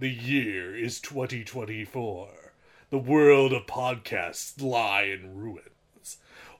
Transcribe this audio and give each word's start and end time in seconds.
The 0.00 0.10
year 0.10 0.76
is 0.76 1.00
2024. 1.00 2.28
The 2.90 2.98
world 2.98 3.52
of 3.52 3.66
podcasts 3.66 4.62
lie 4.62 5.02
in 5.02 5.36
ruins. 5.36 6.18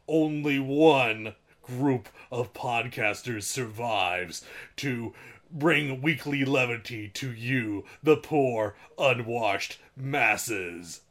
Only 0.09 0.59
one 0.59 1.37
group 1.63 2.09
of 2.33 2.53
podcasters 2.53 3.45
survives 3.45 4.45
to 4.79 5.15
bring 5.53 6.03
weekly 6.03 6.45
levity 6.45 7.11
to 7.11 7.31
you, 7.31 7.85
the 8.03 8.17
poor, 8.17 8.75
unwashed 8.99 9.79
masses. 9.97 11.03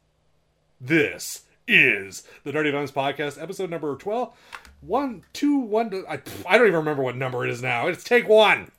This 0.78 1.44
is 1.66 2.24
the 2.44 2.52
Dirty 2.52 2.70
Venoms 2.70 2.92
Podcast, 2.92 3.40
episode 3.42 3.70
number 3.70 3.96
12. 3.96 4.34
One, 4.82 5.24
two, 5.32 5.56
one. 5.56 6.04
I, 6.06 6.20
I 6.46 6.58
don't 6.58 6.66
even 6.66 6.80
remember 6.80 7.02
what 7.02 7.16
number 7.16 7.46
it 7.46 7.50
is 7.50 7.62
now. 7.62 7.86
It's 7.86 8.04
take 8.04 8.28
one. 8.28 8.70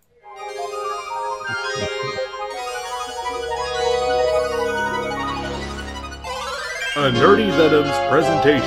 A 6.96 7.12
Nerdy 7.12 7.52
Venoms 7.52 7.96
presentation. 8.10 8.66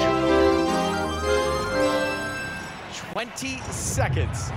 20 3.13 3.59
seconds. 3.73 4.53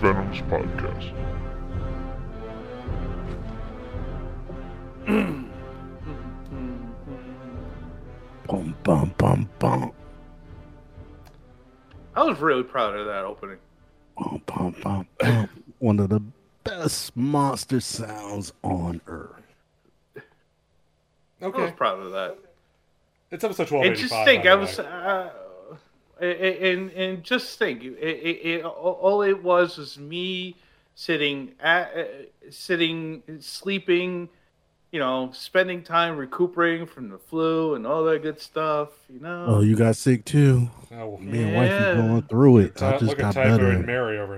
Venoms 0.00 0.40
Podcast. 0.42 1.12
Bum 8.46 8.74
bum 8.82 9.14
bum 9.16 9.48
bum 9.58 9.92
I 12.16 12.22
was 12.24 12.38
really 12.40 12.62
proud 12.64 12.96
of 12.96 13.06
that 13.06 13.24
opening. 13.24 13.58
bum 14.18 14.42
bum 14.46 14.74
bum 14.82 15.06
bum. 15.18 15.48
One 15.78 16.00
of 16.00 16.08
the 16.10 16.20
best 16.64 17.16
monster 17.16 17.80
sounds 17.80 18.52
on 18.62 19.00
earth. 19.06 19.28
Okay. 21.42 21.58
I 21.62 21.64
was 21.64 21.72
proud 21.72 22.00
of 22.00 22.12
that. 22.12 22.36
It's 23.30 23.44
episode 23.44 23.70
And 23.70 23.96
1285. 23.96 23.96
just 24.10 24.24
think, 24.26 24.44
by 24.44 24.50
I 24.50 24.54
was, 24.56 24.78
uh, 24.78 25.30
and 26.24 26.90
and 26.92 27.22
just 27.24 27.58
think, 27.58 27.82
it, 27.84 27.92
it, 27.98 28.46
it, 28.60 28.64
all 28.64 29.22
it 29.22 29.42
was 29.42 29.78
was 29.78 29.98
me 29.98 30.56
sitting 30.94 31.52
at, 31.60 31.96
uh, 31.96 32.04
sitting, 32.50 33.22
sleeping, 33.40 34.28
you 34.92 34.98
know, 34.98 35.30
spending 35.32 35.82
time 35.82 36.16
recuperating 36.16 36.86
from 36.86 37.08
the 37.08 37.18
flu 37.18 37.74
and 37.74 37.86
all 37.86 38.04
that 38.04 38.22
good 38.22 38.40
stuff. 38.40 38.88
You 39.08 39.20
know. 39.20 39.44
Oh, 39.48 39.60
you 39.60 39.76
got 39.76 39.96
sick 39.96 40.24
too? 40.24 40.68
Oh, 40.92 41.16
Me 41.18 41.42
and 41.42 41.54
wife 41.54 41.70
Yeah. 41.70 41.90
are 41.90 41.94
going 41.96 42.22
through 42.22 42.58
it. 42.58 42.76
Ty- 42.76 42.88
I 42.88 42.92
just 42.98 43.04
look 43.04 43.18
at 43.18 43.22
got 43.22 43.34
Tyler 43.34 43.56
better. 43.58 43.70
and 43.70 43.86
Mary 43.86 44.18
over 44.18 44.36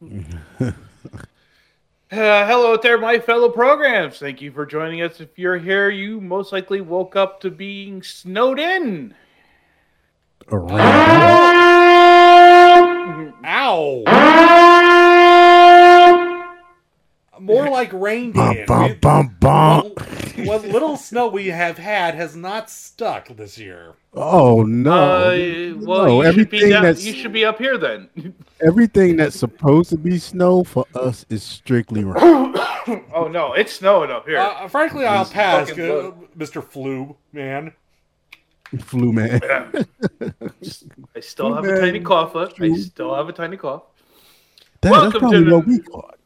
here. 0.00 0.74
Uh, 2.10 2.46
hello 2.46 2.76
there, 2.76 2.98
my 2.98 3.18
fellow 3.18 3.48
programs. 3.48 4.18
Thank 4.18 4.42
you 4.42 4.52
for 4.52 4.66
joining 4.66 5.00
us. 5.00 5.18
If 5.18 5.38
you're 5.38 5.56
here, 5.56 5.88
you 5.88 6.20
most 6.20 6.52
likely 6.52 6.82
woke 6.82 7.16
up 7.16 7.40
to 7.40 7.50
being 7.50 8.02
snowed 8.02 8.58
in. 8.58 9.14
Around. 10.52 10.82
Ow! 13.42 14.02
More 17.40 17.70
like 17.70 17.90
rain 17.94 18.32
Bum 18.32 18.58
bum 18.66 18.98
bum 19.00 19.36
bum. 19.40 19.92
What 20.44 20.68
little 20.68 20.98
snow 20.98 21.28
we 21.28 21.46
have 21.48 21.78
had 21.78 22.14
has 22.14 22.36
not 22.36 22.68
stuck 22.68 23.28
this 23.28 23.56
year. 23.56 23.94
Oh 24.12 24.62
no! 24.62 24.92
Uh, 24.92 25.74
well, 25.78 26.06
no, 26.06 26.22
you 26.22 26.32
should 26.32 26.40
everything 26.40 26.70
down, 26.70 26.82
that's 26.82 27.02
you 27.02 27.14
should 27.14 27.32
be 27.32 27.46
up 27.46 27.58
here 27.58 27.78
then. 27.78 28.10
everything 28.60 29.16
that's 29.16 29.38
supposed 29.38 29.88
to 29.90 29.96
be 29.96 30.18
snow 30.18 30.64
for 30.64 30.84
us 30.94 31.24
is 31.30 31.42
strictly 31.42 32.04
rain. 32.04 32.54
oh 33.14 33.28
no, 33.30 33.54
it's 33.54 33.72
snowing 33.72 34.10
up 34.10 34.26
here. 34.26 34.38
Uh, 34.38 34.68
frankly, 34.68 35.06
I'll 35.06 35.24
pass, 35.24 35.70
uh. 35.70 36.12
Mr. 36.36 36.62
Flu, 36.62 37.16
man. 37.32 37.72
Flu 38.80 39.12
man. 39.12 39.40
I 41.16 41.20
still 41.20 41.54
have 41.54 41.64
a 41.64 41.80
tiny 41.80 42.00
cough. 42.00 42.34
left. 42.34 42.60
I 42.60 42.72
still 42.76 43.14
have 43.14 43.28
a 43.28 43.32
tiny 43.32 43.56
cough. 43.56 43.82
That, 44.80 44.90
Welcome 44.92 45.10
that's 45.10 45.18
probably 45.20 45.38
to 45.38 45.44
the- 45.50 45.56
what 45.56 45.66
we 45.66 45.78
caught. 45.80 46.18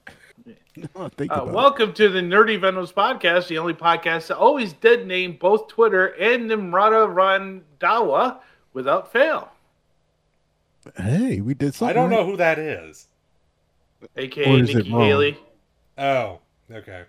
Think 1.17 1.33
Uh, 1.33 1.35
about 1.37 1.49
it. 1.49 1.55
welcome 1.55 1.93
to 1.95 2.09
the 2.11 2.21
Nerdy 2.21 2.61
Venoms 2.61 2.93
podcast, 2.93 3.49
the 3.49 3.57
only 3.59 3.73
podcast 3.75 4.27
that 4.29 4.37
always 4.37 4.75
did 4.75 5.07
name 5.07 5.37
both 5.41 5.69
Twitter 5.69 6.09
and 6.21 6.51
Nimrata 6.51 7.09
Randhawa 7.81 8.41
without 8.75 9.11
fail, 9.11 9.51
Hey, 10.99 11.41
we 11.41 11.55
did 11.55 11.75
something. 11.75 11.97
I 11.97 12.01
don't 12.01 12.11
right. 12.11 12.17
know 12.19 12.27
who 12.27 12.37
that 12.37 12.59
is. 12.59 13.07
aka 14.17 14.45
Or 14.53 14.63
Nikki? 14.63 14.83
Haley. 14.91 15.39
Oh, 15.99 16.41
okay. 16.71 17.05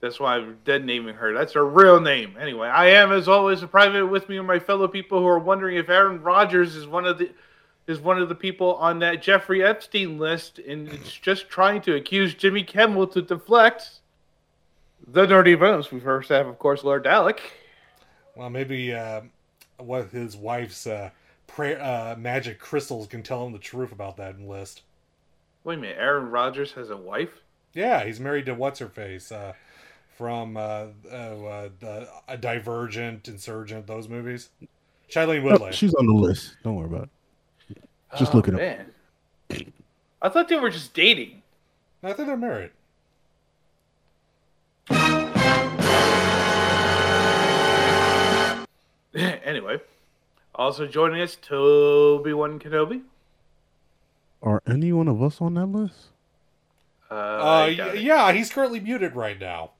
That's 0.00 0.18
why 0.18 0.36
I'm 0.36 0.58
dead 0.64 0.84
naming 0.84 1.14
her. 1.14 1.34
That's 1.34 1.52
her 1.52 1.66
real 1.66 2.00
name. 2.00 2.36
Anyway, 2.40 2.68
I 2.68 2.86
am, 2.86 3.12
as 3.12 3.28
always, 3.28 3.62
a 3.62 3.66
private 3.66 4.06
with 4.06 4.28
me 4.28 4.38
and 4.38 4.46
my 4.46 4.58
fellow 4.58 4.88
people 4.88 5.20
who 5.20 5.26
are 5.26 5.38
wondering 5.38 5.76
if 5.76 5.90
Aaron 5.90 6.22
Rodgers 6.22 6.74
is 6.74 6.86
one 6.86 7.06
of 7.06 7.18
the 7.18 7.30
is 7.86 7.98
one 7.98 8.20
of 8.22 8.28
the 8.28 8.34
people 8.34 8.76
on 8.76 9.00
that 9.00 9.20
Jeffrey 9.20 9.64
Epstein 9.64 10.16
list, 10.16 10.58
and 10.60 10.88
it's 10.88 11.12
just 11.12 11.48
trying 11.48 11.80
to 11.82 11.96
accuse 11.96 12.34
Jimmy 12.34 12.62
Kimmel 12.62 13.06
to 13.08 13.20
deflect 13.20 14.00
the 15.06 15.26
dirty 15.26 15.54
venoms. 15.54 15.90
We 15.90 15.98
first 15.98 16.28
have, 16.28 16.46
of 16.46 16.58
course, 16.58 16.84
Lord 16.84 17.04
Dalek. 17.04 17.40
Well, 18.36 18.48
maybe 18.48 18.94
uh, 18.94 19.22
what 19.78 20.10
his 20.10 20.36
wife's 20.36 20.86
uh, 20.86 21.10
prayer, 21.46 21.80
uh, 21.82 22.14
magic 22.16 22.60
crystals 22.60 23.08
can 23.08 23.22
tell 23.22 23.44
him 23.44 23.52
the 23.52 23.58
truth 23.58 23.92
about 23.92 24.16
that 24.18 24.40
list. 24.40 24.82
Wait 25.64 25.78
a 25.78 25.80
minute, 25.80 25.96
Aaron 25.98 26.30
Rodgers 26.30 26.72
has 26.72 26.90
a 26.90 26.96
wife? 26.96 27.42
Yeah, 27.74 28.04
he's 28.04 28.20
married 28.20 28.46
to 28.46 28.54
what's 28.54 28.78
her 28.78 28.88
face 28.88 29.32
uh, 29.32 29.54
from 30.20 30.54
uh, 30.58 30.60
uh, 30.60 31.14
uh, 31.14 31.68
the, 31.80 32.06
a 32.28 32.36
Divergent, 32.36 33.26
Insurgent, 33.26 33.86
those 33.86 34.06
movies. 34.06 34.50
Shailene 35.10 35.40
Oh, 35.40 35.44
Woodley. 35.44 35.72
she's 35.72 35.94
on 35.94 36.06
the 36.06 36.12
list. 36.12 36.56
Don't 36.62 36.76
worry 36.76 36.88
about 36.88 37.08
it. 37.68 37.78
Just 38.18 38.34
Oh, 38.34 38.36
look 38.36 38.48
it 38.48 38.52
up. 38.54 38.60
man. 38.60 38.92
I 40.20 40.28
thought 40.28 40.48
they 40.48 40.56
were 40.56 40.68
just 40.68 40.92
dating. 40.92 41.40
I 42.02 42.12
think 42.12 42.28
they're 42.28 42.36
married. 42.36 42.70
anyway, 49.14 49.78
also 50.54 50.86
joining 50.86 51.20
us, 51.20 51.36
Toby 51.40 52.32
One 52.32 52.58
Kenobi. 52.58 53.02
Are 54.42 54.62
any 54.66 54.92
one 54.92 55.08
of 55.08 55.22
us 55.22 55.40
on 55.40 55.54
that 55.54 55.66
list? 55.66 56.08
Uh, 57.10 57.14
Uh, 57.14 57.44
I 57.44 57.66
it. 57.68 58.02
yeah, 58.02 58.32
he's 58.32 58.52
currently 58.52 58.80
muted 58.80 59.14
right 59.16 59.38
now. 59.38 59.72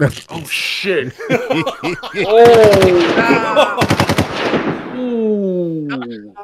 Oh 0.00 0.44
shit! 0.46 1.12
oh. 2.26 3.78
Ooh. 4.96 6.34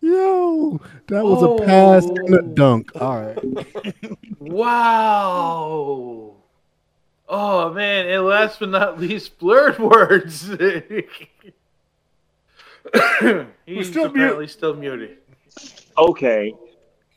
Yo, 0.00 0.80
that 1.08 1.24
was 1.24 1.42
a 1.42 1.64
pass 1.64 2.04
and 2.04 2.34
a 2.34 2.38
Oh. 2.38 2.42
dunk. 2.54 2.90
All 3.00 3.20
right. 3.20 3.38
Wow. 4.40 6.34
Oh 7.28 7.72
man, 7.74 8.08
and 8.08 8.24
last 8.24 8.58
but 8.60 8.70
not 8.70 8.98
least, 8.98 9.38
blurred 9.38 9.78
words. 9.78 10.48
He's 13.66 13.88
still 13.90 14.06
apparently 14.06 14.48
still 14.48 14.74
muted. 14.74 15.18
Okay, 15.98 16.54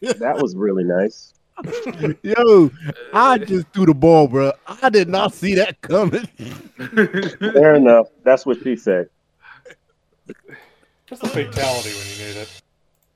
that 0.02 0.38
was 0.38 0.56
really 0.56 0.84
nice. 0.84 1.34
Yo, 2.24 2.72
I 3.14 3.36
uh, 3.36 3.38
just 3.38 3.68
threw 3.70 3.86
the 3.86 3.94
ball, 3.94 4.28
bro. 4.28 4.52
I 4.68 4.90
did 4.90 5.10
not 5.10 5.34
see 5.34 5.56
that 5.56 5.80
coming. 5.82 6.26
Fair 7.40 7.76
enough. 7.76 8.08
That's 8.24 8.46
what 8.46 8.62
she 8.64 8.76
said. 8.76 9.10
Just 11.06 11.24
a 11.24 11.28
fatality 11.28 11.90
when 11.90 12.08
you 12.08 12.26
need 12.26 12.42
it. 12.42 12.62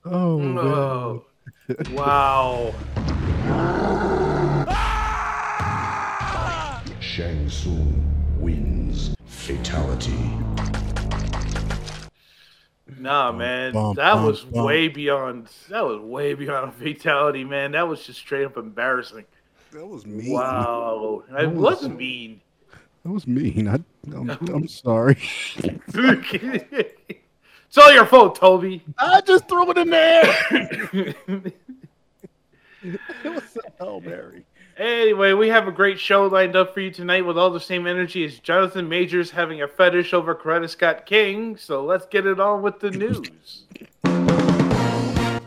Oh, 0.06 0.40
man. 0.40 0.58
Oh. 0.66 1.26
Wow. 1.94 2.76
Shang 7.00 7.50
Tsung 7.50 8.04
wins. 8.40 9.16
Fatality. 9.26 10.75
Nah, 13.06 13.32
man, 13.32 13.72
bum, 13.72 13.96
that 13.98 14.16
bum, 14.16 14.26
was 14.26 14.42
bum. 14.42 14.66
way 14.66 14.88
beyond. 14.88 15.48
That 15.70 15.86
was 15.86 16.00
way 16.00 16.34
beyond 16.34 16.70
a 16.70 16.72
fatality, 16.84 17.44
man. 17.44 17.74
That 17.74 17.88
was 17.88 18.04
just 18.04 18.18
straight 18.18 18.46
up 18.46 18.58
embarrassing. 18.58 19.26
That 19.74 19.86
was 19.86 20.08
mean. 20.08 20.34
Wow, 20.34 21.24
it 21.38 21.52
was 21.52 21.88
mean. 21.88 22.42
That 23.04 23.12
was 23.12 23.28
mean. 23.28 23.68
I, 23.68 23.76
I'm, 24.12 24.30
I'm 24.32 24.68
sorry. 24.68 25.20
it's 25.58 27.78
all 27.78 27.94
your 27.94 28.08
fault, 28.08 28.38
Toby. 28.38 28.84
I 28.98 29.22
just 29.22 29.48
threw 29.48 29.70
it 29.70 29.78
in 29.78 29.92
there. 29.92 30.24
it 30.92 31.54
was 33.24 33.58
a 33.58 33.84
Hail 33.84 34.02
Mary. 34.02 34.46
Anyway, 34.78 35.32
we 35.32 35.48
have 35.48 35.68
a 35.70 35.72
great 35.72 36.00
show 36.00 36.28
lined 36.28 36.56
up 36.56 36.74
for 36.74 36.82
you 36.82 36.92
tonight 36.92 37.26
with 37.26 37.38
all 37.38 37.50
the 37.50 37.62
same 37.62 37.88
energy 37.88 38.26
as 38.26 38.40
Jonathan 38.40 38.90
Majors 38.90 39.32
having 39.32 39.62
a 39.62 39.68
fetish 39.70 40.14
over 40.14 40.36
Coretta 40.36 40.70
Scott 40.70 41.06
King. 41.06 41.56
So 41.56 41.84
let's 41.86 42.06
get 42.08 42.26
it 42.26 42.42
on 42.42 42.62
with 42.62 42.82
the 42.82 42.92
news. 42.92 43.64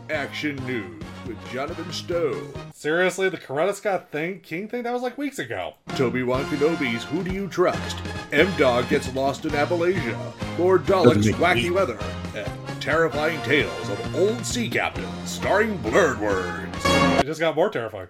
Action 0.09 0.57
news 0.67 1.03
with 1.27 1.37
Jonathan 1.53 1.93
Stowe. 1.93 2.41
Seriously, 2.73 3.29
the 3.29 3.37
Coretta 3.37 3.75
Scott 3.75 4.11
thing, 4.11 4.41
King 4.41 4.67
thing, 4.67 4.83
that 4.85 4.95
was 4.95 5.03
like 5.03 5.19
weeks 5.19 5.39
ago. 5.39 5.75
Toby 5.95 6.23
Wan 6.23 6.45
Kenobi's 6.47 7.05
Who 7.05 7.23
Do 7.23 7.31
You 7.31 7.49
Trust? 7.49 7.99
M 8.33 8.51
Dog 8.57 8.89
gets 8.89 9.15
lost 9.15 9.45
in 9.45 9.51
Appalachia. 9.51 10.19
Lord 10.59 10.85
Dalek's 10.87 11.27
wacky 11.37 11.65
me- 11.65 11.71
weather. 11.71 11.99
And 12.35 12.81
terrifying 12.81 13.43
tales 13.43 13.91
of 13.91 14.17
old 14.17 14.47
sea 14.47 14.71
captains, 14.71 15.31
starring 15.31 15.77
blurred 15.79 16.19
words. 16.19 16.79
It 17.21 17.27
just 17.27 17.41
got 17.41 17.55
more 17.55 17.69
terrifying. 17.69 18.09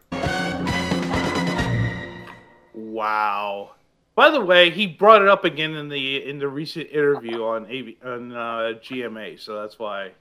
Wow. 2.79 3.73
By 4.15 4.31
the 4.31 4.41
way, 4.41 4.71
he 4.71 4.87
brought 4.87 5.23
it 5.23 5.29
up 5.29 5.45
again 5.45 5.75
in 5.75 5.89
the 5.89 6.29
in 6.29 6.39
the 6.39 6.49
recent 6.49 6.89
interview 6.91 7.45
on 7.45 7.67
AV, 7.67 7.95
on 8.05 8.33
uh, 8.33 8.79
GMA, 8.81 9.39
so 9.41 9.61
that's 9.61 9.79
why, 9.79 10.13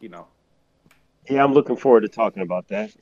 you 0.00 0.08
know. 0.08 0.26
Yeah, 1.28 1.44
I'm 1.44 1.52
looking 1.52 1.76
forward 1.76 2.00
to 2.02 2.08
talking 2.08 2.42
about 2.42 2.68
that. 2.68 2.92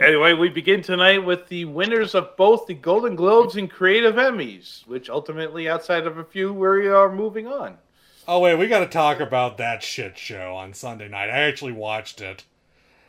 Anyway, 0.00 0.32
we 0.32 0.48
begin 0.48 0.82
tonight 0.82 1.24
with 1.24 1.46
the 1.48 1.64
winners 1.66 2.14
of 2.14 2.36
both 2.36 2.66
the 2.66 2.74
Golden 2.74 3.14
Globes 3.14 3.56
and 3.56 3.70
Creative 3.70 4.16
Emmys, 4.16 4.86
which 4.86 5.08
ultimately, 5.08 5.68
outside 5.68 6.06
of 6.06 6.18
a 6.18 6.24
few, 6.24 6.52
we 6.52 6.88
are 6.88 7.10
moving 7.10 7.46
on. 7.46 7.78
Oh 8.26 8.40
wait, 8.40 8.56
we 8.56 8.66
gotta 8.66 8.86
talk 8.88 9.20
about 9.20 9.56
that 9.58 9.82
shit 9.82 10.18
show 10.18 10.56
on 10.56 10.74
Sunday 10.74 11.08
night. 11.08 11.30
I 11.30 11.42
actually 11.42 11.72
watched 11.72 12.20
it. 12.20 12.44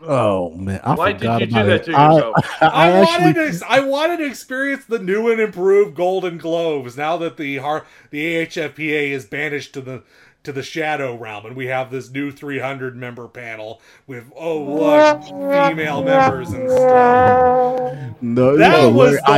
Oh 0.01 0.51
man, 0.55 0.81
I 0.83 0.93
Why 0.93 1.13
did 1.13 1.19
forgot 1.19 1.41
you 1.41 1.47
do 1.47 1.63
that 1.63 1.81
it. 1.81 1.83
to 1.85 1.93
I- 1.93 2.05
yourself? 2.13 2.35
I, 2.61 2.67
I, 2.67 2.89
actually 2.91 3.33
wanted 3.33 3.59
to, 3.59 3.65
I 3.69 3.79
wanted 3.79 4.17
to 4.17 4.25
experience 4.25 4.85
the 4.85 4.99
new 4.99 5.31
and 5.31 5.39
improved 5.39 5.95
Golden 5.95 6.37
Globes 6.37 6.97
now 6.97 7.17
that 7.17 7.37
the 7.37 7.57
har- 7.57 7.85
the 8.09 8.35
AHFPA 8.45 9.09
is 9.11 9.25
banished 9.25 9.73
to 9.75 9.81
the 9.81 10.03
to 10.45 10.51
the 10.51 10.63
shadow 10.63 11.15
realm 11.15 11.45
and 11.45 11.55
we 11.55 11.67
have 11.67 11.91
this 11.91 12.09
new 12.09 12.31
300 12.31 12.95
member 12.95 13.27
panel 13.27 13.81
with 14.07 14.23
oh 14.35 14.61
look 14.63 15.23
female 15.23 16.03
members 16.03 16.49
and 16.51 16.69
stuff. 16.69 17.93
no, 18.21 18.57
That 18.57 18.81
no, 18.81 18.89
was 18.91 19.15
the 19.15 19.21
I- 19.29 19.37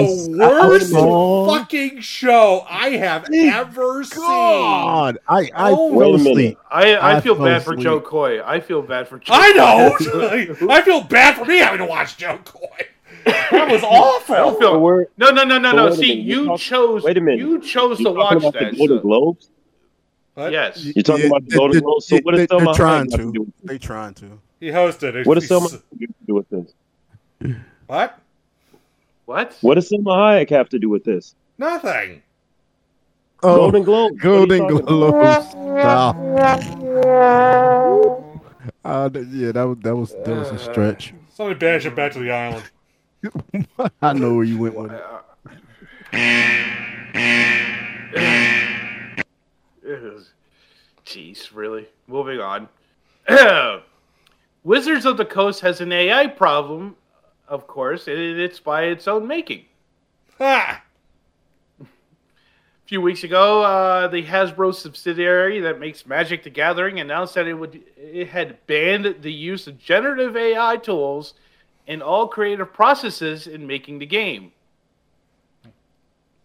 I 0.63 0.67
worst 0.67 0.89
saw- 0.91 1.47
fucking 1.57 2.01
show 2.01 2.65
I 2.69 2.89
have 2.91 3.27
ever 3.33 4.03
seen. 4.03 4.19
God, 4.21 5.17
I 5.27 5.49
I 5.55 5.71
Oh, 5.71 5.89
fell 5.89 5.97
wait 5.97 6.07
a 6.15 6.17
minute. 6.17 6.29
asleep. 6.31 6.57
I, 6.69 6.95
I, 6.95 7.15
I 7.17 7.21
feel 7.21 7.35
fell 7.35 7.45
bad 7.45 7.63
for 7.63 7.73
asleep. 7.73 7.83
Jo 7.83 7.99
Koy. 8.01 8.41
I 8.43 8.59
feel 8.59 8.81
bad 8.81 9.07
for 9.07 9.19
Jo 9.19 9.33
I 9.35 9.51
know. 9.53 9.95
Koy. 9.97 10.55
I 10.69 10.81
feel 10.81 11.03
bad 11.03 11.35
for 11.35 11.45
me 11.45 11.57
having 11.57 11.79
to 11.79 11.85
watch 11.85 12.17
Jo 12.17 12.37
Koy. 12.43 12.87
That 13.25 13.69
was 13.71 13.83
awful. 13.83 14.35
I 14.35 14.37
don't 14.39 14.53
So 14.53 14.59
feel, 14.59 14.79
we're, 14.81 15.05
no, 15.17 15.31
no, 15.31 15.43
no, 15.43 15.57
no, 15.57 15.71
so 15.71 15.75
no. 15.75 15.83
wait 15.85 15.93
a 15.93 15.95
See, 15.95 16.07
minute, 16.09 16.25
you 16.25 16.39
you 16.41 16.45
talk- 16.47 16.59
chose. 16.59 17.03
wait 17.03 17.17
a 17.17 17.21
minute. 17.21 17.39
You 17.39 17.59
chose 17.61 17.99
you 17.99 18.05
to 18.05 18.13
talking 18.13 18.17
watch 18.17 18.33
about 18.37 18.53
that. 18.53 18.71
the 18.71 18.77
Golden 18.77 18.97
so- 18.97 19.01
Globes? 19.01 19.49
What? 20.37 20.51
Yes. 20.51 20.85
You're 20.95 21.01
talking 21.01 21.23
Yeah, 21.23 21.27
about 21.29 21.45
the 21.49 21.55
Golden 21.57 21.77
they- 21.77 21.81
Globes. 21.81 22.05
So 22.05 22.17
what 22.21 22.35
they- 22.35 22.45
does 22.45 22.47
Selma 22.49 22.65
they're 22.65 22.73
trying 22.75 23.05
Hayek 23.07 23.11
have 23.11 23.19
to. 23.21 23.31
do 23.33 23.39
with 23.41 23.53
They 23.63 23.77
trying 23.79 24.13
to. 24.15 24.39
He 24.59 24.67
hosted 24.67 25.15
it. 25.15 25.25
What 25.25 25.33
does 25.39 25.49
Salma 25.49 25.65
Hayek 25.67 25.71
have 25.71 25.81
to 25.99 26.25
do 26.27 26.33
with 26.35 26.49
this? 26.51 26.73
What? 27.87 28.19
What? 29.25 29.57
What 29.61 29.73
does 29.75 29.89
Salma 29.89 30.13
Hayek 30.15 30.49
have 30.51 30.69
to 30.69 30.77
do 30.77 30.89
with 30.89 31.03
this? 31.03 31.33
Nothing. 31.57 32.21
Oh, 33.41 33.55
Golden 33.55 33.81
Globes. 33.83 34.23
What 34.23 34.25
are 34.25 34.39
you 34.41 34.47
Golden 34.47 34.59
talking 34.59 34.77
about? 34.77 34.87
Globes. 34.87 35.49
Stop. 35.81 36.15
Uh, 38.85 39.09
yeah, 39.31 39.51
that 39.53 39.63
was 39.67 39.77
that 39.79 39.95
was 39.95 40.11
that 40.23 40.35
was 40.37 40.51
a 40.51 40.59
stretch. 40.59 41.13
Somebody 41.33 41.57
banish 41.59 41.85
him 41.85 41.95
back 41.95 42.11
to 42.13 42.19
the 42.19 42.31
island. 42.31 42.63
I 44.03 44.13
know 44.13 44.35
where 44.35 44.43
you 44.43 44.59
went 44.59 44.75
with 44.75 44.91
it. 44.91 45.03
Jeez, 51.05 51.53
really? 51.53 51.87
Moving 52.07 52.39
on. 52.39 52.67
Wizards 54.63 55.05
of 55.05 55.15
the 55.17 55.25
Coast 55.25 55.61
has 55.61 55.79
an 55.79 55.93
AI 55.93 56.27
problem, 56.27 56.97
of 57.47 57.67
course, 57.67 58.07
and 58.07 58.17
it's 58.17 58.59
by 58.59 58.83
its 58.83 59.07
own 59.07 59.25
making. 59.25 59.65
Ha! 60.37 60.83
A 61.79 61.85
few 62.85 62.99
weeks 62.99 63.23
ago, 63.23 63.63
uh, 63.63 64.07
the 64.09 64.23
Hasbro 64.23 64.75
subsidiary 64.75 65.61
that 65.61 65.79
makes 65.79 66.05
Magic 66.05 66.43
the 66.43 66.49
Gathering 66.49 66.99
announced 66.99 67.35
that 67.35 67.47
it 67.47 67.53
would 67.53 67.81
it 67.95 68.27
had 68.27 68.65
banned 68.67 69.21
the 69.21 69.31
use 69.31 69.67
of 69.67 69.79
generative 69.79 70.35
AI 70.35 70.75
tools 70.77 71.33
in 71.87 72.01
all 72.01 72.27
creative 72.27 72.73
processes 72.73 73.47
in 73.47 73.65
making 73.65 73.99
the 73.99 74.05
game. 74.05 74.51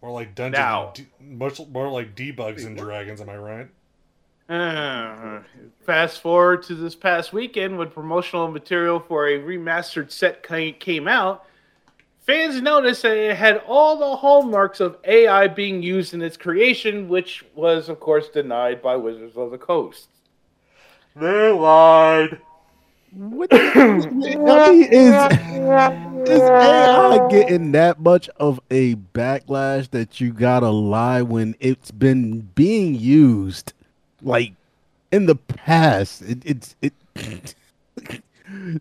More 0.02 0.10
like 0.10 0.34
dungeons. 0.34 0.58
Now. 0.58 0.92
D- 0.94 1.06
much 1.20 1.60
more 1.68 1.88
like 1.88 2.16
debugs 2.16 2.66
and 2.66 2.76
dragons. 2.76 3.20
Am 3.20 3.28
I 3.28 3.36
right? 3.36 3.68
Uh, 4.48 5.40
fast 5.86 6.20
forward 6.20 6.64
to 6.64 6.74
this 6.74 6.94
past 6.94 7.32
weekend 7.32 7.78
when 7.78 7.88
promotional 7.88 8.48
material 8.48 9.00
for 9.00 9.28
a 9.28 9.38
remastered 9.38 10.10
set 10.10 10.42
came 10.42 11.08
out. 11.08 11.46
Fans 12.26 12.60
noticed 12.60 13.02
that 13.02 13.16
it 13.16 13.36
had 13.36 13.62
all 13.66 13.96
the 13.96 14.16
hallmarks 14.16 14.80
of 14.80 14.96
AI 15.04 15.48
being 15.48 15.82
used 15.82 16.14
in 16.14 16.22
its 16.22 16.36
creation, 16.36 17.08
which 17.08 17.44
was, 17.54 17.88
of 17.88 17.98
course, 17.98 18.28
denied 18.28 18.82
by 18.82 18.94
Wizards 18.94 19.36
of 19.36 19.50
the 19.50 19.58
Coast. 19.58 20.08
They 21.16 21.50
lied. 21.50 22.40
What 23.14 23.50
the, 23.50 23.60
I 24.46 24.58
mean, 24.70 24.88
is 24.90 25.14
is 26.26 26.50
AI 26.62 27.18
getting 27.18 27.72
that 27.72 28.00
much 28.00 28.28
of 28.38 28.60
a 28.70 28.94
backlash 28.94 29.90
that 29.90 30.20
you 30.20 30.32
gotta 30.32 30.70
lie 30.70 31.20
when 31.22 31.54
it's 31.60 31.90
been 31.90 32.40
being 32.54 32.94
used 32.94 33.74
like 34.22 34.54
in 35.10 35.26
the 35.26 35.36
past? 35.36 36.22
It, 36.22 36.38
it's 36.44 36.76
it. 36.80 36.94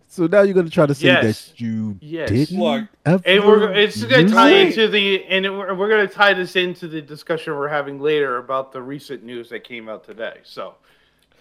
so 0.08 0.28
now 0.28 0.42
you're 0.42 0.54
gonna 0.54 0.70
try 0.70 0.86
to 0.86 0.96
say 0.96 1.08
Yes. 1.10 1.48
that 1.50 1.60
you 1.62 1.98
Yes. 2.00 2.30
didn't 2.30 2.60
Look, 2.60 2.86
ever 3.06 3.22
And 3.26 3.46
we're 3.46 3.72
it's 3.74 4.04
going 4.04 4.28
to 4.28 4.34
tie 4.34 4.52
it? 4.52 4.68
into 4.68 4.88
the 4.88 5.26
and 5.26 5.46
we're, 5.58 5.74
we're 5.74 5.90
going 5.90 6.08
to 6.08 6.14
tie 6.14 6.34
this 6.34 6.56
into 6.56 6.88
the 6.88 7.02
discussion 7.02 7.54
we're 7.56 7.68
having 7.68 8.00
later 8.00 8.38
about 8.38 8.72
the 8.72 8.82
recent 8.82 9.24
news 9.24 9.50
that 9.50 9.64
came 9.64 9.90
out 9.90 10.04
today. 10.06 10.40
So, 10.44 10.76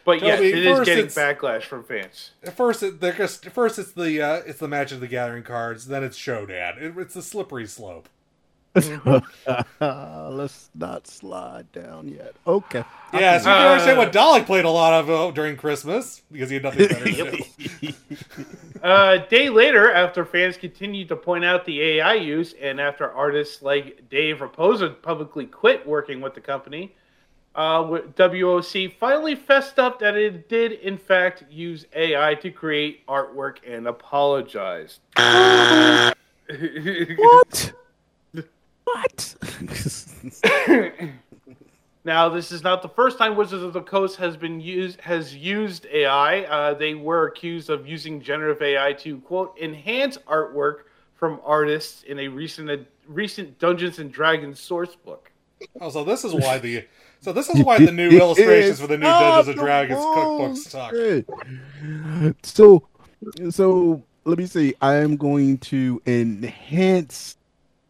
but 0.05 0.23
yes, 0.23 0.39
Toby, 0.39 0.49
it 0.49 0.59
is 0.59 0.77
first 0.79 0.87
getting 0.87 1.07
backlash 1.07 1.63
from 1.63 1.85
fans. 1.85 2.31
At 2.43 2.57
first, 2.57 2.83
it, 2.83 3.01
they're 3.01 3.13
just, 3.13 3.45
first 3.51 3.79
it's 3.79 3.93
the 3.93 4.21
uh, 4.23 4.43
it's 4.47 4.59
the 4.59 4.69
Magic 4.69 4.97
of 4.97 5.01
the 5.01 5.09
Gathering 5.09 5.43
cards. 5.43 5.87
Then 5.87 6.03
it's 6.05 6.19
Shodan. 6.19 6.81
It, 6.81 6.95
it's 6.97 7.17
a 7.17 7.23
slippery 7.23 7.67
slope. 7.67 8.09
Let's 9.81 10.71
not 10.77 11.07
slide 11.09 11.73
down 11.73 12.09
yet. 12.09 12.37
Okay. 12.47 12.85
Yeah, 13.13 13.39
so 13.39 13.51
you 13.51 13.57
can 13.57 13.67
Uh, 13.67 13.71
understand 13.71 13.99
what 13.99 14.13
Dalek 14.13 14.47
played 14.47 14.65
a 14.65 14.71
lot 14.71 14.93
of 14.95 15.11
uh, 15.11 15.31
during 15.33 15.57
Christmas 15.57 16.23
because 16.31 16.51
he 16.51 16.55
had 16.55 16.63
nothing 16.63 16.87
better 16.89 17.05
to 17.05 17.13
do. 17.81 17.93
Uh, 18.83 19.19
a 19.21 19.29
day 19.29 19.51
later, 19.51 19.93
after 19.93 20.25
fans 20.25 20.57
continued 20.57 21.07
to 21.07 21.15
point 21.15 21.45
out 21.45 21.67
the 21.67 21.83
AI 21.83 22.15
use, 22.15 22.55
and 22.63 22.81
after 22.81 23.13
artists 23.13 23.61
like 23.61 24.09
Dave 24.09 24.39
Rapoza 24.39 25.03
publicly 25.03 25.45
quit 25.45 25.87
working 25.87 26.23
with 26.23 26.33
the 26.35 26.41
company, 26.41 26.95
uh, 27.55 27.83
WOC 27.83 28.97
finally 28.97 29.35
fessed 29.35 29.79
up 29.79 29.99
that 30.01 30.17
it 30.17 30.49
did, 30.49 30.73
in 30.73 30.97
fact, 30.97 31.45
use 31.51 31.87
AI 31.95 32.35
to 32.37 32.51
create 32.51 33.07
artwork 33.07 33.57
and 33.67 33.87
apologized. 33.87 35.01
What? 37.17 37.73
what? 38.85 39.37
Now, 42.05 42.31
this 42.31 42.51
is 42.51 42.63
not 42.63 42.81
the 42.81 42.89
first 42.89 43.19
time 43.19 43.37
Wizards 43.37 43.63
of 43.63 43.75
the 43.75 43.83
Coast 43.83 44.17
has 44.17 44.37
been 44.37 44.59
used 44.59 45.01
has 45.03 45.35
used 45.35 45.87
AI. 45.93 46.43
Uh, 46.45 46.75
they 46.75 46.95
were 46.95 47.27
accused 47.27 47.69
of 47.69 47.87
using 47.87 48.23
generative 48.23 48.63
AI 48.63 48.95
to 48.95 49.19
quote 49.21 49.57
enhance 49.61 50.17
artwork 50.27 50.85
from 51.15 51.41
artists 51.45 52.03
in 52.05 52.19
a 52.19 52.29
recent 52.29 52.89
recent 53.07 53.59
Dungeons 53.59 53.99
and 53.99 54.11
Dragons 54.11 54.59
source 54.59 54.97
book. 54.97 55.31
Oh, 55.79 55.91
so 55.91 56.03
this 56.03 56.25
is 56.25 56.33
why 56.33 56.59
the 56.59 56.87
so 57.21 57.33
this 57.33 57.49
is 57.49 57.63
why 57.65 57.79
the 57.79 57.93
new 57.93 58.11
illustrations 58.19 58.81
for 58.81 58.87
the 58.87 58.97
new 58.99 59.05
Dungeons 59.05 59.49
and 59.49 59.57
Dragons 59.59 60.01
cookbooks 60.01 60.57
suck. 60.57 62.35
So, 62.43 62.83
so 63.51 64.03
let 64.25 64.39
me 64.39 64.47
see. 64.47 64.75
I 64.81 64.95
am 64.95 65.17
going 65.17 65.59
to 65.59 66.01
enhance 66.07 67.37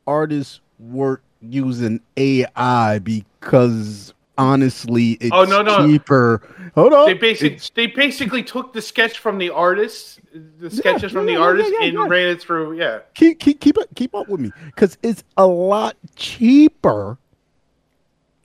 artist 0.07 0.61
work 0.79 1.23
using 1.41 2.01
AI 2.17 2.99
because 3.01 4.15
honestly, 4.39 5.13
it's 5.21 5.31
Oh, 5.33 5.45
no, 5.45 5.63
no. 5.63 5.87
cheaper. 5.87 6.43
Hold 6.75 6.93
on. 6.93 7.07
They 7.07 7.15
basic 7.15 7.53
It's- 7.53 7.71
they 7.75 7.87
basically 7.87 8.43
took 8.43 8.73
the 8.73 8.83
sketch 8.83 9.19
from 9.19 9.39
the 9.39 9.51
artist, 9.51 10.21
the 10.59 10.71
sketches 10.71 11.13
from 11.13 11.27
yeah, 11.29 11.35
the 11.35 11.41
yeah, 11.41 11.45
artists, 11.45 11.73
yeah, 11.79 11.87
and 11.87 11.95
yeah. 11.95 12.07
ran 12.09 12.29
it 12.29 12.41
through. 12.41 12.75
Yeah, 12.79 13.01
keep 13.15 13.39
keep 13.41 13.61
keep 13.61 13.77
it 13.77 13.89
keep 13.95 14.15
up 14.15 14.29
with 14.29 14.41
me 14.41 14.53
because 14.67 14.97
it's 15.03 15.25
a 15.37 15.47
lot 15.47 15.97
cheaper 16.17 17.19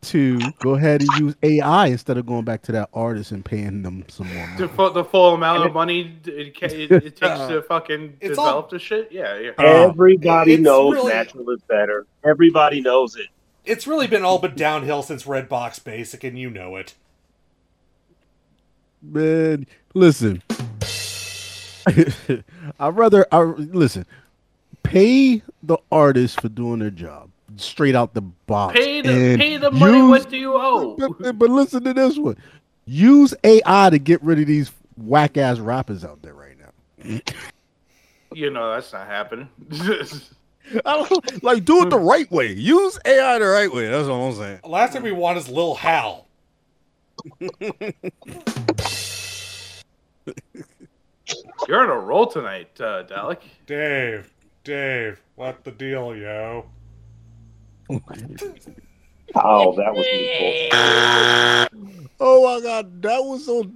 to 0.05 0.39
go 0.59 0.75
ahead 0.75 1.01
and 1.01 1.09
use 1.19 1.35
AI 1.43 1.87
instead 1.87 2.17
of 2.17 2.25
going 2.25 2.43
back 2.45 2.61
to 2.63 2.71
that 2.73 2.89
artist 2.93 3.31
and 3.31 3.43
paying 3.43 3.81
them 3.81 4.03
some 4.07 4.27
more 4.33 4.45
the 4.57 4.63
money. 4.65 4.75
full, 4.75 4.91
the 4.91 5.03
full 5.03 5.33
amount 5.33 5.65
of 5.65 5.73
money 5.73 6.17
it, 6.25 6.27
it, 6.63 6.91
it 6.91 7.15
takes 7.15 7.39
to 7.47 7.61
fucking 7.67 8.17
It's 8.21 8.37
all- 8.37 8.45
develop 8.45 8.69
the 8.69 8.79
shit. 8.79 9.11
Yeah, 9.11 9.37
yeah. 9.39 9.51
Uh, 9.57 9.89
Everybody 9.89 10.53
It's 10.53 10.61
knows 10.63 10.93
really- 10.93 11.13
natural 11.13 11.49
is 11.51 11.61
better. 11.67 12.05
Everybody 12.23 12.81
knows 12.81 13.15
it. 13.15 13.27
It's 13.65 13.87
really 13.87 14.07
been 14.07 14.23
all 14.23 14.37
but 14.39 14.55
downhill 14.55 15.01
since 15.01 15.23
Redbox 15.25 15.83
Basic, 15.83 16.23
and 16.23 16.37
you 16.37 16.49
know 16.51 16.75
it. 16.75 16.93
Man, 19.01 19.65
listen. 19.93 20.41
I'd 21.87 22.95
rather 22.95 23.25
I 23.31 23.39
listen. 23.41 24.05
Pay 24.83 25.41
the 25.63 25.77
artist 25.91 26.41
for 26.41 26.49
doing 26.49 26.79
their 26.79 26.91
job 26.91 27.29
straight 27.57 27.95
out 27.95 28.13
the 28.13 28.21
box. 28.21 28.77
Pay 28.77 29.01
the 29.01 29.11
and 29.11 29.39
pay 29.39 29.57
the 29.57 29.71
money. 29.71 29.97
use- 29.97 30.09
what 30.09 30.29
do 30.29 30.37
you 30.37 30.53
owe? 30.55 30.95
But, 31.19 31.37
but 31.39 31.49
listen 31.49 31.83
to 31.83 31.93
this 31.93 32.17
one. 32.17 32.37
Use 32.85 33.33
AI 33.43 33.89
to 33.89 33.97
get 33.97 34.21
rid 34.23 34.39
of 34.39 34.47
these 34.47 34.71
whack 34.97 35.37
ass 35.37 35.59
rappers 35.59 36.05
out 36.05 36.21
there 36.21 36.33
right 36.33 36.55
now. 36.59 37.19
You 38.33 38.49
know 38.49 38.73
that's 38.73 38.91
not 38.91 39.07
happening. 39.07 39.47
I 40.85 41.07
don't 41.07 41.41
like 41.43 41.63
do 41.63 41.83
it 41.83 41.89
the 41.89 41.97
right 41.97 42.29
way. 42.29 42.51
Use 42.51 42.99
AI 43.05 43.39
the 43.39 43.45
right 43.45 43.71
way. 43.71 43.87
That's 43.87 44.09
what 44.09 44.15
I'm 44.15 44.33
saying. 44.33 44.59
Last 44.65 44.91
thing 44.91 45.03
we 45.03 45.13
want 45.13 45.37
is 45.37 45.47
Lil 45.47 45.73
Hal. 45.75 46.27
You're 51.67 51.81
on 51.81 51.89
a 51.89 51.97
roll 51.99 52.27
tonight, 52.27 52.69
uh, 52.81 53.03
Dalek. 53.05 53.39
Dave, 53.65 54.33
Dave, 54.65 55.21
what 55.35 55.63
the 55.63 55.71
deal, 55.71 56.15
yo? 56.15 56.65
Oh, 57.89 59.75
that 59.75 59.93
was 59.93 60.05
beautiful. 60.05 61.81
Oh 62.19 62.43
my 62.45 62.61
god, 62.61 63.01
that 63.01 63.23
was 63.23 63.45
so. 63.45 63.69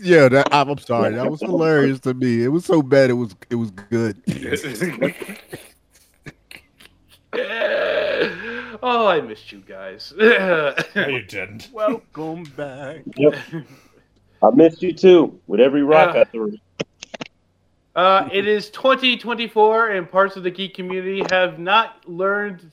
Yeah, 0.00 0.28
that 0.28 0.48
I'm, 0.52 0.70
I'm 0.70 0.78
sorry. 0.78 1.14
That 1.14 1.30
was 1.30 1.40
hilarious 1.40 2.00
to 2.00 2.14
me. 2.14 2.42
It 2.44 2.48
was 2.48 2.64
so 2.64 2.82
bad. 2.82 3.10
It 3.10 3.14
was 3.14 3.34
it 3.50 3.56
was 3.56 3.70
good. 3.70 4.22
oh, 8.82 9.06
I 9.08 9.20
missed 9.20 9.52
you 9.52 9.58
guys. 9.66 10.14
No, 10.16 10.74
you 10.96 11.22
didn't. 11.22 11.68
Welcome 11.72 12.44
back. 12.56 13.02
Yep. 13.16 13.34
I 14.42 14.50
missed 14.50 14.82
you 14.82 14.92
too. 14.92 15.38
With 15.46 15.60
every 15.60 15.82
rock 15.82 16.14
Yeah. 16.14 16.20
I 16.20 16.24
threw. 16.24 16.56
Uh, 17.96 18.28
it 18.32 18.46
is 18.46 18.70
2024, 18.70 19.88
and 19.90 20.10
parts 20.10 20.36
of 20.36 20.44
the 20.44 20.50
geek 20.50 20.74
community 20.74 21.20
have 21.30 21.58
not 21.58 22.08
learned, 22.08 22.70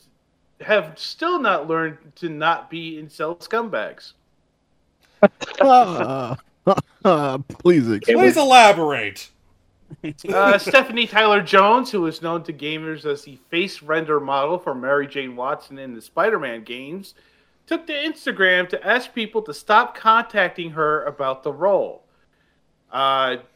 have 0.61 0.97
still 0.97 1.39
not 1.39 1.67
learned 1.67 1.97
to 2.15 2.29
not 2.29 2.69
be 2.69 3.01
incel 3.01 3.37
scumbags. 3.39 4.13
Ah, 5.61 6.37
please 7.47 7.89
explain. 7.89 8.17
Please 8.17 8.37
elaborate. 8.37 9.29
Uh, 10.29 10.57
Stephanie 10.57 11.07
Tyler 11.07 11.41
Jones, 11.41 11.91
who 11.91 12.05
is 12.07 12.21
known 12.21 12.43
to 12.43 12.53
gamers 12.53 13.05
as 13.05 13.23
the 13.23 13.37
face 13.49 13.81
render 13.81 14.19
model 14.19 14.57
for 14.57 14.73
Mary 14.73 15.07
Jane 15.07 15.35
Watson 15.35 15.77
in 15.77 15.93
the 15.93 16.01
Spider 16.01 16.39
Man 16.39 16.63
games, 16.63 17.13
took 17.67 17.87
to 17.87 17.93
Instagram 17.93 18.67
to 18.69 18.87
ask 18.87 19.13
people 19.13 19.41
to 19.43 19.53
stop 19.53 19.95
contacting 19.95 20.71
her 20.71 21.03
about 21.03 21.43
the 21.43 21.53
role. 21.53 22.03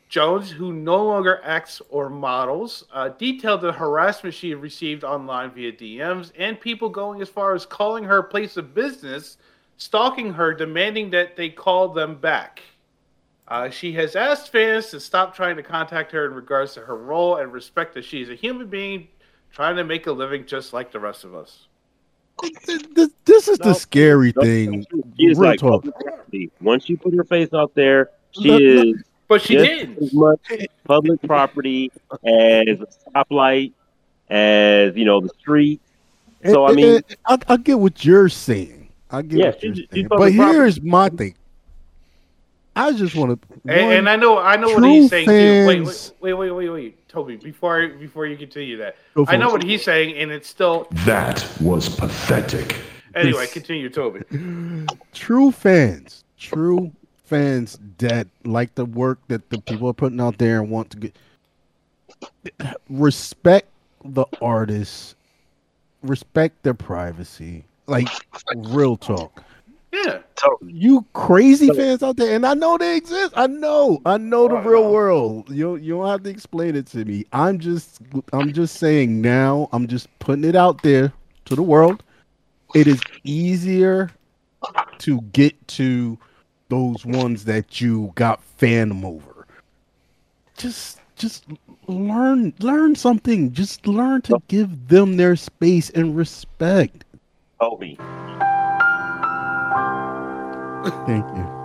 Jones, 0.10 0.50
who 0.50 0.74
no 0.74 1.06
longer 1.06 1.40
acts 1.44 1.84
or 1.90 2.10
models, 2.10 2.84
uh, 2.92 3.10
detailed 3.10 3.62
the 3.62 3.72
harassment 3.72 4.34
she 4.34 4.50
had 4.50 4.60
received 4.60 5.04
online 5.04 5.52
via 5.52 5.72
DMs 5.72 6.32
and 6.38 6.60
people 6.60 6.90
going 6.90 7.22
as 7.22 7.30
far 7.30 7.54
as 7.54 7.64
calling 7.64 8.04
her 8.04 8.24
place 8.24 8.58
of 8.58 8.74
business, 8.74 9.38
stalking 9.78 10.34
her, 10.34 10.52
demanding 10.52 11.12
that 11.12 11.36
they 11.36 11.48
call 11.48 11.90
them 11.90 12.16
back. 12.16 12.64
Uh, 13.48 13.70
she 13.70 13.92
has 13.94 14.16
asked 14.16 14.52
fans 14.52 14.88
to 14.88 15.00
stop 15.00 15.36
trying 15.36 15.56
to 15.56 15.64
contact 15.64 16.12
her 16.12 16.26
in 16.26 16.34
regards 16.34 16.74
to 16.74 16.82
her 16.82 16.98
role 16.98 17.38
and 17.38 17.54
respect 17.54 17.94
that 17.94 18.04
she 18.04 18.22
is 18.22 18.30
a 18.30 18.36
human 18.36 18.68
being 18.68 19.08
trying 19.52 19.76
to 19.76 19.84
make 19.84 20.08
a 20.08 20.12
living 20.12 20.44
just 20.46 20.74
like 20.74 20.92
the 20.92 21.00
rest 21.00 21.24
of 21.24 21.36
us. 21.36 21.68
This, 22.66 23.10
this 23.26 23.48
is 23.48 23.58
the 23.60 23.74
scary 23.74 24.34
no, 24.36 24.42
thing. 24.42 24.86
She 25.18 25.26
is 25.26 25.38
Real 25.38 25.50
like 25.50 25.60
talk. 25.60 25.86
Once 26.62 26.90
you 26.90 26.98
put 26.98 27.14
her 27.16 27.24
face 27.24 27.54
out 27.54 27.76
there, 27.76 28.12
she 28.32 28.50
Look, 28.50 28.62
look. 28.62 28.98
is 28.98 29.04
But 29.30 29.42
she 29.44 29.54
just 29.54 29.66
did. 29.66 29.98
as 30.04 30.14
much 30.14 30.40
public 30.84 31.22
property 31.22 31.92
as 32.26 32.80
a 32.82 32.88
stoplight, 33.16 33.72
as 34.30 34.96
you 34.98 35.06
know, 35.06 35.22
the 35.22 35.30
street. 35.40 35.80
So 36.46 36.66
I 36.66 36.74
mean, 36.74 37.02
I, 37.26 37.38
I 37.48 37.58
get 37.58 37.80
what 37.80 38.04
you're 38.04 38.28
saying. 38.30 38.90
I 39.12 39.22
get 39.22 39.38
Yeah, 39.40 39.46
what 39.48 39.64
you're 39.64 39.76
she's- 39.76 39.88
she's 39.92 39.96
saying. 39.96 40.10
public 40.10 40.34
But 40.34 40.38
property. 40.38 40.58
here's 40.58 40.82
my 40.82 41.10
thing. 41.10 41.36
I 42.76 42.92
just 42.94 43.14
want 43.16 43.42
to. 43.42 43.48
And, 43.66 43.92
and 43.92 44.10
I 44.10 44.16
know, 44.16 44.38
I 44.40 44.56
know 44.56 44.70
what 44.74 44.84
he's 44.84 45.10
saying 45.10 45.28
too. 45.28 45.68
Wait, 45.68 45.82
wait, 45.82 46.12
wait, 46.22 46.34
wait, 46.34 46.52
wait, 46.52 46.70
wait, 46.70 47.08
Toby. 47.10 47.36
Before 47.36 47.88
before 47.90 48.26
you 48.26 48.38
continue 48.38 48.78
that, 48.78 48.96
I 49.28 49.36
know 49.38 49.50
it. 49.50 49.52
what 49.54 49.64
he's 49.64 49.84
saying, 49.84 50.16
and 50.18 50.32
it's 50.32 50.48
still 50.48 50.88
That 51.06 51.46
was 51.62 51.90
pathetic. 51.90 52.78
anyway. 53.16 53.48
Continue, 53.48 53.90
Toby. 53.90 54.22
true 55.14 55.52
fans, 55.52 56.24
true 56.38 56.92
fans 57.30 57.80
that 58.00 58.28
like 58.46 58.76
the 58.76 58.86
work 58.86 59.20
that 59.30 59.50
the 59.50 59.60
people 59.60 59.90
are 59.90 59.94
putting 59.94 60.22
out 60.22 60.38
there 60.40 60.62
and 60.62 60.70
want 60.72 60.92
to 60.92 60.98
get 60.98 61.16
respect 62.90 63.70
the 64.04 64.26
artists, 64.42 65.16
respect 66.04 66.64
their 66.64 66.74
privacy. 66.74 67.66
Like 67.88 68.10
real 68.56 68.98
talk. 68.98 69.44
Yeah, 69.92 70.20
You 70.68 71.06
crazy 71.14 71.72
fans 71.72 72.04
out 72.04 72.18
there, 72.18 72.36
and 72.36 72.46
I 72.46 72.54
know 72.54 72.78
they 72.78 72.96
exist. 72.98 73.34
I 73.36 73.48
know, 73.48 74.00
I 74.06 74.18
know 74.18 74.48
the 74.48 74.56
Oh, 74.56 74.62
real 74.62 74.92
world. 74.92 75.50
You 75.50 75.76
you 75.78 75.96
don't 75.96 76.08
have 76.08 76.24
to 76.24 76.30
explain 76.30 76.76
it 76.76 76.86
to 76.88 77.06
me. 77.06 77.26
I'm 77.34 77.60
just 77.60 78.02
I'm 78.34 78.54
just 78.54 78.78
saying 78.78 79.22
now. 79.22 79.70
I'm 79.72 79.88
just 79.88 80.08
putting 80.20 80.44
it 80.46 80.56
out 80.56 80.84
there 80.84 81.14
to 81.46 81.56
the 81.56 81.64
world. 81.64 82.04
It 82.74 82.88
is 82.88 83.06
easier 83.24 84.12
to 85.00 85.22
get 85.34 85.68
to 85.70 86.18
those 86.70 87.06
ones 87.06 87.46
that 87.46 87.82
you 87.82 88.12
got 88.16 88.42
fandom 88.60 89.04
over. 89.04 89.46
Just 90.58 91.00
just 91.16 91.46
learn 91.88 92.54
learn 92.60 92.96
something. 92.96 93.52
Just 93.52 93.86
learn 93.86 94.22
to 94.24 94.42
give 94.48 94.88
them 94.88 95.18
their 95.18 95.36
space 95.36 95.90
and 95.90 96.16
respect. 96.16 97.04
Toby, 97.60 97.98
Thank 101.06 101.26
you. 101.36 101.60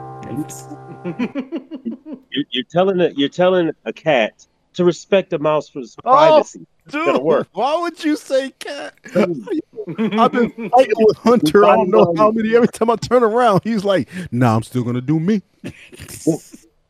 you, 2.30 2.44
you're 2.50 2.64
telling 2.64 3.00
a, 3.00 3.10
you're 3.10 3.28
telling 3.28 3.70
a 3.84 3.92
cat 3.92 4.46
to 4.74 4.84
respect 4.84 5.32
a 5.32 5.38
mouse 5.38 5.68
for 5.68 5.80
his 5.80 5.96
Oh, 6.04 6.10
privacy. 6.10 6.66
Gotta 6.90 7.18
work. 7.18 7.48
Why 7.52 7.80
would 7.80 8.02
you 8.04 8.16
say 8.16 8.50
cat? 8.58 8.94
I've 9.14 10.32
been 10.32 10.50
fighting 10.50 10.94
with 10.96 11.16
Hunter. 11.16 11.64
I 11.64 11.76
don't 11.76 11.90
know 11.90 12.14
how 12.16 12.30
many. 12.30 12.54
Every 12.54 12.68
time 12.68 12.90
I 12.90 12.96
turn 12.96 13.22
around, 13.22 13.62
he's 13.64 13.84
like, 13.84 14.08
"Nah, 14.30 14.56
I'm 14.56 14.62
still 14.62 14.84
gonna 14.84 15.00
do 15.00 15.18
me." 15.20 15.42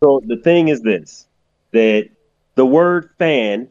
So 0.03 0.21
the 0.27 0.37
thing 0.37 0.69
is 0.69 0.83
this: 0.83 1.27
that 1.73 2.11
the 2.57 2.67
word 2.67 3.09
"fan" 3.19 3.69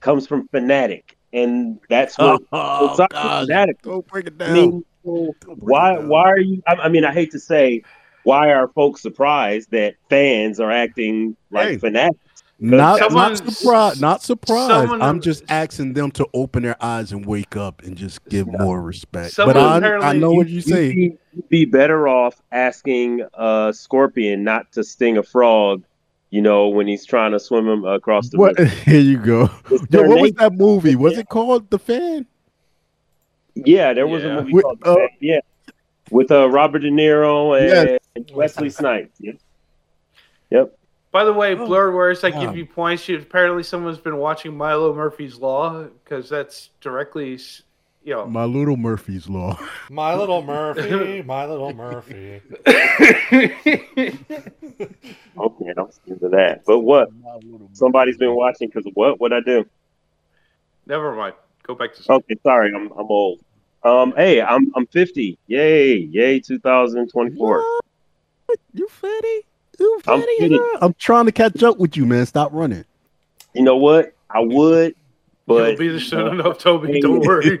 comes 0.00 0.26
from 0.26 0.46
fanatic, 0.48 1.16
and 1.32 1.78
that's 1.88 2.18
what 2.18 2.42
Oh, 2.52 2.94
soccer 2.96 3.14
God. 3.14 3.46
fanatic. 3.46 3.80
Don't 3.82 4.06
break 4.06 4.26
it 4.26 4.34
I 4.42 4.50
mean, 4.50 4.84
so 5.04 5.34
why 5.56 5.98
why 5.98 6.24
are 6.24 6.38
you? 6.38 6.62
I, 6.66 6.74
I 6.74 6.88
mean, 6.88 7.04
I 7.04 7.12
hate 7.12 7.30
to 7.30 7.38
say, 7.40 7.82
why 8.24 8.52
are 8.52 8.68
folks 8.68 9.00
surprised 9.00 9.70
that 9.70 9.94
fans 10.10 10.60
are 10.60 10.70
acting 10.70 11.36
like 11.50 11.68
Hey. 11.68 11.78
fanatics? 11.78 12.18
Not, 12.60 12.98
Someone- 13.00 13.32
not 13.32 13.36
surprised. 13.52 14.00
Not 14.00 14.22
surprised. 14.22 14.92
I'm 15.02 15.20
just 15.20 15.44
asking 15.48 15.92
them 15.94 16.10
to 16.12 16.26
open 16.34 16.62
their 16.62 16.82
eyes 16.82 17.12
and 17.12 17.26
wake 17.26 17.56
up 17.56 17.82
and 17.82 17.96
just 17.96 18.24
give 18.28 18.46
more 18.46 18.80
respect. 18.80 19.32
Someone 19.34 19.54
but 19.54 19.84
I, 19.84 20.10
I 20.10 20.12
know 20.14 20.32
what 20.32 20.48
you 20.48 20.56
You'd 20.56 20.64
say. 20.64 20.94
be, 20.94 21.18
you'd 21.32 21.48
be 21.48 21.64
better 21.64 22.06
off 22.08 22.40
asking 22.52 23.22
a 23.34 23.72
scorpion 23.74 24.44
not 24.44 24.70
to 24.72 24.84
sting 24.84 25.18
a 25.18 25.22
frog. 25.22 25.82
You 26.30 26.42
know, 26.42 26.66
when 26.68 26.88
he's 26.88 27.04
trying 27.04 27.30
to 27.30 27.38
swim 27.38 27.68
him 27.68 27.84
across 27.84 28.28
the 28.30 28.38
What? 28.38 28.58
river. 28.58 28.68
Here 28.84 28.98
you 29.00 29.18
go. 29.18 29.50
Yo, 29.70 29.78
their 29.90 30.08
what 30.08 30.20
was 30.20 30.32
that 30.32 30.52
movie? 30.54 30.96
Was 30.96 31.16
it 31.16 31.28
called 31.28 31.70
The 31.70 31.78
Fan? 31.78 32.26
Yeah, 33.54 33.92
there 33.92 34.06
was 34.08 34.24
Yeah. 34.24 34.30
a 34.30 34.40
movie 34.40 34.52
With, 34.52 34.64
called 34.64 34.80
uh, 34.84 35.06
yeah, 35.20 35.38
with 36.10 36.32
uh, 36.32 36.50
Robert 36.50 36.80
De 36.80 36.90
Niro 36.90 37.56
and 38.16 38.30
Wesley 38.32 38.68
Snipes. 38.70 39.12
Yep. 39.20 39.36
Yep. 40.50 40.76
By 41.14 41.22
the 41.22 41.32
way, 41.32 41.54
Oh, 41.54 41.64
Blurred 41.64 41.94
Words, 41.94 42.24
I 42.24 42.30
wow. 42.30 42.40
give 42.40 42.56
you 42.56 42.66
points. 42.66 43.08
You, 43.08 43.18
apparently, 43.18 43.62
someone's 43.62 43.98
been 44.00 44.16
watching 44.16 44.56
Milo 44.56 44.92
Murphy's 44.92 45.36
Law 45.36 45.84
because 45.84 46.28
that's 46.28 46.70
directly, 46.80 47.38
you 48.02 48.14
know. 48.14 48.26
My 48.26 48.46
Little 48.46 48.76
Murphy's 48.76 49.28
Law. 49.28 49.56
My 49.88 50.12
little 50.18 50.42
Murphy, 50.42 51.22
my 51.22 51.46
little 51.46 51.72
Murphy. 51.72 52.42
Okay, 55.36 55.72
I'm 55.76 55.88
into 56.06 56.28
that. 56.30 56.62
But 56.66 56.80
what? 56.80 57.08
Somebody's 57.74 58.16
been 58.16 58.34
watching 58.34 58.68
because 58.68 58.84
of 58.86 58.92
What'd 58.94 59.36
I 59.36 59.40
do? 59.40 59.64
Never 60.86 61.14
mind. 61.14 61.34
Go 61.62 61.76
back 61.76 61.94
to 61.94 62.02
sleep. 62.02 62.24
Okay, 62.24 62.34
sorry, 62.42 62.72
I'm 62.74 62.90
I'm 62.92 63.06
old. 63.06 63.38
Um, 63.84 64.14
hey, 64.16 64.42
I'm 64.42 64.72
I'm 64.74 64.86
50. 64.86 65.38
Yay, 65.46 65.94
yay, 65.96 66.40
2024. 66.40 67.56
What? 68.46 68.58
You 68.72 68.88
fatty? 68.88 69.46
You 69.78 70.00
I'm 70.06 70.20
fatty? 70.20 70.32
fitty. 70.38 70.58
huh? 70.60 70.78
I'm 70.82 70.94
trying 70.94 71.26
to 71.26 71.32
catch 71.32 71.62
up 71.62 71.78
with 71.78 71.96
you, 71.96 72.06
man. 72.06 72.26
Stop 72.26 72.50
running. 72.52 72.84
You 73.54 73.62
know 73.62 73.76
what? 73.76 74.14
I 74.30 74.40
would, 74.40 74.94
You'll 75.46 75.58
but 75.58 75.78
be 75.78 75.88
the 75.88 76.00
soon 76.00 76.40
enough, 76.40 76.58
Toby. 76.58 77.00
Don't 77.00 77.20
worry. 77.20 77.46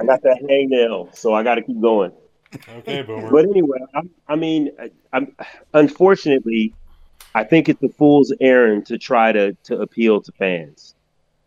I 0.00 0.04
got 0.04 0.22
that 0.22 0.40
hangnail, 0.42 1.14
so 1.16 1.32
I 1.34 1.42
got 1.42 1.54
to 1.56 1.62
keep 1.62 1.80
going. 1.80 2.12
Okay, 2.78 3.02
boomer. 3.02 3.30
But 3.30 3.44
anyway, 3.44 3.78
I, 3.94 4.00
I 4.28 4.36
mean, 4.36 4.70
I, 4.78 4.90
I'm 5.12 5.34
unfortunately, 5.72 6.74
I 7.34 7.44
think 7.44 7.68
it's 7.68 7.82
a 7.82 7.88
fool's 7.88 8.32
errand 8.40 8.86
to 8.86 8.98
try 8.98 9.32
to 9.32 9.54
to 9.64 9.80
appeal 9.80 10.20
to 10.20 10.32
fans. 10.32 10.94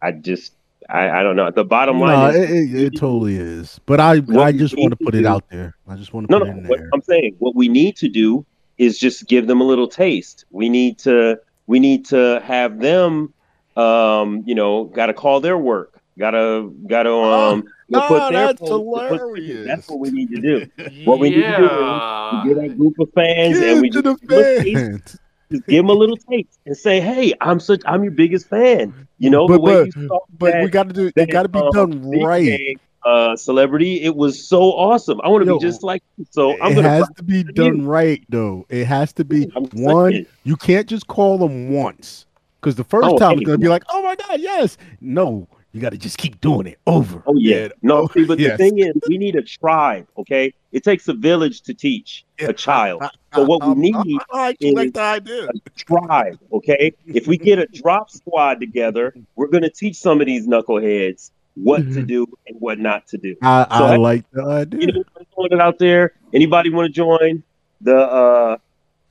I 0.01 0.12
just, 0.13 0.53
I, 0.89 1.10
I 1.10 1.24
don't 1.24 1.36
know. 1.36 1.50
The 1.51 1.63
bottom 1.65 2.00
line 2.00 2.34
No, 2.34 2.39
is, 2.39 2.50
it, 2.50 2.51
it, 2.75 2.84
it 2.94 2.98
totally 3.00 3.36
is. 3.38 3.80
But 3.86 4.00
I, 4.00 4.22
I 4.39 4.51
just 4.51 4.77
want 4.77 4.92
to 4.92 4.98
to 4.98 5.06
put 5.06 5.15
it 5.15 5.22
do- 5.22 5.27
out 5.27 5.48
there. 5.50 5.75
I 5.88 5.96
just 5.96 6.13
want 6.13 6.27
to 6.27 6.32
no, 6.32 6.39
put 6.39 6.48
no. 6.48 6.53
it 6.53 6.58
in 6.58 6.68
What 6.68 6.80
there. 6.80 6.89
I'm 6.94 7.01
saying, 7.01 7.36
what 7.39 7.56
we 7.56 7.68
need 7.70 7.96
to 7.98 8.10
do 8.10 8.46
is 8.77 8.98
just 8.98 9.27
give 9.27 9.48
them 9.48 9.62
a 9.62 9.63
little 9.63 9.88
taste. 9.88 10.46
We 10.51 10.70
need 10.70 11.00
to, 11.00 11.39
we 11.68 11.80
need 11.80 12.06
to 12.08 12.42
have 12.44 12.80
them, 12.80 13.34
um, 13.75 14.44
you 14.46 14.56
know, 14.56 14.86
got 14.86 15.08
to 15.08 15.13
call 15.13 15.39
their 15.39 15.58
work. 15.58 16.01
Got 16.18 16.32
to, 16.32 16.75
got 16.88 17.03
to, 17.03 17.13
um, 17.13 17.60
you 17.88 17.98
know, 17.98 18.00
no, 18.01 18.08
put 18.08 18.32
their 18.32 18.48
that's 18.48 18.60
put- 18.60 18.70
hilarious. 18.70 19.68
That's 19.68 19.89
what 19.89 20.00
we 20.00 20.12
need 20.12 20.30
to 20.30 20.42
do. 20.42 20.68
What 21.06 21.20
we 21.20 21.30
need 21.30 21.42
to 21.42 21.58
do 21.58 21.65
is 21.65 21.70
yeah. 21.70 22.44
Get 22.48 22.58
a 22.58 22.70
group 22.70 23.00
of 23.00 23.10
fans 23.13 23.60
Give 23.60 23.72
and 23.72 23.82
we 23.82 23.89
just, 23.89 24.03
the 24.03 24.15
give 24.15 24.32
'em 24.32 24.39
a 24.39 24.63
taste 24.63 25.18
just 25.53 25.68
give 25.68 25.77
them 25.77 25.89
a 25.89 25.94
little 25.94 26.18
taste 26.18 26.60
and 26.65 26.75
say, 26.75 27.00
"Hey, 27.00 27.34
I'm 27.42 27.60
such 27.60 27.82
I'm 27.86 28.03
your 28.03 28.12
biggest 28.12 28.50
fan." 28.50 29.08
You 29.20 29.30
know 29.30 29.48
But 29.48 29.56
the 29.56 29.60
way 29.62 29.92
but, 30.08 30.22
but 30.32 30.62
we 30.63 30.69
got 30.69 30.88
to 30.88 30.93
do. 30.93 31.12
It 31.15 31.32
got 31.32 31.43
to 31.43 31.50
be 31.50 31.60
um, 31.60 31.71
done 31.71 32.21
right. 32.21 32.78
Uh, 33.06 33.36
celebrity. 33.36 34.02
It 34.02 34.16
was 34.16 34.48
so 34.48 34.62
awesome. 34.74 35.20
I 35.24 35.28
want 35.28 35.46
to 35.46 35.54
be 35.54 35.60
just 35.60 35.84
like 35.84 36.04
you. 36.18 36.26
So 36.32 36.52
I'm 36.62 36.72
it 36.72 36.76
gonna. 36.76 36.89
has 36.89 37.10
to 37.18 37.24
be 37.24 37.38
you. 37.38 37.44
done 37.44 37.86
right, 37.86 38.24
though. 38.30 38.66
It 38.70 38.86
has 38.86 39.13
to 39.13 39.26
be 39.26 39.52
I'm 39.56 39.66
one. 39.74 40.12
saying. 40.12 40.26
You 40.44 40.56
can't 40.56 40.88
just 40.88 41.08
call 41.08 41.38
them 41.38 41.72
once, 41.72 42.26
because 42.62 42.76
the 42.76 42.84
first 42.84 43.08
Oh, 43.08 43.18
time 43.18 43.32
hey, 43.38 43.42
it's 43.42 43.46
gonna 43.48 43.58
be 43.58 43.68
like, 43.68 43.84
"Oh 43.89 44.02
my 44.04 44.16
god, 44.16 44.39
yes." 44.39 44.78
No, 45.02 45.48
you 45.74 45.82
got 45.82 45.92
to 45.92 45.98
just 45.98 46.18
keep 46.18 46.39
doing 46.42 46.68
it 46.68 46.80
over. 46.88 47.24
Oh 47.28 47.36
yeah. 47.36 47.70
No, 47.82 48.08
see, 48.08 48.26
but 48.26 48.39
yes. 48.39 48.52
the 48.52 48.58
thing 48.58 48.80
is, 48.80 48.94
we 49.08 49.18
need 49.18 49.36
a 49.36 49.42
tribe. 49.42 50.08
Okay, 50.18 50.54
it 50.72 50.84
takes 50.84 51.08
a 51.08 51.13
village 51.13 51.62
to 51.63 51.74
teach 51.74 52.26
a 52.39 52.54
child. 52.54 53.04
So 53.34 53.44
what 53.44 53.63
we 53.63 53.72
Um, 53.72 53.80
need 53.80 53.96
I 54.32 54.56
is- 54.60 54.74
like 54.74 54.94
the 54.94 55.02
idea. 55.02 55.48
tribe. 55.76 56.38
Okay, 56.52 56.94
if 57.08 57.26
we 57.28 57.38
get 57.38 57.58
a 57.60 57.66
drop 57.68 58.10
squad 58.12 58.60
together, 58.60 59.13
we're 59.36 59.48
gonna 59.48 59.70
teach 59.70 59.96
some 59.98 60.22
of 60.22 60.28
these 60.28 60.48
knuckleheads 60.48 61.32
what 61.56 61.78
to 61.80 62.02
Mhm. 62.02 62.08
do 62.08 62.26
and 62.48 62.60
what 62.60 62.80
not 62.80 63.08
to 63.08 63.18
do. 63.18 63.36
I, 63.42 63.63
So 63.78 63.84
I 63.86 63.94
I- 63.94 63.98
like 63.98 64.30
the 64.32 64.44
idea. 64.44 64.80
you 64.82 64.88
know, 64.88 65.04
throwing 65.36 65.52
it 65.52 65.60
out 65.62 65.78
there. 65.80 66.13
Anybody 66.34 66.70
want 66.72 66.88
to 66.88 66.92
join 66.94 67.44
the 67.82 67.98
uh 67.98 68.58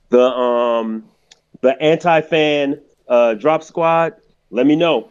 the 0.09 0.21
um 0.21 1.05
the 1.61 1.81
anti 1.81 2.21
fan 2.21 2.79
uh 3.07 3.33
drop 3.35 3.63
squad? 3.63 4.13
Let 4.51 4.65
me 4.65 4.75
know. 4.75 5.09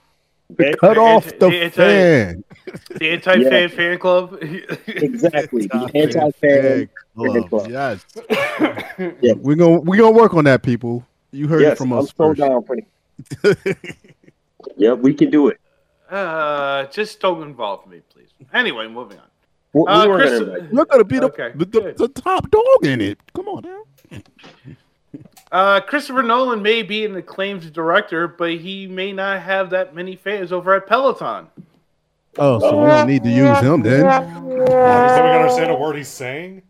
Okay? 0.52 0.74
Cut 0.78 0.98
off 0.98 1.26
It's- 1.28 1.40
the 1.40 1.64
it's 1.66 1.78
a- 1.78 1.80
fan. 1.80 2.44
The 2.98 3.10
anti 3.10 3.44
fan 3.44 3.68
fan 3.70 3.98
club. 3.98 4.38
Exactly. 4.86 5.66
The 5.66 5.90
Anti-fan 5.94 6.18
anti-fan. 6.18 6.88
club. 7.16 7.48
club. 7.48 7.70
Yes, 7.70 8.04
Yeah. 9.20 9.32
we're 9.38 9.56
gonna 9.56 9.80
we're 9.80 9.96
gonna 9.98 10.10
work 10.16 10.34
on 10.34 10.44
that, 10.44 10.62
people. 10.62 11.04
You 11.32 11.48
heard 11.48 11.62
Yes, 11.62 11.72
it 11.72 11.78
from 11.78 11.92
I'm 11.94 12.00
us 12.00 12.08
so 12.08 12.14
first. 12.34 12.40
down 12.40 12.62
for 12.64 12.76
it. 12.76 12.86
Yeah, 14.76 14.92
we 14.92 15.12
can 15.14 15.30
do 15.30 15.48
it. 15.48 15.58
Uh, 16.12 16.86
just 16.86 17.20
don't 17.20 17.42
involve 17.42 17.86
me, 17.86 18.00
please. 18.12 18.28
Anyway, 18.52 18.86
moving 18.88 19.18
on. 19.18 19.24
We, 19.72 19.80
we 19.82 19.86
Uh, 19.88 20.06
weren't 20.08 20.20
Chris- 20.20 20.40
gonna 20.40 20.58
you. 20.60 20.68
You're 20.72 20.84
gonna 20.84 21.04
be 21.04 21.18
the, 21.18 21.26
Okay, 21.26 21.52
the, 21.54 21.64
the, 21.64 21.94
the 21.96 22.08
top 22.08 22.50
dog 22.50 22.84
in 22.84 23.00
it. 23.00 23.18
Come 23.34 23.48
on 23.48 23.62
now. 23.64 23.82
Uh, 25.50 25.80
Christopher 25.82 26.22
Nolan 26.22 26.62
may 26.62 26.82
be 26.82 27.04
an 27.04 27.14
acclaimed 27.14 27.70
director, 27.74 28.26
but 28.26 28.52
he 28.52 28.86
may 28.86 29.12
not 29.12 29.42
have 29.42 29.68
that 29.68 29.94
many 29.94 30.16
fans 30.16 30.50
over 30.50 30.72
at 30.74 30.86
Peloton. 30.86 31.46
Oh, 32.38 32.58
so 32.58 32.80
we 32.80 32.86
don't 32.86 33.06
need 33.06 33.22
to 33.24 33.28
use 33.28 33.58
him 33.58 33.82
then. 33.82 34.00
Does 34.06 34.48
we 34.48 35.28
understand 35.28 35.70
a 35.70 35.74
word 35.74 35.96
he's 35.96 36.08
saying? 36.08 36.62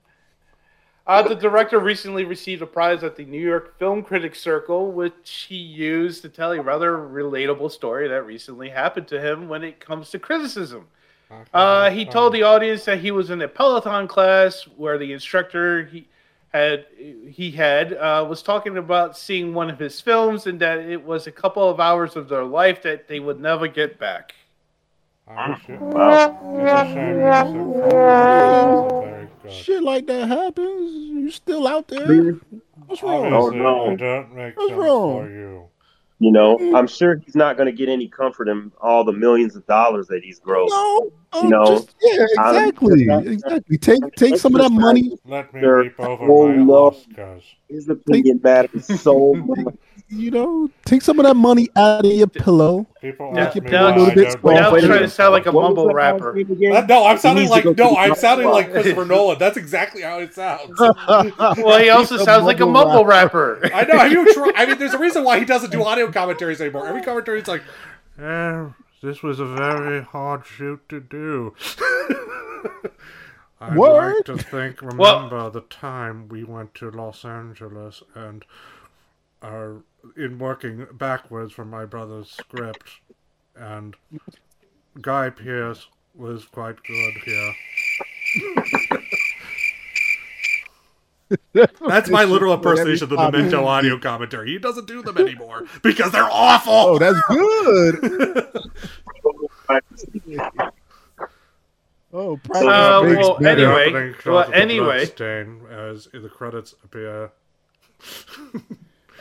Uh, 1.05 1.23
the 1.23 1.35
director 1.35 1.81
recently 1.81 2.25
received 2.25 2.63
a 2.63 2.67
prize 2.67 3.03
at 3.03 3.17
the 3.17 3.25
New 3.25 3.41
York 3.41 3.77
Film 3.79 4.03
Critics 4.03 4.41
Circle, 4.41 4.93
which 4.93 5.47
he 5.49 5.57
used 5.57 6.23
to 6.23 6.29
tell 6.29 6.53
a 6.53 6.63
rather 6.63 6.97
relatable 6.97 7.73
story 7.73 8.07
that 8.09 8.25
recently 8.25 8.69
happened 8.69 9.09
to 9.09 9.21
him 9.21 9.49
when 9.49 9.65
it 9.65 9.81
comes 9.81 10.11
to 10.11 10.19
criticism. 10.21 10.87
Uh, 11.53 11.91
he 11.91 12.05
told 12.05 12.35
the 12.35 12.43
audience 12.43 12.85
that 12.85 13.01
he 13.01 13.11
was 13.11 13.31
in 13.31 13.41
a 13.43 13.49
Peloton 13.49 14.07
class 14.07 14.63
where 14.77 14.99
the 14.99 15.13
instructor 15.13 15.87
he 15.87 16.07
had 16.53 16.85
he 17.31 17.51
had 17.51 17.95
uh, 17.95 18.25
was 18.29 18.43
talking 18.43 18.77
about 18.77 19.17
seeing 19.17 19.55
one 19.55 19.71
of 19.71 19.79
his 19.79 19.99
films 20.01 20.47
and 20.47 20.61
that 20.61 20.79
it 20.79 21.03
was 21.03 21.27
a 21.27 21.33
couple 21.33 21.69
of 21.69 21.81
hours 21.81 22.15
of 22.17 22.29
their 22.29 22.45
life 22.45 22.83
that 22.83 23.09
they 23.09 23.19
would 23.19 23.41
never 23.41 23.67
get 23.67 23.99
back. 23.99 24.35
Oh, 25.35 25.41
I 25.41 25.51
wish 25.51 25.81
Wow. 25.81 26.55
It's 26.55 26.73
a 26.73 26.95
shame 26.95 27.19
you're 27.19 27.45
so 27.45 28.89
cold. 28.91 29.05
Very 29.05 29.29
good. 29.43 29.53
Shit 29.53 29.83
like 29.83 30.07
that 30.07 30.29
happens. 30.29 30.93
You 30.93 31.31
still 31.31 31.67
out 31.67 31.89
there? 31.89 32.33
What's 32.87 33.03
wrong? 33.03 33.33
Oh, 33.33 33.47
oh 33.47 33.51
no. 33.51 33.97
don't 33.97 34.35
make 34.35 34.57
What's 34.57 34.73
wrong? 34.73 35.25
for 35.25 35.31
you. 35.31 35.65
You 36.19 36.31
know, 36.31 36.57
mm. 36.57 36.77
I'm 36.77 36.87
sure 36.87 37.17
he's 37.17 37.35
not 37.35 37.57
gonna 37.57 37.73
get 37.73 37.89
any 37.89 38.09
comfort 38.09 38.49
in 38.49 38.71
all 38.81 39.05
the 39.05 39.13
millions 39.13 39.57
of 39.57 39.67
dollars 39.67 40.07
that 40.09 40.23
he's 40.23 40.39
grossed. 40.39 40.69
No, 40.71 41.13
um, 41.33 41.49
know, 41.49 41.65
just, 41.79 41.95
yeah, 42.03 42.27
I'm- 42.39 42.57
exactly, 42.69 43.33
exactly. 43.33 43.79
Take 43.79 44.01
take 44.17 44.37
some 44.37 44.55
of 44.55 44.63
that 44.63 44.71
money. 44.73 45.19
Let 45.25 45.53
me 45.55 45.61
They're- 45.61 45.83
weep 45.83 45.99
over 46.01 46.25
oh, 46.31 46.49
my 46.49 46.57
no. 46.57 46.91
Oscars. 46.91 47.43
His 47.69 47.89
opinion 47.89 48.41
matters 48.43 49.01
so 49.01 49.35
much. 49.35 49.75
You 50.09 50.31
know, 50.31 50.69
take 50.85 51.01
some 51.01 51.19
of 51.19 51.25
that 51.25 51.37
money 51.37 51.71
out 51.75 52.05
of 52.05 52.13
your 52.13 52.27
pillow. 52.27 52.87
People 53.01 53.33
Now, 53.33 53.47
ask 53.47 53.57
me 53.57 53.71
now, 53.71 53.85
why 53.85 53.97
little 53.97 54.11
I 54.11 54.15
bit 54.15 54.43
don't 54.43 54.55
now 54.55 54.71
Wait 54.71 54.79
it's 54.81 54.87
trying 54.87 55.01
to 55.01 55.09
sound 55.09 55.33
like 55.33 55.47
a 55.47 55.53
What 55.53 55.63
mumble 55.63 55.89
rapper. 55.89 56.35
name? 56.35 56.71
Uh, 56.71 56.83
no, 56.83 57.07
I'm 57.07 57.17
sounding 57.17 57.49
like 57.49 57.65
no, 57.65 57.97
I'm 57.97 58.15
sounding 58.15 58.47
like 58.49 58.71
Christopher 58.71 59.07
Nolan. 59.07 59.39
That's 59.39 59.57
exactly 59.57 60.03
how 60.03 60.19
it 60.19 60.35
sounds. 60.35 60.79
Well, 60.79 61.79
he 61.79 61.89
also 61.89 62.19
sounds 62.19 62.45
like 62.45 62.61
a 62.61 62.67
mumble 62.67 63.07
rapper. 63.07 63.59
I 63.73 63.85
know. 63.85 63.99
Have 63.99 64.13
you 64.13 64.35
tried? 64.35 64.53
I 64.55 64.67
mean, 64.67 64.77
there's 64.79 64.93
a 64.93 64.99
reason 64.99 65.25
why 65.25 65.39
he 65.39 65.47
doesn't 65.47 65.71
do 65.71 65.83
audio 65.87 66.13
commentaries 66.13 66.61
anymore. 66.61 66.87
Every 66.87 67.01
commentary 67.01 67.41
is 67.41 67.49
like, 67.49 67.63
eh, 68.19 68.67
"This 69.03 69.23
was 69.23 69.41
a 69.41 69.47
very 69.47 70.03
hard 70.03 70.47
shoot 70.47 70.89
to 70.89 71.01
do." 71.01 71.55
I'd 73.61 73.77
Word. 73.77 74.29
like 74.29 74.39
to 74.39 74.45
think, 74.45 74.83
Well- 74.83 75.25
remember 75.25 75.51
the 75.51 75.61
time 75.63 76.29
we 76.29 76.43
went 76.45 76.75
to 76.77 76.91
Los 76.91 77.25
Angeles 77.25 78.03
and 78.15 78.45
are 79.41 79.83
in 80.17 80.39
working 80.39 80.87
backwards 80.93 81.53
from 81.53 81.71
my 81.71 81.85
brother's 81.85 82.31
script, 82.31 83.01
and 83.55 83.95
Guy 85.01 85.31
Pearce 85.31 85.89
was 86.15 86.45
quite 86.45 86.83
good. 86.83 87.15
Yeah. 87.27 87.53
That's 91.53 92.11
my 92.11 92.25
literal 92.25 92.55
impersonation 92.55 93.05
of 93.05 93.11
the 93.11 93.17
Memento 93.17 93.65
audio 93.65 93.99
commentary. 93.99 94.51
He 94.53 94.59
doesn't 94.59 94.87
do 94.87 95.03
them 95.03 95.19
anymore 95.19 95.65
because 95.83 96.13
they're 96.13 96.29
awful. 96.31 96.73
Oh, 96.73 96.99
that's 96.99 97.21
good. 97.29 98.05
oh, 102.13 102.37
practice 102.43 102.67
Uh, 102.67 103.01
well, 103.05 103.47
anyway, 103.47 104.15
well, 104.27 104.51
anyway. 104.53 105.03
as 105.03 106.09
the 106.13 106.29
credits 106.29 106.75
appear. 106.85 107.31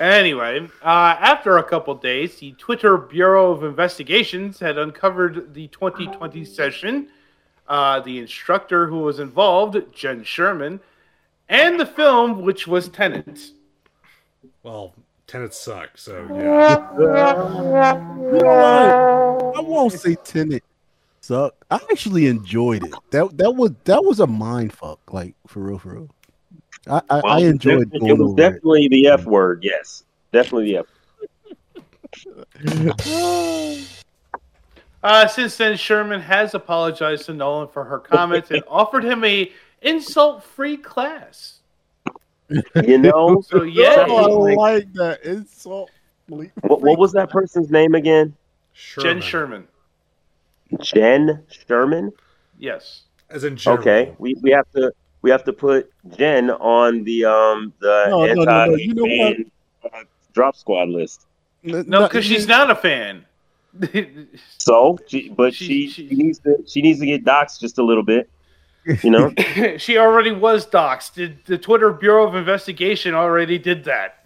Anyway, 0.01 0.67
uh, 0.81 1.15
after 1.19 1.59
a 1.59 1.63
couple 1.63 1.93
days, 1.93 2.39
the 2.39 2.53
Twitter 2.53 2.97
Bureau 2.97 3.51
of 3.51 3.63
Investigations 3.63 4.59
had 4.59 4.79
uncovered 4.79 5.53
the 5.53 5.67
2020 5.67 6.43
session, 6.43 7.07
uh, 7.67 7.99
the 7.99 8.17
instructor 8.17 8.87
who 8.87 8.97
was 8.97 9.19
involved, 9.19 9.77
Jenn 9.93 10.23
Sherman, 10.23 10.79
and 11.51 11.79
the 11.79 11.85
film, 11.85 12.41
which 12.41 12.65
was 12.65 12.89
Tenet. 12.89 13.51
Well, 14.63 14.95
tenants 15.27 15.59
suck, 15.59 15.91
so 15.97 16.25
yeah. 16.31 16.91
You 16.93 16.99
know 17.07 17.13
what? 19.43 19.57
I 19.57 19.61
won't 19.61 19.93
say 19.93 20.15
Tenet 20.15 20.63
sucked. 21.19 21.63
I 21.69 21.75
actually 21.91 22.25
enjoyed 22.27 22.83
it. 22.85 22.93
That 23.11 23.37
that 23.37 23.51
was 23.51 23.71
that 23.83 24.03
was 24.03 24.19
a 24.19 24.27
mind 24.27 24.73
fuck, 24.73 24.99
like 25.13 25.35
for 25.47 25.59
real, 25.59 25.77
for 25.77 25.89
real. 25.93 26.09
I 26.87 27.01
I, 27.09 27.19
I 27.19 27.39
enjoyed 27.39 27.93
It 27.93 27.99
going 27.99 28.17
was 28.17 28.31
over 28.31 28.33
it. 28.33 28.37
definitely 28.37 28.87
the 28.87 29.07
F 29.09 29.25
word. 29.25 29.63
Yes, 29.63 30.03
definitely 30.31 30.73
the 30.73 30.79
F. 30.79 30.85
Uh, 35.03 35.27
since 35.27 35.57
then, 35.57 35.75
Sherman 35.75 36.21
has 36.21 36.53
apologized 36.53 37.25
to 37.25 37.33
Nolan 37.33 37.67
for 37.69 37.83
her 37.83 37.97
comments 37.97 38.51
and 38.51 38.61
offered 38.67 39.03
him 39.03 39.23
a 39.23 39.51
insult-free 39.81 40.77
class. 40.77 41.59
You 42.83 42.97
know. 42.97 43.41
So 43.47 43.63
yeah, 43.63 44.05
Oh, 44.07 44.45
I 44.47 44.53
like 44.55 44.93
that 44.93 45.23
insult. 45.23 45.89
what, 46.27 46.49
what 46.81 46.99
was 46.99 47.11
that 47.13 47.29
person's 47.29 47.69
name 47.69 47.95
again? 47.95 48.35
Jenn 48.73 49.21
Sherman. 49.21 49.67
Jenn 50.81 51.43
Sherman. 51.49 52.11
Yes. 52.57 53.01
As 53.29 53.43
in 53.43 53.55
general. 53.57 53.81
Okay, 53.81 54.13
we, 54.17 54.35
we 54.41 54.51
have 54.51 54.69
to 54.71 54.93
we 55.21 55.29
have 55.29 55.43
to 55.45 55.53
put 55.53 55.91
Jen 56.17 56.49
on 56.49 57.03
the 57.03 57.25
um 57.25 57.73
the 57.79 58.05
No, 58.09 58.19
no, 58.19 58.25
anti 58.25 58.43
no, 58.45 58.65
no, 58.65 58.75
you 58.75 58.93
know 58.93 59.03
what? 59.83 59.93
uh, 59.93 60.03
drop 60.33 60.55
squad 60.55 60.89
list. 60.89 61.25
No, 61.63 62.07
because 62.07 62.25
she's 62.25 62.47
not 62.47 62.69
a 62.71 62.75
fan. 62.75 63.25
So, 64.57 64.97
she, 65.07 65.29
but 65.29 65.53
She- 65.53 65.65
she, 65.65 65.89
she- 65.89 66.07
she 66.09 66.15
needs 66.15 66.39
to 66.39 66.63
she 66.67 66.81
needs 66.81 66.99
to 66.99 67.05
get 67.05 67.23
doxxed 67.23 67.59
just 67.59 67.77
a 67.77 67.83
little 67.83 68.03
bit. 68.03 68.29
You 69.03 69.09
know. 69.11 69.33
she 69.77 69.97
already 69.97 70.31
was 70.31 70.65
doxxed. 70.65 71.13
The, 71.13 71.33
the 71.45 71.57
Twitter 71.57 71.91
Bureau 71.93 72.27
of 72.27 72.35
Investigation 72.35 73.13
already 73.13 73.57
did 73.59 73.83
that. 73.85 74.25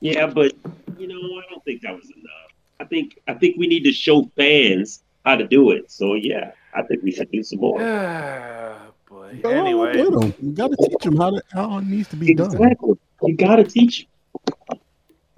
yeah, 0.00 0.26
but 0.26 0.52
you 0.98 1.06
know 1.08 1.16
I 1.16 1.42
don't 1.50 1.64
think 1.64 1.82
that 1.82 1.94
was 1.94 2.04
enough. 2.10 2.52
I 2.78 2.84
think 2.84 3.18
I 3.28 3.34
think 3.34 3.56
we 3.58 3.66
need 3.66 3.82
to 3.84 3.92
show 3.92 4.30
fans 4.36 5.02
how 5.24 5.36
to 5.36 5.46
do 5.46 5.70
it. 5.72 5.90
So 5.90 6.14
yeah, 6.14 6.52
I 6.74 6.82
think 6.82 7.02
we 7.02 7.10
should 7.10 7.30
do 7.30 7.42
some 7.42 7.58
more. 7.60 7.78
Boy. 9.08 9.40
Go 9.42 9.50
Anyway, 9.50 9.96
with 10.04 10.22
'em. 10.22 10.34
you 10.40 10.52
got 10.52 10.68
to 10.70 10.76
teach 10.88 11.02
them 11.02 11.16
how 11.16 11.30
to 11.30 11.42
how 11.52 11.78
it 11.78 11.84
needs 11.86 12.08
to 12.10 12.16
be 12.16 12.32
done. 12.34 12.52
Exactly. 12.52 12.94
You 13.22 13.36
gotta 13.36 13.64
teach. 13.64 14.06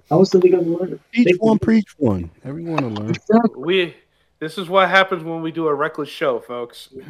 How 0.09 0.19
else 0.19 0.33
are 0.35 0.39
they 0.39 0.49
gonna 0.49 0.61
learn? 0.63 0.99
Teach 1.11 1.25
They- 1.25 1.33
one, 1.39 1.57
preach 1.59 1.87
one. 1.97 2.29
Everyone 2.45 2.83
will 2.93 3.03
learn. 3.03 3.13
we 3.57 3.95
this 4.39 4.57
is 4.59 4.69
what 4.69 4.89
happens 4.89 5.23
when 5.23 5.41
we 5.41 5.51
do 5.51 5.67
a 5.67 5.73
reckless 5.73 6.09
show, 6.09 6.39
folks. 6.39 6.89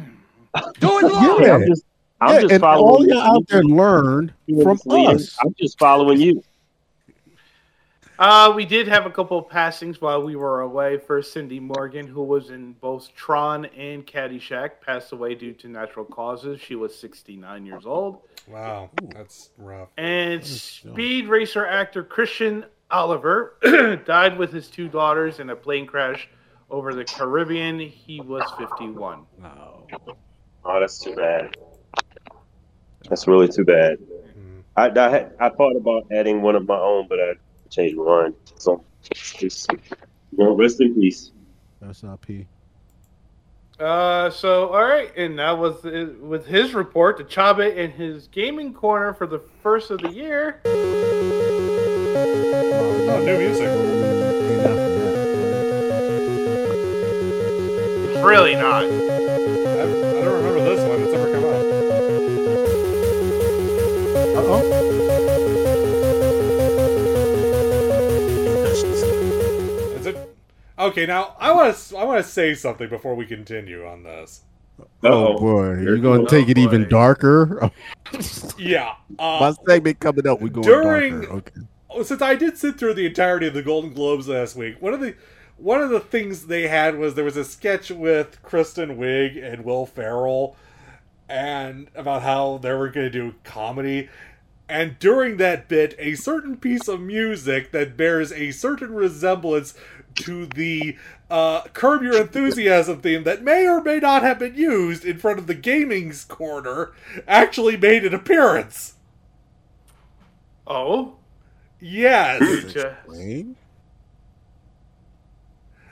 Do 0.78 0.98
it 0.98 1.12
live. 1.12 1.40
Yeah, 1.40 1.54
I'm 1.54 1.66
just, 1.66 1.84
I'm 2.20 2.34
yeah, 2.34 2.40
just 2.40 2.52
and 2.54 2.64
all 2.64 2.76
following 2.76 3.08
you 3.08 3.20
out 3.20 3.48
there 3.48 3.64
learn 3.64 4.32
you, 4.46 4.62
from 4.62 4.78
us. 4.90 5.36
I'm 5.40 5.54
just 5.58 5.78
following 5.78 6.20
you. 6.20 6.42
Uh, 8.16 8.52
we 8.54 8.64
did 8.64 8.86
have 8.86 9.06
a 9.06 9.10
couple 9.10 9.36
of 9.36 9.48
passings 9.48 10.00
while 10.00 10.22
we 10.22 10.36
were 10.36 10.60
away. 10.60 10.98
First, 10.98 11.32
Cindy 11.32 11.58
Morgan, 11.58 12.06
who 12.06 12.22
was 12.22 12.50
in 12.50 12.74
both 12.74 13.12
Tron 13.16 13.64
and 13.64 14.06
Caddyshack, 14.06 14.80
passed 14.80 15.10
away 15.10 15.34
due 15.34 15.52
to 15.54 15.68
natural 15.68 16.04
causes. 16.04 16.60
She 16.60 16.76
was 16.76 16.96
69 16.96 17.66
years 17.66 17.84
old. 17.84 18.20
Wow, 18.46 18.90
that's 19.12 19.50
rough. 19.58 19.88
And 19.96 20.44
Speed 20.44 21.26
Racer 21.26 21.66
actor 21.66 22.04
Christian 22.04 22.64
Oliver 22.88 23.56
died 24.06 24.38
with 24.38 24.52
his 24.52 24.68
two 24.68 24.88
daughters 24.88 25.40
in 25.40 25.50
a 25.50 25.56
plane 25.56 25.86
crash 25.86 26.28
over 26.70 26.94
the 26.94 27.04
Caribbean. 27.04 27.80
He 27.80 28.20
was 28.20 28.48
51. 28.58 29.26
Oh, 30.64 30.80
that's 30.80 30.98
too 30.98 31.14
bad. 31.14 31.56
That's 33.08 33.26
really 33.28 33.48
too 33.48 33.64
bad. 33.64 33.98
I, 34.76 34.88
I, 34.90 35.08
had- 35.10 35.32
I 35.38 35.50
thought 35.50 35.76
about 35.76 36.06
adding 36.10 36.42
one 36.42 36.56
of 36.56 36.66
my 36.66 36.78
own, 36.78 37.06
but 37.08 37.20
I 37.20 37.34
changed 37.70 37.96
my 37.96 38.04
mind. 38.04 38.34
So, 38.56 38.82
just, 39.12 39.70
you 39.72 39.78
know, 40.38 40.54
rest 40.56 40.80
in 40.80 40.94
peace. 40.94 41.30
SIP. 41.92 42.46
Uh, 43.78 44.30
so 44.30 44.68
all 44.68 44.84
right, 44.84 45.14
and 45.16 45.38
that 45.38 45.58
was 45.58 45.82
the, 45.82 46.16
with 46.20 46.46
his 46.46 46.74
report 46.74 47.18
to 47.18 47.24
Chabe 47.24 47.76
in 47.76 47.90
his 47.90 48.28
gaming 48.28 48.72
corner 48.72 49.12
for 49.12 49.26
the 49.26 49.40
first 49.62 49.90
of 49.90 50.00
the 50.00 50.10
year. 50.10 50.60
Oh, 53.06 53.22
new 53.24 53.36
music. 53.36 53.68
It's 58.06 58.24
really 58.24 58.54
not. 58.54 58.84
Okay, 70.84 71.06
now 71.06 71.34
I 71.38 71.52
want 71.52 71.76
to 71.76 71.96
I 71.96 72.04
want 72.04 72.24
to 72.24 72.30
say 72.30 72.54
something 72.54 72.88
before 72.88 73.14
we 73.14 73.24
continue 73.26 73.86
on 73.86 74.02
this. 74.02 74.42
Oh 75.02 75.34
Uh-oh. 75.34 75.38
boy, 75.38 75.80
you're 75.80 75.98
gonna 75.98 76.20
goes. 76.20 76.30
take 76.30 76.48
it 76.48 76.58
Oh, 76.58 76.62
even 76.62 76.88
darker. 76.88 77.70
Yeah. 78.58 78.94
My 79.18 79.24
Uh, 79.48 79.52
segment 79.66 79.98
coming 80.00 80.26
up. 80.26 80.40
We 80.40 80.50
going 80.50 80.66
during- 80.66 81.20
darker. 81.22 81.32
Okay. 81.92 82.02
since 82.04 82.22
I 82.22 82.34
did 82.34 82.58
sit 82.58 82.78
through 82.78 82.94
the 82.94 83.06
entirety 83.06 83.46
of 83.48 83.54
the 83.54 83.62
Golden 83.62 83.92
Globes 83.92 84.28
last 84.28 84.56
week, 84.56 84.80
one 84.82 84.92
of 84.94 85.00
the 85.00 85.14
one 85.56 85.80
of 85.80 85.90
the 85.90 86.00
things 86.00 86.46
they 86.46 86.66
had 86.68 86.98
was 86.98 87.14
there 87.14 87.24
was 87.24 87.36
a 87.36 87.44
sketch 87.44 87.90
with 87.90 88.42
Kristen 88.42 88.96
Wiig 88.98 89.42
and 89.42 89.64
Will 89.64 89.86
Ferrell, 89.86 90.56
and 91.28 91.88
about 91.94 92.22
how 92.22 92.58
they 92.58 92.72
were 92.72 92.88
going 92.88 93.06
to 93.06 93.10
do 93.10 93.34
comedy. 93.44 94.08
And 94.68 94.98
during 94.98 95.36
that 95.36 95.68
bit, 95.68 95.94
a 95.98 96.14
certain 96.14 96.56
piece 96.56 96.88
of 96.88 96.98
music 97.00 97.70
that 97.72 97.96
bears 97.96 98.32
a 98.32 98.50
certain 98.50 98.94
resemblance 98.94 99.74
to 100.16 100.46
the 100.46 100.96
uh, 101.30 101.62
Curb 101.72 102.02
Your 102.02 102.20
Enthusiasm 102.20 103.00
theme 103.00 103.24
that 103.24 103.42
may 103.42 103.66
or 103.66 103.80
may 103.82 103.98
not 103.98 104.22
have 104.22 104.38
been 104.38 104.54
used 104.54 105.04
in 105.04 105.18
front 105.18 105.38
of 105.38 105.46
the 105.46 105.54
gaming's 105.54 106.24
corner 106.24 106.92
actually 107.26 107.76
made 107.76 108.04
an 108.04 108.14
appearance. 108.14 108.94
Oh? 110.66 111.16
Yes. 111.80 112.42
Explain? 112.64 113.56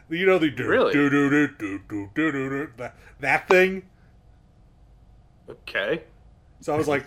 You 0.09 0.27
know 0.27 0.39
the 0.39 0.51
do 0.51 0.93
do 0.93 1.09
do 1.09 1.31
do 1.31 1.79
do 1.89 2.11
do 2.15 2.33
do 2.33 2.69
that 3.21 3.49
thing. 3.49 3.85
Okay. 5.49 6.03
So 6.61 6.75
I 6.75 6.77
was 6.77 6.87
like, 6.87 7.07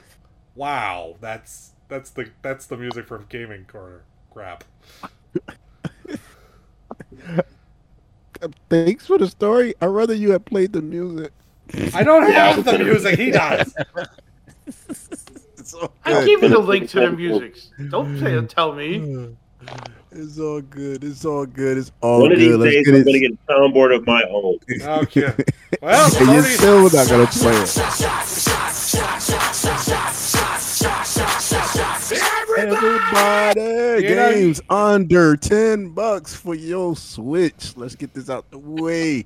"Wow, 0.55 1.15
that's 1.21 1.73
that's 1.87 2.09
the 2.09 2.31
that's 2.41 2.65
the 2.65 2.77
music 2.77 3.07
from 3.07 3.27
Gaming 3.29 3.65
Corner." 3.65 4.05
Crap. 4.31 4.63
Thanks 8.69 9.05
for 9.07 9.17
the 9.17 9.27
story. 9.27 9.73
I'd 9.81 9.87
rather 9.87 10.13
you 10.13 10.31
had 10.31 10.45
played 10.45 10.73
the 10.73 10.81
music. 10.81 11.31
I 11.93 12.03
don't 12.03 12.31
have 12.31 12.63
the 12.63 12.77
music. 12.79 13.17
He 13.19 13.31
does. 13.31 13.73
It's 14.67 15.73
I 16.03 16.11
good. 16.13 16.25
gave 16.27 16.43
you 16.43 16.49
the 16.49 16.59
link 16.59 16.89
to 16.91 16.99
the 16.99 17.11
music. 17.11 17.55
Don't 17.89 18.19
say, 18.19 18.39
tell 18.45 18.73
me. 18.73 19.35
It's 20.11 20.37
all 20.39 20.61
good. 20.61 21.03
It's 21.03 21.25
all 21.25 21.45
good. 21.47 21.77
It's 21.79 21.91
all 22.01 22.21
One 22.21 22.31
of 22.31 22.37
these 22.39 22.51
good. 22.51 22.59
Let's 22.59 22.73
days, 22.75 22.85
get 22.85 22.93
I'm 22.95 23.01
it. 23.01 23.05
going 23.05 23.13
to 23.15 23.19
get 23.29 23.31
a 23.31 23.51
soundboard 23.51 23.95
of 23.95 24.05
my 24.05 24.23
own. 24.29 24.59
Okay. 25.03 25.33
Well, 25.81 26.05
and 26.05 26.13
you're 26.27 26.29
already- 26.35 26.53
still 26.53 26.83
not 26.83 27.07
gonna 27.09 27.27
play 27.27 27.55
it. 27.55 28.85
Everybody, 32.57 33.59
know- 33.59 33.99
games 34.01 34.61
under 34.69 35.35
ten 35.35 35.89
bucks 35.89 36.33
for 36.35 36.55
your 36.55 36.95
Switch. 36.95 37.75
Let's 37.75 37.95
get 37.95 38.13
this 38.13 38.29
out 38.29 38.49
the 38.51 38.57
way. 38.57 39.25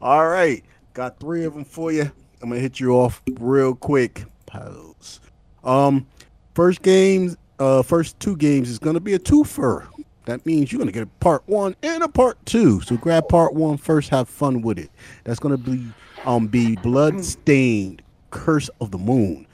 All 0.00 0.28
right, 0.28 0.62
got 0.92 1.18
three 1.20 1.44
of 1.44 1.54
them 1.54 1.64
for 1.64 1.92
you. 1.92 2.10
I'm 2.42 2.48
gonna 2.50 2.60
hit 2.60 2.80
you 2.80 2.92
off 2.92 3.22
real 3.38 3.74
quick. 3.74 4.24
Pause. 4.46 5.20
Um, 5.62 6.06
first 6.54 6.82
games, 6.82 7.36
uh, 7.58 7.82
first 7.82 8.18
two 8.20 8.36
games 8.36 8.68
is 8.68 8.78
gonna 8.78 9.00
be 9.00 9.14
a 9.14 9.18
twofer. 9.18 9.86
That 10.26 10.44
means 10.46 10.72
you're 10.72 10.78
gonna 10.78 10.92
get 10.92 11.02
a 11.04 11.06
part 11.20 11.42
one 11.46 11.76
and 11.82 12.02
a 12.02 12.08
part 12.08 12.44
two. 12.44 12.80
So 12.82 12.96
grab 12.96 13.28
part 13.28 13.54
one 13.54 13.76
first. 13.76 14.08
Have 14.10 14.28
fun 14.28 14.62
with 14.62 14.78
it. 14.78 14.90
That's 15.24 15.38
gonna 15.38 15.56
be 15.58 15.86
um 16.24 16.46
be 16.48 16.76
Bloodstained 16.76 18.02
Curse 18.30 18.68
of 18.80 18.90
the 18.90 18.98
Moon. 18.98 19.46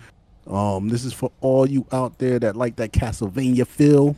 Um, 0.51 0.89
this 0.89 1.05
is 1.05 1.13
for 1.13 1.31
all 1.41 1.69
you 1.69 1.87
out 1.93 2.19
there 2.19 2.39
that 2.41 2.57
like 2.57 2.77
that 2.77 2.93
Castlevania 2.93 3.67
feel. 3.67 4.17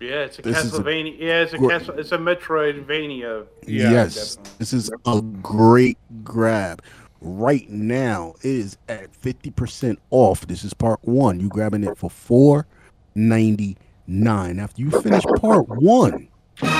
Yeah, 0.00 0.24
it's 0.24 0.38
a 0.38 0.42
This 0.42 0.64
is 0.64 0.74
a 0.74 0.82
Castlevania. 0.82 1.18
yeah, 1.18 1.42
it's 1.42 1.52
a 1.54 1.58
Castle, 1.58 1.98
it's 1.98 2.12
a 2.12 2.18
Metroidvania. 2.18 3.46
Yeah, 3.66 3.90
yes, 3.90 4.36
definitely. 4.36 4.52
this 4.58 4.72
is 4.72 4.90
a 5.06 5.20
great 5.20 5.98
grab. 6.24 6.82
Right 7.20 7.68
now, 7.70 8.34
it 8.42 8.46
is 8.50 8.76
at 8.88 9.14
fifty 9.14 9.50
percent 9.50 9.98
off. 10.10 10.46
This 10.46 10.64
is 10.64 10.74
part 10.74 10.98
one. 11.02 11.38
You 11.40 11.48
grabbing 11.48 11.84
it 11.84 11.96
for 11.96 12.10
four 12.10 12.66
ninety 13.14 13.76
nine. 14.08 14.58
After 14.58 14.82
you 14.82 14.90
finish 14.90 15.22
part 15.40 15.68
one, 15.68 16.28
because 16.56 16.72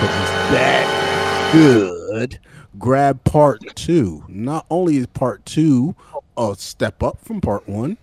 it's 0.00 0.30
that 0.52 1.50
good. 1.52 2.38
Grab 2.78 3.24
part 3.24 3.60
two. 3.74 4.22
Not 4.28 4.66
only 4.70 4.98
is 4.98 5.06
part 5.06 5.46
two 5.46 5.96
a 6.36 6.54
step 6.56 7.02
up 7.02 7.18
from 7.24 7.40
part 7.40 7.68
one, 7.68 7.96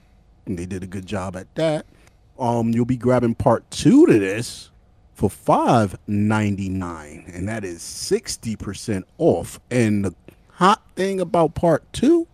and 0.46 0.58
they 0.58 0.66
did 0.66 0.84
a 0.84 0.88
good 0.88 1.06
job 1.06 1.36
at 1.36 1.54
that. 1.56 1.86
Um, 2.40 2.70
you'll 2.70 2.86
be 2.86 2.98
grabbing 2.98 3.36
part 3.36 3.70
two 3.72 4.06
to 4.08 4.20
this 4.20 4.72
for 5.14 5.30
five 5.30 5.98
ninety 6.08 6.70
nine, 6.70 7.32
and 7.34 7.48
that 7.48 7.64
is 7.64 7.82
sixty 7.82 8.56
percent 8.56 9.06
off. 9.18 9.60
And 9.70 10.06
the 10.06 10.16
hot 10.50 10.82
thing 10.96 11.20
about 11.22 11.54
part 11.56 11.84
two 11.94 12.28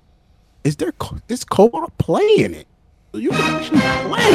is 0.64 0.76
there 0.78 0.92
co- 0.94 1.20
it's 1.28 1.44
co-op 1.44 1.98
play 1.98 2.36
in 2.38 2.54
it, 2.54 2.68
you 3.14 3.32
can 3.32 3.56
actually 3.56 3.80
play 3.80 4.32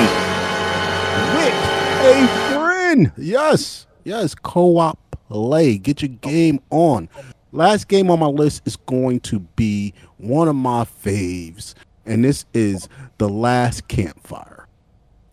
with 1.36 1.54
a 2.02 2.54
friend. 2.54 3.12
Yes, 3.16 3.86
yes, 4.04 4.34
co-op 4.34 4.98
play. 5.28 5.78
Get 5.78 6.02
your 6.02 6.10
game 6.10 6.60
on. 6.70 7.08
Last 7.52 7.88
game 7.88 8.10
on 8.10 8.18
my 8.18 8.26
list 8.26 8.62
is 8.66 8.76
going 8.76 9.20
to 9.20 9.38
be 9.38 9.94
one 10.28 10.48
of 10.48 10.56
my 10.56 10.84
faves, 10.84 11.74
and 12.06 12.24
this 12.24 12.44
is 12.54 12.88
the 13.18 13.28
Last 13.28 13.88
Campfire. 13.88 14.66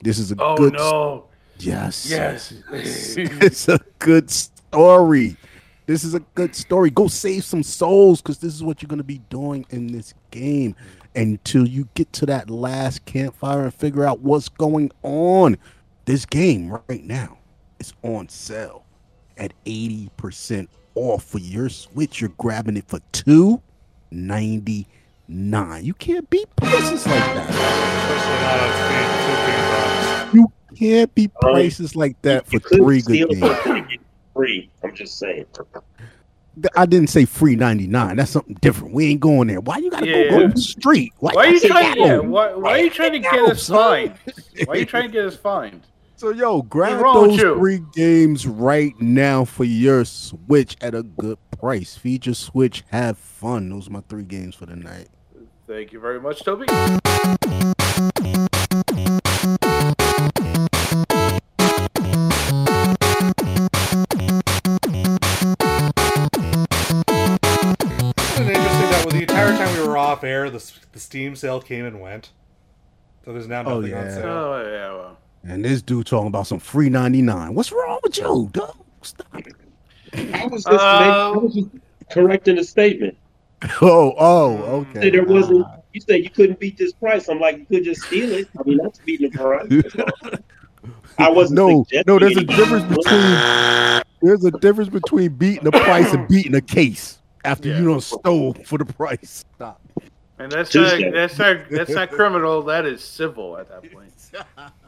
This 0.03 0.19
is 0.19 0.31
a 0.31 0.35
Oh 0.39 0.57
good 0.57 0.73
no! 0.73 1.25
Yes. 1.59 2.09
Yes. 2.09 2.53
it's 2.71 3.67
a 3.67 3.79
good 3.99 4.29
story. 4.29 5.37
This 5.85 6.03
is 6.03 6.13
a 6.13 6.19
good 6.35 6.55
story. 6.55 6.89
Go 6.89 7.07
save 7.07 7.43
some 7.43 7.63
souls 7.63 8.21
because 8.21 8.39
this 8.39 8.53
is 8.53 8.63
what 8.63 8.81
you're 8.81 8.87
going 8.87 8.97
to 8.97 9.03
be 9.03 9.19
doing 9.29 9.65
in 9.69 9.87
this 9.87 10.13
game 10.31 10.75
until 11.15 11.67
you 11.67 11.87
get 11.95 12.11
to 12.13 12.25
that 12.27 12.49
last 12.49 13.05
campfire 13.05 13.63
and 13.63 13.73
figure 13.73 14.05
out 14.05 14.21
what's 14.21 14.49
going 14.49 14.91
on. 15.03 15.57
This 16.05 16.25
game 16.25 16.79
right 16.87 17.03
now 17.03 17.37
is 17.79 17.93
on 18.03 18.29
sale 18.29 18.85
at 19.37 19.53
80% 19.65 20.67
off 20.95 21.23
for 21.23 21.39
your 21.39 21.69
Switch. 21.69 22.21
You're 22.21 22.33
grabbing 22.37 22.77
it 22.77 22.87
for 22.87 22.99
two 23.11 23.61
ninety 24.11 24.87
nine. 25.27 25.83
You 25.85 25.93
can't 25.93 26.29
beat 26.29 26.53
prices 26.55 27.05
like 27.07 27.33
that. 27.33 27.49
Especially 27.49 28.41
not 28.43 28.59
on 30.31 30.31
Steam, 30.31 30.39
You 30.41 30.51
can't 30.77 31.15
beat 31.15 31.31
Right. 31.43 31.53
prices 31.53 31.95
like 31.95 32.21
that 32.21 32.47
for 32.47 32.59
three 32.59 33.01
good 33.01 33.29
games. 33.29 33.97
free. 34.33 34.69
I'm 34.83 34.93
just 34.95 35.17
saying. 35.17 35.45
I 36.75 36.85
didn't 36.85 37.07
say 37.09 37.23
free 37.25 37.55
ninety 37.55 37.87
nine. 37.87 38.17
That's 38.17 38.31
something 38.31 38.57
different. 38.61 38.93
We 38.93 39.07
ain't 39.07 39.21
going 39.21 39.47
there. 39.47 39.61
Why 39.61 39.77
you 39.77 39.89
gotta 39.89 40.05
go, 40.05 40.29
go 40.29 40.39
to 40.47 40.53
the 40.53 40.61
street? 40.61 41.13
Why 41.19 41.31
are 41.33 41.47
you 41.47 41.59
trying? 41.61 41.97
that? 41.97 42.07
Yeah, 42.07 42.17
why, 42.17 42.53
why 42.53 42.71
are 42.71 42.79
you 42.79 42.89
trying 42.89 43.13
to 43.13 43.19
get 43.19 43.33
Yo, 43.33 43.45
us 43.47 43.67
fined? 43.67 44.15
Why 44.65 44.73
are 44.73 44.77
you 44.77 44.85
trying 44.85 45.07
to 45.07 45.13
get 45.13 45.25
us 45.25 45.37
fined? 45.37 45.81
So 46.15 46.29
yo, 46.29 46.61
grab 46.61 46.99
those 47.01 47.39
three 47.39 47.81
games 47.93 48.45
right 48.45 48.93
now 48.99 49.43
for 49.43 49.63
your 49.63 50.05
Switch 50.05 50.77
at 50.79 50.93
a 50.93 51.01
good 51.03 51.39
price. 51.59 51.97
Feed 51.97 52.27
your 52.27 52.35
Switch, 52.35 52.83
have 52.91 53.17
fun. 53.17 53.69
Those 53.69 53.87
are 53.87 53.91
my 53.91 54.01
three 54.07 54.23
games 54.23 54.53
for 54.55 54.67
the 54.67 54.75
night. 54.75 55.07
Thank 55.67 55.93
you 55.93 55.99
very 55.99 56.19
much, 56.21 56.43
Toby. 56.43 56.65
Isn't 67.11 68.47
interesting 68.47 68.89
that 68.89 69.03
with 69.05 69.13
the 69.13 69.21
entire 69.21 69.51
time 69.57 69.75
we 69.79 69.87
were 69.87 69.97
off 69.97 70.23
air, 70.23 70.49
the, 70.49 70.71
the 70.93 70.99
Steam 70.99 71.35
sale 71.35 71.61
came 71.61 71.85
and 71.85 71.99
went? 72.01 72.31
So 73.25 73.33
there's 73.33 73.47
now 73.47 73.63
Oh, 73.65 73.79
nothing 73.81 73.93
on 73.95 74.09
sale. 74.09 74.25
Oh 74.25 74.61
yeah, 74.63 74.93
well. 74.93 75.17
And 75.43 75.65
this 75.65 75.81
dude 75.81 76.05
talking 76.05 76.27
about 76.27 76.47
some 76.47 76.59
free 76.59 76.89
ninety 76.89 77.21
nine. 77.21 77.55
What's 77.55 77.71
wrong 77.71 77.99
with 78.03 78.17
you, 78.17 78.49
dog? 78.51 78.75
Stop 79.01 79.27
it. 79.37 79.55
I 80.35 80.45
was 80.47 80.63
just, 80.63 80.67
Uh, 80.67 81.31
I 81.33 81.37
was 81.37 81.53
just 81.55 81.69
correcting 82.11 82.57
a 82.57 82.63
statement. 82.63 83.17
Oh, 83.81 84.13
oh, 84.17 84.83
Say 84.93 84.99
okay. 84.99 85.09
there 85.11 85.23
wasn't. 85.23 85.67
You 85.93 86.01
said 86.01 86.23
you 86.23 86.29
couldn't 86.31 86.59
beat 86.59 86.77
this 86.79 86.93
price. 86.93 87.29
I'm 87.29 87.39
like, 87.39 87.57
you 87.59 87.65
could 87.65 87.83
just 87.83 88.01
steal 88.01 88.31
it. 88.31 88.47
I 88.59 88.63
mean, 88.63 88.77
that's 88.81 88.97
beating 88.99 89.29
the 89.29 89.37
price. 89.37 90.39
I 91.19 91.29
wasn't. 91.29 91.57
No, 91.57 91.85
no, 92.07 92.17
there's 92.17 92.37
a 92.37 92.43
difference 92.43 92.85
between 92.85 94.01
there's 94.23 94.45
a 94.45 94.51
difference 94.51 94.89
between 94.89 95.33
beating 95.35 95.63
the 95.63 95.71
price 95.71 96.11
and 96.13 96.27
beating 96.27 96.55
a 96.55 96.61
case 96.61 97.19
after 97.45 97.69
Yeah. 97.69 97.79
you 97.79 97.85
don't 97.85 98.01
stole 98.01 98.53
for 98.65 98.79
the 98.79 98.85
price. 98.85 99.45
Stop. 99.55 99.79
And 100.39 100.51
that's 100.51 100.73
not, 100.73 100.99
that's 101.13 101.37
not 101.37 101.57
that's 101.69 101.91
not 101.91 102.09
criminal. 102.09 102.63
That 102.63 102.87
is 102.87 103.03
civil 103.03 103.57
at 103.59 103.69
that 103.69 103.91
point. 103.91 104.11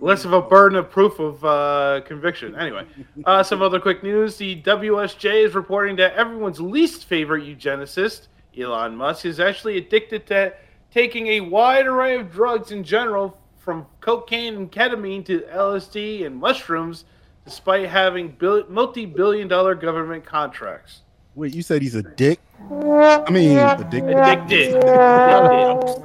Less 0.00 0.24
of 0.24 0.32
a 0.32 0.42
burden 0.42 0.78
of 0.78 0.90
proof 0.90 1.18
of 1.18 1.44
uh, 1.44 2.00
conviction. 2.06 2.54
Anyway, 2.54 2.86
uh, 3.24 3.42
some 3.42 3.62
other 3.62 3.80
quick 3.80 4.02
news: 4.02 4.36
the 4.36 4.60
WSJ 4.62 5.44
is 5.46 5.54
reporting 5.54 5.96
that 5.96 6.14
everyone's 6.14 6.60
least 6.60 7.04
favorite 7.04 7.44
eugenicist, 7.44 8.28
Elon 8.58 8.96
Musk, 8.96 9.24
is 9.24 9.40
actually 9.40 9.78
addicted 9.78 10.26
to 10.26 10.52
taking 10.90 11.26
a 11.28 11.40
wide 11.40 11.86
array 11.86 12.16
of 12.16 12.30
drugs 12.30 12.70
in 12.70 12.84
general, 12.84 13.36
from 13.58 13.86
cocaine 14.00 14.56
and 14.56 14.70
ketamine 14.70 15.24
to 15.24 15.40
LSD 15.40 16.26
and 16.26 16.36
mushrooms, 16.36 17.04
despite 17.44 17.88
having 17.88 18.28
bil- 18.28 18.66
multi-billion-dollar 18.68 19.74
government 19.74 20.24
contracts. 20.24 21.00
Wait, 21.34 21.54
you 21.54 21.62
said 21.62 21.82
he's 21.82 21.94
a 21.94 22.02
dick? 22.02 22.38
I 22.70 23.30
mean, 23.30 23.58
addicted. 23.58 24.04
Addicted. 24.84 24.84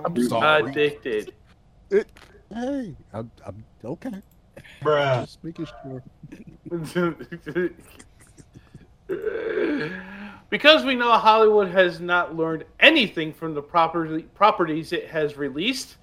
I'm 0.06 0.28
sorry. 0.28 0.72
Addicted. 0.72 1.34
Hey, 1.92 2.96
I'm, 3.14 3.30
I'm 3.46 3.64
okay. 3.84 4.22
Just 4.84 5.44
making 5.44 5.66
sure. 5.66 6.04
because 10.50 10.84
we 10.86 10.96
know 10.96 11.12
Hollywood 11.12 11.70
has 11.70 12.00
not 12.00 12.36
learned 12.36 12.66
anything 12.80 13.34
from 13.34 13.54
the 13.54 13.62
property, 13.62 14.24
properties 14.36 14.92
it 14.94 15.08
has 15.08 15.38
released, 15.38 15.98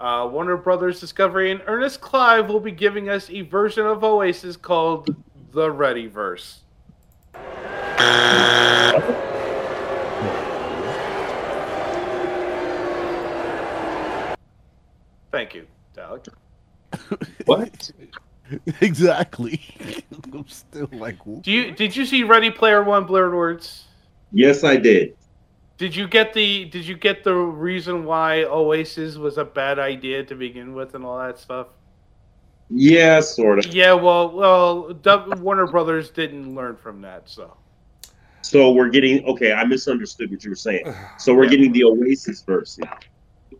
uh, 0.00 0.28
Warner 0.30 0.56
Brothers 0.56 1.00
Discovery 1.00 1.52
and 1.52 1.62
Ernest 1.66 2.00
Cline 2.00 2.48
will 2.48 2.60
be 2.60 2.72
giving 2.72 3.08
us 3.08 3.30
a 3.30 3.42
version 3.42 3.86
of 3.86 4.02
Oasis 4.02 4.56
called 4.56 5.14
the 5.52 5.68
Readyverse. 5.68 6.58
Thank 15.30 15.54
you, 15.54 15.66
Alec. 15.96 16.26
What? 17.46 17.90
exactly. 18.80 19.60
I'm 20.32 20.46
still 20.48 20.88
like, 20.92 21.18
Do 21.42 21.50
you 21.50 21.72
did 21.72 21.96
you 21.96 22.04
see 22.04 22.22
Ready 22.22 22.50
Player 22.50 22.82
One 22.82 23.04
Blurred 23.06 23.34
Words? 23.34 23.84
Yes, 24.32 24.64
I 24.64 24.76
did. 24.76 25.16
Did 25.78 25.96
you 25.96 26.06
get 26.06 26.32
the 26.32 26.64
Did 26.66 26.86
you 26.86 26.96
get 26.96 27.24
the 27.24 27.34
reason 27.34 28.04
why 28.04 28.44
Oasis 28.44 29.16
was 29.16 29.38
a 29.38 29.44
bad 29.44 29.78
idea 29.78 30.22
to 30.24 30.34
begin 30.34 30.74
with 30.74 30.94
and 30.94 31.04
all 31.04 31.18
that 31.18 31.38
stuff? 31.38 31.68
Yeah, 32.70 33.20
sort 33.20 33.58
of. 33.58 33.66
Yeah, 33.66 33.92
well, 33.92 34.30
well, 34.30 34.94
Warner 35.40 35.66
Brothers 35.66 36.10
didn't 36.10 36.54
learn 36.54 36.76
from 36.76 37.02
that, 37.02 37.28
so 37.28 37.56
So 38.42 38.72
we're 38.72 38.88
getting 38.88 39.24
okay. 39.26 39.52
I 39.52 39.64
misunderstood 39.64 40.30
what 40.30 40.42
you 40.44 40.50
were 40.50 40.56
saying. 40.56 40.84
So 41.18 41.34
we're 41.34 41.44
Yeah. 41.44 41.50
getting 41.50 41.72
the 41.72 41.84
Oasis 41.84 42.42
verse 42.42 42.78
now. 42.78 42.96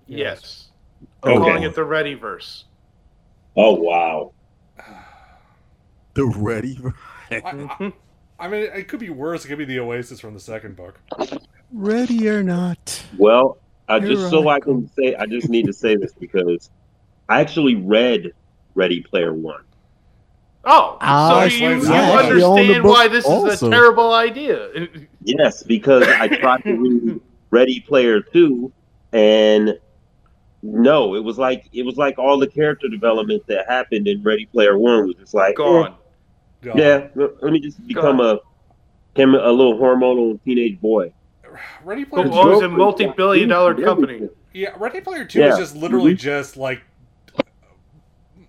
yes, 0.07 0.71
Oh, 1.25 1.39
calling 1.39 1.65
Okay. 1.65 1.67
it 1.67 1.75
the 1.75 1.83
Readyverse. 1.83 2.65
Oh 3.57 3.75
wow. 3.75 4.33
the 6.15 6.27
ready. 6.27 6.79
I, 7.31 7.43
I, 7.45 7.93
I 8.39 8.49
mean, 8.49 8.63
it 8.63 8.89
could 8.89 9.01
be 9.01 9.11
worse. 9.11 9.45
It 9.45 9.49
could 9.49 9.59
be 9.59 9.65
the 9.65 9.81
Oasis 9.81 10.21
from 10.21 10.35
the 10.35 10.41
second 10.41 10.77
book. 10.77 11.01
ready 11.73 12.29
or 12.29 12.43
not? 12.43 13.05
Well, 13.17 13.59
I 13.89 13.97
You're 13.99 14.15
just 14.15 14.31
so. 14.31 14.49
I 14.49 14.61
can 14.61 14.91
say 14.99 15.15
I 15.15 15.27
just 15.27 15.49
need 15.49 15.67
to 15.67 15.73
say 15.73 15.97
this 15.97 16.13
because 16.15 16.71
I 17.29 17.41
actually 17.41 17.77
read 17.77 18.33
Ready 18.75 19.03
Player 19.03 19.35
One. 19.35 19.65
Oh, 20.65 20.97
Ah, 21.01 21.49
so 21.49 21.57
you, 21.57 21.71
you 21.71 21.93
actually 21.93 22.43
on 22.43 22.57
the 22.57 22.63
understand 22.63 22.85
why 22.85 23.09
this 23.09 23.27
is 23.27 23.63
a 23.63 23.71
terrible 23.71 24.13
idea? 24.13 24.89
Yes, 25.23 25.63
because 25.65 26.07
I 26.07 26.29
tried 26.29 26.63
to 26.63 26.75
read 26.75 27.21
Ready 27.51 27.81
Player 27.81 28.21
Two, 28.21 28.73
and 29.13 29.79
no, 30.63 31.15
it 31.15 31.25
was 31.25 31.39
like 31.39 31.69
it 31.73 31.85
was 31.85 31.97
like 31.97 32.19
all 32.19 32.39
the 32.39 32.47
character 32.47 32.89
development 32.89 33.43
that 33.49 33.69
happened 33.69 34.07
in 34.09 34.23
Ready 34.23 34.47
Player 34.47 34.79
One 34.79 35.07
was 35.07 35.17
just 35.17 35.35
like 35.35 35.53
eh, 35.53 35.57
Gone. 35.57 35.95
Yeah, 36.63 37.09
let 37.15 37.43
let 37.43 37.53
me 37.53 37.61
just 37.61 37.85
become 37.87 38.21
a 38.21 38.39
him 39.17 39.35
a 39.35 39.51
little 39.51 39.79
hormonal 39.79 40.43
teenage 40.45 40.81
boy. 40.81 41.13
Ready 41.85 42.05
Player 42.05 42.25
Who 42.25 42.31
Two. 42.31 42.37
owns 42.39 42.63
a 42.63 42.69
multi-billion-dollar 42.69 43.75
company? 43.83 44.29
Yeah, 44.55 44.71
Ready 44.79 45.01
Player 45.01 45.25
Two 45.25 45.41
Yeah. 45.41 45.53
is 45.53 45.59
just 45.59 45.77
literally 45.77 46.15
just 46.15 46.57
like 46.57 46.83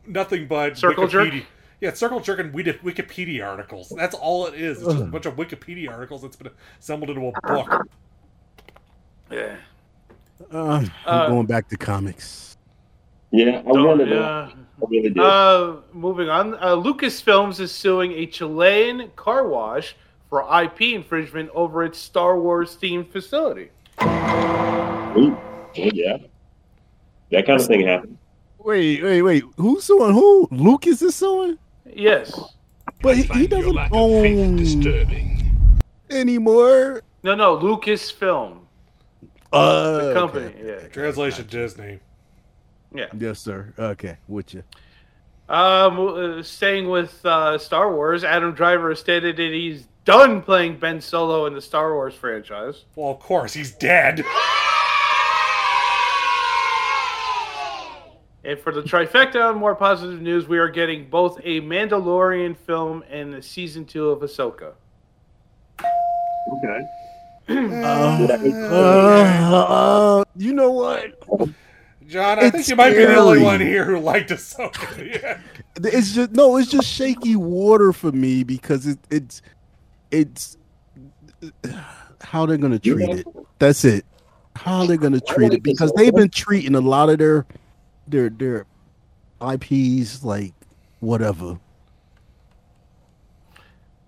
nothing 0.05 0.47
but 0.47 0.77
Circle 0.77 1.07
jerk? 1.07 1.33
Yeah, 1.81 1.91
circle 1.91 2.21
jerk 2.21 2.39
and 2.39 2.53
Wiki- 2.53 2.73
Wikipedia 2.83 3.45
articles. 3.45 3.91
That's 3.97 4.15
all 4.15 4.47
it 4.47 4.53
is. 4.53 4.77
It's 4.77 4.87
just 4.87 5.01
a 5.03 5.05
bunch 5.05 5.25
of 5.25 5.35
Wikipedia 5.35 5.89
articles 5.89 6.21
that's 6.21 6.37
been 6.37 6.49
assembled 6.79 7.09
into 7.09 7.27
a 7.27 7.31
book. 7.45 7.87
Yeah. 9.29 9.57
Uh, 10.51 10.57
I'm 10.57 10.91
Uh, 11.05 11.27
going 11.27 11.45
back 11.45 11.67
to 11.69 11.77
comics. 11.77 12.57
Yeah, 13.31 13.59
I 13.59 13.61
Don't- 13.71 13.83
wanted 13.87 14.05
to. 14.05 14.15
yeah. 14.15 14.49
I 14.81 14.85
really 14.89 15.09
did. 15.09 15.19
Uh, 15.19 15.75
moving 15.93 16.29
on, 16.29 16.55
uh, 16.55 16.75
Lucasfilms 16.75 17.59
is 17.59 17.71
suing 17.71 18.11
a 18.13 18.25
Chilean 18.25 19.09
car 19.15 19.47
wash 19.47 19.95
for 20.29 20.43
IP 20.61 20.93
infringement 20.93 21.49
over 21.53 21.83
its 21.83 21.97
Star 21.99 22.39
Wars 22.39 22.75
themed 22.81 23.09
facility. 23.11 23.69
Ooh, 24.01 24.05
oh, 25.37 25.37
yeah, 25.73 26.17
that 27.31 27.45
kind 27.45 27.59
of 27.61 27.67
thing 27.67 27.85
happened. 27.85 28.17
Wait, 28.59 29.03
wait, 29.03 29.21
wait. 29.21 29.43
Who's 29.57 29.83
suing 29.83 30.13
who? 30.13 30.47
Lucas 30.51 31.01
is 31.01 31.15
suing? 31.15 31.57
Yes. 31.85 32.33
But 33.01 33.17
he, 33.17 33.23
he 33.23 33.47
doesn't 33.47 33.77
own 33.91 34.55
disturbing 34.55 35.79
anymore. 36.09 37.01
No, 37.23 37.35
no, 37.35 37.57
Lucasfilm, 37.57 38.59
Uh, 39.53 40.07
the 40.07 40.13
company. 40.13 40.45
okay. 40.47 40.81
Yeah. 40.83 40.87
Translation 40.87 41.47
Disney. 41.47 41.99
Yeah. 42.93 43.07
Yes, 43.17 43.39
sir. 43.39 43.73
Okay, 43.77 44.17
with 44.27 44.53
you. 44.53 44.63
Um, 45.49 45.99
uh, 46.39 46.43
staying 46.43 46.89
with 46.89 47.23
uh, 47.25 47.57
Star 47.57 47.93
Wars, 47.93 48.23
Adam 48.23 48.53
Driver 48.53 48.89
has 48.89 48.99
stated 48.99 49.37
that 49.37 49.51
he's 49.51 49.87
done 50.05 50.41
playing 50.41 50.77
Ben 50.77 51.01
Solo 51.01 51.45
in 51.45 51.53
the 51.53 51.61
Star 51.61 51.93
Wars 51.93 52.13
franchise. 52.13 52.85
Well, 52.95 53.11
of 53.11 53.19
course, 53.19 53.53
he's 53.53 53.71
dead. 53.73 54.23
And 58.45 58.59
for 58.59 58.73
the 58.73 58.81
trifecta 58.81 59.49
on 59.49 59.57
more 59.57 59.73
positive 59.73 60.21
news, 60.21 60.47
we 60.47 60.57
are 60.57 60.67
getting 60.67 61.09
both 61.09 61.39
a 61.43 61.61
Mandalorian 61.61 62.57
film 62.57 63.03
and 63.09 63.33
the 63.33 63.41
season 63.41 63.85
two 63.85 64.09
of 64.09 64.19
Ahsoka. 64.19 64.73
Okay. 65.79 66.85
Uh, 67.49 68.27
uh, 68.73 70.23
you 70.37 70.53
know 70.53 70.71
what? 70.71 71.19
John, 72.07 72.37
I 72.39 72.43
think 72.43 72.55
It's 72.55 72.69
you 72.69 72.75
might 72.75 72.91
be 72.91 73.05
the 73.05 73.15
only 73.15 73.41
one 73.41 73.59
here 73.59 73.85
who 73.85 73.99
liked 73.99 74.29
Ahsoka. 74.29 75.21
yeah. 75.23 75.39
It's 75.77 76.13
just 76.13 76.31
no. 76.31 76.57
It's 76.57 76.69
just 76.69 76.87
shaky 76.87 77.35
water 77.35 77.91
for 77.93 78.11
me 78.11 78.43
because 78.43 78.85
it, 78.87 78.99
it's 79.09 79.41
it's 80.11 80.57
how 82.21 82.45
they're 82.45 82.57
gonna 82.57 82.79
treat 82.79 83.09
it. 83.09 83.27
That's 83.59 83.83
it. 83.83 84.05
How 84.55 84.85
they're 84.85 84.97
gonna 84.97 85.19
treat 85.21 85.53
it 85.53 85.63
because 85.63 85.91
they've 85.93 86.13
been 86.13 86.29
treating 86.29 86.75
a 86.75 86.81
lot 86.81 87.09
of 87.09 87.17
their 87.17 87.45
their 88.07 88.29
their 88.29 88.65
IPs 89.41 90.23
like 90.23 90.53
whatever. 90.99 91.59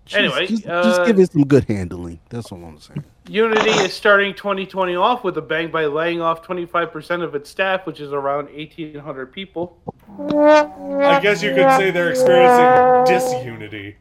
Just- 0.04 0.16
Anyway, 0.16 0.46
just, 0.46 0.66
uh, 0.68 0.82
just 0.84 1.04
give 1.04 1.18
it 1.18 1.32
some 1.32 1.44
good 1.44 1.64
handling. 1.64 2.20
That's 2.30 2.52
all 2.52 2.64
I'm 2.64 2.78
saying. 2.78 3.04
Unity 3.28 3.70
is 3.70 3.92
starting 3.92 4.34
2020 4.34 4.94
off 4.94 5.24
with 5.24 5.36
a 5.36 5.42
bang 5.42 5.70
by 5.70 5.86
laying 5.86 6.20
off 6.20 6.46
25% 6.46 7.22
of 7.22 7.34
its 7.34 7.50
staff, 7.50 7.84
which 7.84 8.00
is 8.00 8.12
around 8.12 8.46
1,800 8.46 9.32
people. 9.32 9.78
I 10.18 11.18
guess 11.20 11.42
you 11.42 11.52
could 11.54 11.70
say 11.76 11.90
they're 11.90 12.10
experiencing 12.10 13.12
disunity. 13.12 13.96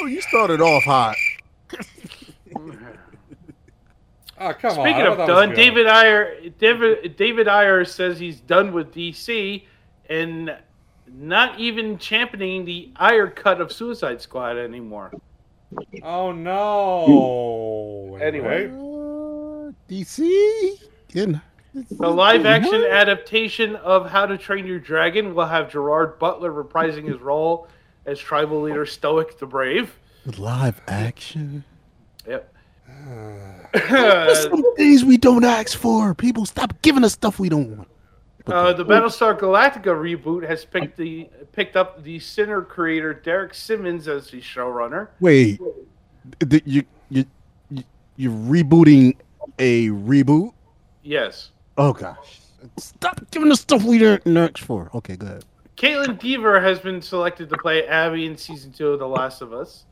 Oh, 0.00 0.06
you 0.06 0.20
started 0.20 0.60
off 0.60 0.84
hot. 0.84 1.16
Oh, 4.38 4.52
come 4.52 4.78
on. 4.78 4.84
Speaking 4.84 5.02
I 5.02 5.06
of 5.06 5.16
thought 5.16 5.26
that 5.26 5.28
was 5.28 5.28
done, 5.28 5.48
good. 5.48 5.56
David 5.56 5.86
Ayer, 5.88 6.50
David, 6.58 7.16
David 7.16 7.48
Ayer 7.48 7.84
says 7.84 8.20
he's 8.20 8.40
done 8.40 8.72
with 8.72 8.94
DC 8.94 9.64
and 10.08 10.56
not 11.12 11.58
even 11.58 11.98
championing 11.98 12.64
the 12.64 12.90
Ayer 12.96 13.28
cut 13.28 13.60
of 13.60 13.72
Suicide 13.72 14.20
Squad 14.20 14.56
anymore. 14.56 15.12
Oh, 16.02 16.32
no. 16.32 18.16
Anyway. 18.20 18.66
Uh, 18.66 19.72
DC. 19.88 20.80
Getting- 21.12 21.40
The 21.74 22.08
live 22.10 22.44
action 22.46 22.82
adaptation 22.84 23.76
of 23.76 24.10
How 24.10 24.26
to 24.26 24.36
Train 24.38 24.66
Your 24.66 24.78
Dragon 24.80 25.34
will 25.34 25.46
have 25.46 25.70
Gerard 25.70 26.18
Butler 26.18 26.50
reprising 26.52 27.04
his 27.06 27.20
role 27.20 27.68
as 28.06 28.18
tribal 28.18 28.62
leader 28.62 28.86
Stoic 28.86 29.38
the 29.38 29.46
Brave. 29.46 29.98
Live 30.38 30.80
action. 30.88 31.64
Yep. 32.26 32.54
There's 33.72 34.42
some 34.44 34.74
things 34.76 35.04
we 35.04 35.18
don't 35.18 35.44
ask 35.44 35.78
for. 35.78 36.14
People 36.14 36.46
stop 36.46 36.80
giving 36.82 37.04
us 37.04 37.12
stuff 37.12 37.38
we 37.38 37.48
don't 37.48 37.76
want. 37.76 37.88
Uh, 38.48 38.72
the 38.72 38.84
Battlestar 38.84 39.38
Galactica 39.38 39.92
reboot 39.94 40.46
has 40.46 40.64
picked 40.64 40.96
the 40.96 41.28
picked 41.52 41.76
up 41.76 42.02
the 42.02 42.18
Sinner 42.18 42.62
creator 42.62 43.12
Derek 43.12 43.52
Simonds 43.52 44.08
as 44.08 44.30
the 44.30 44.40
showrunner. 44.40 45.08
Wait, 45.20 45.60
you 46.64 46.82
you 47.10 47.24
you 47.70 47.84
you're 48.16 48.32
rebooting 48.32 49.16
a 49.58 49.88
reboot? 49.88 50.52
Yes. 51.02 51.50
Oh 51.76 51.92
gosh, 51.92 52.40
stop 52.78 53.20
giving 53.30 53.52
us 53.52 53.60
stuff 53.60 53.84
we 53.84 53.98
don't 53.98 54.36
ask 54.36 54.58
for. 54.58 54.90
Okay, 54.94 55.16
go 55.16 55.26
ahead. 55.26 55.44
Kaitlyn 55.76 56.18
Dever 56.18 56.60
has 56.60 56.80
been 56.80 57.00
selected 57.02 57.50
to 57.50 57.56
play 57.58 57.86
Abby 57.86 58.26
in 58.26 58.36
season 58.36 58.72
two 58.72 58.88
of 58.88 58.98
The 58.98 59.06
Last 59.06 59.42
of 59.42 59.52
Us. 59.52 59.84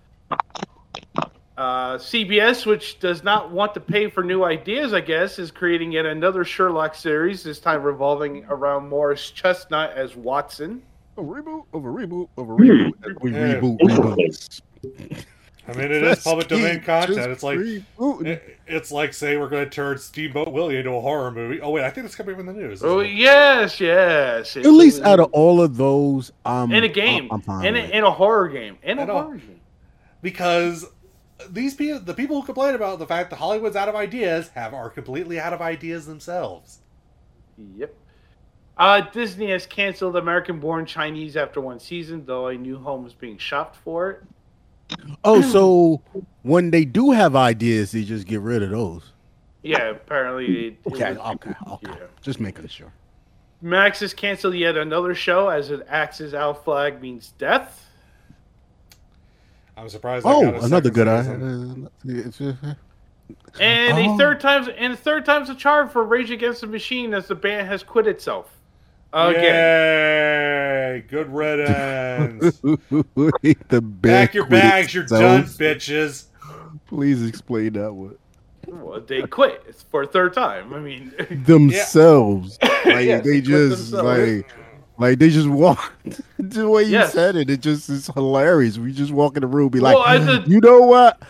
Uh, 1.57 1.97
CBS, 1.97 2.67
which 2.67 2.99
does 2.99 3.23
not 3.25 3.51
want 3.51 3.73
to 3.75 3.81
pay 3.81 4.11
for 4.11 4.23
new 4.23 4.45
ideas, 4.45 4.93
I 4.93 5.01
guess, 5.01 5.39
is 5.39 5.51
creating 5.51 5.93
yet 5.93 6.05
another 6.05 6.45
Sherlock 6.45 6.95
series, 6.95 7.43
this 7.43 7.59
time 7.61 7.83
revolving 7.83 8.45
around 8.51 8.89
Morris 8.91 9.31
Chestnut 9.31 9.93
as 9.97 10.15
Watson. 10.17 10.83
A 11.17 11.23
reboot 11.23 11.65
of 11.73 11.83
a 11.85 11.89
reboot 11.89 12.29
of 12.37 12.51
a 12.51 12.53
reboot. 12.53 12.93
We 13.23 13.33
Yeah. 13.33 13.55
reboot 13.55 13.79
reboots. 13.81 14.61
I 15.69 15.73
mean, 15.73 15.91
it 15.91 16.03
is 16.03 16.23
public 16.23 16.49
Let's 16.51 16.63
domain 16.63 16.81
content. 16.83 17.33
It's 17.33 17.43
like 17.43 17.59
it- 17.59 18.59
it's 18.69 18.93
like 18.93 19.15
saying 19.15 19.41
we're 19.41 19.49
going 19.49 19.65
to 19.65 19.71
turn 19.71 19.97
Steamboat 19.99 20.53
Willie 20.53 20.77
into 20.77 20.91
a 20.93 21.01
horror 21.01 21.31
movie. 21.33 21.61
Oh 21.63 21.71
wait, 21.71 21.85
I 21.85 21.91
think 21.91 22.05
it's 22.05 22.15
coming 22.15 22.37
from 22.37 22.45
the 22.47 22.53
news. 22.53 22.85
Oh, 22.85 22.99
it? 23.01 23.09
yes, 23.13 23.81
yes. 23.81 24.57
At 24.59 24.67
least 24.67 25.01
out 25.03 25.19
of 25.21 25.31
all 25.33 25.63
of 25.63 25.77
those, 25.79 26.33
um, 26.45 26.71
In 26.71 26.85
a 26.85 26.89
game. 26.89 27.25
I'm, 27.31 27.37
I'm 27.37 27.41
fine. 27.41 27.65
in, 27.65 27.77
a, 27.77 27.97
in 27.97 28.05
a 28.05 28.11
horror 28.11 28.49
game. 28.49 28.77
In 28.83 28.99
a- 28.99 29.07
horror 29.07 29.37
game. 29.39 29.61
because 30.23 30.85
these 31.51 31.75
people, 31.75 32.01
the 32.01 32.15
people 32.15 32.41
who 32.41 32.47
complain 32.47 32.75
about 32.75 32.99
the 32.99 33.07
fact 33.07 33.31
that 33.31 33.37
Hollywood's 33.37 33.77
out 33.77 33.89
of 33.89 33.95
ideas, 33.95 34.49
have 34.51 34.73
are 34.75 34.89
completely 34.91 35.39
out 35.39 35.53
of 35.53 35.61
ideas 35.61 36.07
themselves. 36.07 36.81
Yep. 37.77 37.95
Uh, 38.79 39.01
Disney 39.13 39.51
has 39.51 39.65
canceled 39.67 40.17
American 40.17 40.61
Born 40.61 40.85
Chinese 40.85 41.37
after 41.37 41.61
one 41.61 41.81
season, 41.81 42.25
though 42.27 42.49
a 42.49 42.55
new 42.57 42.79
home 42.79 43.07
is 43.07 43.15
being 43.15 43.39
shopped 43.39 43.77
for 43.77 44.11
it. 44.11 44.23
Oh, 45.25 45.41
so 45.41 46.03
when 46.43 46.71
they 46.71 46.85
do 46.85 47.11
have 47.11 47.35
ideas, 47.35 47.93
they 47.93 48.05
just 48.05 48.27
get 48.27 48.41
rid 48.41 48.63
of 48.63 48.71
those. 48.71 49.13
Yeah, 49.63 49.85
apparently. 49.91 50.67
It, 50.69 50.77
Okay, 50.87 51.11
it 51.13 51.19
was- 51.19 51.35
okay, 51.35 51.55
okay. 51.73 51.87
Yeah. 52.01 52.07
Just 52.23 52.39
making 52.41 52.69
sure. 52.69 52.93
Max 53.63 54.01
has 54.01 54.13
canceled 54.13 54.55
yet 54.55 54.77
another 54.77 55.15
show 55.15 55.49
as 55.49 55.71
it 55.71 55.85
Axe's 55.89 56.35
Our 56.35 56.55
Flag 56.55 57.01
Means 57.01 57.33
Death. 57.39 57.86
I'm 59.77 59.89
surprised. 59.89 60.27
I 60.27 60.33
Oh, 60.33 60.43
got 60.51 60.63
a 60.63 60.65
another 60.65 60.91
good 60.91 61.07
season. 61.07 61.89
eye. 62.09 62.75
And 63.61 63.99
Oh. 63.99 64.15
a 64.15 64.19
third 64.19 64.41
time's 64.41 64.69
and 64.69 64.93
a 64.93 64.97
third 64.97 65.25
time's 65.25 65.51
a 65.51 65.55
charm 65.55 65.89
for 65.89 66.05
Rage 66.05 66.31
Against 66.31 66.61
the 66.61 66.67
Machine 66.67 67.13
as 67.15 67.27
the 67.27 67.35
band 67.35 67.67
has 67.69 67.83
quit 67.83 68.07
itself. 68.07 68.53
Again. 69.13 69.43
Yay! 69.43 71.05
Good 71.09 71.33
riddance. 71.33 72.59
the 72.61 73.95
Pack 74.03 74.35
your 74.35 74.47
bags. 74.47 74.95
You're 74.95 75.05
done, 75.05 75.45
bitches. 75.45 76.27
Please 76.87 77.27
explain 77.27 77.73
that 77.75 77.93
one. 77.93 78.17
Well, 78.69 79.01
they 79.01 79.23
quit 79.23 79.63
It's 79.69 79.83
for 79.85 80.03
a 80.03 80.07
third 80.07 80.35
time. 80.35 80.73
I 80.75 80.81
mean, 80.81 81.13
Themselves, 81.47 82.59
like 82.85 83.07
Yes, 83.07 83.25
they 83.25 83.41
quit 83.41 83.45
just 83.45 83.91
themselves. 83.93 84.05
like, 84.45 84.53
like 84.99 85.19
they 85.19 85.31
just 85.31 85.49
walk. 85.49 85.93
the 86.39 86.69
way 86.69 86.85
you 86.85 86.91
Yes. 86.93 87.13
said 87.13 87.37
it, 87.37 87.51
it 87.51 87.61
just 87.61 87.89
is 87.89 88.07
hilarious. 88.09 88.79
We 88.79 88.93
just 88.93 89.13
walk 89.13 89.37
in 89.37 89.41
the 89.43 89.47
room, 89.47 89.69
be 89.71 89.81
like, 89.81 89.95
Well, 89.97 90.05
I 90.05 90.45
you 90.47 90.61
know 90.61 90.83
what? 90.83 91.23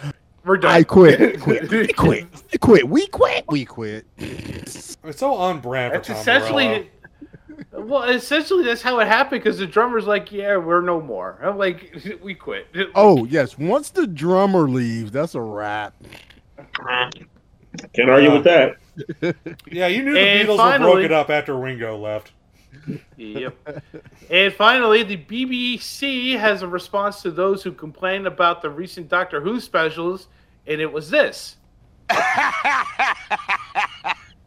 we're 0.45 0.57
done. 0.59 0.71
I 0.71 0.83
quit. 0.85 1.41
quit. 1.41 1.71
We 1.71 1.87
quit. 1.89 2.27
We 2.53 2.59
quit. 2.59 2.89
We 2.89 3.07
quit. 3.09 3.45
We 3.49 3.65
quit. 3.65 4.07
It's 4.19 4.97
so 5.19 5.35
on 5.35 5.61
brand 5.61 5.93
for 5.93 5.99
That's 5.99 6.21
essentially. 6.21 6.91
Well, 7.73 8.03
essentially, 8.05 8.65
that's 8.65 8.83
how 8.83 8.99
it 9.01 9.07
happened 9.09 9.43
because 9.43 9.59
the 9.59 9.67
drummer's 9.67 10.07
like, 10.07 10.31
"Yeah, 10.31 10.57
we're 10.59 10.83
no 10.83 11.01
more." 11.01 11.39
I'm 11.43 11.57
like, 11.57 12.19
"We 12.23 12.35
quit." 12.35 12.67
Oh 12.95 13.25
yes, 13.25 13.57
once 13.57 13.89
the 13.91 14.07
drummer 14.07 14.69
leaves, 14.69 15.11
that's 15.11 15.35
a 15.35 15.41
wrap. 15.41 15.95
Can't 17.95 18.11
argue 18.11 18.33
with 18.33 18.45
that. 18.45 18.77
Yeah, 19.71 19.87
you 19.87 20.03
knew 20.03 20.13
the 20.13 20.21
And 20.21 20.49
Beatles 20.49 20.53
were 20.53 20.57
finally- 20.59 20.93
broken 20.93 21.13
up 21.13 21.31
after 21.31 21.55
Ringo 21.57 21.97
left. 21.97 22.33
Yep. 23.17 23.57
And 24.31 24.53
finally, 24.55 25.03
the 25.03 25.17
BBC 25.17 26.39
has 26.39 26.63
a 26.63 26.69
response 26.69 27.23
to 27.23 27.31
those 27.31 27.63
who 27.63 27.73
complained 27.73 28.27
about 28.27 28.63
the 28.63 28.71
recent 28.71 29.09
Doctor 29.09 29.41
Who 29.41 29.61
specials, 29.61 30.29
and 30.67 30.81
it 30.81 30.93
was 30.93 31.11
this. 31.11 31.57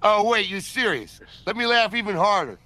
oh, 0.02 0.30
wait, 0.30 0.48
you 0.48 0.62
serious? 0.62 1.20
Let 1.46 1.58
me 1.58 1.66
laugh 1.66 1.94
even 1.94 2.16
harder. 2.16 2.60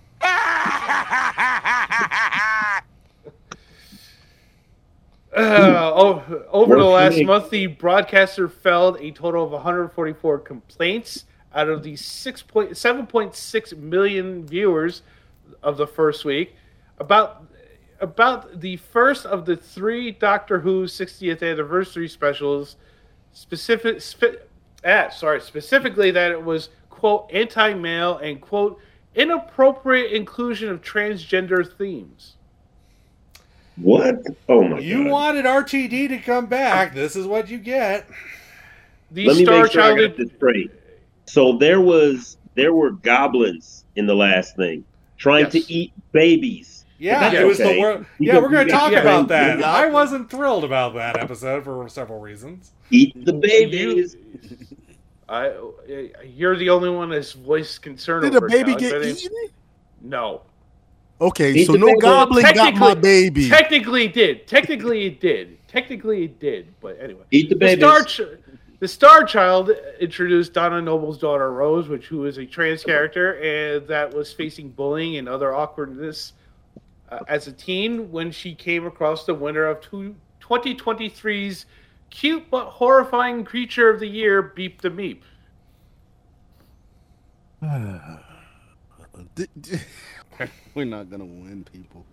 Uh, 5.36 5.92
oh, 5.96 6.46
over 6.52 6.76
the 6.76 6.84
last 6.84 7.20
month, 7.24 7.50
the 7.50 7.66
broadcaster 7.66 8.48
felled 8.48 8.98
a 9.02 9.10
total 9.12 9.44
of 9.44 9.52
144 9.52 10.38
complaints 10.38 11.26
out 11.56 11.70
of 11.70 11.82
the 11.82 11.94
6.7.6 11.94 13.78
million 13.78 14.46
viewers 14.46 15.02
of 15.62 15.78
the 15.78 15.88
first 15.88 16.26
week. 16.26 16.56
About 17.00 17.46
about 18.00 18.60
the 18.60 18.78
first 18.78 19.26
of 19.26 19.46
the 19.46 19.56
three 19.56 20.12
Doctor 20.12 20.60
Who 20.60 20.86
60th 20.86 21.42
anniversary 21.42 22.10
specials, 22.10 22.76
specific, 23.32 24.02
spe- 24.02 24.42
ah, 24.86 25.10
sorry, 25.10 25.40
specifically 25.40 26.12
that 26.12 26.32
it 26.32 26.44
was 26.44 26.70
quote 26.90 27.30
anti-male 27.34 28.18
and 28.18 28.42
quote 28.42 28.80
inappropriate 29.16 30.12
inclusion 30.12 30.70
of 30.70 30.82
transgender 30.82 31.66
themes. 31.78 32.36
What? 33.78 34.22
Oh 34.50 34.64
my 34.64 34.80
You 34.80 35.04
god! 35.04 35.12
wanted 35.12 35.46
RTD 35.46 36.10
to 36.10 36.18
come 36.20 36.46
back. 36.46 36.94
This 36.94 37.16
is 37.16 37.26
what 37.26 37.50
you 37.50 37.58
get. 37.58 38.08
The 39.12 39.28
Let 39.28 39.38
me 39.38 39.46
Star 39.46 39.64
make 39.64 39.72
sure 39.72 39.82
I 39.82 39.96
Child 39.96 40.10
got 40.10 40.18
this 40.18 40.30
straight. 40.36 40.72
So 41.26 41.58
there 41.58 41.82
was 41.82 42.38
there 42.56 42.74
were 42.74 42.92
goblins 42.92 43.86
in 43.96 44.06
the 44.06 44.16
last 44.16 44.56
thing 44.56 44.84
trying 45.24 45.46
Yes. 45.46 45.54
to 45.54 45.74
eat 45.74 45.94
babies. 46.12 46.84
Yeah, 47.00 47.20
That's 47.22 47.36
it 47.36 47.46
was 47.46 47.60
okay. 47.62 47.76
the 47.76 47.80
world. 47.82 48.06
Yeah, 48.20 48.40
we're 48.40 48.50
going 48.50 48.68
to 48.68 48.72
talk 48.74 48.92
yeah, 48.92 49.00
about 49.02 49.30
that. 49.30 49.64
I 49.64 49.88
wasn't 49.88 50.30
thrilled 50.30 50.64
about 50.66 50.94
that 50.96 51.18
episode 51.18 51.64
for 51.64 51.88
several 51.90 52.20
reasons. 52.20 52.72
Eat 52.92 53.14
the 53.26 53.34
babies. 53.34 54.18
I, 55.30 55.54
you're 56.26 56.58
the 56.58 56.70
only 56.70 56.90
one 56.90 57.10
that's 57.10 57.32
voiced 57.32 57.82
concern 57.82 58.24
Did 58.24 58.34
the 58.34 58.38
over 58.38 58.48
it, 58.48 58.52
baby 58.52 58.72
Alex. 58.72 58.84
get 58.84 59.02
I 59.02 59.06
eaten? 59.06 59.50
No. 60.02 60.42
Okay, 61.22 61.54
Eat 61.54 61.68
so 61.68 61.74
no 61.74 61.88
baby. 61.88 62.00
goblin 62.02 62.44
got 62.54 62.76
my 62.76 62.94
baby. 62.94 63.48
Technically, 63.50 64.06
it 64.06 64.14
did. 64.14 64.46
Technically, 64.46 65.06
it 65.06 65.22
did. 65.22 65.58
Technically, 65.70 66.26
it 66.26 66.40
did. 66.40 66.74
But 66.82 66.98
anyway, 67.02 67.24
Eat 67.32 67.48
the 67.50 67.56
baby. 67.56 67.82
babies. 67.82 68.20
The 68.84 68.90
Star 68.90 69.24
Child 69.24 69.72
introduced 70.02 70.52
Donna 70.52 70.82
Noble's 70.82 71.18
daughter 71.18 71.54
Rose, 71.54 71.88
which 71.88 72.08
who 72.08 72.26
is 72.26 72.38
a 72.38 72.46
trans 72.46 72.84
character 72.84 73.36
and 73.36 73.88
that 73.88 74.14
was 74.14 74.34
facing 74.34 74.72
bullying 74.72 75.16
and 75.16 75.30
other 75.30 75.56
awkwardness 75.56 76.34
uh, 77.10 77.20
as 77.30 77.48
a 77.48 77.54
teen 77.54 78.12
when 78.12 78.30
she 78.30 78.54
came 78.54 78.86
across 78.86 79.26
the 79.26 79.34
winner 79.34 79.68
of 79.68 79.80
two, 79.80 80.18
2023's 80.42 81.66
cute 82.10 82.44
but 82.52 82.72
horrifying 82.72 83.46
creature 83.46 83.90
of 83.90 84.02
the 84.02 84.08
year, 84.08 84.42
Beep 84.42 84.82
the 84.82 84.90
Meep. 84.90 85.22
We're 90.76 90.84
not 90.84 91.10
gonna 91.10 91.24
win, 91.24 91.66
people. 91.72 92.06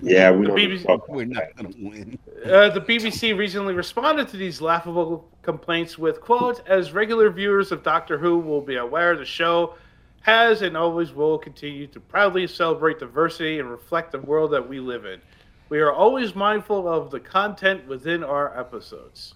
Yeah, 0.00 0.30
we 0.30 0.46
The 0.46 0.52
BBC 0.52 1.08
We're 1.08 1.24
not 1.24 1.44
gonna 1.56 1.70
win. 1.78 2.18
Uh, 2.44 2.68
the 2.70 2.80
BBC 2.80 3.36
recently 3.36 3.74
responded 3.74 4.28
to 4.28 4.36
these 4.36 4.60
laughable 4.60 5.28
complaints 5.42 5.98
with, 5.98 6.20
quote, 6.20 6.66
as 6.66 6.92
regular 6.92 7.30
viewers 7.30 7.72
of 7.72 7.82
Doctor 7.82 8.18
Who 8.18 8.38
will 8.38 8.60
be 8.60 8.76
aware, 8.76 9.16
the 9.16 9.24
show 9.24 9.74
has 10.22 10.62
and 10.62 10.76
always 10.76 11.12
will 11.12 11.38
continue 11.38 11.86
to 11.88 12.00
proudly 12.00 12.46
celebrate 12.46 12.98
diversity 12.98 13.58
and 13.58 13.70
reflect 13.70 14.12
the 14.12 14.20
world 14.20 14.52
that 14.52 14.66
we 14.68 14.78
live 14.80 15.04
in. 15.04 15.20
We 15.68 15.80
are 15.80 15.92
always 15.92 16.34
mindful 16.34 16.86
of 16.88 17.10
the 17.10 17.18
content 17.20 17.86
within 17.88 18.22
our 18.22 18.58
episodes. 18.58 19.34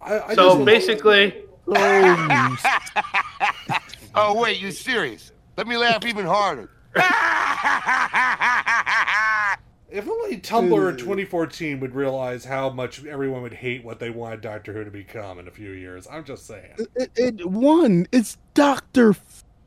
I, 0.00 0.20
I 0.20 0.34
so 0.34 0.54
just- 0.54 0.64
basically, 0.64 1.42
Oh, 1.70 2.56
oh, 4.14 4.40
wait, 4.40 4.60
you 4.60 4.70
serious? 4.70 5.32
Let 5.56 5.66
me 5.66 5.76
laugh 5.76 6.04
even 6.06 6.24
harder. 6.24 6.70
If 9.90 10.08
only 10.08 10.36
Tumblr 10.38 10.90
in 10.90 10.96
2014 10.96 11.80
would 11.80 11.94
realize 11.94 12.44
how 12.44 12.68
much 12.70 13.04
everyone 13.06 13.42
would 13.42 13.54
hate 13.54 13.84
what 13.84 13.98
they 14.00 14.10
wanted 14.10 14.40
Doctor 14.42 14.72
Who 14.72 14.84
to 14.84 14.90
become 14.90 15.38
in 15.38 15.48
a 15.48 15.50
few 15.50 15.70
years. 15.70 16.06
I'm 16.10 16.24
just 16.24 16.46
saying. 16.46 16.74
it, 16.96 17.10
it 17.16 17.48
one. 17.48 18.06
It's 18.12 18.36
Doctor 18.54 19.14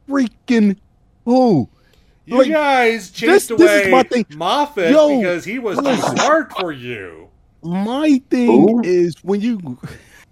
freaking 0.07 0.77
Who. 1.25 1.69
You 2.25 2.38
Like, 2.38 2.49
guys 2.51 3.09
this- 3.09 3.19
chased 3.19 3.57
this 3.57 3.59
away 3.61 3.91
my 3.91 4.03
thing. 4.03 4.25
Moffat 4.36 4.91
Yo, 4.91 5.17
because 5.19 5.43
he 5.43 5.57
was 5.59 5.79
too 5.79 5.95
smart 6.15 6.51
for 6.53 6.71
you. 6.71 7.29
My 7.63 8.21
thing 8.29 8.82
is 8.84 9.23
when 9.23 9.41
you 9.41 9.77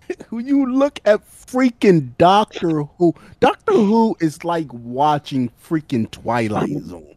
when 0.29 0.47
you 0.47 0.65
look 0.71 0.99
at 1.05 1.21
freaking 1.29 2.15
Doctor 2.17 2.83
Who, 2.97 3.13
Doctor 3.39 3.73
Who 3.73 4.15
is 4.19 4.43
like 4.43 4.71
watching 4.73 5.51
freaking 5.63 6.09
Twilight 6.11 6.77
Zone. 6.83 7.15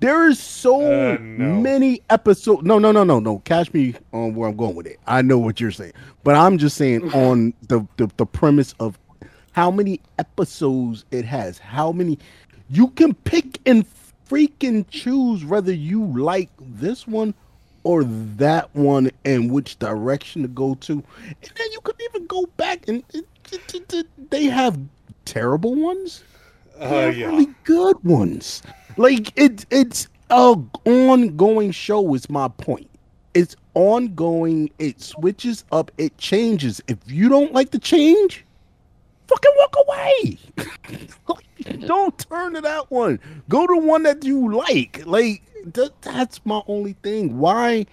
There 0.00 0.28
is 0.28 0.38
so 0.38 0.82
Uh, 0.82 1.16
no. 1.20 1.60
many 1.60 2.02
episodes. 2.10 2.62
No, 2.62 2.78
no, 2.78 2.92
no, 2.92 3.04
no, 3.04 3.20
no. 3.20 3.38
Catch 3.40 3.72
me 3.72 3.94
on 4.12 4.34
where 4.34 4.50
I'm 4.50 4.56
going 4.56 4.74
with 4.74 4.86
it. 4.86 4.98
I 5.06 5.22
know 5.22 5.38
what 5.38 5.60
you're 5.60 5.70
saying, 5.70 5.92
but 6.24 6.34
I'm 6.34 6.58
just 6.58 6.76
saying 6.76 7.12
on 7.14 7.54
the 7.68 7.86
the, 7.96 8.10
the 8.16 8.26
premise 8.26 8.74
of 8.80 8.98
how 9.52 9.70
many 9.70 10.00
episodes 10.18 11.04
it 11.10 11.24
has. 11.24 11.58
How 11.58 11.92
many 11.92 12.18
you 12.68 12.88
can 12.88 13.14
pick 13.14 13.60
and 13.66 13.86
freaking 14.28 14.84
choose 14.90 15.44
whether 15.44 15.72
you 15.72 16.04
like 16.20 16.50
this 16.58 17.06
one 17.06 17.34
or 17.84 18.02
that 18.04 18.74
one 18.74 19.10
and 19.24 19.50
which 19.50 19.78
direction 19.78 20.42
to 20.42 20.48
go 20.48 20.74
to. 20.76 20.92
And 20.92 21.52
then 21.56 21.72
you 21.72 21.80
could 21.82 21.96
even 22.10 22.26
go 22.26 22.46
back 22.56 22.88
and 22.88 23.02
it- 23.12 23.26
it- 23.52 23.92
it- 23.94 24.30
they 24.30 24.44
have 24.46 24.78
terrible 25.24 25.74
ones. 25.74 26.24
Uh, 26.80 27.12
yeah. 27.14 27.26
really 27.26 27.48
good 27.64 28.02
ones. 28.02 28.62
Like 28.96 29.32
it, 29.38 29.64
it's 29.70 30.08
a 30.30 30.56
ongoing 30.84 31.70
show. 31.70 32.14
Is 32.14 32.28
my 32.28 32.48
point. 32.48 32.88
It's 33.34 33.54
ongoing. 33.74 34.70
It 34.78 35.00
switches 35.00 35.64
up. 35.70 35.90
It 35.98 36.16
changes. 36.18 36.80
If 36.88 36.98
you 37.06 37.28
don't 37.28 37.52
like 37.52 37.70
the 37.70 37.78
change, 37.78 38.44
fucking 39.28 39.52
walk 39.56 39.76
away. 39.86 40.38
don't 41.86 42.18
turn 42.28 42.54
to 42.54 42.60
that 42.60 42.90
one. 42.90 43.20
Go 43.48 43.66
to 43.66 43.76
one 43.76 44.02
that 44.04 44.24
you 44.24 44.52
like. 44.52 45.02
Like 45.06 45.42
that, 45.72 46.02
that's 46.02 46.44
my 46.44 46.62
only 46.66 46.94
thing. 47.02 47.38
Why 47.38 47.86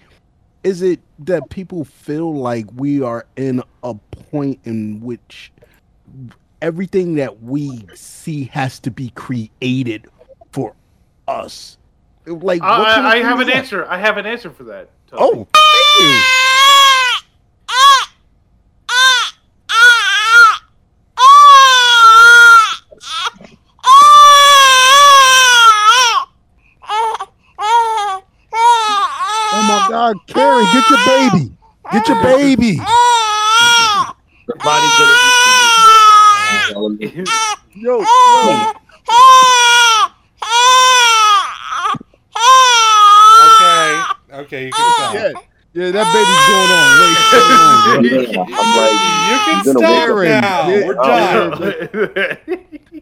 is 0.62 0.82
it 0.82 1.00
that 1.20 1.48
people 1.50 1.84
feel 1.84 2.34
like 2.34 2.66
we 2.76 3.02
are 3.02 3.26
in 3.36 3.62
a 3.82 3.94
point 3.94 4.60
in 4.64 5.00
which 5.00 5.52
everything 6.60 7.14
that 7.16 7.42
we 7.42 7.86
see 7.94 8.44
has 8.44 8.78
to 8.80 8.90
be 8.90 9.10
created 9.10 10.06
for 10.52 10.74
us? 11.26 11.78
Like, 12.26 12.62
what 12.62 12.70
I, 12.70 13.14
I 13.14 13.16
have 13.18 13.40
an 13.40 13.48
that? 13.48 13.56
answer. 13.56 13.86
I 13.86 13.98
have 13.98 14.16
an 14.16 14.26
answer 14.26 14.50
for 14.50 14.64
that. 14.64 14.90
Oh, 15.12 15.48
thank 15.52 16.00
you. 16.00 16.22
Oh 29.54 29.62
my 29.62 29.86
God, 30.02 30.16
Karen, 30.26 30.66
get 30.72 30.90
your 30.90 30.98
baby. 31.06 31.52
Get 31.92 32.08
your 32.08 32.20
baby. 32.24 32.74
Her 32.74 32.84
body's 34.58 34.98
gonna 36.72 36.96
eat. 37.00 37.28
Yo, 37.74 38.00
yo. 38.00 38.72
Okay. 43.46 44.02
Okay, 44.32 44.66
you 44.66 44.72
can 44.72 44.92
stop. 44.96 45.14
Yeah, 45.14 45.32
yeah, 45.74 45.90
that 45.92 46.06
baby's 46.10 46.42
going 46.50 46.72
on. 46.74 46.88
Wait, 46.98 47.16
going 47.86 48.38
on. 48.38 48.46
I'm 48.58 48.68
like, 48.76 48.98
You 49.30 49.36
can 49.38 49.54
You're 49.64 49.74
gonna 49.74 49.86
stop 49.86 50.18
wake 50.18 50.30
up- 50.32 50.42
now. 50.42 50.58
Yeah. 50.68 50.86
We're 50.86 50.98
done. 52.10 53.01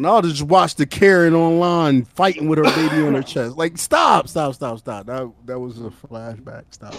And 0.00 0.06
I'll 0.06 0.22
just 0.22 0.44
watch 0.44 0.76
the 0.76 0.86
Karen 0.86 1.34
online 1.34 2.06
fighting 2.06 2.48
with 2.48 2.58
her 2.58 2.64
baby 2.64 3.02
on 3.02 3.14
her 3.14 3.22
chest. 3.22 3.58
Like, 3.58 3.76
stop, 3.76 4.28
stop, 4.28 4.54
stop, 4.54 4.78
stop. 4.78 5.04
That 5.04 5.30
that 5.44 5.58
was 5.60 5.76
a 5.78 5.90
flashback. 5.90 6.64
Stop. 6.70 6.94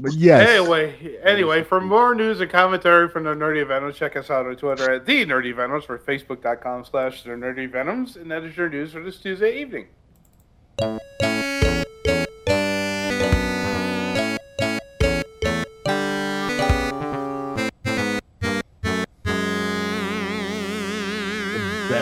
But 0.00 0.14
yes. 0.14 0.48
Anyway, 0.48 1.16
anyway, 1.22 1.62
for 1.62 1.80
more 1.80 2.12
news 2.12 2.40
and 2.40 2.50
commentary 2.50 3.08
from 3.08 3.22
the 3.22 3.34
Nerdy 3.34 3.64
Venoms, 3.64 3.94
check 3.96 4.16
us 4.16 4.30
out 4.30 4.46
on 4.46 4.56
Twitter 4.56 4.94
at 4.94 5.06
the 5.06 5.24
Nerdy 5.24 5.54
Venoms 5.54 5.84
or 5.88 5.96
Facebook.com 5.96 6.84
slash 6.84 7.22
the 7.22 7.30
Nerdy 7.30 7.70
Venoms, 7.70 8.16
and 8.16 8.28
that 8.32 8.42
is 8.42 8.56
your 8.56 8.68
news 8.68 8.90
for 8.90 9.00
this 9.00 9.20
Tuesday 9.20 9.60
evening. 9.60 9.86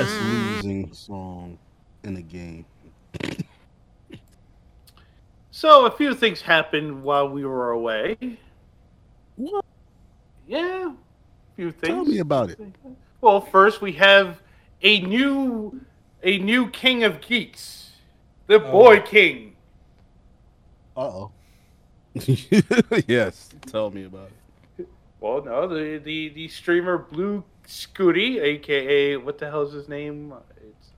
Best 0.03 0.21
losing 0.23 0.93
song 0.93 1.59
in 2.03 2.15
the 2.15 2.23
game. 2.23 2.65
So 5.51 5.87
a 5.87 5.91
few 5.91 6.15
things 6.15 6.41
happened 6.41 7.03
while 7.03 7.29
we 7.29 7.45
were 7.45 7.71
away. 7.71 8.17
What? 9.37 9.65
Yeah, 10.49 10.91
a 10.91 11.57
few 11.57 11.71
things. 11.71 11.95
Tell 11.95 12.05
me 12.05 12.19
about 12.19 12.51
it. 12.51 12.59
Well, 13.21 13.41
first 13.41 13.81
we 13.81 13.93
have 13.93 14.41
a 14.83 15.01
new 15.01 15.81
a 16.23 16.39
new 16.39 16.69
king 16.71 17.05
of 17.05 17.21
geeks, 17.21 17.93
the 18.47 18.59
Boy 18.59 19.01
King. 19.01 19.55
Uh 20.97 21.01
oh. 21.01 21.31
yes. 23.07 23.51
Tell 23.67 23.91
me 23.91 24.05
about 24.05 24.31
it. 24.79 24.89
Well, 25.21 25.45
no, 25.45 25.69
the 25.69 25.99
the 25.99 26.31
the 26.31 26.49
streamer 26.49 26.99
Blue 26.99 27.45
Scuti, 27.67 28.41
aka 28.41 29.17
what 29.17 29.39
the 29.39 29.49
hell 29.51 29.63
is 29.63 29.73
his 29.73 29.89
name? 29.89 30.35
It's 30.57 30.89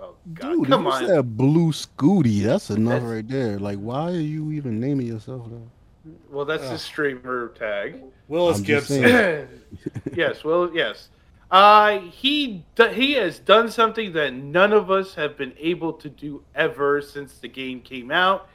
oh 0.00 0.14
god, 0.34 0.52
Dude, 0.52 0.66
come 0.68 0.86
if 0.86 0.92
on. 0.92 1.02
you 1.02 1.08
said 1.08 1.36
blue 1.36 1.72
scuti, 1.72 2.42
that's 2.42 2.70
enough 2.70 3.02
That's- 3.02 3.10
right 3.10 3.28
there. 3.28 3.58
Like, 3.58 3.78
why 3.78 4.10
are 4.10 4.20
you 4.20 4.52
even 4.52 4.80
naming 4.80 5.06
yourself 5.06 5.48
that? 5.50 6.12
Well, 6.30 6.44
that's 6.44 6.68
his 6.68 6.80
streamer 6.82 7.48
tag. 7.58 8.00
Willis 8.28 8.58
I'm 8.58 8.64
Gibson. 8.64 9.02
yes, 10.14 10.44
well, 10.44 10.70
yes. 10.72 11.08
Uh, 11.50 11.98
he 11.98 12.64
he 12.92 13.12
has 13.14 13.38
done 13.40 13.68
something 13.70 14.12
that 14.12 14.32
none 14.32 14.72
of 14.72 14.90
us 14.90 15.14
have 15.14 15.36
been 15.36 15.52
able 15.58 15.92
to 15.94 16.08
do 16.08 16.42
ever 16.54 17.02
since 17.02 17.38
the 17.38 17.48
game 17.48 17.80
came 17.80 18.10
out. 18.10 18.48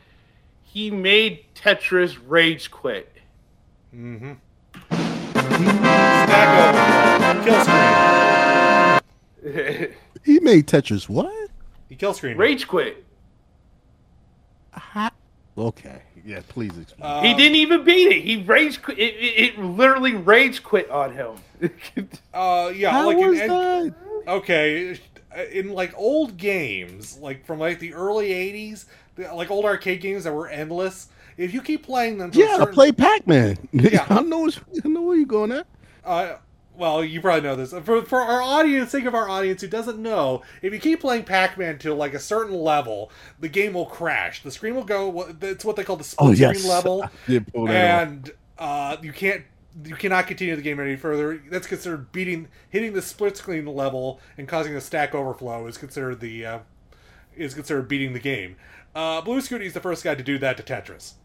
He 0.64 0.90
made 0.90 1.46
Tetris 1.56 2.18
rage 2.26 2.72
quit. 2.72 3.12
Mm-hmm. 3.94 4.34
Stack 4.92 6.76
over. 6.76 6.95
Kill 7.46 7.64
screen. 7.64 9.06
He 10.24 10.40
made 10.40 10.68
Tetris 10.68 11.08
what? 11.08 11.50
He 11.88 11.96
kill 11.96 12.14
screen. 12.14 12.38
rage 12.38 12.68
quit. 12.68 13.04
Okay. 15.58 16.02
Yeah, 16.26 16.42
please 16.50 16.78
explain. 16.78 17.10
Uh, 17.10 17.22
he 17.22 17.34
didn't 17.36 17.56
even 17.56 17.84
beat 17.84 18.12
it. 18.12 18.24
He 18.24 18.42
rage 18.44 18.82
quit. 18.82 18.98
It, 19.00 19.14
it, 19.16 19.54
it 19.58 19.60
literally 19.60 20.16
rage 20.16 20.64
quit 20.64 20.90
on 20.90 21.14
him. 21.14 21.36
Uh, 22.34 22.74
yeah, 22.76 22.92
How 22.92 23.06
like 23.06 23.18
was 23.18 23.40
in, 23.40 23.48
that? 23.48 23.94
okay, 24.28 25.00
in 25.54 25.70
like 25.72 25.94
old 25.96 26.36
games, 26.36 27.18
like 27.20 27.46
from 27.46 27.60
like 27.60 27.80
the 27.80 27.94
early 27.94 28.30
'80s, 28.32 28.86
like 29.34 29.50
old 29.50 29.64
arcade 29.64 30.02
games 30.02 30.26
that 30.26 30.34
were 30.34 30.50
endless. 30.50 31.08
If 31.38 31.54
you 31.54 31.62
keep 31.62 31.86
playing 31.86 32.18
them, 32.18 32.32
to 32.32 32.42
a 32.42 32.46
Yeah, 32.46 32.58
certain, 32.58 32.74
play 32.74 32.92
Pac-Man. 32.92 33.70
Yeah. 33.72 34.06
I 34.10 34.22
know. 34.22 34.50
I 34.84 34.88
know 34.90 35.04
where 35.04 35.16
you're 35.16 35.26
going 35.26 35.54
at. 35.54 35.66
Uh, 36.04 36.36
well, 36.78 37.04
you 37.04 37.22
probably 37.22 37.42
know 37.42 37.56
this. 37.56 37.72
For, 37.86 38.04
for 38.04 38.20
our 38.22 38.42
audience, 38.42 38.92
think 38.92 39.06
of 39.06 39.16
our 39.16 39.30
audience 39.30 39.62
who 39.62 39.68
doesn't 39.68 39.98
know, 40.00 40.42
if 40.62 40.74
you 40.74 40.80
keep 40.80 41.02
playing 41.02 41.24
Pac-Man 41.24 41.78
to 41.80 41.94
like 41.94 42.14
a 42.14 42.20
certain 42.20 42.56
level, 42.56 43.12
the 43.40 43.48
game 43.50 43.74
will 43.74 43.86
crash. 43.86 44.44
The 44.44 44.52
screen 44.52 44.76
will 44.76 44.84
go. 44.84 45.34
It's 45.42 45.64
what 45.66 45.76
they 45.76 45.84
call 45.84 45.96
the 45.98 46.04
split 46.04 46.28
Oh 46.30 46.32
yes. 46.32 46.58
screen 46.60 46.70
level, 46.72 47.04
I 47.04 47.10
did 47.28 47.52
pull 47.54 47.68
that 47.68 48.02
off. 48.02 48.08
and 48.08 48.32
uh, 48.60 48.98
you 49.02 49.12
can't. 49.14 49.44
You 49.84 49.96
cannot 49.96 50.28
continue 50.28 50.56
the 50.56 50.62
game 50.62 50.80
any 50.80 50.96
further. 50.96 51.42
That's 51.52 51.68
considered 51.68 52.14
beating, 52.14 52.48
hitting 52.70 52.94
the 52.94 53.02
split 53.02 53.36
screen 53.36 53.66
level 53.66 54.22
and 54.38 54.48
causing 54.48 54.74
a 54.74 54.80
stack 54.80 55.14
overflow 55.14 55.68
is 55.68 55.78
considered 55.78 56.22
the 56.22 56.46
uh, 56.46 56.60
is 57.36 57.54
considered 57.54 57.90
beating 57.90 58.14
the 58.14 58.20
game. 58.22 58.56
Uh, 58.96 59.20
Blue 59.20 59.42
Scuti 59.42 59.64
is 59.66 59.74
the 59.74 59.82
first 59.82 60.02
guy 60.06 60.16
to 60.16 60.24
do 60.24 60.38
that 60.38 60.56
to 60.56 60.64
Tetris. 60.64 61.16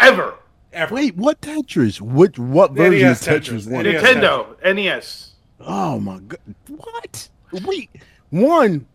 Ever. 0.00 0.36
Ever. 0.74 0.94
Wait, 0.94 1.16
what 1.16 1.40
Tetris? 1.40 2.00
Which 2.00 2.38
what 2.38 2.72
version 2.72 3.00
NES 3.08 3.26
of 3.26 3.34
Tetris? 3.34 3.66
Tetris. 3.66 3.70
One? 3.70 3.84
NES. 3.84 4.02
Nintendo, 4.02 4.74
NES. 4.74 5.30
Oh 5.60 6.00
my 6.00 6.18
god! 6.18 6.40
What? 6.68 7.28
Wait, 7.64 7.90
one 8.30 8.86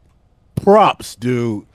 props, 0.56 1.16
dude. 1.16 1.66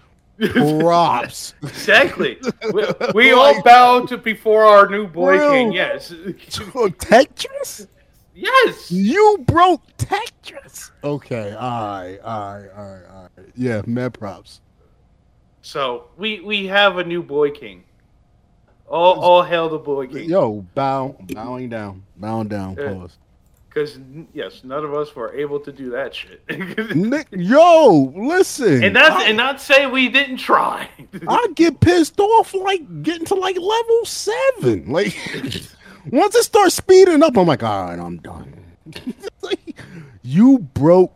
Props. 0.53 1.55
Exactly. 1.63 2.39
we 2.73 2.85
we 3.15 3.33
all 3.39 3.63
bow 3.63 4.05
to 4.07 4.19
before 4.19 4.65
our 4.65 4.89
new 4.89 5.07
boy 5.07 5.39
Bro. 5.39 5.53
king. 5.53 5.73
Yes. 5.73 6.11
Tetris? 6.49 7.87
yes. 8.35 8.91
You 8.91 9.45
broke 9.47 9.83
Tetris. 9.97 10.91
Okay, 11.03 11.53
all 11.53 11.87
right, 11.87 12.19
all 12.19 12.55
right, 12.55 12.69
all 12.77 12.85
right, 12.85 13.05
all 13.11 13.29
right. 13.37 13.47
Yeah, 13.57 13.83
mad 13.87 14.15
props. 14.15 14.61
So 15.63 16.09
we 16.19 16.41
we 16.41 16.67
have 16.67 16.99
a 16.99 17.05
new 17.05 17.23
boy 17.23 17.51
king. 17.51 17.85
All 18.87 19.21
all 19.21 19.43
hail 19.43 19.69
the 19.69 19.79
boy 19.79 20.07
king. 20.07 20.29
Yo, 20.29 20.65
bow, 20.75 21.17
bowing 21.33 21.69
down, 21.69 22.03
bowing 22.17 22.49
down. 22.49 22.77
Yeah. 22.79 22.95
Pause. 22.95 23.19
Because 23.69 23.99
yes, 24.33 24.63
none 24.63 24.85
of 24.85 24.95
us 24.95 25.17
were 25.17 25.35
able 25.35 25.59
to 25.59 25.73
do 25.73 25.91
that 25.91 26.15
shit. 26.15 26.43
Nick, 26.95 27.27
yo, 27.33 28.13
listen. 28.15 28.85
and 28.85 28.95
that's 28.95 29.17
I, 29.17 29.29
and 29.29 29.37
not 29.37 29.61
say 29.61 29.87
we 29.87 30.09
didn't 30.09 30.37
try. 30.37 30.89
I 31.29 31.49
get 31.57 31.81
pissed 31.81 32.21
off 32.21 32.55
like 32.55 33.03
getting 33.03 33.27
to 33.27 33.35
like 33.35 33.57
level 33.57 34.05
seven. 34.05 34.93
Like 34.93 35.17
once 36.13 36.37
it 36.37 36.45
starts 36.45 36.77
speeding 36.77 37.23
up, 37.23 37.37
I'm 37.37 37.49
like, 37.49 37.65
all 37.65 37.87
right, 37.87 37.99
I'm 37.99 38.19
done. 38.19 38.55
Like, 39.43 39.81
you 40.23 40.61
broke 40.61 41.13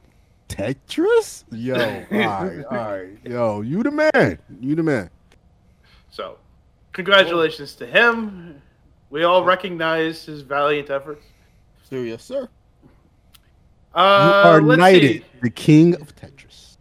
Tetris? 0.48 1.44
Yo, 1.52 1.74
all 1.74 1.80
right, 1.80 2.64
all 2.64 2.76
right. 2.76 3.08
Yo, 3.24 3.60
you 3.60 3.84
the 3.84 3.92
man. 3.92 4.38
You 4.60 4.74
the 4.74 4.82
man. 4.82 5.10
So, 6.98 7.04
congratulations 7.04 7.74
to 7.76 7.86
him. 7.86 8.60
We 9.10 9.24
all 9.24 9.44
recognize 9.44 10.24
his 10.24 10.42
valiant 10.42 10.90
efforts. 10.90 11.24
So 11.88 11.96
yes, 11.96 12.22
sir. 12.24 12.48
You 13.94 14.00
Uh, 14.02 14.42
are 14.44 14.60
let's 14.62 14.78
knighted, 14.78 15.10
see. 15.22 15.24
the 15.42 15.50
king 15.50 15.94
of 15.94 16.14
Tetris. 16.14 16.76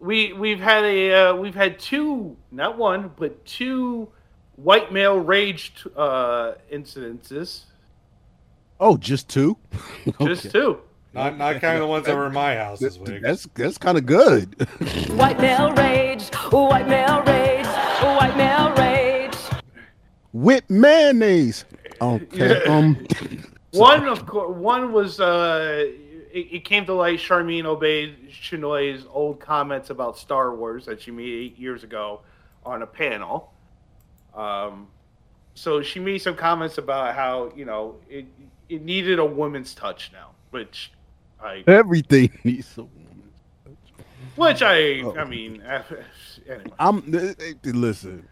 We 0.00 0.32
we've 0.32 0.60
had 0.60 0.84
a 0.84 1.12
uh, 1.30 1.34
we've 1.36 1.54
had 1.54 1.78
two, 1.78 2.36
not 2.50 2.76
one, 2.76 3.10
but 3.16 3.44
two 3.46 4.08
white 4.56 4.92
male 4.92 5.18
rage 5.18 5.72
uh, 5.96 6.52
incidences. 6.72 7.64
Oh, 8.80 8.96
just 8.96 9.28
two? 9.28 9.56
Just 10.20 10.46
Okay. 10.46 10.50
two. 10.50 10.78
Not 11.14 11.36
not 11.38 11.60
kind 11.60 11.74
of 11.76 11.80
the 11.80 11.86
ones 11.86 12.06
that 12.06 12.14
were 12.14 12.26
in 12.26 12.32
my 12.32 12.54
house 12.56 12.78
this 12.80 12.96
week. 12.98 13.22
That's 13.22 13.46
that's 13.54 13.78
kind 13.78 13.96
of 13.98 14.06
good. 14.06 14.54
White 15.16 15.40
male 15.40 15.72
rage, 15.72 16.28
white 16.52 16.86
male 16.86 17.22
rage, 17.22 17.22
white 17.22 17.22
male 17.22 17.22
rage. 17.22 17.57
With 20.38 20.70
mayonnaise. 20.70 21.64
Okay. 22.00 22.64
Um. 22.64 23.04
One 23.72 24.06
of 24.06 24.24
course, 24.24 24.56
one 24.56 24.92
was 24.92 25.20
uh, 25.20 25.84
it, 26.32 26.46
it 26.52 26.64
came 26.64 26.86
to 26.86 26.94
light. 26.94 27.18
Sharmeen 27.18 27.64
Obaid-Chinoy's 27.64 29.04
old 29.10 29.40
comments 29.40 29.90
about 29.90 30.16
Star 30.16 30.54
Wars 30.54 30.86
that 30.86 31.02
she 31.02 31.10
made 31.10 31.28
eight 31.28 31.58
years 31.58 31.84
ago 31.84 32.20
on 32.64 32.80
a 32.82 32.86
panel. 32.86 33.52
Um, 34.34 34.86
so 35.54 35.82
she 35.82 35.98
made 36.00 36.18
some 36.18 36.36
comments 36.36 36.78
about 36.78 37.14
how 37.14 37.52
you 37.56 37.64
know 37.64 37.96
it 38.08 38.24
it 38.68 38.82
needed 38.82 39.18
a 39.18 39.24
woman's 39.26 39.74
touch 39.74 40.10
now, 40.12 40.30
which 40.50 40.92
I 41.42 41.64
Everything 41.66 42.30
needs 42.44 42.78
a 42.78 42.82
woman. 42.84 43.76
which 44.36 44.62
I 44.62 45.00
Oh. 45.02 45.14
I 45.16 45.24
mean 45.24 45.62
anyway. 46.48 46.72
I'm 46.78 47.14
eh, 47.14 47.34
eh, 47.40 47.54
listen. 47.64 48.26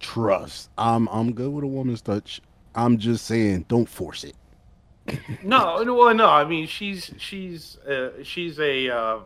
Trust. 0.00 0.70
I'm 0.76 1.08
I'm 1.08 1.32
good 1.32 1.52
with 1.52 1.64
a 1.64 1.68
woman's 1.68 2.02
touch. 2.02 2.40
I'm 2.74 2.98
just 2.98 3.26
saying, 3.26 3.66
don't 3.68 3.88
force 3.88 4.24
it. 4.24 4.36
No, 5.42 5.82
no, 5.82 5.94
well, 5.94 6.14
no. 6.14 6.28
I 6.28 6.44
mean, 6.44 6.66
she's 6.66 7.12
she's 7.18 7.76
uh, 7.78 8.22
she's 8.22 8.58
a 8.60 8.88
uh, 8.88 9.18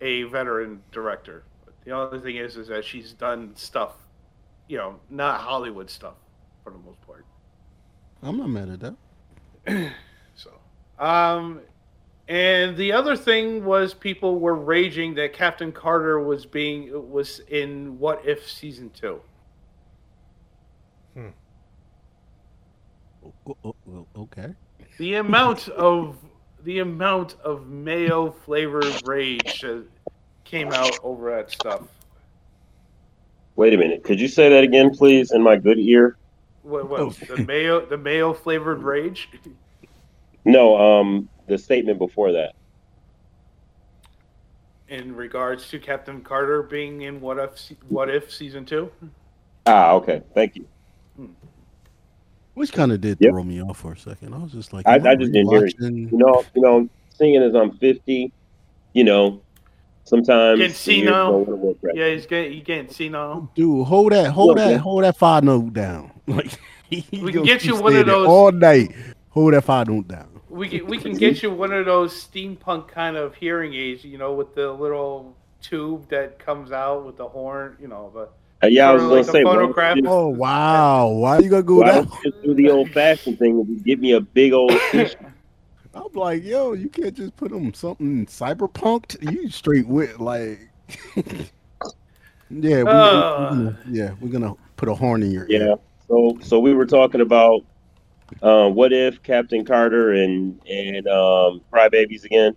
a 0.00 0.24
veteran 0.24 0.82
director. 0.92 1.44
The 1.84 1.92
only 1.92 2.20
thing 2.20 2.36
is, 2.36 2.56
is 2.56 2.68
that 2.68 2.84
she's 2.84 3.12
done 3.12 3.54
stuff, 3.54 3.94
you 4.68 4.76
know, 4.76 4.98
not 5.08 5.40
Hollywood 5.40 5.88
stuff 5.88 6.14
for 6.62 6.70
the 6.70 6.78
most 6.78 7.00
part. 7.02 7.24
I'm 8.22 8.36
not 8.36 8.48
mad 8.48 8.68
at 8.68 8.80
that. 8.80 9.92
So, 10.34 10.52
um, 10.98 11.60
and 12.26 12.74
the 12.74 12.92
other 12.92 13.14
thing 13.14 13.62
was 13.62 13.92
people 13.92 14.38
were 14.38 14.54
raging 14.54 15.14
that 15.16 15.34
Captain 15.34 15.70
Carter 15.70 16.18
was 16.18 16.46
being 16.46 17.10
was 17.10 17.40
in 17.48 17.98
What 17.98 18.24
If 18.24 18.48
season 18.48 18.88
two. 18.90 19.20
Okay. 24.16 24.54
The 24.98 25.14
amount 25.14 25.68
of 25.68 26.16
the 26.64 26.80
amount 26.80 27.36
of 27.42 27.68
mayo 27.68 28.30
flavored 28.30 29.06
rage 29.06 29.64
came 30.44 30.72
out 30.72 30.98
over 31.02 31.30
that 31.36 31.50
stuff. 31.50 31.82
Wait 33.56 33.72
a 33.74 33.76
minute. 33.76 34.04
Could 34.04 34.20
you 34.20 34.28
say 34.28 34.48
that 34.50 34.64
again, 34.64 34.90
please, 34.90 35.32
in 35.32 35.42
my 35.42 35.56
good 35.56 35.78
ear? 35.78 36.16
What, 36.62 36.88
what 36.88 37.16
the 37.20 37.38
mayo 37.44 37.84
the 37.86 37.96
mayo 37.96 38.32
flavored 38.34 38.82
rage? 38.82 39.28
No, 40.44 40.76
um, 40.76 41.28
the 41.46 41.58
statement 41.58 41.98
before 41.98 42.32
that. 42.32 42.54
in 44.88 45.14
regards 45.14 45.68
to 45.70 45.78
Captain 45.78 46.20
Carter 46.20 46.62
being 46.62 47.02
in 47.02 47.20
What 47.20 47.38
If 47.38 47.68
What 47.88 48.10
If 48.10 48.32
season 48.32 48.64
two. 48.64 48.90
Ah, 49.66 49.92
okay. 49.92 50.22
Thank 50.34 50.56
you. 50.56 50.66
Which 52.60 52.72
kind 52.72 52.92
of 52.92 53.00
did 53.00 53.16
Yep. 53.20 53.30
throw 53.32 53.42
me 53.42 53.62
off 53.62 53.78
for 53.78 53.92
a 53.92 53.98
second. 53.98 54.34
I 54.34 54.38
was 54.38 54.52
just 54.52 54.72
like, 54.72 54.86
I, 54.86 54.94
I 54.94 55.14
just 55.16 55.32
didn't 55.32 55.48
hear 55.50 55.64
it. 55.66 55.74
You 55.80 56.08
know, 56.12 56.44
you 56.54 56.62
know, 56.62 56.88
seeing 57.10 57.36
as 57.42 57.54
I'm 57.54 57.72
50, 57.78 58.32
you 58.92 59.04
know, 59.04 59.40
Sometimes 60.04 60.58
Getting 60.58 60.58
the 60.58 60.64
ears 60.64 60.76
senile. 60.76 61.44
don't 61.44 61.58
wanna 61.60 61.74
right. 61.82 61.94
Yeah, 61.94 62.08
he's 62.08 62.26
getting 62.26 62.52
he 62.52 62.60
getting 62.60 62.90
senile. 62.90 63.50
Dude, 63.54 63.86
hold 63.86 64.10
that, 64.12 64.30
hold 64.32 64.48
Look, 64.48 64.56
that, 64.58 64.70
man. 64.70 64.78
hold 64.80 65.04
that 65.04 65.16
five 65.16 65.44
note 65.44 65.72
down. 65.72 66.10
Like 66.26 66.58
we 66.90 67.32
can 67.32 67.44
get 67.44 67.64
you 67.64 67.80
one 67.80 67.94
of 67.94 68.06
those- 68.06 68.26
all 68.26 68.50
night. 68.50 68.92
Hold 69.28 69.54
that 69.54 69.62
five 69.62 69.88
note 69.88 70.08
down. 70.08 70.40
We 70.48 70.68
can 70.68 70.86
we 70.86 70.98
can 70.98 71.14
get 71.16 71.42
you 71.44 71.52
one 71.52 71.72
of 71.72 71.86
those 71.86 72.12
steampunk 72.26 72.88
kind 72.88 73.16
of 73.16 73.36
hearing 73.36 73.72
aids, 73.74 74.02
you 74.04 74.18
know, 74.18 74.32
with 74.34 74.54
the 74.56 74.72
little 74.72 75.36
tube 75.62 76.08
that 76.08 76.38
comes 76.40 76.72
out 76.72 77.06
with 77.06 77.16
the 77.16 77.28
horn, 77.28 77.76
you 77.80 77.86
know, 77.86 78.10
but 78.12 78.32
Uh, 78.62 78.66
yeah, 78.66 78.90
I 78.90 78.92
was 78.92 79.02
Or 79.02 79.08
gonna 79.08 79.14
like 79.22 79.30
say, 79.30 79.44
why 79.44 79.54
don't 79.56 79.74
just- 79.74 80.06
Oh 80.06 80.28
wow, 80.28 81.08
why 81.08 81.36
are 81.36 81.42
you 81.42 81.48
gonna 81.48 81.62
go 81.62 81.76
why 81.80 81.92
that? 81.92 82.08
don't 82.08 82.24
you 82.24 82.30
just 82.30 82.42
do 82.44 82.54
the 82.54 82.70
old 82.70 82.90
fashioned 82.90 83.38
thing 83.38 83.52
and 83.58 83.66
just 83.66 83.84
give 83.84 83.98
me 84.00 84.12
a 84.12 84.20
big 84.20 84.52
old 84.52 84.70
t-shirt? 84.92 85.16
I'm 85.94 86.12
like, 86.14 86.44
yo, 86.44 86.74
you 86.74 86.88
can't 86.88 87.14
just 87.14 87.36
put 87.36 87.50
them 87.50 87.72
something 87.74 88.26
cyberpunked. 88.26 89.22
You 89.32 89.48
straight 89.50 89.88
with 89.88 90.20
like, 90.20 90.60
yeah, 91.16 91.48
we, 92.50 92.82
we- 92.84 92.90
Uh. 92.90 93.38
we're 93.40 93.48
gonna, 93.48 93.78
yeah, 93.88 94.10
we're 94.20 94.28
gonna 94.30 94.54
put 94.76 94.88
a 94.88 94.94
horn 94.94 95.22
in 95.22 95.30
your 95.30 95.46
Yeah. 95.48 95.58
ear. 95.58 95.76
So 96.08 96.38
so 96.42 96.58
we 96.60 96.74
were 96.74 96.86
talking 96.86 97.20
about 97.20 97.62
uh, 98.42 98.68
what 98.68 98.92
if 98.92 99.22
Captain 99.22 99.64
Carter 99.64 100.12
and 100.12 100.60
and 100.68 101.06
um, 101.08 101.60
Crybabies 101.72 102.24
again. 102.24 102.54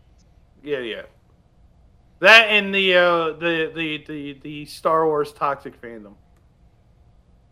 yeah, 0.64 0.80
yeah. 0.80 1.02
That 2.24 2.48
and 2.48 2.74
the 2.74 2.96
uh 2.96 3.28
the 3.34 3.70
the 3.76 3.98
the, 4.08 4.40
the 4.42 4.66
Star 4.66 5.06
Wars 5.06 5.34
toxic 5.34 5.80
fandom. 5.82 6.14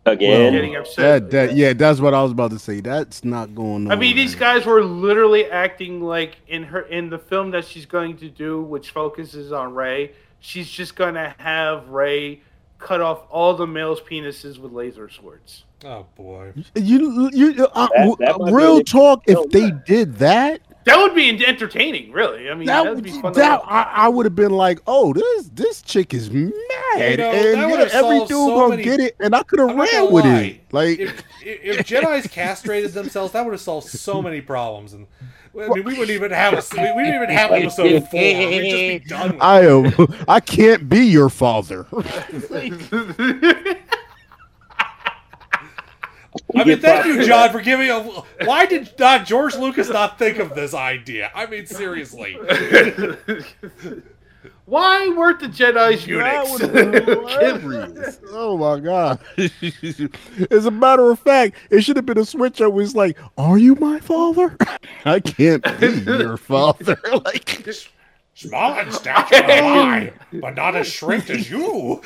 Again, 0.06 0.54
Getting 0.54 0.76
upset. 0.76 1.30
That, 1.30 1.48
that, 1.48 1.56
yeah, 1.56 1.74
that's 1.74 2.00
what 2.00 2.14
I 2.14 2.22
was 2.22 2.32
about 2.32 2.52
to 2.52 2.58
say. 2.58 2.80
That's 2.80 3.22
not 3.22 3.54
going 3.54 3.86
on. 3.86 3.92
I 3.92 3.96
mean, 3.96 4.16
these 4.16 4.34
guys 4.34 4.64
were 4.64 4.82
literally 4.82 5.44
acting 5.44 6.00
like 6.00 6.38
in 6.48 6.62
her 6.62 6.80
in 6.80 7.10
the 7.10 7.18
film 7.18 7.50
that 7.50 7.66
she's 7.66 7.84
going 7.84 8.16
to 8.16 8.30
do, 8.30 8.62
which 8.62 8.92
focuses 8.92 9.52
on 9.52 9.74
Rey. 9.74 10.12
She's 10.40 10.70
just 10.70 10.96
gonna 10.96 11.34
have 11.36 11.90
Rey 11.90 12.40
cut 12.78 13.02
off 13.02 13.24
all 13.28 13.54
the 13.54 13.66
males' 13.66 14.00
penises 14.00 14.56
with 14.56 14.72
laser 14.72 15.10
swords. 15.10 15.64
Oh 15.84 16.06
boy. 16.16 16.54
You, 16.76 17.28
you, 17.34 17.66
uh, 17.74 17.88
That- 17.94 18.16
that 18.20 18.50
real 18.50 18.82
talk. 18.82 19.24
If 19.26 19.50
they 19.50 19.70
man. 19.70 19.82
did 19.86 20.14
that, 20.14 20.62
That 20.84 20.98
would 20.98 21.14
be 21.14 21.28
entertaining, 21.46 22.10
really. 22.12 22.50
I 22.50 22.54
mean, 22.54 22.66
that 22.66 22.84
that'd 22.84 23.02
be 23.04 23.10
fun. 23.20 23.32
that. 23.34 23.60
I, 23.64 23.82
I 23.82 24.08
would 24.08 24.26
have 24.26 24.34
been 24.34 24.50
like, 24.52 24.80
oh, 24.86 25.12
this 25.12 25.48
this 25.54 25.80
chick 25.82 26.12
is 26.12 26.30
mad, 26.30 26.50
You 26.50 27.16
know, 27.18 27.30
and 27.30 27.54
that 27.54 27.70
would 27.70 27.78
yeah, 27.80 27.88
every 27.98 28.18
dude 28.20 28.28
so 28.28 28.48
gonna 28.56 28.68
many- 28.70 28.82
get 28.82 29.00
it, 29.00 29.16
and 29.20 29.34
I 29.34 29.42
could 29.44 29.60
have 29.60 29.70
I'm 29.70 29.80
ran 29.80 30.12
with 30.12 30.24
lie. 30.24 30.40
it. 30.42 30.60
Like, 30.72 30.98
If, 30.98 31.22
if 31.44 31.78
if 31.80 31.86
Jedi's 31.86 32.26
castrated 32.26 32.92
themselves, 32.92 33.32
that 33.32 33.44
would 33.44 33.52
have 33.52 33.60
solved 33.60 33.88
so 33.88 34.20
many 34.20 34.40
problems, 34.40 34.92
and 34.92 35.06
I 35.54 35.68
mean, 35.68 35.84
we 35.84 35.92
wouldn't 35.92 36.10
even 36.10 36.30
have 36.30 36.54
a 36.54 36.62
we 36.76 36.92
wouldn't 36.92 37.14
even 37.14 37.28
have 37.30 37.52
episode 37.52 38.08
four. 38.08 38.20
We'd 38.20 38.70
just 38.70 39.04
be 39.04 39.08
done. 39.08 39.32
With. 39.34 39.42
I 39.42 39.60
am, 39.66 40.24
I 40.26 40.40
can't 40.40 40.88
be 40.88 41.00
your 41.06 41.28
father. 41.28 41.86
I 46.54 46.64
mean, 46.64 46.78
thank 46.80 47.06
you, 47.06 47.24
John, 47.26 47.50
for 47.50 47.60
giving 47.60 47.90
a. 47.90 48.00
Why 48.44 48.66
did 48.66 48.92
not 48.98 49.26
George 49.26 49.54
Lucas 49.56 49.88
not 49.88 50.18
think 50.18 50.38
of 50.38 50.54
this 50.54 50.74
idea? 50.74 51.30
I 51.34 51.46
mean, 51.46 51.66
seriously. 51.66 52.36
Why 54.64 55.08
weren't 55.08 55.40
the 55.40 55.46
Jedi's 55.48 56.04
That 56.04 56.08
eunuchs? 56.08 56.50
would 56.50 56.60
have 56.62 56.72
been 56.92 57.04
hilarious. 57.04 58.20
oh 58.30 58.56
my 58.56 58.80
god! 58.80 59.20
As 60.50 60.66
a 60.66 60.70
matter 60.70 61.10
of 61.10 61.18
fact, 61.20 61.56
it 61.70 61.82
should 61.82 61.96
have 61.96 62.06
been 62.06 62.18
a 62.18 62.24
switch 62.24 62.60
I 62.60 62.66
Was 62.66 62.94
like, 62.96 63.16
"Are 63.36 63.58
you 63.58 63.74
my 63.76 64.00
father? 64.00 64.56
I 65.04 65.20
can't 65.20 65.62
be 65.80 65.88
your 66.00 66.36
father." 66.36 66.98
like, 67.24 67.66
Small 68.34 68.78
in 68.78 68.90
stature 68.90 69.34
I, 69.44 70.12
but 70.40 70.56
not 70.56 70.74
as 70.74 70.86
shrinked 70.86 71.28
as 71.30 71.50
you. 71.50 72.00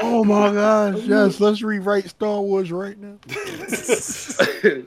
Oh 0.00 0.24
my 0.24 0.52
gosh! 0.52 0.98
Yes, 1.04 1.40
let's 1.40 1.62
rewrite 1.62 2.08
Star 2.08 2.40
Wars 2.40 2.72
right 2.72 2.96
now. 2.98 3.16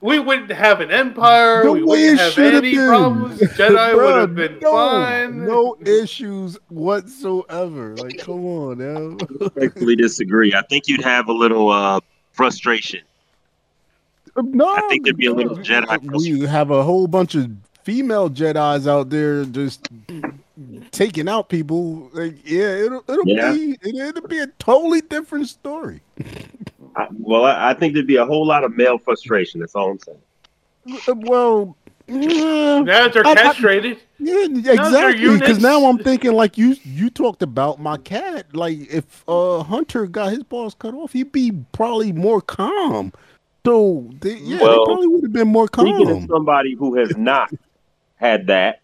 we 0.00 0.18
wouldn't 0.18 0.50
have 0.50 0.80
an 0.80 0.90
empire. 0.90 1.64
The 1.64 1.72
we 1.72 1.82
way 1.82 1.86
wouldn't 1.86 2.20
have 2.20 2.32
should 2.32 2.54
have 2.54 2.64
any 2.64 2.74
been. 2.74 2.88
problems. 2.88 3.40
Jedi 3.40 3.94
would 3.96 4.16
have 4.16 4.34
been 4.34 4.58
no, 4.60 4.72
fine. 4.72 5.46
No 5.46 5.76
issues 5.84 6.58
whatsoever. 6.68 7.96
Like, 7.96 8.18
come 8.18 8.44
on 8.44 8.78
now. 8.78 9.16
respectfully 9.40 9.96
disagree. 9.96 10.54
I 10.54 10.62
think 10.62 10.88
you'd 10.88 11.04
have 11.04 11.28
a 11.28 11.32
little 11.32 11.70
uh, 11.70 12.00
frustration. 12.32 13.02
No, 14.36 14.68
I 14.68 14.82
think 14.88 15.04
there'd 15.04 15.16
be 15.16 15.26
a 15.26 15.32
little 15.32 15.56
Jedi 15.56 16.40
We 16.40 16.46
have 16.46 16.70
a 16.70 16.82
whole 16.82 17.06
bunch 17.08 17.34
of 17.34 17.50
female 17.82 18.30
Jedi's 18.30 18.86
out 18.86 19.10
there 19.10 19.44
just 19.44 19.88
taking 20.90 21.28
out 21.28 21.48
people. 21.48 22.10
Like, 22.12 22.36
yeah, 22.44 22.68
it'll 22.84 23.04
it'll 23.08 23.26
Yeah. 23.28 23.52
be 23.52 23.78
it, 23.82 23.94
it'll 24.16 24.28
be 24.28 24.38
a 24.38 24.46
totally 24.58 25.00
different 25.00 25.48
story. 25.48 26.00
I, 26.96 27.06
well, 27.18 27.44
I, 27.44 27.70
I 27.70 27.74
think 27.74 27.94
there'd 27.94 28.06
be 28.06 28.16
a 28.16 28.26
whole 28.26 28.46
lot 28.46 28.64
of 28.64 28.76
male 28.76 28.98
frustration. 28.98 29.60
That's 29.60 29.74
all 29.74 29.90
I'm 29.92 29.98
saying. 29.98 30.18
Well, 31.22 31.76
yeah, 32.06 32.80
Now 32.80 32.84
that 32.84 33.12
they're 33.12 33.26
I- 33.26 33.32
I- 33.32 33.34
castrated, 33.34 33.98
yeah, 34.18 34.46
they're 34.50 34.74
exactly. 34.74 35.38
Because 35.38 35.60
now 35.60 35.84
I'm 35.86 35.98
thinking 35.98 36.32
like 36.32 36.56
you 36.56 36.76
you 36.82 37.10
talked 37.10 37.42
about 37.42 37.78
my 37.80 37.98
cat. 37.98 38.46
Like 38.56 38.78
if 38.92 39.22
uh 39.28 39.62
Hunter 39.62 40.06
got 40.06 40.30
his 40.30 40.42
balls 40.42 40.74
cut 40.74 40.94
off, 40.94 41.12
he'd 41.12 41.30
be 41.32 41.52
probably 41.72 42.12
more 42.12 42.40
calm. 42.40 43.12
So 43.66 44.08
they, 44.20 44.36
yeah, 44.36 44.62
Well, 44.62 44.70
they 44.70 44.84
probably 44.86 45.06
would 45.08 45.22
have 45.24 45.32
been 45.32 45.48
more 45.48 45.66
Speaking 45.66 46.00
of 46.10 46.16
calm. 46.20 46.26
somebody 46.28 46.74
who 46.74 46.94
has 46.96 47.14
not 47.18 47.50
had 48.16 48.46
that, 48.46 48.80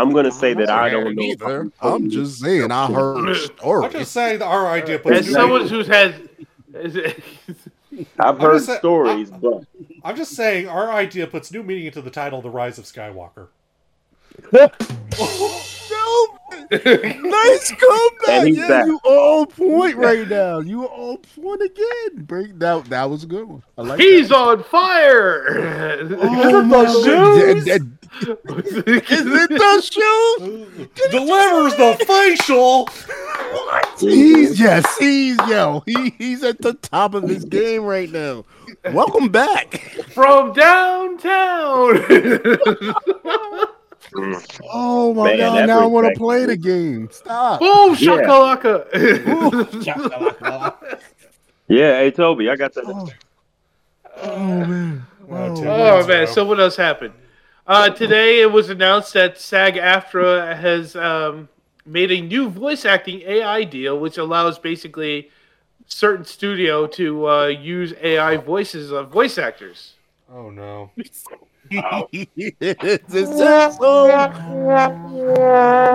I'm 0.00 0.12
going 0.12 0.24
to 0.24 0.32
say 0.32 0.54
that 0.54 0.70
I 0.70 0.90
don't 0.90 1.14
know. 1.14 1.22
either. 1.22 1.60
I'm 1.60 1.72
I'm 1.80 2.10
just 2.10 2.40
saying, 2.40 2.70
I 2.70 2.86
heard 2.90 3.28
I'm 3.28 3.34
stories. 3.34 3.92
just 3.92 4.12
saying 4.12 4.42
our 4.42 4.66
idea 4.68 4.98
as 5.18 5.30
someone 5.30 5.62
meaning, 5.62 5.68
who's 5.68 5.86
had, 5.86 6.28
I've 8.18 8.36
I'm 8.36 8.40
heard 8.40 8.54
just 8.54 8.66
saying- 8.66 8.78
stories, 8.78 9.30
but 9.30 9.64
I'm 10.04 10.16
just 10.16 10.32
saying 10.36 10.68
our 10.68 10.90
idea 10.90 11.26
puts 11.26 11.50
new 11.52 11.62
meaning 11.62 11.86
into 11.86 12.02
the 12.02 12.10
title 12.10 12.40
"The 12.42 12.50
Rise 12.50 12.78
of 12.78 12.84
Skywalker." 12.84 13.48
No, 16.08 16.28
nice 16.70 17.72
comeback. 17.72 18.28
And 18.46 18.56
Yeah, 18.56 18.68
back. 18.68 18.86
you 18.86 18.96
on 19.04 19.46
point 19.46 19.96
right 19.96 20.26
now. 20.28 20.58
You 20.60 20.84
on 20.84 21.18
point 21.18 21.62
again. 21.62 22.24
Break 22.24 22.58
that. 22.58 22.86
That 22.86 23.08
was 23.10 23.24
a 23.24 23.26
good 23.26 23.46
one. 23.48 23.62
I 23.76 23.82
like 23.82 24.00
he's 24.00 24.28
that. 24.30 24.36
on 24.36 24.64
fire. 24.64 26.06
Oh 26.20 26.62
my 26.66 26.84
God. 26.84 27.04
That- 27.04 27.64
that- 27.64 27.88
Is 28.20 29.26
it 29.26 29.48
the 29.50 29.80
shoes? 29.82 30.88
Delivers 31.10 31.74
the 31.76 32.04
facial. 32.06 32.88
He's 34.00 34.58
yes, 34.58 34.84
he's 34.98 35.36
yo. 35.48 35.82
He, 35.86 36.10
he's 36.18 36.42
at 36.42 36.60
the 36.60 36.72
top 36.74 37.14
of 37.14 37.24
his 37.24 37.44
game 37.44 37.82
right 37.84 38.10
now. 38.10 38.44
Welcome 38.92 39.28
back. 39.28 39.78
From 40.14 40.52
downtown. 40.54 42.02
Oh 44.70 45.14
my 45.14 45.36
Man, 45.36 45.38
god! 45.38 45.66
Now 45.66 45.80
I 45.82 45.86
want 45.86 46.12
to 46.12 46.18
play 46.18 46.44
the 46.46 46.56
game. 46.56 47.08
Stop. 47.10 47.60
Boom 47.60 47.94
Yeah. 47.96 47.96
shakalaka. 47.96 48.86
yeah, 51.68 51.98
hey 51.98 52.10
Toby, 52.10 52.48
I 52.50 52.56
got 52.56 52.74
that. 52.74 52.84
Oh, 52.86 53.10
oh 54.22 54.64
man. 54.64 55.06
Oh, 55.30 55.60
two 55.60 55.66
Oh 55.66 55.70
minutes, 55.70 56.08
man, 56.08 56.26
bro. 56.26 56.34
so 56.34 56.44
what 56.44 56.60
else 56.60 56.76
happened? 56.76 57.14
Uh, 57.66 57.90
today 57.90 58.40
it 58.40 58.50
was 58.50 58.70
announced 58.70 59.12
that 59.12 59.38
SAG-AFTRA 59.38 60.56
has 60.56 60.96
um, 60.96 61.50
made 61.84 62.10
a 62.10 62.20
new 62.20 62.48
voice 62.48 62.86
acting 62.86 63.20
AI 63.22 63.64
deal, 63.64 63.98
which 63.98 64.16
allows 64.16 64.58
basically 64.58 65.30
certain 65.86 66.24
studio 66.24 66.86
to 66.86 67.28
uh, 67.28 67.46
use 67.46 67.92
AI 68.00 68.38
voices 68.38 68.90
of 68.90 69.10
voice 69.10 69.36
actors. 69.36 69.94
Oh 70.32 70.50
no. 70.50 70.90
this 71.70 73.14
is 73.14 73.28
so 73.38 74.08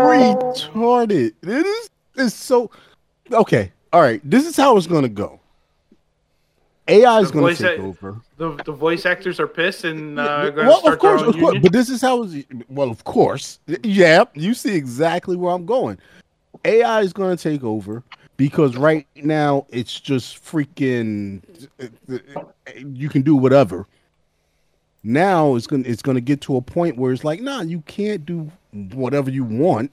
retarded. 0.08 1.34
It 1.42 1.66
is 1.66 1.90
it's 2.16 2.36
so 2.36 2.72
okay. 3.32 3.72
All 3.92 4.02
right, 4.02 4.22
this 4.24 4.46
is 4.46 4.56
how 4.56 4.78
it's 4.78 4.88
gonna 4.88 5.10
go. 5.10 5.40
AI 6.88 7.20
is 7.20 7.32
gonna 7.32 7.56
take 7.56 7.66
act- 7.66 7.80
over. 7.80 8.20
The, 8.38 8.56
the 8.66 8.72
voice 8.72 9.06
actors 9.06 9.40
are 9.40 9.48
pissed 9.48 9.86
and 9.86 10.20
uh, 10.20 10.50
going 10.50 10.68
well, 10.68 10.80
start 10.80 10.96
of 10.96 11.00
course, 11.00 11.22
of 11.22 11.38
course, 11.38 11.58
but 11.62 11.72
this 11.72 11.90
is 11.90 12.02
how 12.02 12.24
it's 12.24 12.46
well, 12.70 12.90
of 12.90 13.04
course. 13.04 13.60
Yeah, 13.84 14.26
you 14.34 14.54
see 14.54 14.76
exactly 14.76 15.36
where 15.36 15.54
I'm 15.54 15.66
going. 15.66 15.98
AI 16.66 17.02
is 17.02 17.14
gonna 17.14 17.38
take 17.38 17.64
over 17.64 18.04
because 18.38 18.76
right 18.76 19.08
now 19.16 19.66
it's 19.70 20.00
just 20.00 20.44
freaking 20.44 21.42
you 22.94 23.10
can 23.10 23.22
do 23.22 23.36
whatever. 23.36 23.88
Now 25.04 25.56
it's 25.56 25.68
gonna 25.68 25.84
it's 25.86 26.02
gonna 26.02 26.22
get 26.22 26.42
to 26.42 26.56
a 26.56 26.62
point 26.62 26.98
where 26.98 27.12
it's 27.12 27.24
like, 27.24 27.42
nah, 27.42 27.62
you 27.62 27.82
can't 27.82 28.26
do 28.26 28.52
whatever 28.72 29.30
you 29.30 29.44
want. 29.44 29.92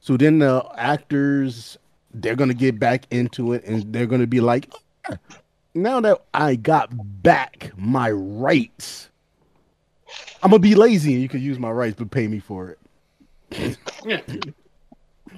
So 0.00 0.16
then 0.16 0.38
the 0.38 0.64
actors 0.76 1.78
they're 2.12 2.36
gonna 2.36 2.54
get 2.54 2.78
back 2.78 3.06
into 3.10 3.52
it 3.52 3.64
and 3.64 3.92
they're 3.92 4.06
gonna 4.06 4.26
be 4.26 4.40
like, 4.40 4.70
"Ah, 5.08 5.16
now 5.74 6.00
that 6.00 6.22
I 6.34 6.56
got 6.56 6.90
back 7.22 7.72
my 7.76 8.10
rights, 8.10 9.08
I'm 10.42 10.50
gonna 10.50 10.58
be 10.60 10.74
lazy 10.74 11.14
and 11.14 11.22
you 11.22 11.28
can 11.28 11.40
use 11.40 11.58
my 11.58 11.70
rights, 11.70 11.96
but 11.98 12.10
pay 12.10 12.26
me 12.28 12.38
for 12.38 12.76
it. 13.50 13.78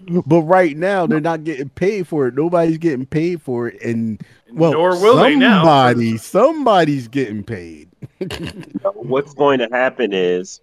But 0.09 0.43
right 0.43 0.77
now, 0.77 1.07
they're 1.07 1.21
not 1.21 1.45
getting 1.45 1.69
paid 1.71 2.07
for 2.09 2.27
it. 2.27 2.35
Nobody's 2.35 2.79
getting 2.79 3.07
paid 3.07 3.43
for 3.43 3.69
it, 3.69 3.81
and 3.83 4.21
well, 4.53 4.73
Nor 4.73 4.91
will 5.01 5.17
they 5.17 5.37
now. 5.37 5.63
somebody, 5.63 6.17
somebody's 6.17 7.09
getting 7.09 7.45
paid. 7.45 7.89
What's 8.95 9.35
going 9.35 9.61
to 9.61 9.69
happen 9.71 10.13
is 10.13 10.61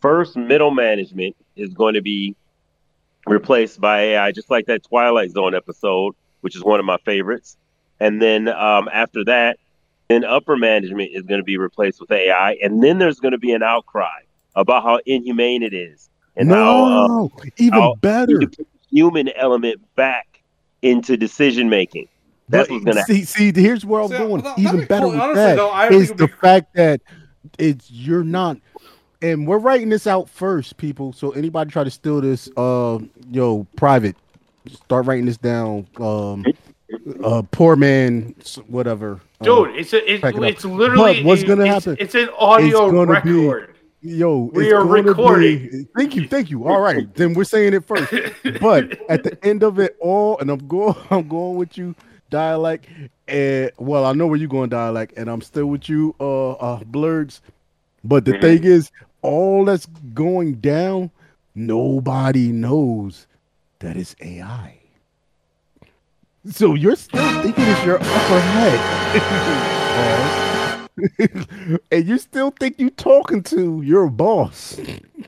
first 0.00 0.36
middle 0.36 0.70
management 0.70 1.36
is 1.56 1.72
going 1.74 1.94
to 1.94 2.02
be 2.02 2.36
replaced 3.26 3.80
by 3.80 4.00
AI, 4.00 4.32
just 4.32 4.50
like 4.50 4.66
that 4.66 4.84
Twilight 4.84 5.30
Zone 5.30 5.54
episode, 5.54 6.14
which 6.40 6.56
is 6.56 6.62
one 6.64 6.80
of 6.80 6.86
my 6.86 6.98
favorites. 6.98 7.56
And 7.98 8.20
then 8.20 8.48
um, 8.48 8.88
after 8.92 9.24
that, 9.24 9.58
then 10.08 10.24
upper 10.24 10.56
management 10.56 11.10
is 11.12 11.22
going 11.22 11.40
to 11.40 11.44
be 11.44 11.56
replaced 11.56 12.00
with 12.00 12.10
AI, 12.10 12.52
and 12.62 12.82
then 12.82 12.98
there's 12.98 13.20
going 13.20 13.32
to 13.32 13.38
be 13.38 13.52
an 13.52 13.62
outcry 13.62 14.20
about 14.56 14.82
how 14.82 15.00
inhumane 15.06 15.62
it 15.62 15.72
is 15.72 16.09
and 16.40 16.50
how 16.50 16.84
uh, 17.04 17.06
no, 17.08 17.30
even 17.58 17.72
how 17.80 17.94
better. 17.96 18.38
the 18.38 18.66
human 18.90 19.28
element 19.36 19.80
back 19.96 20.42
into 20.82 21.16
decision 21.16 21.68
making. 21.68 22.08
That's 22.48 22.68
But 22.68 22.74
what's 22.82 22.84
going 22.84 22.96
to 22.96 23.02
see, 23.04 23.24
see, 23.24 23.52
here's 23.60 23.84
where 23.86 24.02
I'm 24.02 24.08
See, 24.08 24.16
going. 24.18 24.42
that- 24.42 24.58
Even 24.58 24.80
be 24.80 24.86
better 24.86 25.02
cool. 25.02 25.10
with 25.12 25.20
Honestly, 25.20 25.42
that 25.44 25.56
though, 25.56 25.70
I 25.70 25.88
think 25.88 26.02
is 26.02 26.08
the 26.12 26.26
be- 26.26 26.32
fact 26.40 26.74
that 26.74 27.00
it's 27.58 27.88
you're 27.90 28.24
not, 28.24 28.56
and 29.22 29.46
we're 29.46 29.58
writing 29.58 29.88
this 29.88 30.06
out 30.08 30.28
first, 30.28 30.76
people. 30.76 31.12
So 31.12 31.30
anybody 31.30 31.70
try 31.70 31.84
to 31.84 31.90
steal 31.90 32.20
this, 32.20 32.48
uh, 32.56 32.98
yo, 33.30 33.66
private, 33.76 34.16
start 34.68 35.06
writing 35.06 35.26
this 35.26 35.36
down. 35.36 35.86
Um, 36.00 36.44
uh, 37.22 37.42
poor 37.52 37.76
man, 37.76 38.34
s- 38.40 38.56
whatever. 38.66 39.20
uh, 39.40 39.44
Dude, 39.44 39.76
it's 39.76 39.92
a, 39.92 39.98
it, 40.12 40.24
it 40.24 40.42
it's 40.42 40.64
literally 40.64 41.18
But 41.22 41.24
what's 41.24 41.42
a- 41.42 41.46
gonna 41.46 41.62
it's- 41.62 41.84
happen? 41.84 41.96
It's, 42.00 42.14
an 42.16 42.30
audio 42.36 42.66
It's 42.86 42.92
gonna 42.92 43.20
be- 43.22 43.30
record. 43.30 43.69
Yo, 44.02 44.50
We 44.54 44.64
it's 44.64 44.72
are 44.72 44.86
recording. 44.86 45.68
Be, 45.68 45.86
thank 45.96 46.16
you, 46.16 46.26
thank 46.26 46.50
you. 46.50 46.66
All 46.66 46.80
right, 46.80 47.12
then 47.14 47.34
we're 47.34 47.44
saying 47.44 47.74
it 47.74 47.84
first. 47.84 48.12
But 48.60 48.98
at 49.08 49.22
the 49.22 49.38
end 49.44 49.62
of 49.62 49.78
it 49.78 49.96
all, 50.00 50.38
and 50.38 50.50
I'm 50.50 50.66
going, 50.66 50.94
I'm 51.10 51.28
going 51.28 51.56
with 51.56 51.76
you, 51.76 51.94
dialect. 52.30 52.86
And 53.28 53.70
well, 53.78 54.06
I 54.06 54.12
know 54.12 54.26
where 54.26 54.38
you're 54.38 54.48
going, 54.48 54.70
dialect, 54.70 55.12
and 55.16 55.28
I'm 55.28 55.42
still 55.42 55.66
with 55.66 55.88
you, 55.88 56.14
uh, 56.18 56.52
uh 56.52 56.84
blurs. 56.84 57.42
But 58.02 58.24
the 58.24 58.32
Mhm. 58.32 58.40
thing 58.40 58.64
is, 58.64 58.90
all 59.20 59.66
that's 59.66 59.84
going 60.14 60.54
down, 60.54 61.10
nobody 61.54 62.52
knows 62.52 63.26
that 63.80 63.98
it's 63.98 64.16
AI. 64.22 64.78
So 66.46 66.74
you're 66.74 66.96
still 66.96 67.42
thinking 67.42 67.64
it's 67.64 67.84
your 67.84 67.98
upper 68.00 68.40
head. 68.40 70.46
And 71.92 72.06
you 72.06 72.18
still 72.18 72.50
think 72.50 72.78
you're 72.78 72.90
talking 72.90 73.42
to 73.44 73.82
your 73.82 74.08
boss. 74.08 74.78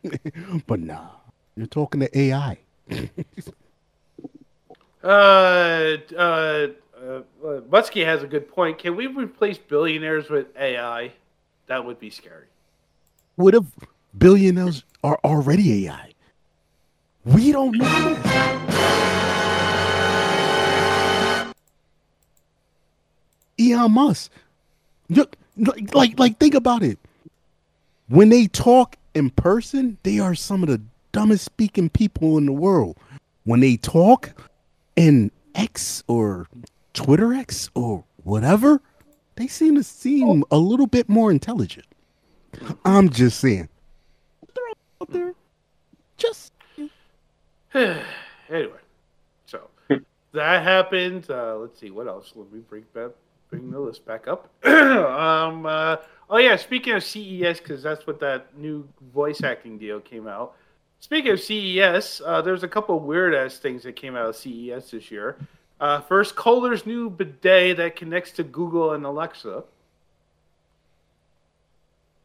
but 0.66 0.80
nah, 0.80 1.08
you're 1.56 1.66
talking 1.66 2.00
to 2.00 2.18
AI. 2.18 2.58
Uh, 5.04 5.96
uh, 6.16 6.68
uh, 6.96 7.22
uh, 7.44 7.82
has 7.96 8.22
a 8.22 8.26
good 8.28 8.48
point. 8.48 8.78
Can 8.78 8.94
we 8.94 9.08
replace 9.08 9.58
billionaires 9.58 10.30
with 10.30 10.46
AI? 10.56 11.12
That 11.66 11.84
would 11.84 11.98
be 11.98 12.08
scary. 12.08 12.46
What 13.34 13.56
if 13.56 13.64
billionaires 14.16 14.84
are 15.02 15.18
already 15.24 15.86
AI? 15.86 16.12
We 17.24 17.50
don't 17.50 17.76
know. 17.76 18.18
Elon 23.58 23.92
Musk. 23.92 24.30
Look, 25.08 25.36
like, 25.56 25.94
like, 25.94 26.18
like, 26.18 26.38
think 26.38 26.54
about 26.54 26.82
it. 26.82 26.98
When 28.08 28.28
they 28.28 28.46
talk 28.46 28.96
in 29.14 29.30
person, 29.30 29.98
they 30.02 30.18
are 30.18 30.34
some 30.34 30.62
of 30.62 30.68
the 30.68 30.80
dumbest 31.12 31.44
speaking 31.44 31.88
people 31.90 32.38
in 32.38 32.46
the 32.46 32.52
world. 32.52 32.96
When 33.44 33.60
they 33.60 33.76
talk 33.76 34.30
in 34.96 35.30
X 35.54 36.02
or 36.06 36.48
Twitter 36.94 37.32
X 37.32 37.70
or 37.74 38.04
whatever, 38.24 38.80
they 39.36 39.46
seem 39.46 39.74
to 39.76 39.82
seem 39.82 40.44
a 40.50 40.58
little 40.58 40.86
bit 40.86 41.08
more 41.08 41.30
intelligent. 41.30 41.86
I'm 42.84 43.08
just 43.08 43.40
saying. 43.40 43.68
Throw 44.54 44.64
out 45.00 45.10
there. 45.10 45.34
Just 46.18 46.52
anyway, 47.74 48.70
so 49.46 49.60
that 50.32 50.62
happened. 50.62 51.30
Uh, 51.30 51.56
let's 51.56 51.80
see 51.80 51.90
what 51.90 52.06
else. 52.06 52.32
Let 52.34 52.52
me 52.52 52.60
bring 52.68 52.84
back 52.92 53.12
bring 53.52 53.70
the 53.70 53.78
list 53.78 54.06
back 54.06 54.26
up. 54.26 54.48
um, 54.64 55.66
uh, 55.66 55.96
oh 56.30 56.38
yeah, 56.38 56.56
speaking 56.56 56.94
of 56.94 57.04
CES, 57.04 57.58
because 57.58 57.82
that's 57.82 58.06
what 58.06 58.18
that 58.20 58.56
new 58.56 58.88
voice 59.12 59.42
acting 59.42 59.76
deal 59.76 60.00
came 60.00 60.26
out. 60.26 60.54
Speaking 61.00 61.32
of 61.32 61.40
CES, 61.40 62.22
uh, 62.24 62.40
there's 62.40 62.62
a 62.62 62.68
couple 62.68 62.98
weird 62.98 63.34
ass 63.34 63.58
things 63.58 63.82
that 63.82 63.94
came 63.94 64.16
out 64.16 64.30
of 64.30 64.36
CES 64.36 64.90
this 64.90 65.10
year. 65.10 65.36
Uh, 65.80 66.00
first, 66.00 66.34
Kohler's 66.34 66.86
new 66.86 67.10
bidet 67.10 67.76
that 67.76 67.94
connects 67.94 68.30
to 68.32 68.42
Google 68.42 68.94
and 68.94 69.04
Alexa. 69.04 69.64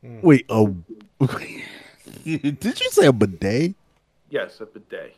wait. 0.02 0.46
Oh, 0.48 0.76
did 2.24 2.64
you 2.64 2.90
say 2.92 3.08
a 3.08 3.12
bidet? 3.12 3.74
Yes, 4.30 4.62
a 4.62 4.66
bidet. 4.66 5.14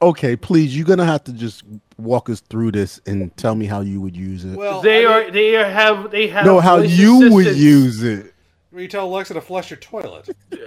Okay, 0.00 0.36
please. 0.36 0.76
You're 0.76 0.86
gonna 0.86 1.04
have 1.04 1.24
to 1.24 1.32
just 1.32 1.64
walk 1.96 2.30
us 2.30 2.40
through 2.40 2.72
this 2.72 3.00
and 3.06 3.36
tell 3.36 3.54
me 3.54 3.66
how 3.66 3.80
you 3.80 4.00
would 4.00 4.16
use 4.16 4.44
it. 4.44 4.56
Well, 4.56 4.80
they 4.80 5.04
I 5.04 5.12
are 5.12 5.24
mean, 5.24 5.32
they 5.32 5.56
are, 5.56 5.68
have 5.68 6.10
they 6.10 6.28
have 6.28 6.46
no, 6.46 6.60
how 6.60 6.78
voice 6.78 6.90
you 6.90 7.30
would 7.32 7.56
use 7.56 8.02
it. 8.02 8.34
When 8.70 8.82
you 8.82 8.88
tell 8.88 9.06
Alexa 9.06 9.34
to 9.34 9.40
flush 9.40 9.70
your 9.70 9.78
toilet. 9.78 10.28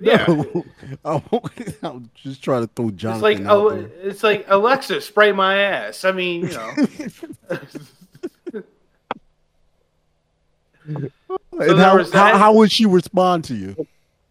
Yeah. 0.00 0.24
No, 0.26 0.64
I'm, 1.04 1.22
I'm 1.82 2.10
just 2.14 2.42
trying 2.42 2.66
to 2.66 2.70
throw 2.74 2.90
John. 2.90 3.14
It's 3.14 3.22
like 3.22 3.40
out 3.40 3.50
oh, 3.50 3.70
there. 3.70 3.90
it's 4.02 4.22
like 4.22 4.46
Alexa, 4.48 5.00
spray 5.02 5.32
my 5.32 5.58
ass. 5.58 6.04
I 6.04 6.12
mean, 6.12 6.48
you 6.48 6.54
know. 6.54 6.74
and 10.86 11.12
how, 11.78 11.98
was 11.98 12.12
how, 12.12 12.32
that. 12.32 12.36
how 12.36 12.54
would 12.54 12.72
she 12.72 12.86
respond 12.86 13.44
to 13.44 13.54
you? 13.54 13.86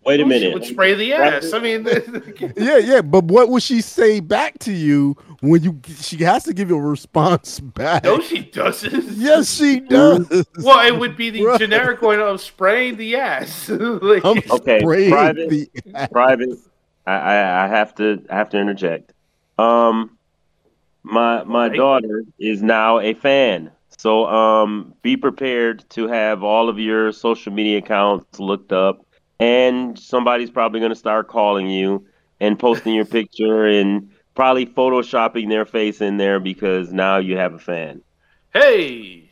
Wait 0.07 0.21
a 0.21 0.23
She 0.23 0.29
minute. 0.29 0.53
would 0.53 0.63
spray 0.65 0.93
the 0.93 1.11
ass. 1.13 1.51
I 1.53 1.59
mean, 1.59 1.85
Yeah, 2.57 2.77
yeah, 2.77 3.01
but 3.01 3.25
what 3.25 3.49
would 3.49 3.61
she 3.61 3.81
say 3.81 4.21
back 4.21 4.57
to 4.59 4.71
you 4.71 5.15
when 5.41 5.61
you? 5.63 5.81
She 5.99 6.15
has 6.23 6.45
to 6.45 6.53
give 6.53 6.69
you 6.69 6.77
a 6.77 6.81
response 6.81 7.59
back. 7.77 8.05
no, 8.05 8.21
she 8.21 8.39
doesn't. 8.43 9.03
Yes, 9.17 9.53
she 9.53 9.79
does. 9.89 10.45
Well, 10.61 10.87
it 10.87 10.97
would 10.97 11.17
be 11.17 11.29
the 11.29 11.43
Right. 11.43 11.59
generic 11.59 12.01
one 12.01 12.19
of 12.21 12.39
spraying 12.41 12.95
the 12.95 13.17
ass. 13.17 13.67
like, 13.69 14.23
I'm 14.25 14.41
Okay, 14.49 14.79
spraying 14.79 15.11
private. 15.11 15.49
the- 15.49 15.69
private. 16.11 16.57
I, 17.05 17.13
I, 17.13 17.65
I 17.65 17.67
have 17.67 17.93
to 17.95 18.23
I 18.29 18.35
have 18.35 18.49
to 18.51 18.57
interject. 18.59 19.11
Um, 19.57 20.17
my 21.03 21.43
my 21.43 21.67
Right. 21.67 21.75
daughter 21.77 22.23
is 22.39 22.61
now 22.61 22.99
a 22.99 23.13
fan, 23.13 23.71
so 23.97 24.25
um, 24.27 24.93
be 25.01 25.17
prepared 25.17 25.83
to 25.91 26.07
have 26.07 26.43
all 26.43 26.69
of 26.69 26.79
your 26.79 27.11
social 27.11 27.51
media 27.51 27.77
accounts 27.79 28.39
looked 28.39 28.71
up, 28.73 29.05
and 29.39 29.97
somebody's 29.97 30.49
probably 30.49 30.79
going 30.79 30.91
to 30.91 30.95
start 30.95 31.27
calling 31.27 31.69
you 31.69 32.05
and 32.39 32.57
posting 32.57 32.93
your 32.93 33.05
picture 33.05 33.65
and 33.65 34.09
probably 34.35 34.65
photoshopping 34.65 35.49
their 35.49 35.65
face 35.65 36.01
in 36.01 36.17
there 36.17 36.39
because 36.39 36.91
now 36.93 37.17
you 37.17 37.37
have 37.37 37.53
a 37.53 37.59
fan. 37.59 38.01
hey, 38.53 39.23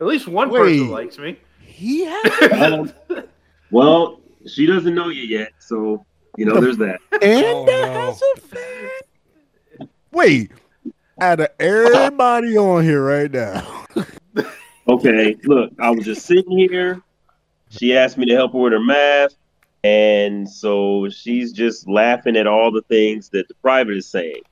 at 0.00 0.06
least 0.06 0.26
one 0.26 0.50
Wait. 0.50 0.58
person 0.58 0.90
likes 0.90 1.18
me. 1.18 1.36
He 1.60 2.04
has 2.04 2.92
Um, 3.10 3.22
well, 3.70 4.20
she 4.46 4.66
doesn't 4.66 4.94
know 4.94 5.08
you 5.08 5.22
yet, 5.22 5.52
so 5.58 6.04
you 6.36 6.44
know 6.46 6.60
there's 6.60 6.78
that. 6.78 7.00
and 7.12 7.22
Oh, 7.46 7.66
that 7.66 7.92
no. 7.92 8.00
has 8.00 8.22
a 8.36 8.40
fan. 8.40 9.88
Wait, 10.12 10.50
out 11.20 11.38
of 11.40 11.48
everybody 11.60 12.56
on 12.58 12.82
here 12.82 13.04
right 13.04 13.30
now, 13.30 13.84
Okay, 14.88 15.36
look, 15.44 15.70
I 15.78 15.90
was 15.90 16.04
just 16.04 16.26
sitting 16.26 16.58
here. 16.58 17.00
She 17.70 17.96
asked 17.96 18.18
me 18.18 18.26
to 18.26 18.34
help 18.34 18.52
her 18.52 18.58
with 18.58 18.72
her 18.72 18.80
math, 18.80 19.34
and 19.84 20.48
so 20.48 21.08
she's 21.08 21.52
just 21.52 21.88
laughing 21.88 22.36
at 22.36 22.46
all 22.46 22.70
the 22.70 22.82
things 22.82 23.28
that 23.30 23.48
the 23.48 23.54
private 23.54 23.96
is 23.96 24.06
saying. 24.06 24.42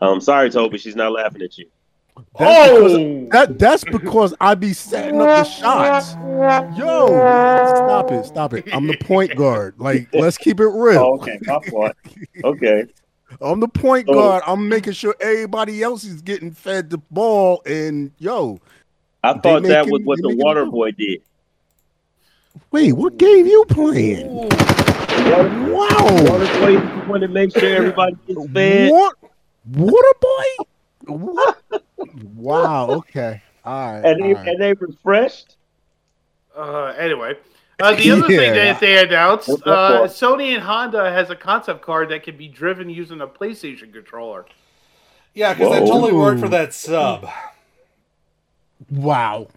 Um, 0.00 0.20
sorry, 0.20 0.50
Toby, 0.50 0.78
she's 0.78 0.96
not 0.96 1.12
laughing 1.12 1.42
at 1.42 1.58
you. 1.58 1.66
That's 2.38 2.70
because- 2.72 2.92
Oh, 2.92 3.28
that 3.32 3.58
that's 3.58 3.84
because 3.84 4.34
I 4.40 4.54
be 4.54 4.72
setting 4.74 5.20
up 5.20 5.26
the 5.26 5.44
shots. 5.44 6.14
Yo, 6.78 7.06
stop 7.08 8.12
it, 8.12 8.24
stop 8.26 8.52
it. 8.54 8.64
I'm 8.74 8.86
the 8.86 8.96
point 8.98 9.34
guard. 9.36 9.74
Like, 9.78 10.08
let's 10.12 10.36
keep 10.36 10.60
it 10.60 10.66
real. 10.68 10.98
Oh, 11.00 11.14
okay, 11.20 11.38
my 11.42 11.60
fault. 11.70 11.92
Okay, 12.44 12.84
I'm 13.40 13.60
the 13.60 13.68
point 13.68 14.06
Oh. 14.08 14.14
guard. 14.14 14.42
I'm 14.46 14.68
making 14.68 14.92
sure 14.94 15.14
everybody 15.20 15.82
else 15.82 16.04
is 16.04 16.20
getting 16.20 16.50
fed 16.50 16.90
the 16.90 16.98
ball. 17.10 17.62
And 17.64 18.10
yo, 18.18 18.58
I 19.24 19.32
They 19.34 19.40
thought 19.40 19.62
that 19.62 19.86
making- 19.86 19.92
was 19.92 20.02
what 20.04 20.18
the 20.20 20.36
water 20.36 20.66
boy 20.66 20.90
did. 20.92 21.22
Wait, 22.70 22.92
what 22.92 23.16
game 23.16 23.46
you 23.46 23.64
playing? 23.68 24.48
The 24.48 25.70
Wow, 25.72 26.04
water 26.30 26.46
boy 26.60 27.14
is 27.14 27.20
to 27.20 27.28
make 27.28 27.52
sure 27.56 27.76
everybody 27.76 28.16
gets 28.26 28.46
fed. 28.52 28.90
what? 28.90 29.16
Water 29.66 30.14
boy? 30.20 30.64
What? 31.06 31.62
wow. 32.34 32.90
Okay. 32.90 33.42
All 33.64 33.92
right. 33.92 34.04
And 34.04 34.22
they 34.22 34.28
all 34.28 34.34
right. 34.34 34.48
and 34.48 34.60
they 34.60 34.72
refreshed. 34.72 35.56
Uh, 36.56 36.94
anyway, 36.98 37.36
uh, 37.80 37.94
the 37.94 38.10
other 38.10 38.26
thing 38.26 38.52
that 38.54 38.80
they 38.80 39.02
announced, 39.02 39.48
What's 39.48 39.62
that 39.62 39.70
uh. 39.70 40.06
Sony 40.08 40.54
and 40.54 40.62
Honda 40.62 41.10
has 41.10 41.30
a 41.30 41.36
concept 41.36 41.82
car 41.82 42.06
that 42.06 42.22
can 42.22 42.36
be 42.36 42.48
driven 42.48 42.90
using 42.90 43.20
a 43.20 43.26
PlayStation 43.26 43.92
controller. 43.92 44.46
Yeah, 45.34 45.54
because 45.54 45.72
that 45.72 45.80
totally 45.80 46.12
worked 46.12 46.40
for 46.40 46.48
that 46.48 46.74
sub. 46.74 47.28
Wow. 48.90 49.48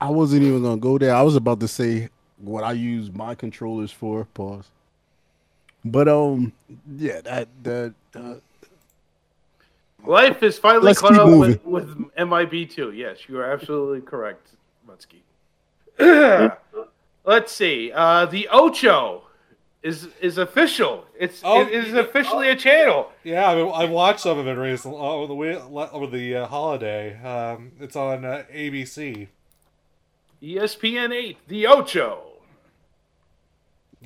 I 0.00 0.10
wasn't 0.10 0.42
even 0.42 0.62
gonna 0.62 0.76
go 0.76 0.98
there. 0.98 1.14
I 1.14 1.22
was 1.22 1.36
about 1.36 1.60
to 1.60 1.68
say 1.68 2.08
what 2.38 2.64
I 2.64 2.72
use 2.72 3.12
my 3.12 3.34
controllers 3.34 3.92
for. 3.92 4.24
Pause. 4.34 4.66
But 5.84 6.08
um, 6.08 6.52
yeah, 6.96 7.20
that 7.22 7.48
that 7.62 7.94
uh, 8.14 8.34
Life 10.04 10.42
is 10.42 10.58
finally 10.58 10.94
caught 10.94 11.14
up 11.14 11.28
moving. 11.28 11.60
with, 11.64 11.86
with 11.86 12.14
MIB2. 12.16 12.96
Yes, 12.96 13.28
you 13.28 13.38
are 13.38 13.52
absolutely 13.52 14.00
correct, 14.00 14.48
Mutsky. 14.88 15.22
Let's 17.24 17.52
see. 17.52 17.92
Uh, 17.94 18.26
the 18.26 18.48
Ocho 18.48 19.22
is 19.82 20.08
is 20.20 20.38
official. 20.38 21.04
It's 21.18 21.40
Oh, 21.44 21.62
it 21.62 21.72
is 21.72 21.94
officially 21.94 22.48
a 22.48 22.56
channel. 22.56 23.10
Yeah, 23.24 23.50
I, 23.50 23.54
mean, 23.56 23.70
I 23.74 23.84
watched 23.84 24.20
some 24.20 24.38
of 24.38 24.46
it 24.46 24.52
recently 24.52 24.98
over 24.98 25.26
the 25.26 25.90
over 25.92 26.06
the 26.06 26.36
uh, 26.36 26.46
holiday. 26.46 27.20
Um, 27.22 27.72
it's 27.80 27.96
on 27.96 28.24
uh, 28.24 28.44
ABC. 28.52 29.28
ESPN 30.42 31.12
eight. 31.12 31.38
The 31.48 31.66
Ocho. 31.66 32.22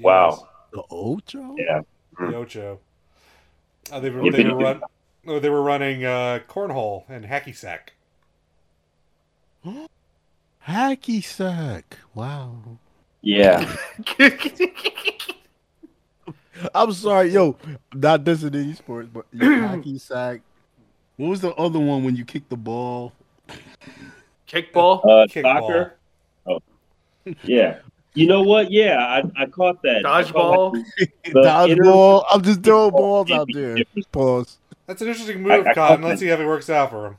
Wow. 0.01 0.49
the 0.73 0.83
Ocho. 0.91 1.55
Yeah. 1.59 1.83
The 2.19 2.35
Ocho. 2.37 2.81
Uh, 3.91 4.01
they 4.01 4.11
were 4.11 4.31
they 4.31 4.45
were 4.45 4.57
run. 4.57 4.81
oh, 5.27 5.39
They 5.39 5.51
were 5.51 5.63
running 5.63 6.05
uh, 6.05 6.41
cornhole 6.49 7.05
and 7.09 7.27
hacky 7.27 7.55
sack. 7.55 7.93
Hacky 10.69 11.23
sack. 11.23 11.99
Wow. 12.15 12.79
Yeah. 13.23 13.73
I'm 16.75 16.93
sorry, 16.93 17.31
yo. 17.31 17.57
Not 17.95 18.25
dissing 18.25 18.55
any 18.55 18.75
sports, 18.75 19.09
but 19.13 19.27
your 19.33 19.51
hacky 19.51 20.01
sack. 20.01 20.41
What 21.17 21.29
was 21.29 21.41
the 21.41 21.55
other 21.55 21.79
one 21.79 22.05
when 22.05 22.17
you 22.17 22.25
kick 22.25 22.49
the 22.49 22.57
ball? 22.57 23.13
Kickball. 24.49 25.01
Uh, 25.05 25.27
Kickball. 25.27 25.61
soccer. 25.61 25.97
Oh. 26.47 26.63
Yeah. 27.43 27.79
You 28.15 28.27
know 28.27 28.43
what? 28.43 28.71
Yeah, 28.71 28.99
I, 28.99 29.43
I 29.43 29.47
caught 29.47 29.83
that. 29.83 30.03
Dodgeball. 30.03 30.83
The 31.25 31.41
Dodgeball. 31.41 32.25
I'm 32.31 32.43
just 32.43 32.63
throwing 32.63 32.93
balls 32.93 33.31
out 33.31 33.49
there. 33.53 33.77
Pause. 34.13 34.59
That's 34.87 35.03
an 35.03 35.09
interesting 35.09 35.43
move, 35.43 35.67
I 35.67 35.75
Cotton. 35.75 36.05
Let's 36.05 36.21
see 36.21 36.29
how 36.29 36.37
it 36.37 36.47
works 36.47 36.71
out 36.71 36.91
for 36.91 37.07
him. 37.09 37.17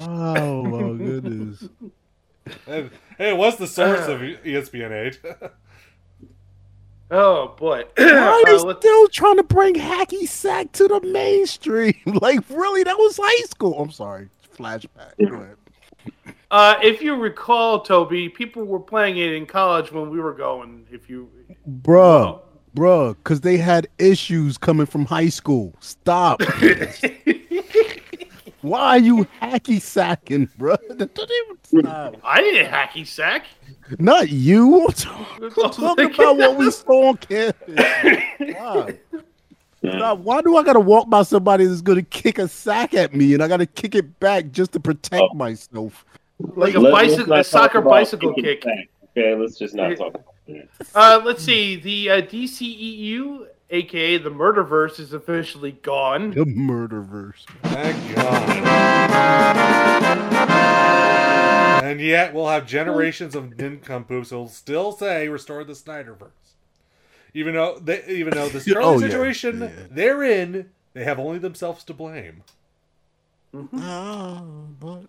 Oh 0.00 0.62
my 0.64 1.04
goodness. 1.04 1.68
And, 2.66 2.88
hey, 3.18 3.30
it 3.32 3.36
was 3.36 3.58
the 3.58 3.66
source 3.66 4.08
of 4.08 4.20
ESPN 4.20 4.90
eight. 4.90 5.20
Oh 7.10 7.54
boy. 7.58 7.84
Why 7.96 8.42
are 8.46 8.54
Uh, 8.54 8.74
still 8.78 9.08
trying 9.08 9.36
to 9.36 9.42
bring 9.42 9.74
hacky 9.74 10.26
sack 10.28 10.72
to 10.72 10.88
the 10.88 11.00
mainstream? 11.00 11.94
Like, 12.06 12.40
really? 12.50 12.82
That 12.82 12.96
was 12.98 13.18
high 13.22 13.44
school. 13.46 13.80
I'm 13.80 13.90
sorry. 13.90 14.28
Flashback. 14.56 15.12
Go 15.18 15.36
ahead. 15.36 15.56
Uh, 16.50 16.74
if 16.82 17.02
you 17.02 17.14
recall, 17.14 17.80
Toby, 17.80 18.28
people 18.28 18.64
were 18.64 18.80
playing 18.80 19.18
it 19.18 19.32
in 19.34 19.46
college 19.46 19.92
when 19.92 20.10
we 20.10 20.18
were 20.20 20.32
going. 20.32 20.86
If 20.90 21.08
you, 21.10 21.28
Bruh, 21.82 22.40
bruh, 22.74 23.14
because 23.16 23.42
they 23.42 23.58
had 23.58 23.88
issues 23.98 24.56
coming 24.56 24.86
from 24.86 25.04
high 25.04 25.28
school. 25.28 25.74
Stop. 25.80 26.40
Why 28.60 28.80
are 28.80 28.98
you 28.98 29.26
hacky 29.40 29.80
sacking, 29.80 30.48
bro? 30.58 30.76
Don't 30.88 31.00
even 31.72 31.82
stop. 31.84 32.16
I 32.24 32.40
didn't 32.40 32.70
hacky 32.72 33.06
sack. 33.06 33.44
Not 33.98 34.28
you. 34.30 34.86
I'm 34.86 34.92
talking, 34.92 36.06
about 36.14 36.36
what 36.36 36.56
we 36.56 36.70
saw 36.72 37.08
on 37.10 37.16
campus. 37.18 37.76
Why? 38.38 38.98
Stop. 39.86 40.18
Why 40.18 40.42
do 40.42 40.56
I 40.56 40.64
gotta 40.64 40.80
walk 40.80 41.08
by 41.08 41.22
somebody 41.22 41.66
that's 41.66 41.82
gonna 41.82 42.02
kick 42.02 42.38
a 42.38 42.48
sack 42.48 42.94
at 42.94 43.14
me 43.14 43.34
and 43.34 43.42
I 43.42 43.48
gotta 43.48 43.66
kick 43.66 43.94
it 43.94 44.18
back 44.18 44.50
just 44.50 44.72
to 44.72 44.80
protect 44.80 45.22
Oh. 45.30 45.34
myself? 45.34 46.04
Like 46.40 46.74
a 46.74 46.80
Let's- 46.80 46.94
let's 46.94 47.10
bicycle, 47.16 47.32
a 47.34 47.44
soccer 47.44 47.80
bicycle 47.80 48.34
kick. 48.34 48.64
back, 48.64 48.88
Okay, 49.16 49.34
let's 49.34 49.56
just 49.58 49.74
not 49.74 49.96
talk 49.96 50.14
about 50.14 50.24
that. 50.48 50.68
Uh, 50.94 51.20
let's 51.24 51.42
see. 51.44 51.76
The 51.76 52.10
uh, 52.10 52.20
DCEU, 52.22 53.46
aka 53.70 54.18
the 54.18 54.30
Murderverse, 54.30 54.98
is 55.00 55.12
officially 55.12 55.72
gone. 55.72 56.30
The 56.30 56.44
murderverse. 56.44 57.44
Thank 57.64 58.16
God. 58.16 58.64
And 61.84 62.00
yet, 62.00 62.34
we'll 62.34 62.48
have 62.48 62.66
generations 62.66 63.34
of 63.34 63.56
nincompoops 63.58 64.30
who'll 64.30 64.48
still 64.48 64.92
say 64.92 65.28
"Restore 65.28 65.64
the 65.64 65.72
Snyderverse," 65.72 66.30
even 67.34 67.54
though 67.54 67.78
they, 67.78 68.04
even 68.08 68.34
though 68.34 68.48
the 68.48 68.60
current 68.72 68.86
Oh, 68.86 68.98
situation 69.00 69.60
Yeah. 69.60 69.70
they're 69.90 70.22
in, 70.22 70.70
they 70.92 71.04
have 71.04 71.18
only 71.18 71.38
themselves 71.38 71.84
to 71.84 71.94
blame. 71.94 72.42
Ah, 73.74 74.42
but 74.78 75.04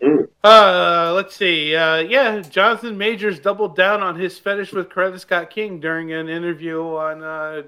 Uh, 0.00 1.12
let's 1.14 1.34
see. 1.34 1.74
Uh, 1.74 1.96
yeah, 1.96 2.40
Jonathan 2.40 2.96
Majors 2.96 3.40
doubled 3.40 3.76
down 3.76 4.02
on 4.02 4.18
his 4.18 4.38
fetish 4.38 4.72
with 4.72 4.88
Coretta 4.88 5.18
Scott 5.18 5.50
King 5.50 5.80
during 5.80 6.12
an 6.12 6.28
interview 6.28 6.80
on 6.82 7.22
uh, 7.22 7.62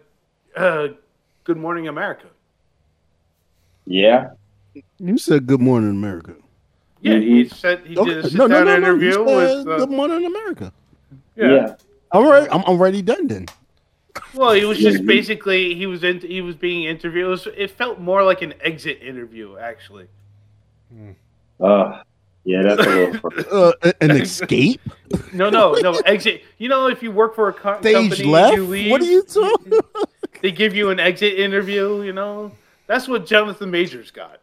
uh, 0.57 0.89
Good 1.45 1.57
Morning 1.57 1.89
America. 1.89 2.27
Yeah. 3.87 4.31
you 4.99 5.19
said 5.19 5.47
Good 5.47 5.61
Morning 5.61 5.91
America. 5.91 6.35
Yeah, 7.01 7.19
he 7.19 7.49
said 7.49 7.81
he 7.87 7.95
did 7.95 8.09
a 8.09 8.19
Okay, 8.19 8.29
sit 8.29 8.49
down 8.49 8.69
interview 8.69 9.09
you 9.09 9.27
said 9.27 9.27
with. 9.27 9.69
Uh, 9.69 9.79
Good 9.79 9.91
Morning 9.91 10.25
America. 10.27 10.73
yeah. 11.37 11.49
Yeah. 11.49 11.75
All 12.13 12.29
right, 12.29 12.49
I'm 12.51 12.63
already 12.65 13.03
done 13.03 13.27
then. 13.29 13.47
Well, 14.35 14.53
he 14.53 14.65
was 14.65 14.79
just 14.79 15.05
basically 15.07 15.75
he 15.75 15.87
was 15.87 16.03
in, 16.05 16.21
he 16.21 16.41
was 16.41 16.57
being 16.57 16.85
interviewed. 16.85 17.27
It, 17.27 17.29
was, 17.29 17.49
it 17.57 17.71
felt 17.71 18.01
more 18.01 18.23
like 18.25 18.43
an 18.43 18.55
exit 18.61 19.01
interview, 19.03 19.57
actually. 19.59 20.07
Uh, 21.61 22.03
yeah, 22.45 22.63
that's 22.63 22.87
a 22.87 22.91
little. 22.91 23.31
Uh, 23.51 23.93
an 24.01 24.11
escape? 24.23 24.81
No, 25.33 25.51
no, 25.51 25.75
no 25.75 25.95
exit. 26.07 26.43
You 26.59 26.69
know, 26.69 26.89
if 26.89 27.03
you 27.03 27.11
work 27.11 27.35
for 27.35 27.49
a 27.49 27.53
co- 27.53 27.81
Stage 27.81 27.95
company, 27.95 28.25
left? 28.25 28.57
you 28.57 28.65
leave. 28.65 28.91
What 28.91 29.03
are 29.03 29.05
you 29.05 29.23
talking 29.23 29.73
They 30.41 30.51
give 30.53 30.75
you 30.75 30.91
an 30.91 31.01
exit 31.01 31.39
interview. 31.39 32.03
You 32.03 32.13
know, 32.13 32.53
that's 32.87 33.09
what 33.09 33.27
Jonathan 33.27 33.71
Majors 33.71 34.11
got. 34.11 34.41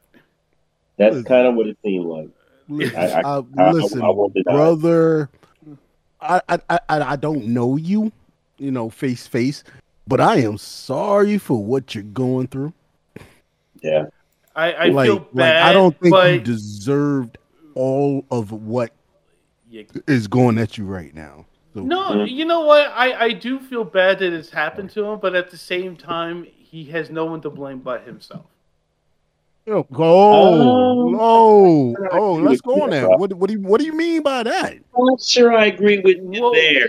That's 0.97 1.21
kind 1.23 1.47
of 1.47 1.55
what 1.55 1.67
it 1.67 1.77
seemed 1.83 2.05
like. 2.05 2.29
Listen, 2.69 2.97
I- 2.97 3.11
I- 3.11 3.21
uh, 3.21 3.41
I- 3.57 3.71
listen, 3.71 4.01
I 4.01 4.09
won't 4.09 4.33
brother. 4.43 5.29
I, 6.19 6.41
I 6.49 6.59
I 6.69 6.79
I 6.89 7.15
don't 7.15 7.45
know 7.45 7.75
you, 7.77 8.11
you 8.57 8.71
know, 8.71 8.89
face 8.89 9.25
to 9.25 9.29
face, 9.29 9.63
but 10.07 10.19
I 10.19 10.37
am 10.37 10.57
sorry 10.57 11.37
for 11.37 11.63
what 11.63 11.93
you're 11.93 12.03
going 12.03 12.47
through. 12.47 12.73
Yeah. 13.81 14.07
I, 14.55 14.71
I 14.73 14.85
like, 14.87 15.05
feel 15.05 15.15
like 15.17 15.33
bad. 15.35 15.65
I 15.67 15.73
don't 15.73 15.97
think 15.99 16.11
but 16.11 16.33
you 16.33 16.39
deserved 16.39 17.37
all 17.77 18.25
of 18.31 18.51
what 18.51 18.91
you- 19.69 19.85
is 20.07 20.27
going 20.27 20.57
at 20.57 20.77
you 20.77 20.85
right 20.85 21.13
now. 21.13 21.45
So, 21.73 21.81
No, 21.81 22.23
you 22.23 22.45
know 22.45 22.61
what? 22.61 22.91
I, 22.95 23.25
I 23.25 23.31
do 23.33 23.59
feel 23.59 23.83
bad 23.83 24.19
that 24.19 24.33
it's 24.33 24.49
happened 24.49 24.89
to 24.91 25.05
him, 25.05 25.19
but 25.19 25.35
at 25.35 25.51
the 25.51 25.57
same 25.57 25.95
time, 25.95 26.45
he 26.57 26.85
has 26.85 27.09
no 27.11 27.25
one 27.25 27.41
to 27.41 27.49
blame 27.49 27.79
but 27.79 28.03
himself. 28.03 28.45
Yo, 29.65 29.85
oh, 29.95 31.07
Um, 31.09 31.17
oh, 31.19 31.95
oh, 32.13 32.33
let's 32.35 32.61
go 32.61 32.81
on 32.83 32.83
you, 32.83 32.89
there. 32.91 33.09
What, 33.09 33.33
what 33.33 33.47
do 33.49 33.53
you, 33.55 33.61
what 33.61 33.79
do 33.81 33.85
you 33.85 33.93
mean 33.93 34.23
by 34.23 34.43
that? 34.43 34.73
I'm 34.73 34.81
not 35.05 35.21
sure 35.21 35.53
I 35.53 35.65
agree 35.65 35.99
with 35.99 36.17
you 36.17 36.41
Well, 36.41 36.53
there. 36.53 36.87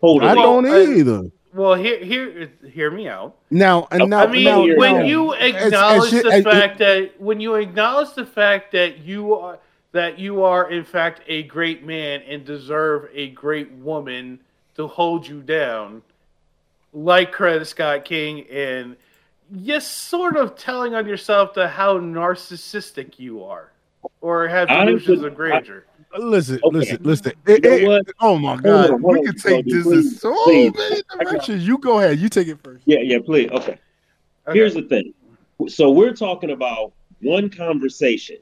Totally. 0.00 0.28
I 0.30 0.34
don't 0.34 0.66
I- 0.66 0.82
either. 0.98 1.30
Well, 1.54 1.74
hear 1.74 2.04
hear 2.04 2.50
hear 2.70 2.90
me 2.90 3.08
out. 3.08 3.34
Now, 3.50 3.88
and 3.90 4.10
now, 4.10 4.24
I 4.24 4.26
mean, 4.26 4.44
now, 4.44 4.60
when 4.76 4.96
now, 4.96 5.04
you 5.04 5.32
as- 5.34 5.54
as 5.54 5.64
acknowledge 5.68 6.10
shit- 6.10 6.24
the 6.24 6.32
as- 6.32 6.44
fact 6.44 6.78
that 6.80 7.18
when 7.18 7.40
you 7.40 7.54
acknowledge 7.54 8.12
the 8.12 8.26
fact 8.26 8.72
that 8.72 8.98
you 8.98 9.32
are 9.34 9.58
that 9.96 10.18
you 10.18 10.42
are 10.42 10.70
in 10.70 10.84
fact 10.84 11.22
a 11.26 11.42
great 11.44 11.84
man 11.84 12.20
and 12.28 12.44
deserve 12.44 13.08
a 13.14 13.28
great 13.30 13.70
woman 13.72 14.38
to 14.76 14.86
hold 14.86 15.26
you 15.26 15.40
down, 15.40 16.02
like 16.92 17.34
Coretta 17.34 17.66
Scott 17.66 18.04
King, 18.04 18.46
and 18.50 18.94
you're 19.50 19.80
sort 19.80 20.36
of 20.36 20.54
telling 20.56 20.94
on 20.94 21.06
yourself 21.06 21.54
to 21.54 21.66
how 21.66 21.98
narcissistic 21.98 23.18
you 23.18 23.42
are, 23.42 23.72
or 24.20 24.46
have 24.48 24.68
I 24.68 24.84
delusions 24.84 25.22
would- 25.22 25.32
of 25.32 25.34
grandeur. 25.36 25.84
Listen, 26.18 26.60
Okay. 26.64 26.78
listen, 26.78 26.98
listen. 27.02 27.32
You 27.46 27.58
know 27.60 27.92
it- 27.96 28.06
oh 28.20 28.38
my 28.38 28.50
Hold 28.52 28.62
God, 28.62 28.90
on, 28.90 29.00
hold 29.02 29.12
we 29.14 29.18
on, 29.20 29.24
can 29.26 29.36
take 29.36 29.64
this 29.66 29.82
please, 29.82 30.12
in 30.12 30.18
so 30.18 30.32
oh, 30.34 30.44
please. 30.44 30.72
many 30.74 31.02
I 31.18 31.24
directions. 31.24 31.66
You 31.66 31.78
go 31.78 31.98
ahead. 31.98 32.18
You 32.18 32.28
take 32.28 32.48
it 32.48 32.58
first. 32.62 32.82
Yeah, 32.86 33.00
yeah, 33.02 33.18
please. 33.24 33.50
Okay. 33.50 33.78
Okay. 34.48 34.58
Here's 34.58 34.74
the 34.74 34.82
thing. 34.82 35.12
So 35.68 35.90
we're 35.90 36.12
talking 36.14 36.50
about 36.52 36.92
one 37.20 37.48
conversation. 37.50 38.36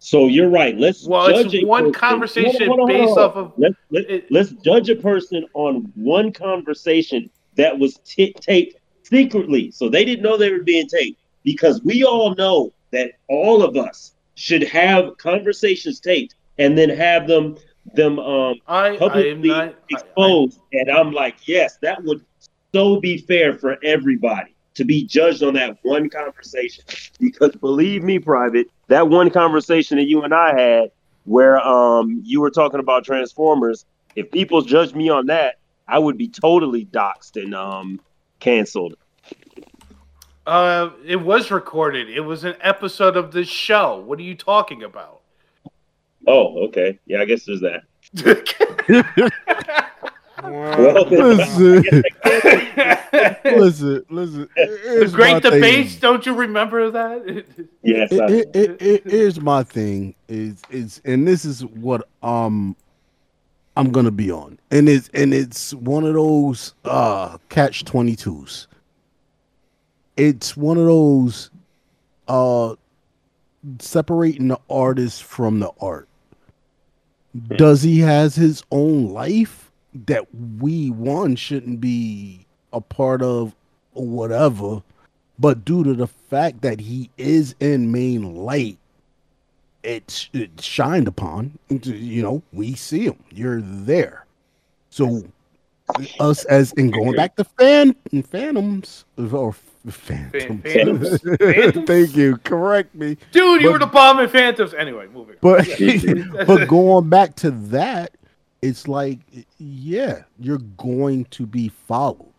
So 0.00 0.26
you're 0.26 0.48
right. 0.50 0.76
Let's 0.78 1.06
Well, 1.06 1.28
judge 1.28 1.54
it's 1.54 1.66
one 1.66 1.86
person- 1.86 1.92
conversation 1.94 2.68
Hold 2.68 2.80
on, 2.80 2.88
hold 2.88 3.00
on, 3.00 3.06
based 3.06 3.18
off 3.18 3.36
of 3.36 3.52
Let's 3.56 3.74
let, 3.90 4.30
let's 4.30 4.50
judge 4.62 4.88
a 4.90 4.96
person 4.96 5.44
on 5.54 5.90
one 5.96 6.32
conversation 6.32 7.30
that 7.56 7.76
was 7.78 7.98
t- 8.04 8.32
taped 8.40 8.76
secretly, 9.02 9.70
so 9.72 9.88
they 9.88 10.04
didn't 10.04 10.22
know 10.22 10.36
they 10.36 10.52
were 10.52 10.62
being 10.62 10.86
taped. 10.86 11.20
Because 11.44 11.82
we 11.82 12.04
all 12.04 12.34
know 12.36 12.72
that 12.92 13.12
all 13.28 13.62
of 13.62 13.76
us 13.76 14.14
should 14.34 14.62
have 14.64 15.16
conversations 15.18 15.98
taped 16.00 16.34
and 16.58 16.76
then 16.78 16.88
have 16.90 17.26
them 17.26 17.56
them 17.94 18.18
um 18.18 18.54
I, 18.68 18.90
I 18.90 18.96
publicly 18.98 19.48
not. 19.48 19.68
I- 19.68 19.74
exposed. 19.88 20.60
and 20.72 20.90
I'm 20.90 21.10
like, 21.10 21.48
yes, 21.48 21.78
that 21.82 22.04
would 22.04 22.24
so 22.74 23.00
be 23.00 23.18
fair 23.18 23.54
for 23.54 23.78
everybody 23.82 24.54
to 24.74 24.84
be 24.84 25.04
judged 25.04 25.42
on 25.42 25.54
that 25.54 25.78
one 25.82 26.08
conversation. 26.08 26.84
Because 27.20 27.54
believe 27.56 28.02
me, 28.02 28.18
private, 28.18 28.68
that 28.88 29.08
one 29.08 29.30
conversation 29.30 29.98
that 29.98 30.06
you 30.06 30.22
and 30.22 30.34
I 30.34 30.58
had 30.58 30.90
where 31.24 31.60
um 31.60 32.22
you 32.24 32.40
were 32.40 32.50
talking 32.50 32.80
about 32.80 33.04
Transformers, 33.04 33.84
if 34.16 34.30
people 34.30 34.62
judged 34.62 34.96
me 34.96 35.08
on 35.08 35.26
that, 35.26 35.56
I 35.86 35.98
would 35.98 36.16
be 36.16 36.28
totally 36.28 36.86
doxxed 36.86 37.42
and 37.42 37.54
um 37.54 38.00
canceled. 38.40 38.94
Uh, 40.46 40.90
it 41.04 41.16
was 41.16 41.50
recorded. 41.50 42.08
It 42.08 42.20
was 42.20 42.44
an 42.44 42.54
episode 42.62 43.18
of 43.18 43.32
the 43.32 43.44
show. 43.44 43.98
What 44.00 44.18
are 44.18 44.22
you 44.22 44.34
talking 44.34 44.82
about? 44.82 45.20
Oh, 46.26 46.64
okay. 46.68 46.98
Yeah, 47.04 47.20
I 47.20 47.26
guess 47.26 47.44
there's 47.44 47.60
that. 47.60 47.82
Well, 50.42 51.04
Listen, 51.08 51.82
listen, 53.44 54.04
listen. 54.10 54.48
the 54.56 54.80
Here's 54.84 55.12
my 55.12 55.16
great 55.16 55.42
thing. 55.42 55.52
debates. 55.52 55.96
Don't 55.96 56.24
you 56.26 56.34
remember 56.34 56.90
that? 56.90 57.44
yes, 57.82 58.12
It- 58.12 58.20
I, 58.20 58.26
it- 58.32 58.50
it- 58.56 58.82
it- 58.82 59.02
here's 59.10 59.40
my 59.40 59.62
thing 59.62 60.14
is 60.28 60.60
is 60.70 61.00
and 61.04 61.26
this 61.26 61.44
is 61.44 61.64
what 61.64 62.06
um 62.22 62.76
I'm 63.76 63.90
gonna 63.90 64.10
be 64.10 64.30
on 64.30 64.58
and 64.70 64.88
it's 64.88 65.08
and 65.14 65.32
it's 65.34 65.74
one 65.74 66.04
of 66.04 66.14
those 66.14 66.74
uh 66.84 67.38
catch 67.48 67.84
22s. 67.84 68.66
It's 70.16 70.56
one 70.56 70.78
of 70.78 70.84
those 70.86 71.50
uh 72.28 72.74
separating 73.80 74.48
the 74.48 74.60
artist 74.70 75.22
from 75.24 75.60
the 75.60 75.70
art. 75.80 76.08
Does 77.56 77.82
he 77.82 78.00
has 78.00 78.34
his 78.34 78.62
own 78.70 79.12
life 79.12 79.67
that 80.06 80.26
we 80.60 80.90
one 80.90 81.36
shouldn't 81.36 81.80
be 81.80 82.46
a 82.72 82.80
part 82.80 83.22
of 83.22 83.54
or 83.94 84.06
whatever? 84.06 84.82
but 85.38 85.64
due 85.64 85.84
to 85.84 85.94
the 85.94 86.06
fact 86.08 86.62
that 86.62 86.80
he 86.80 87.10
is 87.16 87.54
in 87.60 87.92
main 87.92 88.34
light, 88.34 88.76
it's 89.84 90.28
it's 90.32 90.64
shined 90.64 91.06
upon. 91.06 91.56
You 91.68 92.22
know, 92.22 92.42
we 92.52 92.74
see 92.74 93.04
him. 93.04 93.22
You're 93.30 93.60
there. 93.62 94.26
So 94.90 95.22
us 96.18 96.44
as 96.46 96.72
in 96.72 96.90
going 96.90 97.14
back 97.14 97.36
to 97.36 97.44
fan 97.44 97.94
and 98.12 98.26
phantoms 98.26 99.04
or 99.16 99.52
phantoms. 99.88 100.62
Phantoms? 100.64 101.20
Phantoms? 101.20 101.86
Thank 101.86 102.16
you. 102.16 102.36
Correct 102.38 102.94
me. 102.94 103.16
Dude, 103.32 103.62
you 103.62 103.68
But- 103.68 103.72
were 103.72 103.78
the 103.78 103.86
bomb 103.86 104.18
in 104.18 104.28
Phantoms. 104.28 104.74
Anyway, 104.74 105.06
moving. 105.14 105.36
But 105.40 105.66
but 106.46 106.66
going 106.66 107.08
back 107.08 107.36
to 107.36 107.52
that, 107.52 108.10
it's 108.62 108.88
like 108.88 109.20
yeah, 109.58 110.24
you're 110.38 110.58
going 110.58 111.26
to 111.26 111.46
be 111.46 111.68
followed. 111.68 112.32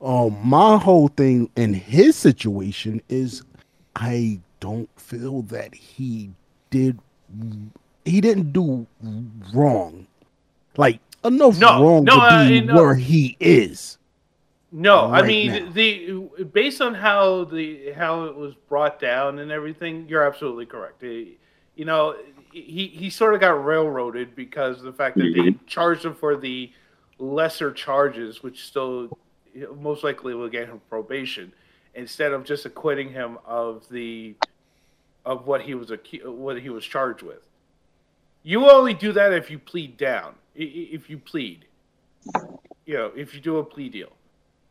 Um, 0.00 0.38
my 0.44 0.78
whole 0.78 1.08
thing 1.08 1.50
in 1.56 1.74
his 1.74 2.16
situation 2.16 3.02
is 3.08 3.42
I 3.96 4.40
don't 4.60 4.88
feel 5.00 5.42
that 5.42 5.74
he 5.74 6.30
did 6.70 6.98
he 8.04 8.20
didn't 8.20 8.52
do 8.52 8.86
wrong. 9.52 10.06
Like 10.76 11.00
enough 11.24 11.58
No, 11.58 11.82
wrong 11.82 12.04
no, 12.04 12.16
to 12.16 12.20
uh, 12.20 12.48
be 12.48 12.60
no. 12.60 12.74
where 12.74 12.94
he 12.94 13.36
is. 13.40 13.98
No, 14.70 15.06
I 15.10 15.22
mean 15.22 15.52
now. 15.52 15.70
the 15.72 16.44
based 16.52 16.80
on 16.82 16.94
how 16.94 17.44
the 17.44 17.92
how 17.92 18.24
it 18.24 18.36
was 18.36 18.54
brought 18.68 19.00
down 19.00 19.38
and 19.38 19.50
everything, 19.50 20.06
you're 20.08 20.26
absolutely 20.26 20.66
correct. 20.66 21.02
Eh, 21.02 21.24
You 21.74 21.84
know, 21.86 22.16
he 22.52 22.88
he 22.88 23.10
sort 23.10 23.34
of 23.34 23.40
got 23.40 23.64
railroaded 23.64 24.34
because 24.34 24.78
of 24.78 24.84
the 24.84 24.92
fact 24.92 25.16
that 25.16 25.32
they 25.34 25.50
mm-hmm. 25.50 25.66
charged 25.66 26.04
him 26.04 26.14
for 26.14 26.36
the 26.36 26.72
lesser 27.18 27.72
charges, 27.72 28.42
which 28.42 28.66
still 28.66 29.18
most 29.76 30.04
likely 30.04 30.34
will 30.34 30.48
get 30.48 30.68
him 30.68 30.80
probation, 30.88 31.52
instead 31.94 32.32
of 32.32 32.44
just 32.44 32.64
acquitting 32.64 33.12
him 33.12 33.38
of 33.44 33.88
the 33.90 34.34
of 35.24 35.46
what 35.46 35.62
he 35.62 35.74
was 35.74 35.90
acu- 35.90 36.26
what 36.26 36.60
he 36.60 36.70
was 36.70 36.84
charged 36.84 37.22
with. 37.22 37.42
You 38.42 38.70
only 38.70 38.94
do 38.94 39.12
that 39.12 39.32
if 39.32 39.50
you 39.50 39.58
plead 39.58 39.96
down. 39.96 40.34
If 40.54 41.10
you 41.10 41.18
plead, 41.18 41.66
you 42.86 42.94
know, 42.94 43.12
if 43.14 43.34
you 43.34 43.40
do 43.40 43.58
a 43.58 43.64
plea 43.64 43.88
deal. 43.88 44.12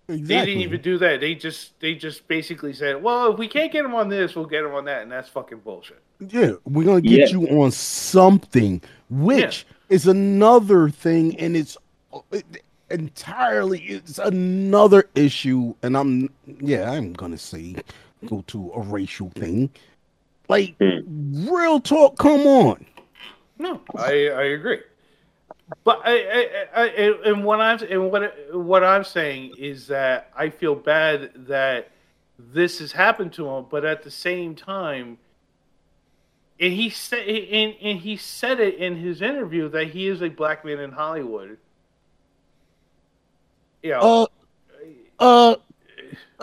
They 0.07 0.45
didn't 0.45 0.61
even 0.61 0.81
do 0.81 0.97
that. 0.99 1.19
They 1.19 1.35
just 1.35 1.77
they 1.81 1.93
just 1.93 2.27
basically 2.29 2.71
said, 2.71 3.03
"Well, 3.03 3.33
if 3.33 3.37
we 3.37 3.47
can't 3.49 3.71
get 3.73 3.83
him 3.83 3.93
on 3.93 4.07
this, 4.07 4.35
we'll 4.35 4.45
get 4.45 4.63
him 4.63 4.73
on 4.73 4.85
that," 4.85 5.01
and 5.01 5.11
that's 5.11 5.27
fucking 5.27 5.59
bullshit. 5.59 6.01
Yeah, 6.19 6.53
we're 6.63 6.85
gonna 6.85 7.01
get 7.01 7.31
Yeah. 7.31 7.37
you 7.37 7.61
on 7.61 7.71
something, 7.71 8.81
which 9.09 9.67
is 9.89 10.07
another 10.07 10.89
thing, 10.89 11.37
and 11.37 11.57
it's 11.57 11.77
entirely 12.89 13.79
it's 13.81 14.17
another 14.17 15.09
issue. 15.13 15.75
And 15.83 15.97
I'm 15.97 16.29
yeah, 16.45 16.89
I'm 16.89 17.11
gonna 17.11 17.37
say 17.37 17.75
go 18.27 18.45
to 18.47 18.71
a 18.75 18.79
racial 18.79 19.29
thing. 19.31 19.69
Like 20.47 20.75
hmm. 20.79 21.49
real 21.49 21.81
talk, 21.81 22.17
come 22.17 22.47
on. 22.47 22.85
No, 23.59 23.81
I 23.97 24.29
I 24.29 24.43
agree. 24.43 24.79
But 25.83 26.01
I, 26.05 26.11
I, 26.11 26.65
I, 26.75 26.83
I 26.85 27.13
and 27.25 27.43
what 27.43 27.59
I'm 27.59 27.79
and 27.89 28.09
what 28.09 28.33
what 28.53 28.83
I'm 28.83 29.03
saying 29.03 29.53
is 29.57 29.87
that 29.87 30.31
I 30.35 30.49
feel 30.49 30.75
bad 30.75 31.31
that 31.47 31.91
this 32.39 32.79
has 32.79 32.91
happened 32.93 33.33
to 33.33 33.47
him, 33.49 33.65
but 33.69 33.83
at 33.83 34.03
the 34.03 34.11
same 34.11 34.55
time, 34.55 35.17
and 36.59 36.71
he 36.71 36.89
said 36.89 37.27
and, 37.27 37.75
and 37.81 37.99
he 37.99 38.15
said 38.15 38.59
it 38.61 38.75
in 38.75 38.95
his 38.95 39.21
interview 39.21 39.67
that 39.69 39.87
he 39.89 40.07
is 40.07 40.21
a 40.21 40.29
black 40.29 40.63
man 40.63 40.79
in 40.79 40.91
Hollywood. 40.91 41.57
You 43.83 43.91
know, 43.91 44.27
Uh, 45.19 45.23
uh, 45.23 45.55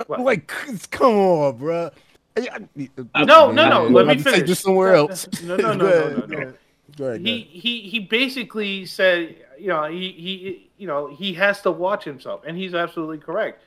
What? 0.06 0.20
like 0.20 0.46
come 0.90 1.16
on, 1.16 1.56
bro. 1.56 1.90
No, 2.36 3.52
no, 3.52 3.52
no, 3.52 3.86
let 3.86 4.06
me 4.06 4.18
finish. 4.18 4.48
this 4.48 4.60
somewhere 4.60 4.96
else. 4.96 5.28
no, 5.42 5.56
no, 5.56 5.72
no, 5.72 5.74
no, 5.74 5.86
ahead, 5.86 6.28
no, 6.30 6.38
no. 6.40 6.54
Go 6.96 7.06
ahead, 7.06 7.20
he 7.22 7.32
ahead. 7.32 7.46
he 7.48 7.80
he 7.82 7.98
basically 8.00 8.86
said, 8.86 9.36
you 9.58 9.68
know, 9.68 9.84
he 9.84 10.12
he 10.12 10.70
you 10.78 10.86
know 10.86 11.06
he 11.08 11.32
has 11.34 11.60
to 11.62 11.70
watch 11.70 12.04
himself, 12.04 12.42
and 12.46 12.56
he's 12.56 12.74
absolutely 12.74 13.18
correct. 13.18 13.60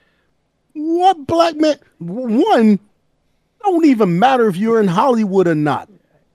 What 0.74 1.26
black 1.28 1.56
man? 1.56 1.78
One 2.00 2.80
don't 3.64 3.86
even 3.86 4.20
matter 4.20 4.48
if 4.48 4.56
you're 4.56 4.80
in 4.80 4.88
Hollywood 4.88 5.48
or 5.48 5.56
not. 5.56 5.90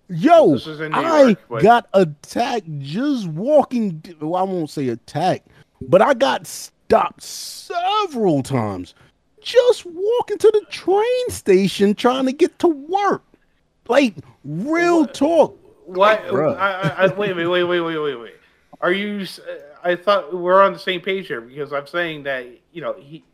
Yo, 0.09 0.53
This 0.55 0.67
is 0.67 0.81
in 0.81 0.93
New 0.93 0.99
I 0.99 1.23
York, 1.23 1.39
but- 1.49 1.63
got 1.63 1.89
attacked 1.95 2.67
just 2.81 3.29
walking. 3.29 4.03
Well, 4.21 4.35
I 4.35 4.43
won't 4.43 4.69
say 4.69 4.89
attacked, 4.89 5.49
but 5.81 6.03
I 6.03 6.13
got 6.15 6.47
stopped 6.47 7.23
several 7.23 8.43
times 8.43 8.95
just 9.41 9.87
walking 9.87 10.39
to 10.39 10.51
the 10.53 10.67
train 10.71 11.29
station 11.31 11.95
trying 11.95 12.27
to 12.27 12.33
get 12.33 12.59
to 12.59 12.69
work. 12.69 13.23
Like 13.89 14.15
real 14.45 15.07
talk. 15.07 15.57
Why? 15.95 16.17
bruh. 16.19 16.57
I, 16.57 16.73
I, 16.73 17.05
I, 17.05 17.07
wait 17.15 17.31
a 17.31 17.35
wait, 17.35 17.47
wait, 17.47 17.63
wait, 17.65 17.81
wait, 17.99 18.17
wait. 18.17 18.35
Are 18.81 18.93
you? 18.93 19.21
s- 19.21 19.41
I 19.85 19.97
thought 19.97 20.33
we're 20.35 20.63
on 20.63 20.73
the 20.73 20.79
same 20.79 21.01
page 21.01 21.27
here 21.29 21.41
because 21.41 21.73
I'm 21.73 21.87
saying 21.87 22.23
that 22.25 22.47
you 22.73 22.81
know 22.83 22.95
he. 22.99 23.25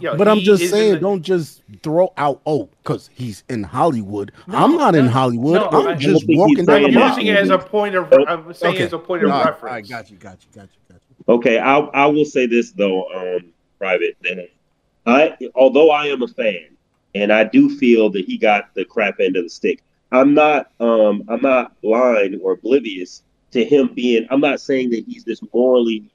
You 0.00 0.10
know, 0.10 0.16
But 0.16 0.28
I'm 0.28 0.38
just 0.40 0.70
saying, 0.70 0.94
the- 0.94 1.00
don't 1.00 1.22
just 1.22 1.62
throw 1.82 2.12
out 2.16 2.40
oh, 2.46 2.68
because 2.82 3.10
he's 3.12 3.42
in 3.48 3.64
Hollywood. 3.64 4.30
I'm 4.46 4.76
not 4.76 4.94
in 4.94 5.06
Hollywood. 5.06 5.54
no, 5.54 5.68
I'm 5.70 5.88
I- 5.88 5.94
just 5.94 6.24
think 6.26 6.38
walking 6.38 6.66
down 6.66 6.76
I'm 6.76 6.82
the 6.84 6.88
block. 6.98 7.16
using 7.16 7.26
it 7.34 7.36
as 7.36 7.50
a 7.50 7.58
point 7.58 7.96
of. 7.96 8.12
I'm 8.28 8.52
saying 8.54 8.74
Okay. 8.76 8.84
as 8.84 8.92
a 8.92 8.98
point 8.98 9.24
of 9.24 9.30
All 9.30 9.38
right, 9.38 9.46
reference. 9.46 9.62
all 9.62 9.68
right, 9.76 9.88
got 9.88 10.10
you, 10.10 10.16
got 10.18 10.38
you, 10.44 10.48
got 10.54 10.68
you, 10.72 10.94
got 10.94 11.00
you. 11.28 11.34
Okay, 11.34 11.58
I 11.58 11.78
I 11.78 12.06
will 12.06 12.24
say 12.24 12.46
this 12.46 12.70
though, 12.72 13.06
um, 13.12 13.46
private. 13.78 14.16
That 14.22 14.48
I, 15.06 15.36
although 15.56 15.90
I 15.90 16.06
am 16.06 16.22
a 16.22 16.28
fan, 16.28 16.66
and 17.16 17.32
I 17.32 17.42
do 17.44 17.68
feel 17.78 18.08
that 18.10 18.24
he 18.24 18.36
got 18.38 18.74
the 18.74 18.84
crap 18.84 19.18
end 19.20 19.36
of 19.36 19.44
the 19.44 19.50
stick. 19.50 19.82
I'm 20.10 20.34
not, 20.34 20.70
um, 20.80 21.24
I'm 21.28 21.42
not 21.42 21.80
blind 21.82 22.40
or 22.42 22.52
oblivious 22.52 23.22
to 23.52 23.64
him 23.64 23.90
being. 23.94 24.26
I'm 24.30 24.40
not 24.40 24.60
saying 24.60 24.90
that 24.90 25.04
he's 25.06 25.24
this 25.24 25.40
morally, 25.52 26.10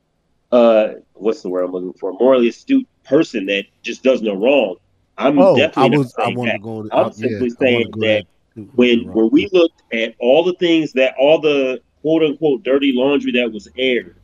uh, 0.52 0.94
what's 1.14 1.41
the 1.41 1.50
word 1.50 1.64
I'm 1.64 1.72
looking 1.72 1.94
for? 1.94 2.14
Morally 2.14 2.50
astute 2.50 2.88
person 3.04 3.46
that 3.48 3.66
just 3.82 4.04
does 4.04 4.22
no 4.22 4.34
wrong. 4.36 4.76
I'm 5.18 5.38
Oh, 5.39 5.56
I 5.56 5.58
definitely 5.60 5.98
was, 5.98 6.14
not 6.18 6.26
I 6.26 6.26
saying 6.26 6.38
wanted 6.38 6.52
that. 6.52 6.58
to 6.58 6.64
go. 6.64 6.89
I'm 6.91 7.06
uh, 7.08 7.12
simply 7.12 7.48
yeah, 7.48 7.54
I 7.54 7.60
saying 7.60 7.91
that 8.00 8.26
when 8.76 9.12
when 9.14 9.30
we 9.32 9.50
looked 9.52 9.84
at 9.94 10.16
all 10.20 10.44
the 10.44 10.56
things 10.60 10.94
that 10.94 11.16
all 11.20 11.39
the 11.39 11.82
quote 12.02 12.24
unquote 12.24 12.64
dirty 12.64 12.94
laundry 12.96 13.32
that 13.34 13.52
was 13.52 13.68
aired, 13.78 14.16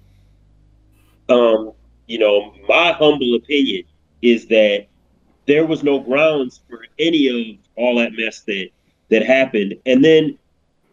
um, 1.30 1.74
you 2.08 2.18
know, 2.18 2.54
my 2.68 2.92
humble 2.92 3.36
opinion 3.36 3.84
is 4.22 4.48
that 4.48 4.88
there 5.46 5.66
was 5.66 5.84
no 5.84 6.00
grounds 6.00 6.62
for 6.70 6.80
any 6.98 7.28
of 7.28 7.58
all 7.76 7.96
that 8.00 8.14
mess 8.14 8.42
that 8.42 8.70
that 9.10 9.26
happened. 9.26 9.76
And 9.86 10.04
then 10.04 10.38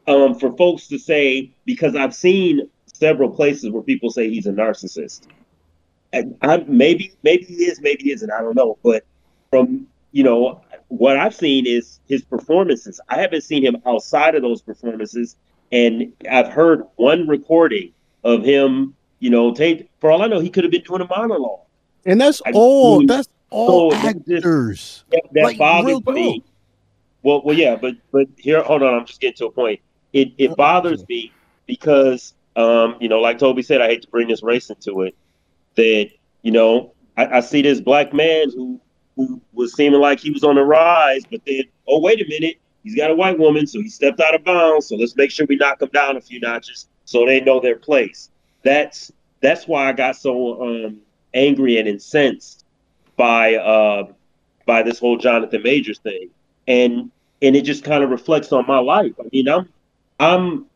um, 0.07 0.35
for 0.39 0.57
folks 0.57 0.89
to 0.89 0.99
say, 0.99 1.51
because 1.64 1.95
I've 1.95 2.14
seen 2.14 2.69
several 2.87 3.31
places 3.31 3.71
where 3.71 3.83
people 3.83 4.11
say 4.11 4.29
he's 4.31 4.47
a 4.47 4.53
narcissist. 4.53 5.23
And 6.12 6.37
I, 6.43 6.59
maybe 6.69 7.12
maybe 7.23 7.45
he 7.45 7.55
is, 7.64 7.81
maybe 7.81 8.05
he 8.05 8.12
isn't. 8.12 8.31
I 8.31 8.41
don't 8.41 8.55
know. 8.55 8.79
But 8.83 9.05
from 9.51 9.87
you 10.12 10.23
know, 10.23 10.62
what 10.89 11.17
I've 11.17 11.35
seen 11.35 11.67
is 11.67 12.01
his 12.09 12.23
performances. 12.23 13.01
I 13.09 13.21
haven't 13.21 13.43
seen 13.43 13.62
him 13.64 13.77
outside 13.87 14.35
of 14.35 14.43
those 14.43 14.62
performances, 14.62 15.37
and 15.73 16.12
I've 16.31 16.49
heard 16.49 16.85
one 16.97 17.27
recording 17.29 17.93
of 18.25 18.43
him. 18.45 18.95
You 19.19 19.31
know, 19.31 19.53
taped. 19.55 19.91
For 20.01 20.11
all 20.11 20.23
I 20.23 20.27
know, 20.27 20.41
he 20.41 20.51
could 20.51 20.62
have 20.64 20.71
been 20.71 20.83
doing 20.83 21.01
a 21.01 21.07
monologue. 21.07 21.61
And 22.05 22.21
that's 22.21 22.41
I 22.47 22.53
all. 22.53 22.99
mean, 22.99 23.09
That's 23.09 23.29
all 23.51 23.91
so 23.91 23.97
just- 23.97 24.07
actors. 24.07 25.05
That, 25.11 25.23
that 25.33 25.43
Like, 25.45 25.59
bothers 25.59 26.05
me. 26.07 26.45
Well, 27.27 27.43
well, 27.45 27.57
yeah, 27.57 27.74
but 27.74 27.97
but 28.12 28.29
here, 28.37 28.62
hold 28.62 28.85
on. 28.85 28.95
I'm 28.95 29.05
just 29.05 29.20
getting 29.20 29.37
to 29.39 29.47
a 29.47 29.51
point. 29.51 29.81
It 30.12 30.29
it 30.39 30.55
bothers 30.55 31.05
me 31.09 31.33
because, 31.66 32.35
um, 32.55 32.95
you 33.01 33.09
know, 33.09 33.20
like 33.20 33.41
Toby 33.41 33.62
said, 33.62 33.81
I 33.81 33.89
hate 33.89 34.03
to 34.03 34.09
bring 34.09 34.29
this 34.29 34.45
race 34.45 34.70
into 34.70 35.03
it. 35.03 35.16
That 35.74 36.11
you 36.43 36.53
know, 36.53 36.93
I, 37.16 37.39
I 37.39 37.41
see 37.41 37.62
this 37.62 37.81
black 37.81 38.14
man 38.14 38.51
who 38.51 38.81
who 39.16 39.41
was 39.53 39.74
seeming 39.74 40.01
like 40.01 40.20
he 40.20 40.31
was 40.31 40.45
on 40.45 40.55
the 40.55 40.62
rise, 40.62 41.24
but 41.29 41.41
then, 41.45 41.64
oh 41.89 41.99
wait 41.99 42.24
a 42.24 42.29
minute, 42.29 42.61
he's 42.85 42.95
got 42.95 43.11
a 43.11 43.14
white 43.16 43.41
woman, 43.41 43.66
so 43.66 43.81
he 43.81 43.89
stepped 43.89 44.20
out 44.20 44.37
of 44.37 44.45
bounds. 44.45 44.87
So 44.87 44.95
let's 44.95 45.16
make 45.16 45.33
sure 45.33 45.47
we 45.49 45.57
knock 45.57 45.83
him 45.83 45.89
down 45.89 46.16
a 46.16 46.20
few 46.20 46.39
notches 46.39 46.87
so 47.07 47.27
they 47.27 47.41
know 47.41 47.59
their 47.59 47.74
place. 47.74 48.31
That's 48.62 49.11
that's 49.41 49.66
why 49.66 49.89
I 49.89 49.95
got 49.95 50.14
so 50.14 50.62
um, 50.62 51.01
angry 51.35 51.79
and 51.79 51.89
incensed 51.89 52.64
by 53.16 53.57
uh, 53.57 54.12
by 54.64 54.85
this 54.85 55.01
whole 55.01 55.16
Jonathan 55.16 55.64
Majors 55.64 55.99
thing, 55.99 56.31
and 56.68 57.11
and 57.43 57.57
it 57.57 57.62
just 57.62 57.84
kind 57.84 58.03
of 58.03 58.11
reflects 58.11 58.53
on 58.53 58.66
my 58.66 58.78
life. 58.78 59.12
I 59.18 59.24
mean, 59.32 59.49
I'm 59.49 59.68
I'm 60.18 60.66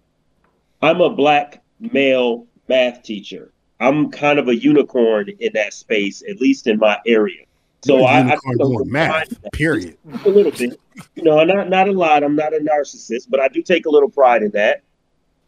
I'm 0.82 1.00
a 1.00 1.10
black 1.10 1.62
male 1.78 2.46
math 2.68 3.02
teacher. 3.02 3.52
I'm 3.78 4.10
kind 4.10 4.38
of 4.38 4.48
a 4.48 4.54
unicorn 4.54 5.30
in 5.40 5.52
that 5.54 5.72
space, 5.72 6.22
at 6.28 6.40
least 6.40 6.66
in 6.66 6.78
my 6.78 6.98
area. 7.06 7.44
So 7.82 8.04
I, 8.04 8.18
I 8.18 8.20
unicorn 8.20 8.40
take 8.40 8.54
a 8.54 8.64
doing 8.64 8.92
math, 8.92 9.52
period. 9.52 9.96
A 10.24 10.28
little 10.28 10.52
bit. 10.52 10.78
You 11.14 11.22
know, 11.22 11.42
not 11.44 11.70
not 11.70 11.88
a 11.88 11.92
lot. 11.92 12.22
I'm 12.22 12.36
not 12.36 12.52
a 12.52 12.58
narcissist, 12.58 13.28
but 13.30 13.40
I 13.40 13.48
do 13.48 13.62
take 13.62 13.86
a 13.86 13.90
little 13.90 14.10
pride 14.10 14.42
in 14.42 14.50
that. 14.52 14.82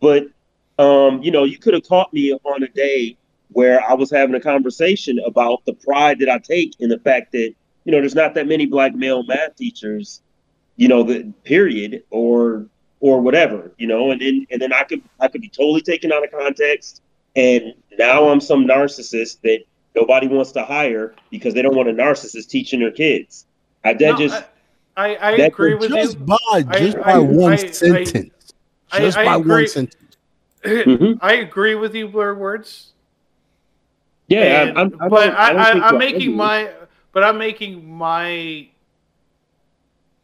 But 0.01 0.29
um, 0.79 1.23
you 1.23 1.31
know, 1.31 1.45
you 1.45 1.59
could 1.59 1.75
have 1.75 1.87
caught 1.87 2.13
me 2.13 2.33
on 2.33 2.63
a 2.63 2.69
day 2.69 3.17
where 3.51 3.83
I 3.85 3.93
was 3.95 4.11
having 4.11 4.35
a 4.35 4.41
conversation 4.41 5.19
about 5.27 5.65
the 5.67 5.75
pride 5.75 6.21
that 6.21 6.31
I 6.31 6.39
take 6.39 6.81
in 6.81 6.89
the 6.89 6.99
fact 6.99 7.33
that 7.33 7.55
you 7.85 7.93
know 7.93 8.01
there's 8.01 8.15
not 8.15 8.35
that 8.35 8.47
many 8.47 8.65
black 8.65 8.95
male 8.95 9.23
math 9.25 9.57
teachers, 9.57 10.23
you 10.83 10.89
know, 10.89 11.03
the 11.05 11.33
period 11.45 12.03
or 12.11 12.67
or 12.99 13.21
whatever, 13.21 13.71
you 13.79 13.87
know, 13.87 14.11
and 14.11 14.21
then 14.21 14.47
and 14.51 14.61
then 14.61 14.73
I 14.73 14.83
could 14.83 15.01
I 15.21 15.29
could 15.29 15.41
be 15.41 15.49
totally 15.49 15.81
taken 15.81 16.11
out 16.13 16.25
of 16.25 16.31
context, 16.33 17.03
and 17.37 17.63
now 17.99 18.29
I'm 18.29 18.41
some 18.41 18.65
narcissist 18.67 19.41
that 19.43 19.61
nobody 19.95 20.27
wants 20.27 20.51
to 20.53 20.65
hire 20.65 21.15
because 21.31 21.55
they 21.55 21.63
don't 21.63 21.77
want 21.77 21.89
a 21.89 21.93
narcissist 21.93 22.49
teaching 22.49 22.81
their 22.81 22.91
kids. 22.91 23.47
I 23.85 23.93
that 23.93 24.01
No, 24.01 24.17
just 24.17 24.45
I, 24.97 25.17
I 25.17 25.37
That 25.37 25.49
agree 25.53 25.73
could 25.73 25.81
with 25.83 25.91
Just 25.91 26.19
you. 26.19 26.27
by 26.27 26.63
just 26.79 26.97
I- 26.99 27.13
by 27.13 27.19
one 27.19 27.53
I- 27.53 27.57
sentence. 27.83 28.31
I- 28.91 28.99
just 29.01 29.19
I 29.19 29.25
by 29.25 29.37
agree. 29.37 29.53
one 29.63 29.69
sentence. 29.69 29.97
Mhm. 30.65 31.19
I 31.21 31.35
agree 31.35 31.75
with 31.77 31.95
you, 31.95 32.07
word 32.09 32.39
words. 32.39 32.93
yeah. 34.29 34.63
And- 34.63 34.79
I'm, 34.79 34.97
I'm, 35.01 35.09
but 35.11 35.27
don't- 35.27 35.35
I, 35.37 35.53
don't 35.53 35.61
I, 35.61 35.73
think 35.73 35.85
I'm 35.85 35.93
we're 35.95 35.99
making 35.99 36.37
my, 36.37 36.71
but 37.13 37.25
I'm 37.25 37.39
making 37.39 37.73
my, 38.07 38.69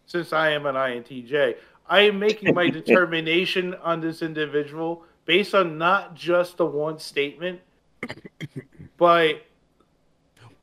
since 0.09 0.33
I 0.33 0.51
am 0.51 0.67
an 0.67 0.75
INTJ, 0.75 1.57
I 1.89 2.01
am 2.01 2.19
making 2.19 2.55
my 2.55 2.69
determination 2.81 3.75
on 3.75 4.01
this 4.01 4.23
individual 4.23 5.05
based 5.27 5.55
on 5.55 5.79
not 5.79 6.15
just 6.15 6.57
the 6.57 6.67
one 6.67 6.99
statement, 6.99 7.61
but 8.97 9.43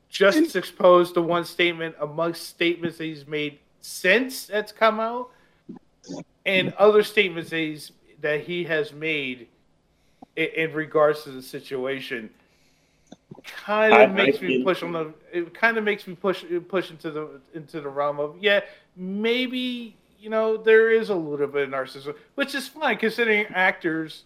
just 0.08 0.56
exposed 0.56 1.14
to 1.14 1.22
one 1.22 1.44
statement 1.44 1.94
amongst 2.00 2.48
statements 2.48 2.98
that 2.98 3.04
he's 3.04 3.26
made 3.26 3.58
since 3.80 4.46
that's 4.46 4.72
come 4.72 4.98
out, 4.98 5.30
and 6.44 6.72
other 6.74 7.02
statements 7.02 7.50
that 7.50 7.56
he's 7.58 7.92
that 8.20 8.40
he 8.40 8.64
has 8.64 8.92
made 8.92 9.46
in, 10.34 10.48
in 10.56 10.72
regards 10.72 11.22
to 11.22 11.30
the 11.30 11.42
situation. 11.42 12.30
Kind 13.44 13.94
of 13.94 14.12
makes 14.12 14.40
me 14.40 14.64
push 14.64 14.82
on 14.82 14.92
the 14.92 15.14
it 15.32 15.54
kind 15.54 15.76
of 15.76 15.84
makes 15.84 16.06
me 16.08 16.16
push 16.16 16.44
push 16.66 16.90
into 16.90 17.10
the 17.12 17.40
into 17.54 17.80
the 17.80 17.88
realm 17.88 18.18
of 18.18 18.36
yeah 18.40 18.60
maybe 18.96 19.96
you 20.18 20.30
know 20.30 20.56
there 20.56 20.90
is 20.90 21.10
a 21.10 21.14
little 21.14 21.46
bit 21.46 21.64
of 21.64 21.70
narcissism 21.70 22.14
which 22.34 22.54
is 22.54 22.66
fine 22.66 22.96
considering 22.96 23.46
actors 23.54 24.24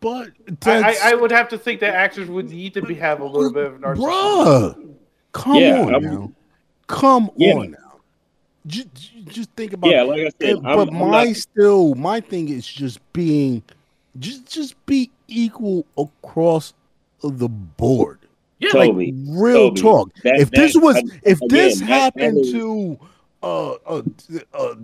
But 0.00 0.30
I, 0.66 0.90
I, 0.92 0.96
I 1.10 1.14
would 1.14 1.30
have 1.30 1.48
to 1.50 1.58
think 1.58 1.80
that 1.80 1.94
actors 1.94 2.28
would 2.28 2.50
need 2.50 2.74
to 2.74 2.82
be 2.82 2.94
have 2.94 3.20
a 3.20 3.24
little 3.24 3.52
bit 3.52 3.66
of 3.66 3.74
narcissism 3.80 4.74
bruh, 4.74 4.94
come 5.32 5.54
Yeah, 5.56 5.80
on 5.82 5.94
I'm- 5.94 6.02
now, 6.02 6.32
come 6.86 7.30
Yeah. 7.36 7.54
on 7.54 7.70
now. 7.72 7.78
Just, 8.66 8.88
just 9.26 9.50
think 9.50 9.74
about 9.74 9.90
Yeah, 9.90 10.04
it. 10.04 10.08
like 10.08 10.20
I 10.20 10.30
said, 10.40 10.56
And- 10.56 10.66
I'm- 10.66 10.76
but 10.76 10.88
I'm 10.88 10.94
my 11.10 11.24
not- 11.24 11.36
still 11.36 11.94
my 11.94 12.20
thing 12.20 12.48
is 12.48 12.66
just 12.66 12.98
being 13.12 13.62
just 14.18 14.46
just 14.50 14.74
be 14.86 15.10
equal 15.28 15.84
across 15.98 16.72
the 17.22 17.48
board. 17.48 18.20
yeah 18.60 18.70
Like 18.74 18.92
real 18.94 19.68
Toby, 19.70 19.80
talk. 19.80 20.10
that- 20.22 20.38
if 20.40 20.50
this 20.50 20.72
that- 20.74 20.80
was 20.80 20.94
that- 20.96 21.20
if 21.24 21.38
this 21.48 21.76
again, 21.76 21.88
that- 21.90 22.14
that 22.14 22.20
happened 22.22 22.38
is- 22.46 22.52
to 22.52 22.98
uh, 23.44 23.72
uh, 23.86 24.02
uh 24.54 24.74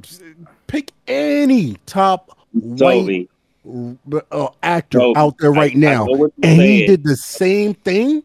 pick 0.66 0.92
any 1.08 1.76
top 1.86 2.36
white 2.52 3.28
uh, 4.32 4.48
actor 4.62 4.98
Toby, 4.98 5.18
out 5.18 5.36
there 5.38 5.52
right 5.52 5.72
I 5.74 5.78
now, 5.78 6.04
know 6.04 6.12
what 6.12 6.32
you're 6.36 6.50
and 6.52 6.60
he 6.60 6.78
saying. 6.78 6.86
did 6.88 7.04
the 7.04 7.16
same 7.16 7.74
thing. 7.74 8.22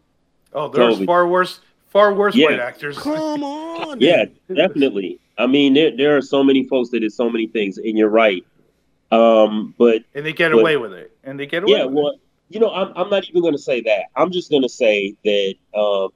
oh 0.54 0.68
there's 0.70 0.96
Toby. 0.96 1.06
far 1.06 1.28
worse 1.28 1.60
far 1.88 2.14
worse 2.14 2.36
Yeah. 2.36 2.48
white 2.48 2.60
actors 2.60 2.98
Come 2.98 3.44
on, 3.44 4.00
yeah, 4.02 4.26
definitely. 4.54 5.20
I 5.38 5.48
mean, 5.48 5.74
there 5.74 5.96
there 5.96 6.18
are 6.18 6.22
so 6.22 6.44
many 6.44 6.68
folks 6.68 6.90
that 6.92 7.00
did 7.02 7.12
so 7.14 7.30
many 7.30 7.48
things, 7.48 7.78
and 7.78 7.98
you're 7.98 8.10
right. 8.10 8.46
Um, 9.12 9.74
but 9.78 10.04
and 10.14 10.26
they 10.26 10.34
get 10.34 10.52
But- 10.52 10.60
away 10.60 10.78
with 10.78 10.94
it 10.94 11.12
and 11.24 11.40
they 11.40 11.46
get 11.46 11.64
away 11.64 11.78
yeah, 11.78 11.86
with 11.86 11.94
well, 11.94 12.16
you 12.50 12.60
know, 12.60 12.72
I'm 12.72 12.92
I'm 12.96 13.10
not 13.10 13.24
even 13.30 13.42
going 13.42 13.54
to 13.54 13.62
say 13.62 13.82
that. 13.82 14.06
I'm 14.16 14.32
just 14.32 14.50
going 14.50 14.64
to 14.64 14.70
say 14.70 15.16
that 15.24 15.56
um, 15.80 16.10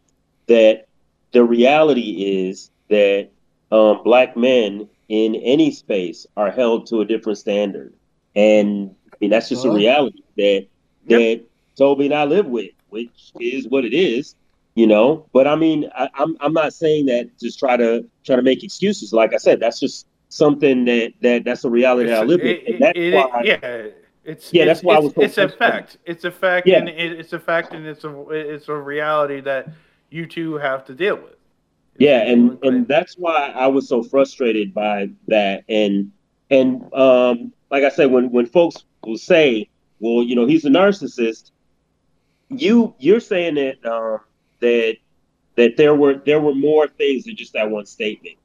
that 0.48 0.88
the 1.32 1.44
reality 1.44 2.48
is 2.48 2.72
that 2.90 3.30
um, 3.72 4.02
black 4.04 4.36
men 4.36 4.90
in 5.10 5.36
any 5.36 5.72
space 5.72 6.26
are 6.38 6.52
held 6.52 6.88
to 6.88 7.02
a 7.02 7.06
different 7.06 7.38
standard, 7.38 7.94
and 8.36 8.96
I 9.12 9.16
mean 9.22 9.30
that's 9.30 9.50
just 9.50 9.66
a 9.66 9.72
reality 9.72 10.22
that 10.38 10.68
that 11.08 11.42
Toby 11.76 12.06
and 12.06 12.14
I 12.14 12.26
live 12.26 12.46
with, 12.48 12.72
which 12.90 13.32
is 13.40 13.68
what 13.68 13.86
it 13.86 13.94
is, 13.94 14.36
you 14.76 14.86
know. 14.88 15.26
But 15.34 15.48
I 15.48 15.56
mean, 15.56 15.90
I, 15.96 16.10
I'm 16.16 16.38
I'm 16.40 16.54
not 16.54 16.74
saying 16.74 17.08
that 17.08 17.30
just 17.40 17.58
try 17.60 17.78
to 17.78 18.06
try 18.24 18.36
to 18.36 18.42
make 18.42 18.64
excuses. 18.64 19.14
Like 19.14 19.34
I 19.34 19.38
said, 19.38 19.60
that's 19.60 19.80
just 19.80 20.06
something 20.30 20.86
that 20.86 21.14
that 21.22 21.44
that's 21.46 21.64
a 21.64 21.70
reality 21.70 22.10
that 22.10 22.22
I 22.22 22.26
live 22.26 22.42
with, 22.42 22.48
It- 22.48 22.68
and 22.74 22.84
that's 22.84 22.98
it- 22.98 23.14
why. 23.14 23.42
yeah, 23.44 23.88
it's 24.26 24.54
Yeah, 24.54 24.64
it's, 24.64 24.70
that's 24.70 24.84
why 24.84 24.96
I 24.96 25.00
was 25.00 25.14
so 25.14 25.22
it's 25.22 25.38
a 25.38 25.50
fact. 25.50 25.98
It's 26.06 26.24
a 26.26 26.32
fact, 26.32 26.68
Yeah. 26.68 26.78
and 26.80 26.90
it, 26.90 27.14
it's 27.20 27.34
a 27.34 27.40
fact, 27.40 27.74
and 27.74 27.86
it's 27.88 28.04
a 28.04 28.30
it's 28.30 28.68
a 28.70 28.76
reality 28.76 29.42
that 29.42 29.70
you 30.12 30.26
two 30.28 30.56
have 30.56 30.86
to 30.86 30.94
deal 30.94 31.16
with. 31.16 31.36
Yeah, 32.00 32.22
and 32.22 32.58
and 32.64 32.88
that's 32.88 33.16
why 33.18 33.52
I 33.54 33.68
was 33.68 33.88
so 33.88 34.02
frustrated 34.04 34.74
by 34.74 35.10
that. 35.28 35.64
And 35.70 36.12
and 36.50 36.92
um, 36.94 37.54
like 37.70 37.84
I 37.84 37.90
said, 37.90 38.12
when 38.12 38.32
when 38.32 38.46
folks 38.46 38.86
will 39.06 39.18
say, 39.18 39.70
"Well, 40.00 40.24
you 40.24 40.36
know, 40.36 40.46
he's 40.46 40.66
a 40.66 40.70
narcissist," 40.70 41.52
you 42.50 42.96
you're 43.00 43.20
saying 43.20 43.56
that 43.56 43.86
um, 43.86 44.20
that 44.62 44.96
that 45.56 45.78
there 45.78 45.94
were 45.94 46.16
there 46.26 46.40
were 46.40 46.56
more 46.56 46.88
things 46.88 47.26
than 47.26 47.36
just 47.36 47.54
that 47.54 47.70
one 47.70 47.86
statement. 47.86 48.38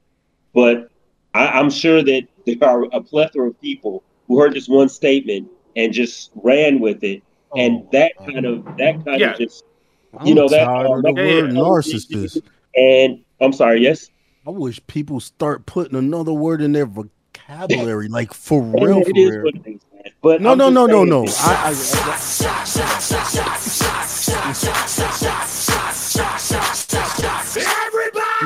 But 0.53 0.89
I, 1.33 1.47
I'm 1.47 1.69
sure 1.69 2.03
that 2.03 2.27
there 2.45 2.57
are 2.63 2.83
a 2.91 3.01
plethora 3.01 3.49
of 3.49 3.61
people 3.61 4.03
who 4.27 4.39
heard 4.39 4.53
this 4.53 4.67
one 4.67 4.89
statement 4.89 5.49
and 5.75 5.93
just 5.93 6.31
ran 6.35 6.79
with 6.79 7.03
it, 7.03 7.23
and 7.55 7.87
that 7.91 8.13
kind 8.17 8.45
of 8.45 8.65
that 8.77 9.03
kind 9.05 9.19
Yeah. 9.21 9.31
of 9.31 9.37
just 9.37 9.63
I'm 10.17 10.27
you 10.27 10.35
know 10.35 10.49
that 10.49 10.65
tired 10.65 10.87
uh, 10.89 11.01
that- 11.01 11.15
word 11.15 11.51
narcissist. 11.51 12.41
And 12.77 13.24
I'm 13.41 13.53
sorry, 13.53 13.81
yes. 13.81 14.09
I 14.47 14.51
wish 14.51 14.79
people 14.87 15.19
start 15.19 15.65
putting 15.65 15.97
another 15.97 16.33
word 16.33 16.61
in 16.61 16.71
their 16.71 16.85
vocabulary, 16.85 18.07
like 18.07 18.33
for 18.33 18.61
real, 18.81 19.03
for 19.03 19.11
real. 19.13 19.47
is. 19.65 19.81
But 20.21 20.41
No, 20.41 20.51
I'm 20.51 20.57
no, 20.57 20.69
no, 20.69 20.85
no, 20.85 20.97
saying 20.97 21.09
no. 21.09 21.25
that- 21.25 21.39
I, 21.65 21.69
I 21.69 22.85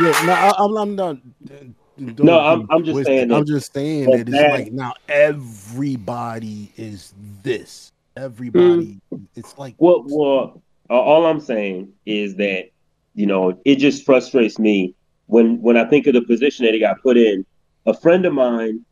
yeah, 0.01 0.25
no, 0.25 0.33
I, 0.33 0.53
I'm, 0.57 0.77
I'm 0.77 0.95
not. 0.95 1.17
don't 1.97 2.19
No, 2.25 2.39
I'm- 2.39 2.67
I'm 2.69 2.83
just 2.85 3.05
saying 3.05 3.31
I'm 3.31 3.45
just 3.45 3.73
saying 3.73 4.05
that 4.05 4.11
that 4.11 4.29
it's 4.29 4.31
that- 4.37 4.51
like 4.51 4.71
now 4.71 4.93
everybody 5.07 6.71
is 6.77 7.13
this. 7.43 7.91
Everybody, 8.15 8.99
it's 9.35 9.57
like 9.57 9.75
Well, 9.77 10.03
well, 10.07 10.61
uh, 10.89 10.93
all 10.93 11.25
I'm 11.25 11.39
saying 11.39 11.93
is 12.05 12.35
that 12.35 12.69
you 13.19 13.25
know 13.25 13.59
it 13.65 13.75
just 13.75 14.05
frustrates 14.05 14.57
me 14.57 14.95
when 15.25 15.61
when 15.61 15.75
I 15.75 15.83
think 15.83 16.07
of 16.07 16.13
the 16.13 16.21
position 16.21 16.65
that 16.65 16.73
he 16.73 16.79
got 16.79 17.01
put 17.01 17.17
in. 17.17 17.45
A 17.85 17.93
friend 17.93 18.25
of 18.25 18.33
mine 18.33 18.85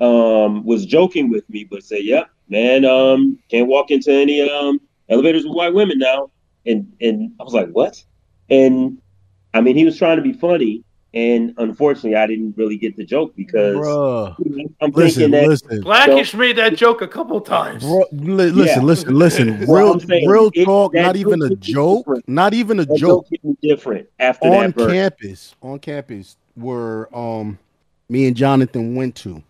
um, 0.00 0.64
was 0.64 0.84
joking 0.84 1.30
with 1.30 1.48
me, 1.48 1.64
but 1.64 1.82
said, 1.82 2.02
"Yep, 2.02 2.28
man, 2.48 2.84
um, 2.84 3.38
can't 3.50 3.68
walk 3.68 3.90
into 3.90 4.12
any 4.12 4.48
um, 4.48 4.80
elevators 5.08 5.44
with 5.44 5.54
white 5.54 5.72
women 5.72 5.98
now." 5.98 6.30
And 6.66 6.92
and 7.00 7.32
I 7.40 7.44
was 7.44 7.54
like, 7.54 7.70
"What?" 7.70 8.02
And 8.50 8.98
I 9.54 9.62
mean, 9.62 9.76
he 9.76 9.86
was 9.86 9.96
trying 9.96 10.16
to 10.16 10.22
be 10.22 10.34
funny, 10.34 10.84
and 11.12 11.54
unfortunately, 11.58 12.14
I 12.16 12.26
didn't 12.26 12.56
really 12.56 12.76
get 12.76 12.96
the 12.96 13.04
joke 13.04 13.34
because 13.36 13.76
Bruh. 13.76 14.36
I'm 14.80 14.90
Listen, 14.92 15.22
thinking 15.22 15.30
that 15.32 15.48
listen. 15.48 15.80
Blackish 15.80 16.34
made 16.34 16.56
that 16.56 16.76
joke 16.76 17.02
a 17.02 17.08
couple 17.08 17.40
times. 17.40 17.82
Bro, 17.82 18.04
li- 18.12 18.50
listen, 18.50 18.80
Yeah. 18.82 18.86
listen, 18.86 19.14
listen. 19.18 19.66
Well, 19.66 19.94
Real, 19.94 20.00
saying, 20.00 20.28
real 20.28 20.50
it- 20.54 20.64
talk. 20.64 20.94
Not 20.94 21.16
even 21.16 21.42
a 21.42 21.54
joke 21.56 22.04
different. 22.06 22.28
Not 22.28 22.54
even 22.54 22.78
a 22.80 22.84
that 22.84 22.96
joke. 22.96 23.26
joke 23.42 23.56
different 23.62 24.08
after 24.20 24.46
on 24.48 24.52
that 24.70 24.74
verse. 24.76 24.92
campus. 24.92 25.54
On 25.62 25.78
campus, 25.80 26.36
where 26.54 27.14
um, 27.16 27.58
me 28.08 28.26
and 28.26 28.36
Jonathan 28.36 28.94
went 28.94 29.16
to. 29.16 29.42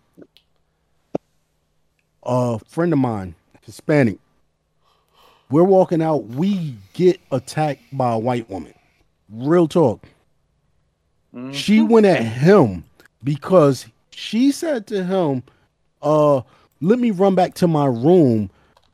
A 2.23 2.59
friend 2.59 2.93
of 2.93 2.99
mine, 2.99 3.35
Hispanic. 3.61 4.17
We're 5.49 5.63
walking 5.63 6.01
out. 6.01 6.25
We 6.27 6.75
get 6.93 7.19
attacked 7.31 7.81
by 7.91 8.13
a 8.13 8.19
white 8.19 8.49
woman. 8.49 8.73
Real 9.29 9.67
talk. 9.67 10.05
She 11.51 11.81
went 11.81 12.05
at 12.05 12.23
him 12.23 12.83
because 13.23 13.85
she 14.11 14.51
said 14.51 14.87
to 14.87 15.03
him, 15.03 15.43
uh, 16.01 16.41
let 16.81 16.99
me 16.99 17.11
run 17.11 17.35
back 17.35 17.53
to 17.55 17.67
my 17.67 17.85
room 17.85 18.49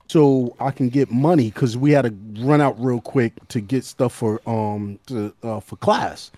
so 0.07 0.55
I 0.59 0.72
can 0.72 0.89
get 0.89 1.09
money 1.09 1.49
because 1.49 1.76
we 1.76 1.91
had 1.91 2.05
to 2.05 2.43
run 2.43 2.61
out 2.61 2.80
real 2.81 3.01
quick 3.01 3.34
to 3.49 3.59
get 3.59 3.84
stuff 3.84 4.14
for 4.14 4.39
um 4.47 4.99
to, 5.07 5.34
uh, 5.43 5.59
for 5.59 5.76
class. 5.77 6.31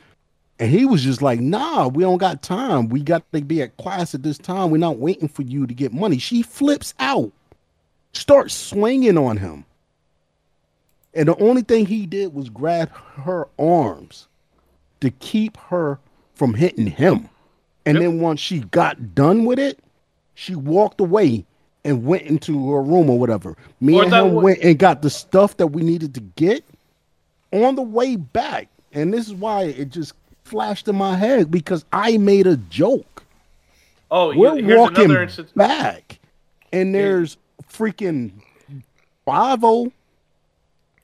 And 0.57 0.71
he 0.71 0.85
was 0.85 1.03
just 1.03 1.21
like, 1.21 1.39
nah, 1.39 1.87
we 1.87 2.03
don't 2.03 2.17
got 2.17 2.41
time. 2.41 2.89
We 2.89 3.01
got 3.01 3.23
to 3.31 3.41
be 3.41 3.61
at 3.61 3.77
class 3.77 4.13
at 4.13 4.23
this 4.23 4.37
time. 4.37 4.71
We're 4.71 4.77
not 4.77 4.97
waiting 4.97 5.29
for 5.29 5.41
you 5.43 5.65
to 5.65 5.73
get 5.73 5.93
money. 5.93 6.17
She 6.17 6.41
flips 6.41 6.93
out, 6.99 7.31
starts 8.11 8.53
swinging 8.53 9.17
on 9.17 9.37
him. 9.37 9.65
And 11.13 11.29
the 11.29 11.37
only 11.37 11.61
thing 11.61 11.85
he 11.85 12.05
did 12.05 12.33
was 12.33 12.49
grab 12.49 12.89
her 12.89 13.47
arms 13.57 14.27
to 15.01 15.09
keep 15.11 15.57
her 15.57 15.99
from 16.35 16.53
hitting 16.53 16.87
him. 16.87 17.29
And 17.85 17.97
then 17.99 18.19
once 18.19 18.39
she 18.39 18.59
got 18.59 19.15
done 19.15 19.45
with 19.45 19.59
it, 19.59 19.79
she 20.35 20.55
walked 20.55 20.99
away 21.01 21.45
and 21.83 22.05
went 22.05 22.23
into 22.23 22.71
her 22.71 22.81
room 22.81 23.09
or 23.09 23.17
whatever. 23.17 23.55
Me 23.81 23.95
Or 23.95 24.03
and 24.03 24.13
him 24.13 24.33
wa- 24.33 24.41
went 24.43 24.59
and 24.59 24.77
got 24.77 25.01
the 25.01 25.09
stuff 25.09 25.57
that 25.57 25.67
we 25.67 25.81
needed 25.81 26.13
to 26.15 26.19
get 26.21 26.63
on 27.51 27.75
the 27.75 27.81
way 27.81 28.15
back. 28.15 28.67
And 28.91 29.13
this 29.13 29.27
is 29.27 29.33
why 29.33 29.63
it 29.63 29.89
just 29.89 30.13
flashed 30.43 30.87
in 30.87 30.95
my 30.95 31.15
head 31.15 31.49
because 31.49 31.85
I 31.93 32.17
made 32.17 32.47
a 32.47 32.57
joke. 32.57 33.23
Oh, 34.11 34.35
We're 34.35 34.55
here's 34.57 34.77
walking 34.77 35.05
another 35.05 35.23
instance. 35.23 35.51
back, 35.55 36.19
and 36.73 36.93
there's 36.95 37.37
freaking 37.71 38.31
five 39.25 39.63
oh 39.63 39.91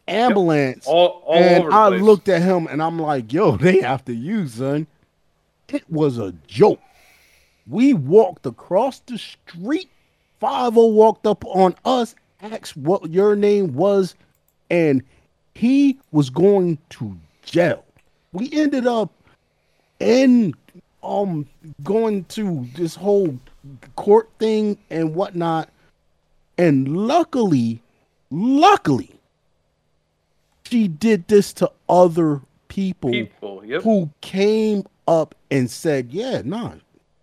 ambulance, 0.07 0.86
All- 0.88 1.23
all 1.26 1.36
and 1.36 1.73
I 1.73 1.90
place. 1.90 2.02
looked 2.02 2.30
at 2.30 2.41
him 2.41 2.68
and 2.68 2.82
I'm 2.82 2.99
like, 2.99 3.32
"Yo, 3.34 3.57
they 3.57 3.82
after 3.82 4.14
you, 4.14 4.48
son." 4.48 4.88
It 5.68 5.90
was 5.90 6.18
a 6.19 6.32
joke. 6.48 6.80
We 7.68 7.94
walked 7.94 8.45
across 8.45 8.99
the 8.99 9.18
street. 9.18 9.90
Five 10.40 10.77
o 10.77 10.86
walked 10.88 11.26
up 11.26 11.44
on 11.45 11.73
us, 11.86 12.14
asked 12.41 12.77
what 12.77 13.10
your 13.10 13.36
name 13.36 13.73
was, 13.73 14.14
and 14.69 15.02
he 15.56 15.98
was 16.11 16.30
going 16.30 16.77
to 16.90 17.18
jail. 17.44 17.84
We 18.34 18.52
ended 18.52 18.86
up 18.86 19.11
in 19.99 20.53
um 21.02 21.48
going 21.84 22.26
to 22.26 22.68
this 22.76 22.94
whole 22.95 23.40
court 23.95 24.30
thing 24.38 24.77
and 24.91 25.15
whatnot. 25.15 25.69
And 26.57 27.07
luckily, 27.07 27.82
luckily, 28.30 29.10
she 30.68 30.88
did 30.88 31.28
this 31.28 31.54
to 31.54 31.72
other 31.88 32.42
people, 32.68 33.12
People, 33.12 33.64
yep. 33.66 33.84
who 33.84 34.10
came 34.22 34.86
up 35.08 35.36
and 35.52 35.70
said, 35.70 36.12
Yeah, 36.12 36.42
nah, 36.44 36.74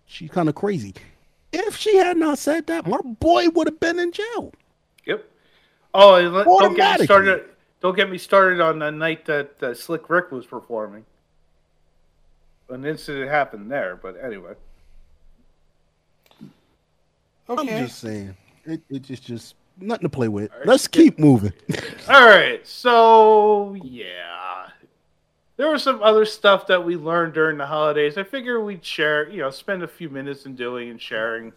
she's 0.06 0.30
kind 0.30 0.48
of 0.48 0.54
crazy. 0.54 0.94
If 1.52 1.76
she 1.76 1.96
had 1.96 2.16
not 2.16 2.38
said 2.38 2.66
that, 2.68 2.86
my 2.86 2.98
boy 3.02 3.48
would 3.50 3.66
have 3.66 3.80
been 3.80 3.98
in 3.98 4.12
jail. 4.12 4.52
Yep. 5.04 5.24
Oh, 5.94 6.20
don't 6.20 6.32
get 6.32 6.46
me 6.46 6.52
Automatically. 6.54 7.06
started. 7.06 7.44
Don't 7.80 7.96
get 7.96 8.08
me 8.08 8.16
started 8.16 8.60
on 8.60 8.78
the 8.78 8.90
night 8.90 9.26
that 9.26 9.62
uh, 9.62 9.74
Slick 9.74 10.08
Rick 10.08 10.30
was 10.30 10.46
performing. 10.46 11.04
An 12.70 12.84
incident 12.86 13.28
happened 13.28 13.70
there, 13.70 13.98
but 14.00 14.16
anyway. 14.22 14.54
I'm 17.48 17.66
just 17.66 17.98
saying, 17.98 18.34
it, 18.64 18.80
it 18.88 19.02
just 19.02 19.24
just 19.24 19.56
nothing 19.78 20.04
to 20.04 20.08
play 20.08 20.28
with. 20.28 20.50
Let's 20.64 20.86
keep 20.88 21.18
moving. 21.18 21.52
All 22.08 22.26
right, 22.26 22.66
so 22.66 23.74
yeah, 23.82 24.68
there 25.56 25.70
was 25.70 25.82
some 25.82 26.02
other 26.02 26.24
stuff 26.24 26.66
that 26.68 26.84
we 26.84 26.96
learned 26.96 27.34
during 27.34 27.58
the 27.58 27.66
holidays. 27.66 28.16
I 28.18 28.22
figure 28.24 28.60
we'd 28.60 28.84
share, 28.84 29.28
you 29.28 29.38
know, 29.38 29.50
spend 29.50 29.82
a 29.82 29.88
few 29.88 30.08
minutes 30.08 30.46
in 30.46 30.54
doing 30.54 30.90
and 30.90 31.00
sharing. 31.00 31.52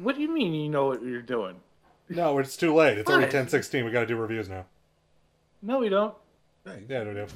What 0.00 0.14
do 0.16 0.22
you 0.22 0.32
mean? 0.32 0.54
You 0.54 0.68
know 0.68 0.86
what 0.86 1.02
you're 1.02 1.22
doing? 1.22 1.56
No, 2.08 2.38
it's 2.38 2.56
too 2.56 2.74
late. 2.74 2.98
It's 2.98 3.08
already 3.10 3.24
What? 3.26 3.32
ten 3.32 3.48
sixteen. 3.48 3.84
We 3.84 3.90
got 3.90 4.00
to 4.00 4.06
do 4.06 4.16
reviews 4.16 4.48
now. 4.48 4.64
No, 5.60 5.78
we 5.80 5.88
don't. 5.88 6.14
Yeah, 6.88 7.04
we 7.04 7.14
do. 7.14 7.26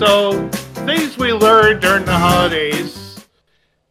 So, 0.00 0.48
things 0.86 1.18
we 1.18 1.30
learned 1.34 1.82
during 1.82 2.06
the 2.06 2.16
holidays. 2.16 3.22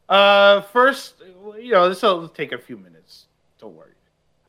Uh, 0.09 0.61
first, 0.61 1.21
you 1.59 1.71
know, 1.71 1.87
this 1.87 2.01
will 2.01 2.27
take 2.27 2.51
a 2.51 2.57
few 2.57 2.77
minutes. 2.77 3.27
Don't 3.61 3.75
worry. 3.75 3.91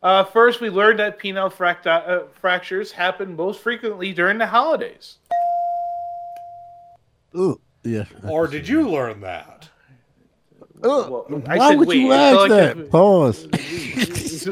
Uh, 0.02 0.24
first, 0.24 0.62
we 0.62 0.70
learned 0.70 1.00
that 1.00 1.18
penile 1.20 1.52
fracti- 1.52 2.08
uh, 2.08 2.22
fractures 2.40 2.90
happen 2.92 3.36
most 3.36 3.60
frequently 3.60 4.14
during 4.14 4.38
the 4.38 4.46
holidays. 4.46 5.18
Ooh, 7.36 7.60
yeah. 7.84 8.06
Or 8.26 8.46
did 8.46 8.66
you 8.66 8.88
learn 8.88 9.20
that? 9.20 9.68
Well, 10.78 11.26
I 11.46 11.58
Why 11.58 11.68
said 11.68 11.78
would 11.78 11.92
you 11.92 12.10
It's 12.10 12.22
ask 12.22 12.36
like 12.38 12.48
that? 12.48 12.78
if- 12.78 12.90
Pause. 12.90 14.48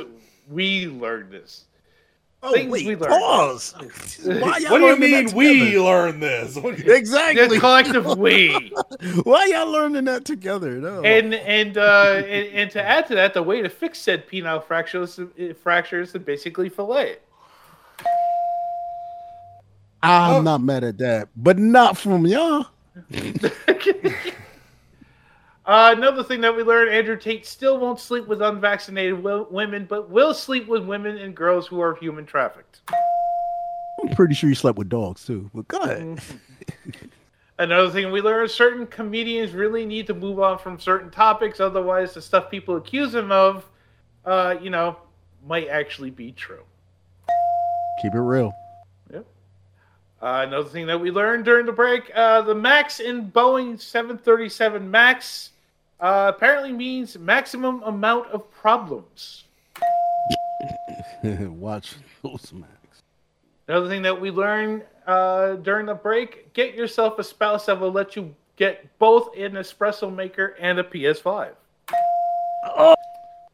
we 0.50 0.88
learned 0.88 1.32
this. 1.32 1.64
Oh, 2.40 2.52
Things 2.52 2.70
wait, 2.70 2.86
we 2.86 2.94
learned. 2.94 3.08
pause. 3.20 3.74
Why 4.24 4.60
What 4.68 4.78
do 4.78 4.86
you 4.86 4.96
mean 4.96 5.34
we 5.34 5.58
together? 5.58 5.80
learned 5.84 6.22
this? 6.22 6.54
What 6.56 6.76
do 6.76 6.82
you- 6.84 6.92
Exactly. 6.94 7.48
The 7.48 7.58
collective 7.58 8.16
we. 8.16 8.72
Why 9.24 9.46
y'all 9.46 9.70
learning 9.70 10.04
that 10.04 10.24
together? 10.24 10.72
No. 10.76 11.02
And 11.02 11.34
and 11.34 11.76
uh, 11.76 12.22
and, 12.24 12.46
and 12.54 12.70
to 12.70 12.80
add 12.82 13.06
to 13.08 13.16
that, 13.16 13.34
the 13.34 13.42
way 13.42 13.60
to 13.60 13.68
fix 13.68 13.98
said 13.98 14.28
penile 14.28 14.62
fractures 14.62 15.18
fractures 15.60 16.08
is 16.08 16.12
to 16.12 16.20
basically 16.20 16.68
fillet 16.68 17.10
it. 17.10 17.22
I'm 20.00 20.44
not 20.44 20.60
mad 20.62 20.84
at 20.84 20.98
that, 20.98 21.28
but 21.36 21.58
not 21.58 21.98
from 21.98 22.24
y'all. 22.24 22.66
Uh, 25.68 25.94
another 25.94 26.24
thing 26.24 26.40
that 26.40 26.56
we 26.56 26.62
learned: 26.62 26.90
Andrew 26.90 27.14
Tate 27.18 27.44
still 27.44 27.76
won't 27.76 28.00
sleep 28.00 28.26
with 28.26 28.40
unvaccinated 28.40 29.22
wo- 29.22 29.46
women, 29.50 29.84
but 29.84 30.08
will 30.08 30.32
sleep 30.32 30.66
with 30.66 30.82
women 30.82 31.18
and 31.18 31.34
girls 31.34 31.66
who 31.66 31.78
are 31.78 31.94
human 31.94 32.24
trafficked. 32.24 32.80
I'm 34.02 34.14
pretty 34.16 34.32
sure 34.32 34.48
you 34.48 34.54
slept 34.54 34.78
with 34.78 34.88
dogs 34.88 35.26
too. 35.26 35.50
But 35.52 35.68
go 35.68 35.82
ahead. 35.82 36.22
Another 37.58 37.90
thing 37.90 38.10
we 38.10 38.22
learned: 38.22 38.50
certain 38.50 38.86
comedians 38.86 39.52
really 39.52 39.84
need 39.84 40.06
to 40.06 40.14
move 40.14 40.40
on 40.40 40.58
from 40.58 40.80
certain 40.80 41.10
topics, 41.10 41.60
otherwise, 41.60 42.14
the 42.14 42.22
stuff 42.22 42.50
people 42.50 42.76
accuse 42.76 43.12
them 43.12 43.30
of, 43.30 43.68
uh, 44.24 44.56
you 44.62 44.70
know, 44.70 44.96
might 45.46 45.68
actually 45.68 46.10
be 46.10 46.32
true. 46.32 46.62
Keep 48.00 48.14
it 48.14 48.20
real. 48.20 48.54
Uh, 50.20 50.44
another 50.48 50.68
thing 50.68 50.86
that 50.86 51.00
we 51.00 51.10
learned 51.10 51.44
during 51.44 51.66
the 51.66 51.72
break: 51.72 52.10
uh, 52.14 52.40
the 52.40 52.54
Max 52.54 53.00
in 53.00 53.30
Boeing 53.30 53.78
737 53.78 54.90
Max 54.90 55.50
uh, 56.00 56.32
apparently 56.34 56.72
means 56.72 57.18
maximum 57.18 57.82
amount 57.82 58.28
of 58.28 58.50
problems. 58.50 59.44
Watch 61.22 61.94
those 62.22 62.52
Max. 62.52 62.72
Another 63.66 63.88
thing 63.88 64.02
that 64.02 64.18
we 64.20 64.30
learned 64.30 64.82
uh, 65.06 65.54
during 65.56 65.86
the 65.86 65.94
break: 65.94 66.52
get 66.52 66.74
yourself 66.74 67.18
a 67.18 67.24
spouse 67.24 67.66
that 67.66 67.78
will 67.78 67.92
let 67.92 68.16
you 68.16 68.34
get 68.56 68.98
both 68.98 69.36
an 69.36 69.52
espresso 69.52 70.12
maker 70.14 70.56
and 70.58 70.78
a 70.78 70.84
PS5. 70.84 71.50
Oh, 72.64 72.94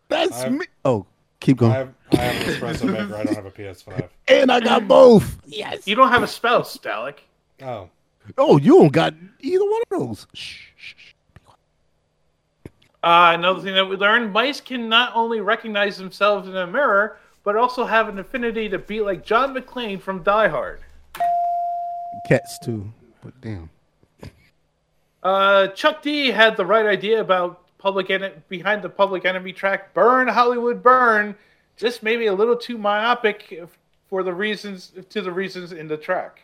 That's 0.09 0.43
I'm- 0.43 0.59
me. 0.59 0.67
Oh, 0.85 1.07
keep 1.41 1.59
going. 1.59 1.73
I 1.73 1.77
have, 1.77 1.95
I 2.13 2.17
have 2.17 2.49
an 2.49 2.55
espresso 2.55 2.85
maker. 2.91 3.17
I 3.17 3.25
don't 3.25 3.35
have 3.35 3.47
a 3.47 3.51
PS5. 3.51 4.09
and 4.29 4.51
I 4.53 4.61
got 4.61 4.87
both. 4.89 5.39
Yes. 5.47 5.87
You 5.87 5.95
don't 5.95 6.11
have 6.11 6.23
a 6.23 6.29
spouse, 6.29 6.77
Dalek. 6.79 7.19
Oh, 7.63 7.89
Oh, 8.39 8.57
you 8.59 8.79
don't 8.79 8.93
got 8.93 9.13
either 9.41 9.65
one 9.65 9.83
of 9.91 9.99
those. 9.99 10.27
Shh. 10.33 10.69
shh, 10.77 10.95
shh. 10.97 11.13
Uh, 13.05 13.33
another 13.35 13.61
thing 13.61 13.75
that 13.75 13.87
we 13.87 13.97
learned: 13.97 14.33
mice 14.33 14.63
can 14.63 14.89
not 14.89 15.13
only 15.15 15.39
recognize 15.39 15.99
themselves 15.99 16.49
in 16.49 16.57
a 16.57 16.67
mirror, 16.67 17.19
but 17.43 17.55
also 17.55 17.85
have 17.85 18.09
an 18.09 18.19
affinity 18.19 18.67
to 18.67 18.79
be 18.79 19.03
like 19.03 19.23
John 19.23 19.55
McClane 19.55 20.01
from 20.01 20.23
Die 20.23 20.49
Hard. 20.49 20.81
Cats 22.27 22.59
too. 22.65 22.91
But 23.23 23.39
damn. 23.43 23.69
Uh, 25.23 25.69
Chuck 25.69 26.01
D 26.01 26.29
had 26.31 26.57
the 26.57 26.65
right 26.65 26.87
idea 26.87 27.21
about 27.21 27.61
public 27.77 28.09
en- 28.09 28.43
behind 28.49 28.81
the 28.81 28.89
Public 28.89 29.27
Enemy 29.27 29.53
track 29.53 29.93
"Burn 29.93 30.27
Hollywood 30.27 30.83
Burn" 30.83 31.37
just 31.77 32.03
maybe 32.03 32.25
a 32.27 32.33
little 32.33 32.57
too 32.57 32.79
myopic 32.79 33.69
for 34.09 34.23
the 34.23 34.33
reasons 34.33 34.93
to 35.11 35.21
the 35.21 35.31
reasons 35.31 35.73
in 35.73 35.89
the 35.89 35.99
track. 35.99 36.41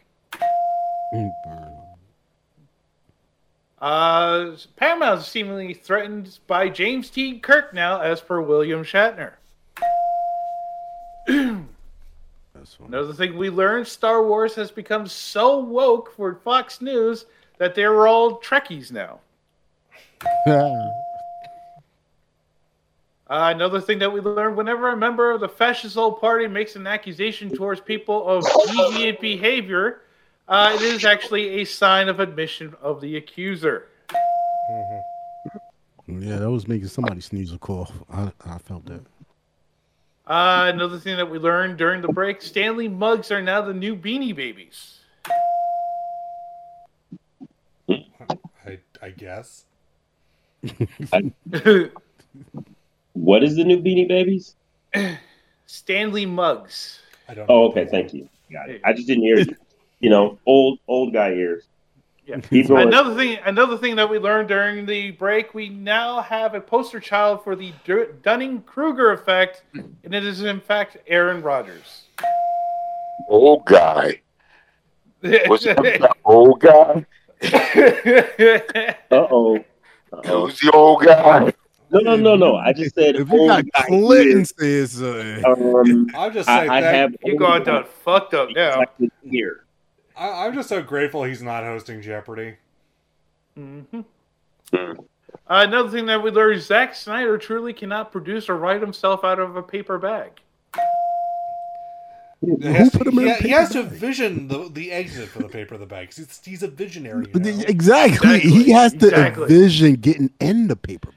Uh, 3.80 4.56
Paramount 4.76 5.20
is 5.20 5.26
seemingly 5.26 5.72
threatened 5.72 6.38
by 6.46 6.68
James 6.68 7.08
T. 7.08 7.38
Kirk 7.38 7.72
now, 7.72 8.00
as 8.00 8.20
per 8.20 8.40
William 8.40 8.84
Shatner. 8.84 9.32
Another 12.86 13.14
thing 13.14 13.38
we 13.38 13.48
learned: 13.48 13.86
Star 13.86 14.22
Wars 14.22 14.54
has 14.54 14.70
become 14.70 15.06
so 15.06 15.58
woke 15.58 16.14
for 16.14 16.34
Fox 16.34 16.82
News 16.82 17.24
that 17.56 17.74
they're 17.74 18.06
all 18.06 18.40
Trekkies 18.40 18.92
now. 18.92 19.20
Uh, 23.30 23.52
another 23.54 23.80
thing 23.80 23.96
that 24.00 24.12
we 24.12 24.20
learned: 24.20 24.56
whenever 24.56 24.88
a 24.88 24.96
member 24.96 25.30
of 25.30 25.40
the 25.40 25.48
fascist 25.48 25.96
old 25.96 26.20
party 26.20 26.48
makes 26.48 26.74
an 26.74 26.84
accusation 26.84 27.48
towards 27.48 27.80
people 27.80 28.26
of 28.26 28.42
deviant 28.42 29.20
behavior, 29.20 30.00
uh, 30.50 30.72
it 30.74 30.82
is 30.82 31.04
actually 31.04 31.60
a 31.60 31.64
sign 31.64 32.08
of 32.08 32.20
admission 32.20 32.74
of 32.82 33.00
the 33.00 33.16
accuser. 33.16 33.86
Yeah, 36.06 36.36
that 36.38 36.50
was 36.50 36.66
making 36.66 36.88
somebody 36.88 37.20
sneeze 37.20 37.52
or 37.52 37.58
cough. 37.58 37.92
I, 38.12 38.32
I 38.44 38.58
felt 38.58 38.84
that. 38.86 39.00
Uh, 40.26 40.70
another 40.72 40.98
thing 40.98 41.16
that 41.16 41.30
we 41.30 41.38
learned 41.38 41.78
during 41.78 42.02
the 42.02 42.08
break: 42.08 42.42
Stanley 42.42 42.88
mugs 42.88 43.30
are 43.30 43.40
now 43.40 43.62
the 43.62 43.72
new 43.72 43.96
Beanie 43.96 44.34
Babies. 44.34 44.98
I, 47.88 48.78
I 49.00 49.10
guess. 49.10 49.64
What 53.12 53.42
is 53.42 53.56
the 53.56 53.64
new 53.64 53.78
Beanie 53.78 54.08
Babies? 54.08 54.54
Stanley 55.66 56.26
mugs. 56.26 57.00
I 57.28 57.34
don't. 57.34 57.46
Oh, 57.48 57.68
okay, 57.68 57.86
thank 57.86 58.14
you. 58.14 58.28
Got 58.52 58.70
it. 58.70 58.80
I 58.84 58.92
just 58.92 59.06
didn't 59.06 59.24
hear 59.24 59.38
you. 59.38 59.56
You 60.00 60.10
know, 60.10 60.38
old 60.46 60.78
old 60.88 61.12
guy 61.12 61.30
ears. 61.32 61.64
Yeah. 62.26 62.36
Another 62.52 63.14
thing, 63.16 63.38
another 63.44 63.76
thing 63.76 63.96
that 63.96 64.08
we 64.08 64.18
learned 64.18 64.48
during 64.48 64.86
the 64.86 65.10
break, 65.12 65.52
we 65.52 65.68
now 65.68 66.20
have 66.22 66.54
a 66.54 66.60
poster 66.60 67.00
child 67.00 67.42
for 67.42 67.56
the 67.56 67.72
Dunning 68.22 68.62
Kruger 68.62 69.10
effect, 69.12 69.62
and 69.74 70.14
it 70.14 70.24
is 70.24 70.42
in 70.42 70.60
fact 70.60 70.96
Aaron 71.08 71.42
Rodgers. 71.42 72.02
Old 73.28 73.64
guy. 73.66 74.20
Was 75.22 75.66
it 75.66 75.76
the 75.76 76.14
old 76.24 76.60
guy? 76.60 77.04
Uh 79.10 79.26
oh. 79.30 79.64
Who's 80.26 80.58
the 80.60 80.70
old 80.72 81.04
guy? 81.04 81.52
No, 81.90 81.98
no, 82.00 82.16
no, 82.16 82.36
no. 82.36 82.54
I 82.56 82.72
just 82.72 82.94
said 82.94 83.16
If 83.16 83.28
you 83.30 83.38
old 83.40 83.48
got 83.48 83.64
guy 83.72 83.84
Clinton 83.86 84.38
ears. 84.38 84.54
says 84.56 84.92
something. 84.92 85.44
Um, 85.44 86.06
I'll 86.14 86.30
just 86.30 86.46
say 86.46 86.52
I 86.68 86.80
that- 86.80 86.94
have 86.94 87.16
you 87.24 87.36
going 87.36 87.64
done 87.64 87.84
fucked 88.04 88.34
up 88.34 88.50
now. 88.54 88.84
here. 89.24 89.64
I, 90.20 90.46
I'm 90.46 90.54
just 90.54 90.68
so 90.68 90.82
grateful 90.82 91.24
he's 91.24 91.42
not 91.42 91.64
hosting 91.64 92.02
Jeopardy. 92.02 92.56
hmm 93.56 93.82
Uh, 94.72 94.94
another 95.48 95.88
thing 95.90 96.06
that 96.06 96.22
we 96.22 96.30
learned: 96.30 96.60
Zack 96.62 96.94
Snyder 96.94 97.38
truly 97.38 97.72
cannot 97.72 98.12
produce 98.12 98.48
or 98.48 98.56
write 98.56 98.80
himself 98.80 99.24
out 99.24 99.38
of 99.40 99.56
a 99.56 99.62
paper 99.62 99.98
bag. 99.98 100.30
He 102.42 102.66
has, 102.66 102.90
put 102.90 103.06
him 103.06 103.18
he, 103.18 103.28
a 103.28 103.34
he 103.34 103.48
has 103.50 103.68
to 103.70 103.82
vision 103.82 104.48
the, 104.48 104.70
the 104.72 104.90
exit 104.92 105.28
for 105.28 105.40
the 105.40 105.48
paper 105.48 105.74
of 105.74 105.80
the 105.80 105.86
bag. 105.86 106.08
'cause 106.08 106.16
He's, 106.16 106.40
he's 106.44 106.62
a 106.62 106.68
visionary. 106.68 107.26
you 107.34 107.40
know? 107.40 107.64
Exactly. 107.66 108.38
He 108.40 108.70
has 108.70 108.92
to 108.94 109.06
Exactly. 109.08 109.42
envision 109.42 109.94
getting 109.96 110.30
in 110.40 110.68
the 110.68 110.76
paper 110.76 111.08
bag. 111.08 111.16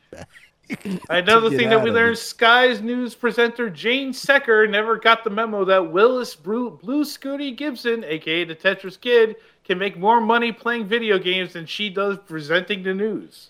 Another 1.09 1.49
thing 1.49 1.69
that 1.69 1.83
we 1.83 1.91
learned: 1.91 2.13
it. 2.13 2.19
Sky's 2.19 2.81
news 2.81 3.15
presenter 3.15 3.69
Jayne 3.69 4.13
Secker 4.13 4.67
never 4.67 4.97
got 4.97 5.23
the 5.23 5.29
memo 5.29 5.65
that 5.65 5.91
Willis 5.91 6.35
Blue, 6.35 6.71
Blue 6.71 7.03
Scuti 7.03 7.55
Gibson, 7.55 8.03
aka 8.03 8.45
the 8.45 8.55
Tetris 8.55 8.99
Kid, 8.99 9.35
can 9.63 9.77
make 9.77 9.97
more 9.97 10.21
money 10.21 10.51
playing 10.51 10.87
video 10.87 11.19
games 11.19 11.53
than 11.53 11.65
she 11.65 11.89
does 11.89 12.17
presenting 12.25 12.83
the 12.83 12.93
news. 12.93 13.49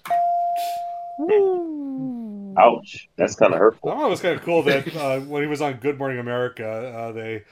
Ouch. 2.58 3.10
That's 3.16 3.36
kind 3.36 3.54
of 3.54 3.60
hurtful. 3.60 3.92
I 3.92 3.96
thought 3.96 4.08
it 4.08 4.10
was 4.10 4.22
kind 4.22 4.36
of 4.36 4.44
cool 4.44 4.64
that 4.64 4.96
uh, 4.96 5.20
when 5.22 5.44
he 5.44 5.48
was 5.48 5.62
on 5.62 5.74
Good 5.74 5.98
Morning 5.98 6.20
America, 6.20 6.68
uh, 6.68 7.12
they 7.12 7.44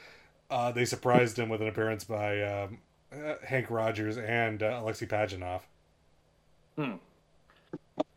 uh, 0.50 0.72
they 0.72 0.84
surprised 0.84 1.38
him 1.38 1.48
with 1.48 1.60
an 1.62 1.68
appearance 1.68 2.04
by 2.04 2.42
um, 2.42 2.78
uh, 3.12 3.34
Henk 3.46 3.70
Rogers 3.70 4.18
and 4.18 4.62
uh, 4.62 4.80
Alexey 4.82 5.06
Pajitnov. 5.06 5.60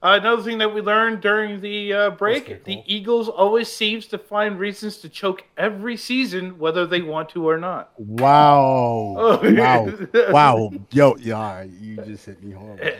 Uh, 0.03 0.19
another 0.21 0.43
thing 0.43 0.59
that 0.59 0.71
we 0.73 0.81
learned 0.81 1.21
during 1.21 1.61
the 1.61 1.91
uh, 1.93 2.09
break: 2.11 2.45
pretty 2.45 2.63
the. 2.85 2.93
Eagles 2.93 3.27
always 3.27 3.71
seems 3.71 4.05
to 4.07 4.17
find 4.17 4.59
reasons 4.59 4.97
to 4.97 5.09
choke 5.09 5.43
every 5.57 5.97
season, 5.97 6.59
whether 6.59 6.85
they 6.85 7.01
want 7.01 7.29
to 7.29 7.47
or 7.47 7.57
not. 7.57 7.91
Wow. 7.97 9.15
Oh, 9.17 9.39
wow. 9.55 10.31
Wow. 10.31 10.71
Yo, 10.91 11.15
yeah, 11.17 11.33
all 11.35 11.55
right, 11.55 11.69
you 11.69 11.97
just 11.97 12.25
hit 12.25 12.43
me 12.43 12.53
hard. 12.53 12.95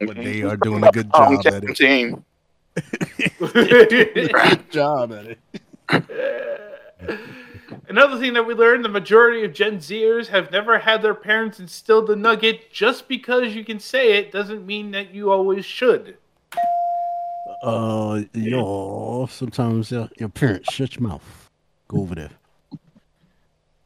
but 0.00 0.16
they 0.22 0.42
are 0.42 0.56
doing 0.56 0.84
a 0.84 0.90
good 0.90 1.10
Oh, 1.14 1.40
job 1.40 1.46
at 1.54 1.64
it. 1.64 1.76
team. 1.76 2.24
Good 3.38 4.70
job 4.70 5.12
at 5.12 5.26
it. 5.26 5.38
Another 7.88 8.18
thing 8.18 8.32
that 8.34 8.46
we 8.46 8.54
learned: 8.54 8.84
the 8.84 8.88
majority 8.88 9.44
of 9.44 9.52
Gen 9.52 9.78
Zers 9.78 10.28
have 10.28 10.50
never 10.50 10.78
had 10.78 11.02
their 11.02 11.14
parents 11.14 11.60
instill 11.60 12.04
the 12.04 12.16
nugget. 12.16 12.72
Just 12.72 13.08
because 13.08 13.54
you 13.54 13.64
can 13.64 13.78
say 13.78 14.12
it 14.18 14.32
doesn't 14.32 14.66
mean 14.66 14.90
that 14.92 15.14
you 15.14 15.30
always 15.30 15.64
should. 15.64 16.16
Uh, 17.62 18.22
yo, 18.34 19.26
sometimes 19.30 19.92
uh, 19.92 20.08
your 20.18 20.28
parents 20.28 20.72
shut 20.72 20.96
your 20.96 21.08
mouth. 21.08 21.50
Go 21.88 21.98
over 21.98 22.14
there. 22.14 22.30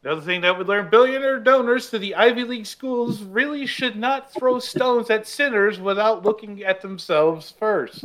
Another 0.05 0.21
thing 0.21 0.41
that 0.43 0.57
we 0.59 0.65
learned: 0.65 0.91
billionaire 0.91 1.41
donors 1.41 1.91
to 1.91 1.99
the 1.99 2.15
Ivy 2.15 2.45
League 2.45 2.67
schools 2.67 3.23
really 3.23 3.67
should 3.67 3.97
not 3.97 4.33
throw 4.33 4.59
stones 4.59 5.11
at 5.11 5.27
sinners 5.27 5.79
without 5.81 6.25
looking 6.25 6.63
at 6.65 6.81
themselves 6.81 7.53
first. 7.59 8.05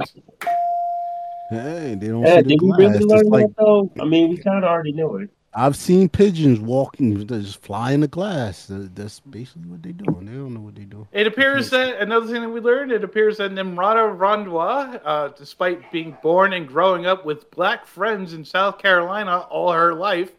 Hey, 1.49 1.95
they 1.99 2.07
don't 2.07 2.23
Yeah, 2.23 2.37
see 2.37 2.41
the 2.41 2.49
did 2.49 2.61
we 2.61 2.67
glass. 2.69 2.79
really 2.79 3.05
learn 3.05 3.25
like 3.29 3.47
that 3.47 3.55
though? 3.57 3.91
I 4.01 4.05
mean, 4.05 4.29
we 4.31 4.37
kind 4.37 4.57
of 4.57 4.69
already 4.69 4.91
knew 4.91 5.15
it. 5.17 5.29
I've 5.55 5.75
seen 5.75 6.09
pigeons 6.09 6.59
walking, 6.59 7.27
just 7.27 7.61
fly 7.61 7.91
in 7.91 7.99
the 7.99 8.07
glass. 8.07 8.65
That's 8.69 9.19
basically 9.19 9.69
what 9.69 9.83
they're 9.83 9.91
doing. 9.91 10.25
They 10.25 10.31
don't 10.31 10.53
know 10.53 10.61
what 10.61 10.75
they 10.75 10.85
do. 10.85 11.07
It 11.11 11.27
appears 11.27 11.69
that 11.69 12.01
another 12.01 12.25
thing 12.25 12.41
that 12.41 12.49
we 12.49 12.59
learned: 12.59 12.91
it 12.91 13.03
appears 13.03 13.37
that 13.37 13.51
Nimrata 13.51 14.17
Randhawa, 14.17 15.01
uh, 15.03 15.27
despite 15.29 15.91
being 15.91 16.17
born 16.23 16.53
and 16.53 16.67
growing 16.67 17.05
up 17.05 17.23
with 17.23 17.51
black 17.51 17.85
friends 17.85 18.33
in 18.33 18.43
South 18.43 18.79
Carolina 18.79 19.39
all 19.49 19.71
her 19.71 19.93
life, 19.93 20.31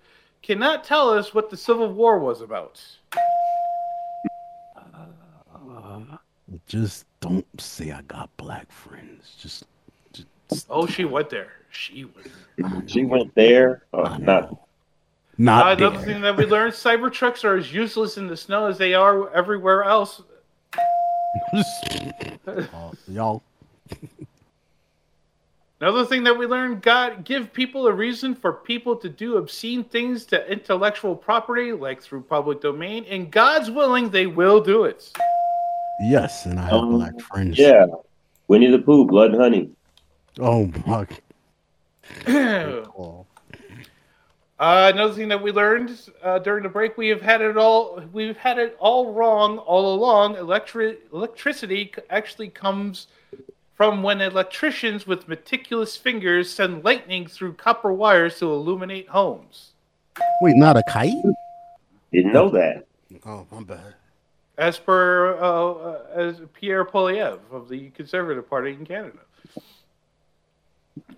cannot 0.42 0.82
tell 0.82 1.10
us 1.10 1.32
what 1.32 1.48
the 1.48 1.56
Civil 1.56 1.92
War 1.92 2.18
was 2.18 2.40
about. 2.40 2.82
Just 6.66 7.06
don't 7.20 7.46
say 7.60 7.90
I 7.90 8.02
got 8.02 8.34
black 8.36 8.70
friends. 8.70 9.36
Just, 9.40 9.64
just 10.12 10.66
Oh, 10.68 10.86
she 10.86 11.04
went 11.04 11.30
there. 11.30 11.52
She 11.70 12.04
went. 12.04 12.90
She 12.90 13.04
went 13.04 13.34
there. 13.34 13.84
Oh, 13.92 14.16
not. 14.16 14.63
Uh, 15.34 15.42
not 15.42 15.78
another 15.78 15.96
there. 15.98 16.06
thing 16.06 16.20
that 16.22 16.36
we 16.36 16.46
learned: 16.46 16.72
Cybertrucks 16.74 17.44
are 17.44 17.56
as 17.56 17.72
useless 17.72 18.16
in 18.16 18.26
the 18.28 18.36
snow 18.36 18.66
as 18.66 18.78
they 18.78 18.94
are 18.94 19.32
everywhere 19.34 19.84
else. 19.84 20.22
Uh, 22.46 22.62
y'all, 23.08 23.42
Another 25.80 26.04
thing 26.06 26.22
that 26.24 26.38
we 26.38 26.46
learned: 26.46 26.80
God 26.82 27.24
give 27.24 27.52
people 27.52 27.86
a 27.88 27.92
reason 27.92 28.34
for 28.34 28.52
people 28.52 28.94
to 28.96 29.08
do 29.08 29.36
obscene 29.38 29.82
things 29.84 30.24
to 30.26 30.50
intellectual 30.50 31.16
property, 31.16 31.72
like 31.72 32.00
through 32.02 32.22
public 32.22 32.60
domain, 32.60 33.04
and 33.08 33.30
God's 33.30 33.70
willing, 33.70 34.10
they 34.10 34.26
will 34.26 34.60
do 34.60 34.84
it. 34.84 35.10
yes, 36.02 36.46
and 36.46 36.58
I 36.60 36.64
have 36.64 36.72
Um, 36.74 36.92
black 36.92 37.18
friends. 37.20 37.58
Yeah. 37.58 37.86
Winnie 38.46 38.70
the 38.70 38.78
Pooh, 38.78 39.06
Blood 39.06 39.34
Honey. 39.34 39.70
Oh 40.38 40.70
my. 40.86 41.06
Uh, 44.64 44.90
another 44.94 45.12
thing 45.12 45.28
that 45.28 45.42
we 45.42 45.52
learned 45.52 46.08
uh, 46.22 46.38
during 46.38 46.62
the 46.62 46.68
break: 46.70 46.96
we 46.96 47.08
have 47.08 47.20
had 47.20 47.42
it 47.42 47.58
all. 47.58 48.02
We've 48.14 48.38
had 48.38 48.58
it 48.58 48.74
all 48.80 49.12
wrong 49.12 49.58
all 49.58 49.94
along. 49.94 50.36
Electri- 50.36 50.96
electricity 51.12 51.92
actually 52.08 52.48
comes 52.48 53.08
from 53.74 54.02
when 54.02 54.22
electricians 54.22 55.06
with 55.06 55.28
meticulous 55.28 55.98
fingers 55.98 56.50
send 56.50 56.82
lightning 56.82 57.26
through 57.26 57.52
copper 57.52 57.92
wires 57.92 58.38
to 58.38 58.50
illuminate 58.50 59.06
homes. 59.10 59.72
Wait, 60.40 60.56
not 60.56 60.78
a 60.78 60.82
kite? 60.88 61.12
Didn't 62.10 62.32
know 62.32 62.48
that. 62.48 62.86
Oh, 63.26 63.46
my 63.50 63.62
bad. 63.64 63.94
as 64.56 64.78
per 64.78 65.36
uh, 65.42 65.72
uh, 65.72 66.02
as 66.14 66.40
Pierre 66.54 66.86
Poilievre 66.86 67.38
of 67.52 67.68
the 67.68 67.90
Conservative 67.90 68.48
Party 68.48 68.70
in 68.70 68.86
Canada. 68.86 69.18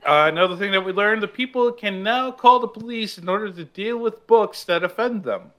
Uh, 0.06 0.28
another 0.32 0.56
thing 0.56 0.72
that 0.72 0.84
we 0.84 0.92
learned: 0.92 1.22
the 1.22 1.28
people 1.28 1.70
can 1.72 2.02
now 2.02 2.30
call 2.30 2.60
the 2.60 2.68
police 2.68 3.18
in 3.18 3.28
order 3.28 3.50
to 3.50 3.64
deal 3.64 3.98
with 3.98 4.26
books 4.26 4.64
that 4.64 4.82
offend 4.84 5.24
them. 5.24 5.50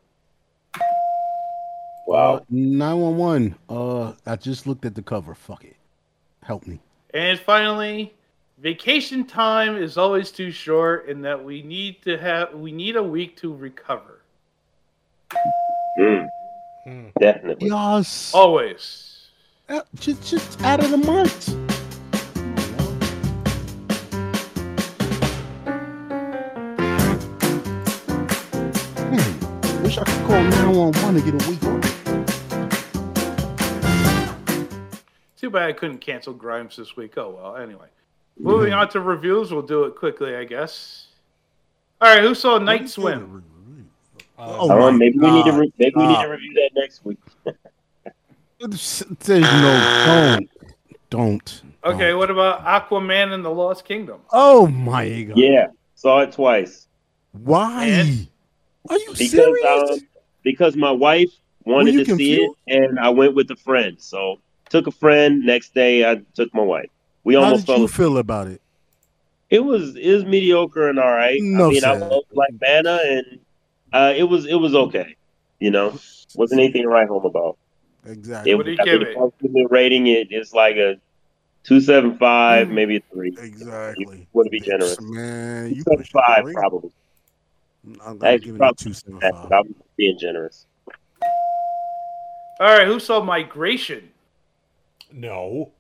Wow. 2.08 2.46
Nine 2.50 2.98
one 3.00 3.18
one. 3.18 3.56
Uh, 3.70 4.14
I 4.26 4.38
just 4.38 4.66
looked 4.66 4.86
at 4.86 4.96
the 4.96 5.02
cover. 5.02 5.36
Fuck 5.36 5.66
it. 5.66 5.76
Help 6.44 6.66
me. 6.66 6.80
And 7.14 7.38
finally, 7.38 8.14
vacation 8.60 9.26
time 9.26 9.76
is 9.76 9.98
always 9.98 10.32
too 10.32 10.50
short, 10.52 11.10
and 11.10 11.24
that 11.26 11.44
we 11.44 11.62
need 11.62 12.02
to 12.04 12.18
have 12.18 12.54
we 12.54 12.72
need 12.72 12.96
a 12.96 13.04
week 13.04 13.36
to 13.38 13.54
recover. 13.54 14.22
Mm, 16.00 16.28
Hmm. 16.86 17.08
definitely. 17.20 17.68
Yes. 17.68 18.32
Always. 18.34 19.28
Uh, 19.68 19.82
just 19.96 20.26
just 20.26 20.62
out 20.62 20.82
of 20.82 20.92
the 20.92 20.98
month. 20.98 21.54
Call 30.28 30.44
911 30.44 31.14
to 31.16 31.32
get 31.32 31.42
a 31.42 31.50
week 31.50 31.64
off. 31.64 31.84
Too 35.38 35.50
bad 35.50 35.70
I 35.70 35.74
couldn't 35.74 36.00
cancel 36.00 36.34
Grimes 36.34 36.76
this 36.76 36.96
week. 36.98 37.18
Oh 37.18 37.30
well. 37.30 37.56
Anyway, 37.58 37.88
moving 38.38 38.74
on 38.74 38.90
to 38.90 39.00
reviews. 39.00 39.52
We'll 39.54 39.62
do 39.62 39.86
it 39.86 39.96
quickly, 39.96 40.36
I 40.36 40.44
guess. 40.44 41.08
All 42.02 42.14
right. 42.14 42.22
Who 42.24 42.36
saw 42.36 42.58
Night 42.58 42.90
Swim? 42.90 43.44
Oh 44.38 44.70
Um, 44.72 44.80
my 44.80 44.92
maybe 44.92 45.18
we 45.18 45.32
need 45.32 45.46
to 45.46 45.52
re- 45.54 45.74
maybe 45.80 45.94
we 45.96 46.08
need 46.08 46.22
to 46.22 46.28
review 46.28 46.54
that 46.54 46.70
next 46.76 47.04
week. 47.06 47.18
There's 48.60 49.04
no 49.40 50.38
don't 50.40 50.50
don't. 51.10 51.62
Okay. 51.86 52.10
don't. 52.10 52.18
What 52.18 52.30
about 52.32 52.66
Aquaman 52.66 53.34
and 53.34 53.46
the 53.46 53.50
Lost 53.50 53.86
Kingdom? 53.86 54.20
Oh 54.32 54.68
my 54.68 55.24
god. 55.24 55.38
Yeah, 55.38 55.68
saw 55.96 56.20
it 56.22 56.32
twice 56.34 56.88
Why? 57.32 57.86
And- 57.86 58.28
Are 58.90 58.98
you 58.98 59.08
because 59.18 59.30
serious? 59.32 59.92
um, 59.92 60.00
because 60.48 60.78
my 60.78 60.92
wife 60.92 61.30
wanted 61.66 61.94
you 61.94 62.06
to 62.06 62.16
see 62.16 62.36
it, 62.36 62.52
and 62.68 62.98
I 62.98 63.10
went 63.10 63.36
with 63.36 63.52
a 63.52 63.58
friend. 63.58 63.98
So 64.00 64.40
took 64.70 64.88
a 64.88 64.92
friend. 64.92 65.44
Next 65.46 65.74
day, 65.74 66.10
I 66.10 66.22
took 66.36 66.54
my 66.54 66.62
wife. 66.62 66.90
We 67.26 67.34
How 67.34 67.44
almost 67.44 67.66
did 67.66 67.74
fell. 67.74 67.82
you 67.82 67.88
feel 67.90 68.18
about 68.18 68.48
it? 68.48 68.62
It 69.50 69.60
was 69.60 69.98
it 69.98 70.14
was 70.14 70.24
mediocre 70.24 70.88
and 70.88 71.00
all 71.00 71.12
right. 71.12 71.38
No, 71.42 71.68
I 71.68 71.70
mean, 71.72 71.84
I 71.84 71.96
love 71.98 72.24
Black 72.32 72.52
Banner, 72.54 72.98
and 73.04 73.40
uh, 73.92 74.14
it 74.16 74.24
was 74.24 74.46
it 74.46 74.56
was 74.56 74.74
okay. 74.74 75.18
You 75.60 75.72
know, 75.72 76.00
wasn't 76.36 76.62
anything 76.62 76.84
to 76.84 76.88
write 76.88 77.10
home 77.10 77.26
about. 77.26 77.58
Exactly. 78.06 78.56
What 78.56 78.66
do 78.66 78.72
you 78.72 78.78
I 78.80 78.86
give 78.86 79.00
mean, 79.02 79.10
it? 79.10 79.12
if 79.12 79.18
I 79.18 79.22
was 79.22 79.34
giving 79.42 79.62
it 79.64 79.70
rating 79.70 80.08
it 80.08 80.32
is 80.32 80.54
like 80.54 80.78
a 80.78 80.96
two 81.64 81.82
seven 81.82 82.18
five, 82.18 82.70
maybe 82.70 82.96
a 82.98 83.02
three. 83.12 83.36
Exactly. 83.38 84.28
Want 84.32 84.46
to 84.46 84.50
be 84.50 84.62
generous? 84.62 84.98
Man, 85.02 85.74
you 85.74 85.84
Two 85.84 86.04
five 86.14 86.46
probably. 86.54 86.92
I'm 88.06 88.18
gonna 88.18 88.34
Actually, 88.34 88.46
give 88.46 88.56
it 88.56 88.56
a 88.56 88.60
probably 88.60 88.84
two 88.84 88.94
seven 88.94 89.20
that, 89.20 89.34
five. 89.50 89.66
But 89.98 90.04
I'm 90.04 90.08
being 90.10 90.20
generous. 90.20 90.66
All 92.60 92.68
right. 92.68 92.88
Who 92.88 93.00
saw 93.00 93.24
Migration? 93.24 94.10
No. 95.12 95.72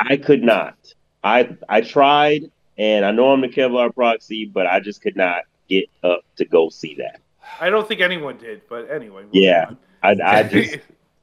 I 0.00 0.16
could 0.16 0.42
not. 0.42 0.76
I 1.24 1.56
I 1.68 1.80
tried, 1.80 2.50
and 2.76 3.04
I 3.04 3.10
know 3.10 3.32
I'm 3.32 3.40
the 3.40 3.48
Kevlar 3.48 3.92
proxy, 3.94 4.44
but 4.46 4.66
I 4.66 4.78
just 4.80 5.02
could 5.02 5.16
not 5.16 5.42
get 5.68 5.86
up 6.04 6.20
to 6.36 6.44
go 6.44 6.68
see 6.68 6.94
that. 6.96 7.20
I 7.60 7.70
don't 7.70 7.86
think 7.88 8.00
anyone 8.00 8.36
did, 8.38 8.62
but 8.68 8.90
anyway. 8.90 9.24
Yeah. 9.32 9.70
I 10.02 10.16
I 10.24 10.42
just 10.44 10.76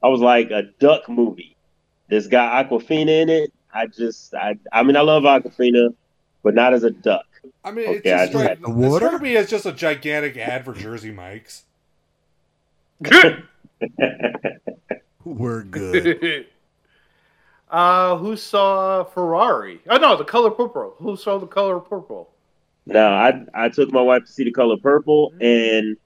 I 0.04 0.08
was 0.10 0.20
like 0.20 0.52
a 0.52 0.64
duck 0.80 1.08
movie. 1.08 1.56
This 2.10 2.28
guy 2.28 2.64
Awkwafina 2.64 3.22
in 3.22 3.30
it. 3.30 3.54
I 3.74 3.88
just 3.88 4.34
I 4.36 4.58
I 4.72 4.84
mean 4.84 4.98
I 4.98 5.02
love 5.02 5.24
Awkwafina, 5.24 5.94
but 6.44 6.54
not 6.56 6.74
as 6.74 6.84
a 6.84 6.92
duck. 6.92 7.26
I 7.64 7.72
mean, 7.72 7.88
Okay, 7.88 7.98
it 7.98 8.04
just 8.04 8.22
I 8.22 8.28
struck, 8.28 8.44
tried. 8.44 8.52
it 8.58 8.62
The 8.62 8.70
water? 8.70 9.06
struck 9.08 9.22
me 9.22 9.36
as 9.38 9.50
just 9.50 9.66
a 9.66 9.72
gigantic 9.72 10.36
ad 10.38 10.66
for 10.66 10.74
Jersey 10.74 11.12
Mike's. 11.12 11.64
We're 15.26 15.64
good. 15.64 16.48
uh, 17.70 18.18
who 18.18 18.38
saw 18.38 19.04
Ferrari? 19.04 19.82
Oh 19.90 19.98
no, 19.98 20.16
the 20.16 20.24
color 20.24 20.52
purple. 20.52 20.96
Who 20.98 21.18
saw 21.18 21.38
the 21.38 21.48
color 21.48 21.80
purple? 21.80 22.30
No, 22.86 23.08
I 23.08 23.44
I 23.54 23.70
took 23.70 23.92
my 23.92 24.02
wife 24.02 24.26
to 24.26 24.32
see 24.32 24.44
the 24.44 24.52
color 24.52 24.78
purple, 24.78 25.34
and 25.42 25.98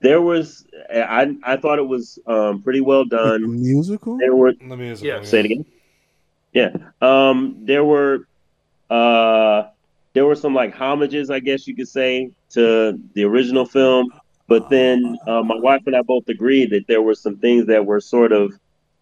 there 0.00 0.20
was 0.20 0.66
I 0.90 1.36
I 1.42 1.56
thought 1.56 1.78
it 1.78 1.86
was 1.86 2.18
um, 2.26 2.62
pretty 2.62 2.80
well 2.80 3.04
done. 3.04 3.60
musical? 3.60 4.16
There 4.18 4.34
were 4.34 4.52
The 4.52 4.76
musical. 4.76 5.06
Yeah, 5.08 5.18
yeah. 5.18 5.24
say 5.24 5.40
it 5.40 5.44
again. 5.46 5.66
Yeah, 6.52 6.70
um, 7.00 7.56
there 7.60 7.84
were 7.84 8.26
uh, 8.90 9.68
there 10.12 10.26
were 10.26 10.34
some 10.34 10.54
like 10.54 10.74
homages, 10.74 11.30
I 11.30 11.40
guess 11.40 11.66
you 11.66 11.74
could 11.74 11.88
say, 11.88 12.30
to 12.50 12.98
the 13.14 13.24
original 13.24 13.64
film. 13.64 14.10
But 14.52 14.68
then 14.68 15.16
uh, 15.26 15.42
my 15.42 15.54
wife 15.56 15.80
and 15.86 15.96
I 15.96 16.02
both 16.02 16.28
agreed 16.28 16.72
that 16.72 16.86
there 16.86 17.00
were 17.00 17.14
some 17.14 17.38
things 17.38 17.68
that 17.68 17.86
were 17.86 18.02
sort 18.02 18.32
of 18.32 18.52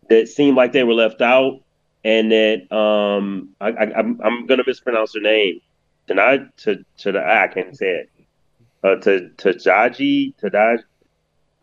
that 0.08 0.28
seemed 0.28 0.56
like 0.56 0.70
they 0.70 0.84
were 0.84 0.94
left 0.94 1.20
out, 1.20 1.60
and 2.04 2.30
that 2.30 2.70
um, 2.72 3.48
I, 3.60 3.70
I, 3.70 3.98
I'm 3.98 4.20
I'm 4.22 4.46
gonna 4.46 4.62
mispronounce 4.64 5.12
her 5.14 5.20
name. 5.20 5.60
Tonight 6.06 6.56
to 6.58 6.84
to 6.98 7.10
the 7.10 7.18
I 7.18 7.48
can't 7.48 7.76
say 7.76 7.86
it. 8.02 8.10
Uh, 8.84 8.94
to 9.02 9.30
to 9.38 9.48
Jaji 9.48 10.36
to 10.36 10.50
Daj. 10.50 10.84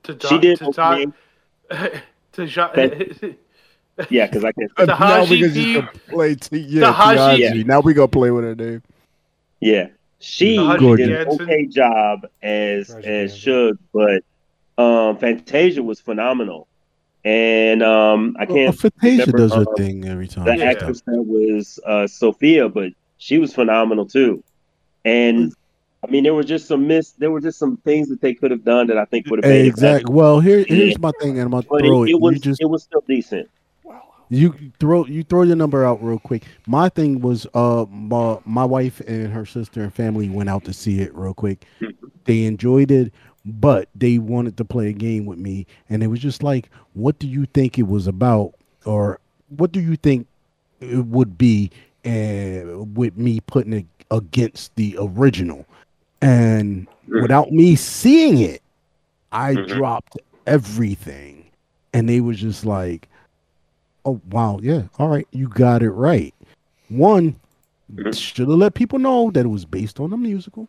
To 0.03 0.19
She 0.27 0.38
did 0.38 0.59
To, 0.59 0.65
okay. 0.68 1.05
to, 2.34 2.43
ja- 2.43 2.72
Yeah, 4.09 4.26
because 4.27 4.43
I 4.43 4.51
can't. 4.51 4.72
Uh, 4.76 4.84
now 4.84 5.23
we 5.23 5.39
Tahashi 5.39 5.39
can 5.39 5.53
just 5.53 6.07
play 6.09 6.35
to 6.35 6.59
yeah, 6.59 6.91
Tahashi- 6.91 7.41
Tiaji. 7.41 7.65
Now 7.65 7.80
we 7.80 7.93
gonna 7.93 8.09
play 8.09 8.31
with 8.31 8.43
her 8.43 8.53
name. 8.53 8.84
Yeah, 9.61 9.88
she 10.19 10.56
Tahashi 10.56 10.95
did 10.95 11.27
an 11.27 11.27
okay 11.39 11.65
job 11.68 12.27
as 12.41 12.88
Tahashi 12.88 13.07
as 13.07 13.31
Jansen. 13.31 13.39
should, 13.39 13.80
but 13.94 14.23
um, 14.77 15.18
Fantasia 15.18 15.84
was 15.84 15.99
phenomenal, 15.99 16.68
and 17.23 17.84
um, 17.84 18.35
I 18.39 18.45
can't 18.45 18.77
Fantasia 18.77 19.26
remember, 19.31 19.38
does 19.38 19.53
her 19.53 19.69
um, 19.69 19.76
thing 19.76 20.06
every 20.07 20.27
time. 20.27 20.45
the 20.45 20.57
Yeah. 20.57 20.72
actress 20.72 21.02
that 21.06 21.22
was 21.22 21.80
uh, 21.85 22.07
Sophia, 22.07 22.69
but 22.69 22.94
she 23.18 23.38
was 23.38 23.53
phenomenal 23.53 24.06
too. 24.06 24.44
And 25.06 25.53
I 26.03 26.11
mean, 26.11 26.23
there 26.23 26.34
were 26.34 26.44
just 26.44 26.68
some 26.68 26.88
miss. 26.88 27.11
There 27.11 27.31
were 27.31 27.41
just 27.41 27.57
some 27.57 27.77
things 27.77 28.10
that 28.10 28.22
they 28.22 28.34
could 28.34 28.52
have 28.52 28.64
done 28.64 28.88
that 28.88 28.98
I 28.98 29.06
think 29.06 29.27
would 29.27 29.44
have 29.44 29.49
made 29.49 29.65
it. 29.65 29.68
Exactly. 29.68 30.14
Well, 30.14 30.39
here 30.39 30.64
here's 30.68 30.99
my 30.99 31.11
thing, 31.19 31.39
and 31.39 31.41
I'm 31.41 31.52
gonna 31.52 31.64
throw 31.64 32.03
it, 32.03 32.10
it. 32.10 32.11
it 32.11 32.19
was 32.22 32.35
you 32.35 32.39
just 32.39 32.61
it 32.61 32.69
was 32.69 32.84
still 32.84 33.03
decent. 33.07 33.49
You 34.29 34.53
throw 34.79 35.05
you 35.05 35.23
throw 35.23 35.43
your 35.43 35.55
number 35.55 35.85
out 35.85 36.03
real 36.03 36.19
quick. 36.19 36.43
My 36.65 36.89
thing 36.89 37.21
was 37.21 37.47
uh 37.53 37.85
my, 37.89 38.39
my 38.45 38.65
wife 38.65 38.99
and 39.01 39.31
her 39.31 39.45
sister 39.45 39.81
and 39.83 39.93
family 39.93 40.29
went 40.29 40.49
out 40.49 40.65
to 40.65 40.73
see 40.73 40.99
it 41.01 41.13
real 41.15 41.33
quick. 41.33 41.65
They 42.25 42.43
enjoyed 42.43 42.91
it, 42.91 43.13
but 43.45 43.87
they 43.95 44.17
wanted 44.17 44.57
to 44.57 44.65
play 44.65 44.89
a 44.89 44.93
game 44.93 45.25
with 45.25 45.39
me, 45.39 45.65
and 45.89 46.03
it 46.03 46.07
was 46.07 46.19
just 46.19 46.43
like, 46.43 46.69
what 46.93 47.19
do 47.19 47.27
you 47.27 47.45
think 47.53 47.79
it 47.79 47.87
was 47.87 48.05
about, 48.07 48.53
or 48.85 49.19
what 49.55 49.71
do 49.71 49.79
you 49.79 49.95
think 49.95 50.27
it 50.81 51.05
would 51.05 51.37
be, 51.37 51.71
uh, 52.05 52.83
with 52.83 53.15
me 53.17 53.39
putting 53.39 53.71
it 53.71 53.85
against 54.11 54.75
the 54.75 54.97
original, 54.99 55.65
and 56.21 56.85
without 57.21 57.51
me 57.53 57.77
seeing 57.77 58.39
it, 58.39 58.61
I 59.31 59.55
Mhm. 59.55 59.67
dropped 59.67 60.17
everything, 60.45 61.45
and 61.93 62.09
they 62.09 62.19
was 62.19 62.39
just 62.41 62.65
like, 62.65 63.07
"Oh 64.07 64.21
wow, 64.31 64.59
yeah, 64.61 64.84
all 64.97 65.09
right, 65.09 65.27
you 65.31 65.47
got 65.49 65.84
it 65.84 65.91
right." 65.91 66.34
One 66.89 67.35
Mhm. 67.93 68.13
should 68.15 68.47
have 68.47 68.57
let 68.57 68.73
people 68.73 68.99
know 68.99 69.29
that 69.31 69.45
it 69.45 69.49
was 69.49 69.65
based 69.65 69.99
on 69.99 70.13
a 70.13 70.17
musical 70.17 70.67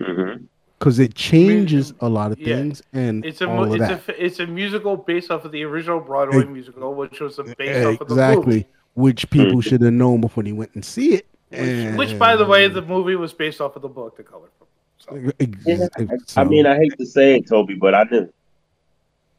hmm 0.00 0.44
because 0.78 0.98
it 1.00 1.14
changes 1.14 1.92
a 2.00 2.08
lot 2.08 2.30
of 2.30 2.38
yeah. 2.38 2.54
things 2.54 2.82
and 2.92 3.24
It's 3.24 3.40
a 3.40 3.48
all 3.48 3.64
of 3.64 3.70
it's 3.70 3.78
that. 3.80 4.08
a 4.08 4.24
it's 4.24 4.38
a 4.40 4.46
musical 4.46 4.96
based 4.96 5.30
off 5.30 5.44
of 5.44 5.52
the 5.52 5.64
original 5.64 6.00
Broadway 6.00 6.42
Ex- 6.42 6.48
musical, 6.48 6.94
which 6.94 7.20
was 7.20 7.38
a 7.38 7.44
based 7.44 7.84
off 7.84 8.00
of 8.00 8.08
the 8.08 8.14
exactly, 8.14 8.46
movie. 8.46 8.66
which 8.94 9.30
people 9.30 9.60
should 9.60 9.82
have 9.82 9.92
known 9.92 10.20
before 10.20 10.44
they 10.44 10.52
went 10.52 10.74
and 10.74 10.84
see 10.84 11.14
it. 11.14 11.26
Which, 11.50 12.10
which, 12.10 12.18
by 12.18 12.36
the 12.36 12.44
way, 12.44 12.68
the 12.68 12.82
movie 12.82 13.16
was 13.16 13.32
based 13.32 13.60
off 13.60 13.74
of 13.74 13.82
the 13.82 13.88
book, 13.88 14.16
The 14.16 14.22
Color 14.22 14.48
Purple. 14.58 14.68
So, 14.98 15.32
Yeah, 15.64 15.88
ex- 15.96 16.36
I 16.36 16.44
mean, 16.44 16.66
I 16.66 16.76
hate 16.76 16.96
to 16.98 17.06
say 17.06 17.36
it, 17.36 17.48
Toby, 17.48 17.74
but 17.74 17.94
I 17.94 18.04
knew. 18.04 18.28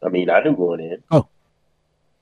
I 0.03 0.09
mean, 0.09 0.29
I 0.29 0.41
knew 0.41 0.55
going 0.55 0.79
in. 0.81 1.03
Oh, 1.11 1.27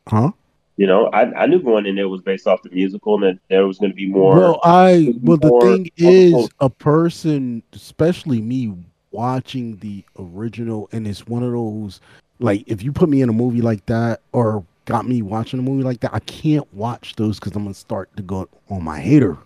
huh? 0.07 0.31
You 0.77 0.85
know, 0.85 1.07
I, 1.07 1.23
I 1.33 1.45
knew 1.47 1.59
going 1.59 1.87
in 1.87 1.95
there 1.95 2.07
was 2.07 2.21
based 2.21 2.45
off 2.45 2.61
the 2.61 2.69
musical 2.69 3.15
and 3.15 3.23
that 3.23 3.39
there 3.49 3.65
was 3.65 3.79
going 3.79 3.91
to 3.91 3.95
be 3.95 4.07
more. 4.07 4.35
well, 4.35 4.59
I 4.63 5.15
well 5.23 5.37
the 5.37 5.49
thing 5.49 5.61
on 5.61 5.83
the 5.83 5.91
is 5.97 6.49
a 6.59 6.69
person, 6.69 7.63
especially 7.73 8.41
me, 8.41 8.75
watching 9.11 9.77
the 9.77 10.03
original, 10.19 10.87
and 10.91 11.07
it's 11.07 11.25
one 11.25 11.41
of 11.41 11.51
those 11.51 11.99
like 12.39 12.63
if 12.67 12.83
you 12.83 12.91
put 12.91 13.09
me 13.09 13.21
in 13.21 13.29
a 13.29 13.33
movie 13.33 13.61
like 13.61 13.83
that 13.87 14.21
or 14.33 14.63
got 14.85 15.07
me 15.07 15.23
watching 15.23 15.59
a 15.59 15.63
movie 15.63 15.81
like 15.83 15.99
that, 16.01 16.13
I 16.13 16.19
can't 16.19 16.71
watch 16.75 17.15
those 17.15 17.39
because 17.39 17.55
I'm 17.55 17.63
gonna 17.63 17.73
start 17.73 18.15
to 18.15 18.21
go 18.23 18.47
on 18.69 18.83
my 18.83 18.99
hater 18.99 19.37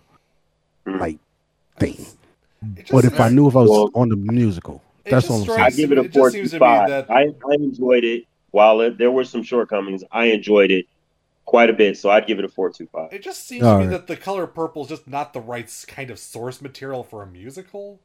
Mm. 0.85 0.99
like 0.99 1.17
thing. 1.79 2.05
But 2.91 3.05
if 3.05 3.19
I 3.19 3.29
knew 3.29 3.47
if 3.47 3.55
I 3.55 3.59
was 3.61 3.69
Well, 3.69 3.89
on 3.93 4.09
the 4.09 4.15
musical, 4.17 4.81
that's 5.05 5.27
just 5.27 5.29
all 5.31 5.41
I'm 5.41 5.45
saying. 5.45 5.59
I 5.61 5.69
give 5.69 5.91
it 5.91 5.97
a 5.99 6.01
It 6.01 6.11
just 6.11 6.31
seems 6.33 6.49
to 6.51 6.55
me 6.55 6.59
45. 6.59 6.89
that- 6.89 7.11
I, 7.11 7.21
I 7.49 7.53
enjoyed 7.53 8.03
it. 8.03 8.25
While 8.49 8.81
it, 8.81 8.97
there 8.97 9.11
were 9.11 9.23
some 9.23 9.43
shortcomings, 9.43 10.03
I 10.11 10.25
enjoyed 10.25 10.71
it 10.71 10.85
quite 11.51 11.69
a 11.69 11.73
bit. 11.73 11.97
So 11.97 12.09
I'd 12.09 12.25
give 12.27 12.39
it 12.39 12.45
a 12.45 12.47
425. 12.47 13.11
It 13.11 13.21
just 13.21 13.45
seems 13.45 13.63
All 13.63 13.73
to 13.77 13.79
me 13.79 13.87
right. 13.87 13.91
that 13.91 14.07
the 14.07 14.15
color 14.15 14.47
purple 14.47 14.83
is 14.83 14.87
just 14.89 15.05
not 15.05 15.33
the 15.33 15.41
right 15.41 15.69
kind 15.85 16.09
of 16.09 16.17
source 16.17 16.61
material 16.61 17.03
for 17.03 17.21
a 17.23 17.27
musical. 17.27 17.99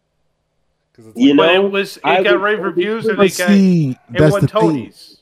Because 0.91 1.07
it's 1.07 1.17
You 1.17 1.29
like, 1.31 1.37
but 1.37 1.47
know, 1.55 1.67
it 1.67 1.71
was 1.71 1.97
it 1.99 2.03
I 2.05 2.23
got 2.25 2.33
would- 2.33 2.43
rave 2.43 2.59
reviews 2.59 3.07
and 3.07 3.17
But 3.17 3.27
it 3.27 3.39
got 3.39 3.49
see, 3.49 3.97
it 4.13 4.21
won 4.33 4.41
the. 4.41 4.49
Tonys. 4.49 5.19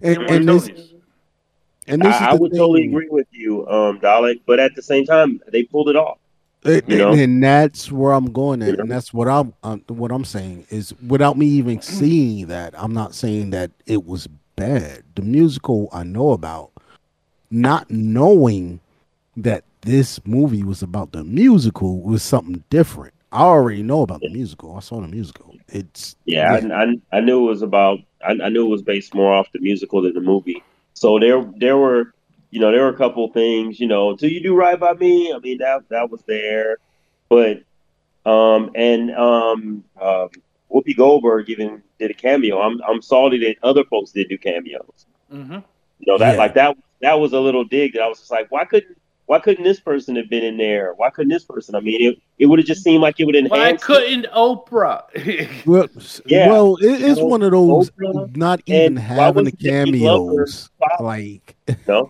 And, 0.00 0.12
It 0.14 0.18
won 0.20 0.30
and 0.36 0.48
this, 0.48 0.68
Tonys. 0.68 0.92
And 1.88 2.02
this 2.02 2.14
is 2.14 2.22
I, 2.22 2.28
I 2.30 2.34
the 2.36 2.40
would 2.42 2.52
totally 2.52 2.86
agree 2.86 3.08
with 3.10 3.26
you, 3.32 3.66
um, 3.68 3.98
Dalek. 3.98 4.42
But 4.46 4.60
at 4.60 4.76
the 4.76 4.82
same 4.82 5.04
time, 5.04 5.40
they 5.48 5.64
pulled 5.64 5.88
it 5.88 5.96
off. 5.96 6.18
It- 6.62 6.88
You 6.88 6.98
know? 6.98 7.12
and 7.14 7.42
that's 7.42 7.90
where 7.90 8.12
I'm 8.12 8.32
going 8.32 8.62
at, 8.62 8.78
and 8.78 8.88
that's 8.88 9.12
what 9.12 9.26
I'm 9.26 9.54
um, 9.64 9.82
what 9.88 10.12
I'm 10.12 10.24
saying 10.24 10.66
is 10.70 10.94
without 11.04 11.36
me 11.36 11.46
even 11.46 11.80
seeing 11.98 12.46
that, 12.46 12.74
I'm 12.80 12.92
not 12.94 13.12
saying 13.12 13.50
that 13.50 13.72
it 13.86 14.06
was 14.06 14.28
bad. 14.54 15.02
The 15.16 15.22
musical 15.22 15.88
I 15.92 16.04
know 16.04 16.30
about, 16.30 16.70
not 17.50 17.90
knowing 17.90 18.80
that 19.36 19.64
this 19.82 20.24
movie 20.26 20.62
was 20.64 20.82
about 20.82 21.12
the 21.12 21.22
musical 21.24 22.00
was 22.00 22.22
something 22.22 22.64
different. 22.70 23.14
I 23.32 23.42
already 23.42 23.82
know 23.82 24.02
about 24.02 24.20
the 24.20 24.30
musical. 24.30 24.76
I 24.76 24.80
saw 24.80 25.00
the 25.00 25.08
musical. 25.08 25.54
It's 25.68 26.16
Yeah, 26.24 26.54
I, 26.54 26.84
I, 26.84 27.18
I 27.18 27.20
knew 27.20 27.46
it 27.46 27.50
was 27.50 27.62
about. 27.62 27.98
I, 28.24 28.30
I 28.42 28.48
knew 28.48 28.66
it 28.66 28.70
was 28.70 28.82
based 28.82 29.14
more 29.14 29.32
off 29.32 29.52
the 29.52 29.60
musical 29.60 30.02
than 30.02 30.14
the 30.14 30.20
movie. 30.20 30.62
So 30.94 31.18
there, 31.18 31.44
there 31.56 31.76
were, 31.76 32.14
you 32.50 32.60
know, 32.60 32.72
there 32.72 32.82
were 32.82 32.88
a 32.88 32.96
couple 32.96 33.28
things. 33.32 33.78
You 33.78 33.88
know, 33.88 34.16
till 34.16 34.30
you 34.30 34.42
do 34.42 34.54
right 34.54 34.78
by 34.78 34.94
me. 34.94 35.32
I 35.32 35.38
mean, 35.38 35.58
that 35.58 35.88
that 35.90 36.10
was 36.10 36.22
there, 36.26 36.78
but, 37.28 37.62
um, 38.24 38.70
and 38.74 39.10
um, 39.14 39.84
um, 40.00 40.28
Whoopi 40.72 40.96
Goldberg 40.96 41.50
even 41.50 41.82
did 41.98 42.10
a 42.10 42.14
cameo. 42.14 42.60
I'm 42.60 42.80
I'm 42.88 43.02
salty 43.02 43.38
that 43.40 43.56
other 43.62 43.84
folks 43.84 44.12
did 44.12 44.28
do 44.28 44.38
cameos. 44.38 45.06
Mm-hmm. 45.32 45.58
You 45.98 46.06
know 46.06 46.18
that 46.18 46.32
Yeah. 46.32 46.38
like 46.38 46.54
that 46.54 46.76
that 47.02 47.14
was 47.20 47.32
a 47.32 47.40
little 47.40 47.64
dig 47.64 47.94
that 47.94 48.02
I 48.02 48.08
was 48.08 48.18
just 48.18 48.30
like, 48.30 48.50
why 48.50 48.64
couldn't 48.64 48.96
why 49.26 49.40
couldn't 49.40 49.64
this 49.64 49.80
person 49.80 50.14
have 50.14 50.30
been 50.30 50.44
in 50.44 50.56
there? 50.56 50.94
Why 50.94 51.10
couldn't 51.10 51.30
this 51.32 51.42
person? 51.44 51.74
I 51.74 51.80
mean, 51.80 52.00
it, 52.12 52.18
it 52.38 52.46
would 52.46 52.60
have 52.60 52.66
just 52.66 52.84
seemed 52.84 53.02
like 53.02 53.18
it 53.18 53.24
would 53.24 53.34
enhance. 53.34 53.50
Why 53.50 53.68
it. 53.70 53.80
couldn't 53.82 54.26
Oprah? 54.32 55.02
well, 55.66 55.88
Yeah. 56.26 56.48
well, 56.48 56.76
it, 56.76 56.84
it's 57.02 57.18
You 57.18 57.24
know, 57.24 57.26
one 57.26 57.42
of 57.42 57.50
those 57.50 57.90
Oprah 57.90 58.36
not 58.36 58.60
even 58.66 58.94
having 58.96 59.44
the 59.44 59.50
wasn't 59.50 59.58
Jackie 59.58 59.98
Glover 59.98 60.30
cameos. 60.46 60.70
Like 61.00 61.56
No, 61.88 61.96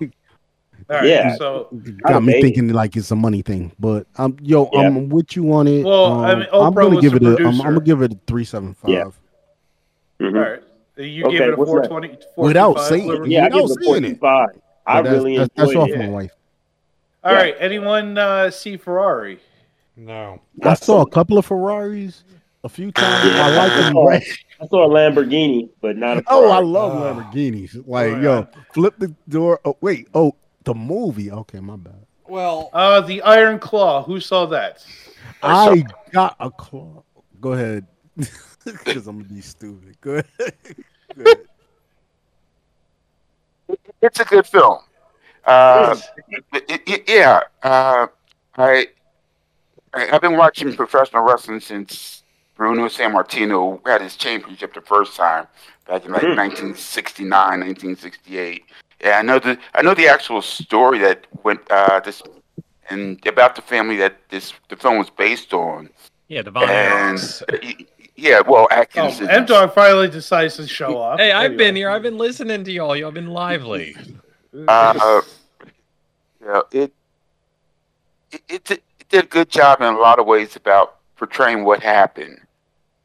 All 0.90 0.96
right, 0.98 1.06
Yeah. 1.06 1.34
So, 1.36 1.68
got 2.06 2.22
me 2.22 2.34
Maybe. 2.34 2.42
thinking 2.42 2.68
like 2.74 2.94
it's 2.96 3.10
a 3.10 3.16
money 3.16 3.40
thing. 3.40 3.72
But 3.80 4.06
um, 4.18 4.36
yo, 4.42 4.68
Yeah. 4.74 4.80
I'm 4.80 5.08
with 5.08 5.34
you 5.36 5.50
on 5.54 5.66
it. 5.68 5.84
Well, 5.86 6.04
um, 6.04 6.20
I 6.24 6.34
mean, 6.34 6.46
I'm 6.52 6.74
gonna 6.74 6.90
was 6.96 7.00
give 7.00 7.14
it 7.14 7.22
a. 7.22 7.26
I'm, 7.30 7.36
producer. 7.36 7.62
I'm 7.62 7.72
gonna 7.74 7.80
give 7.80 8.02
it 8.02 8.12
a 8.12 8.18
three 8.26 8.44
seven 8.44 8.74
five. 8.74 8.90
Yeah. 8.90 9.04
all 9.04 9.12
Mhm. 10.20 10.34
right. 10.34 10.62
You 11.02 11.24
Okay, 11.26 11.38
gave 11.38 11.48
it 11.48 11.54
a 11.54 11.56
what's 11.56 11.70
420. 11.70 12.18
Without 12.36 12.78
saying- 12.80 13.06
whatever. 13.06 13.26
yeah, 13.26 13.44
Without 13.44 13.68
give 13.80 14.04
it 14.04 14.20
a 14.86 14.92
seeing 14.92 14.98
it. 14.98 14.98
45. 14.98 14.98
I 14.98 15.02
that's, 15.02 15.12
really 15.14 15.36
that's, 15.38 15.50
that's 15.56 15.68
enjoyed 15.70 15.82
off 15.82 15.88
it. 15.90 15.98
my 15.98 16.08
wife. 16.08 16.30
All 17.24 17.32
Yeah. 17.32 17.38
right. 17.38 17.56
Anyone 17.58 18.18
uh, 18.18 18.50
see 18.50 18.76
Ferrari? 18.76 19.38
No. 19.96 20.40
I 20.62 20.74
saw 20.74 21.02
a 21.02 21.10
couple 21.10 21.38
of 21.38 21.46
Ferraris 21.46 22.22
a 22.64 22.68
few 22.68 22.92
times. 22.92 23.24
Yeah. 23.34 23.46
I 23.46 23.56
like 23.56 23.72
them. 23.72 23.96
Oh. 23.96 24.08
I 24.10 24.66
saw 24.68 24.84
a 24.86 24.88
Lamborghini, 24.88 25.68
but 25.80 25.96
not 25.96 26.18
a 26.18 26.22
Oh, 26.28 26.50
I 26.50 26.60
love 26.60 26.92
Oh. 26.94 27.20
Lamborghinis. 27.20 27.86
Like, 27.86 28.12
Oh, 28.14 28.20
yo, 28.20 28.48
flip 28.72 28.94
the 28.98 29.14
door. 29.28 29.60
Oh, 29.64 29.76
wait. 29.80 30.08
Oh, 30.14 30.34
the 30.64 30.74
movie. 30.74 31.30
Okay, 31.30 31.60
my 31.60 31.76
bad. 31.76 32.04
Well, 32.28 32.70
Uh, 32.72 33.00
the 33.02 33.22
Iron 33.22 33.58
Claw. 33.58 34.02
Who 34.02 34.20
saw 34.20 34.46
that? 34.46 34.84
I 35.42 35.84
got 36.12 36.36
a 36.40 36.50
claw. 36.50 37.02
Go 37.40 37.52
ahead. 37.52 37.86
Because 38.64 39.06
I'm 39.06 39.18
gonna 39.22 39.32
be 39.32 39.40
stupid. 39.40 39.96
Go 40.00 40.10
ahead. 40.14 40.26
Go 41.16 41.22
ahead. 41.24 41.38
It's 44.02 44.20
a 44.20 44.24
good 44.24 44.46
film. 44.46 44.78
Uh, 45.44 45.96
it- 46.52 46.82
it- 46.86 47.08
yeah, 47.08 47.40
uh, 47.62 48.06
I, 48.56 48.88
I 49.94 50.10
I've 50.12 50.20
been 50.20 50.36
watching 50.36 50.74
professional 50.74 51.22
wrestling 51.22 51.60
since 51.60 52.24
Bruno 52.56 52.86
Sammartino 52.88 53.80
had 53.86 54.00
his 54.02 54.16
championship 54.16 54.74
the 54.74 54.80
first 54.80 55.16
time 55.16 55.46
back 55.86 56.04
in 56.04 56.12
like 56.12 56.22
Hmm. 56.22 56.34
1969, 56.36 57.30
1968. 57.60 58.64
Yeah, 59.02 59.18
I 59.18 59.22
know 59.22 59.38
the 59.38 59.58
I 59.74 59.82
know 59.82 59.94
the 59.94 60.08
actual 60.08 60.42
story 60.42 60.98
that 60.98 61.26
went 61.44 61.60
uh, 61.70 62.00
this 62.00 62.22
and 62.90 63.24
about 63.26 63.54
the 63.56 63.62
family 63.62 63.96
that 63.98 64.16
this 64.30 64.52
the 64.68 64.76
film 64.76 64.98
was 64.98 65.10
based 65.10 65.52
on. 65.52 65.90
Yeah, 66.28 66.42
the 66.42 66.50
Von 66.50 66.68
And 66.68 67.18
Erichs. 67.18 67.42
y- 67.62 67.86
yeah, 68.16 68.40
well, 68.40 68.66
Oh, 68.70 68.74
Atkins. 68.74 69.20
is- 69.20 69.28
M 69.28 69.44
Dog 69.46 69.74
finally 69.74 70.08
decides 70.08 70.56
to 70.56 70.66
show 70.66 70.98
up. 71.00 71.18
Hey, 71.20 71.32
I've 71.32 71.46
Anyway. 71.52 71.56
been 71.58 71.76
here. 71.76 71.90
I've 71.90 72.02
been 72.02 72.18
listening 72.18 72.64
to 72.64 72.72
y'all. 72.72 72.96
Y'all 72.96 73.10
been 73.12 73.28
lively. 73.30 73.96
Uh, 74.68 75.20
yeah, 76.42 76.60
it 76.72 76.92
it, 78.32 78.42
it, 78.48 78.64
did- 78.64 78.82
it 78.98 79.08
did 79.10 79.24
a 79.24 79.26
good 79.26 79.50
job 79.50 79.82
in 79.82 79.86
a 79.92 79.98
lot 79.98 80.18
of 80.18 80.24
ways 80.26 80.56
about 80.56 80.96
portraying 81.16 81.62
what 81.64 81.82
happened. 81.82 82.40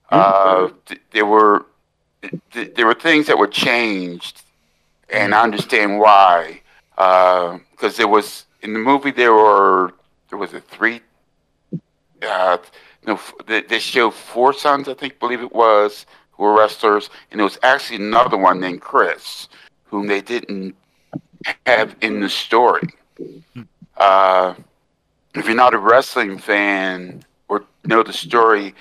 Uh, 0.09 0.69
th- 0.85 1.01
there 1.11 1.25
were 1.25 1.65
th- 2.53 2.73
there 2.75 2.85
were 2.85 2.93
things 2.93 3.27
that 3.27 3.37
were 3.37 3.47
changed, 3.47 4.43
and 5.09 5.35
I 5.35 5.41
understand 5.43 5.99
why. 5.99 6.61
Because 6.95 7.97
there 7.97 8.07
was 8.07 8.45
in 8.61 8.71
the 8.71 8.79
movie 8.79 9.11
there 9.11 9.33
were 9.33 9.93
there 10.29 10.37
was 10.39 10.53
a 10.53 10.61
three. 10.61 11.01
Uh, 12.21 12.57
no, 13.05 13.13
f- 13.13 13.33
they, 13.47 13.61
they 13.61 13.79
showed 13.79 14.11
four 14.11 14.53
sons, 14.53 14.87
I 14.87 14.93
think, 14.93 15.19
believe 15.19 15.41
it 15.41 15.53
was, 15.53 16.05
who 16.31 16.43
were 16.43 16.57
wrestlers, 16.57 17.09
and 17.31 17.39
there 17.39 17.45
was 17.45 17.59
actually 17.63 17.97
another 17.97 18.37
one 18.37 18.59
named 18.59 18.81
Chris, 18.81 19.47
whom 19.85 20.07
they 20.07 20.21
didn't 20.21 20.75
have 21.65 21.95
in 22.01 22.19
the 22.19 22.29
story. 22.29 22.87
Uh, 23.97 24.53
if 25.33 25.45
you're 25.45 25.55
not 25.55 25.73
a 25.73 25.77
wrestling 25.77 26.37
fan 26.37 27.23
or 27.47 27.63
know 27.85 28.03
the 28.03 28.13
story, 28.13 28.73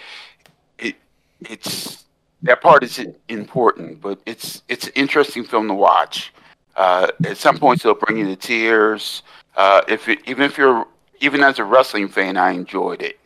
it 0.79 0.97
it's 1.41 2.05
that 2.43 2.61
part 2.61 2.83
is 2.83 3.05
important, 3.29 4.01
but 4.01 4.19
it's 4.27 4.63
it's 4.69 4.87
an 4.87 4.93
interesting 4.95 5.45
film 5.45 5.69
to 5.69 5.75
watch. 5.75 6.33
Uh, 6.77 7.09
at 7.25 7.37
some 7.37 7.59
points, 7.59 7.85
it'll 7.85 7.95
bring 7.95 8.17
you 8.19 8.25
to 8.25 8.37
tears. 8.37 9.23
Uh, 9.57 9.83
if 9.89 10.09
it, 10.09 10.19
even 10.27 10.45
if 10.45 10.57
you're 10.57 10.87
even 11.21 11.43
as 11.43 11.59
a 11.59 11.65
wrestling 11.65 12.09
fan, 12.09 12.37
I 12.37 12.53
enjoyed 12.53 13.03
it. 13.03 13.20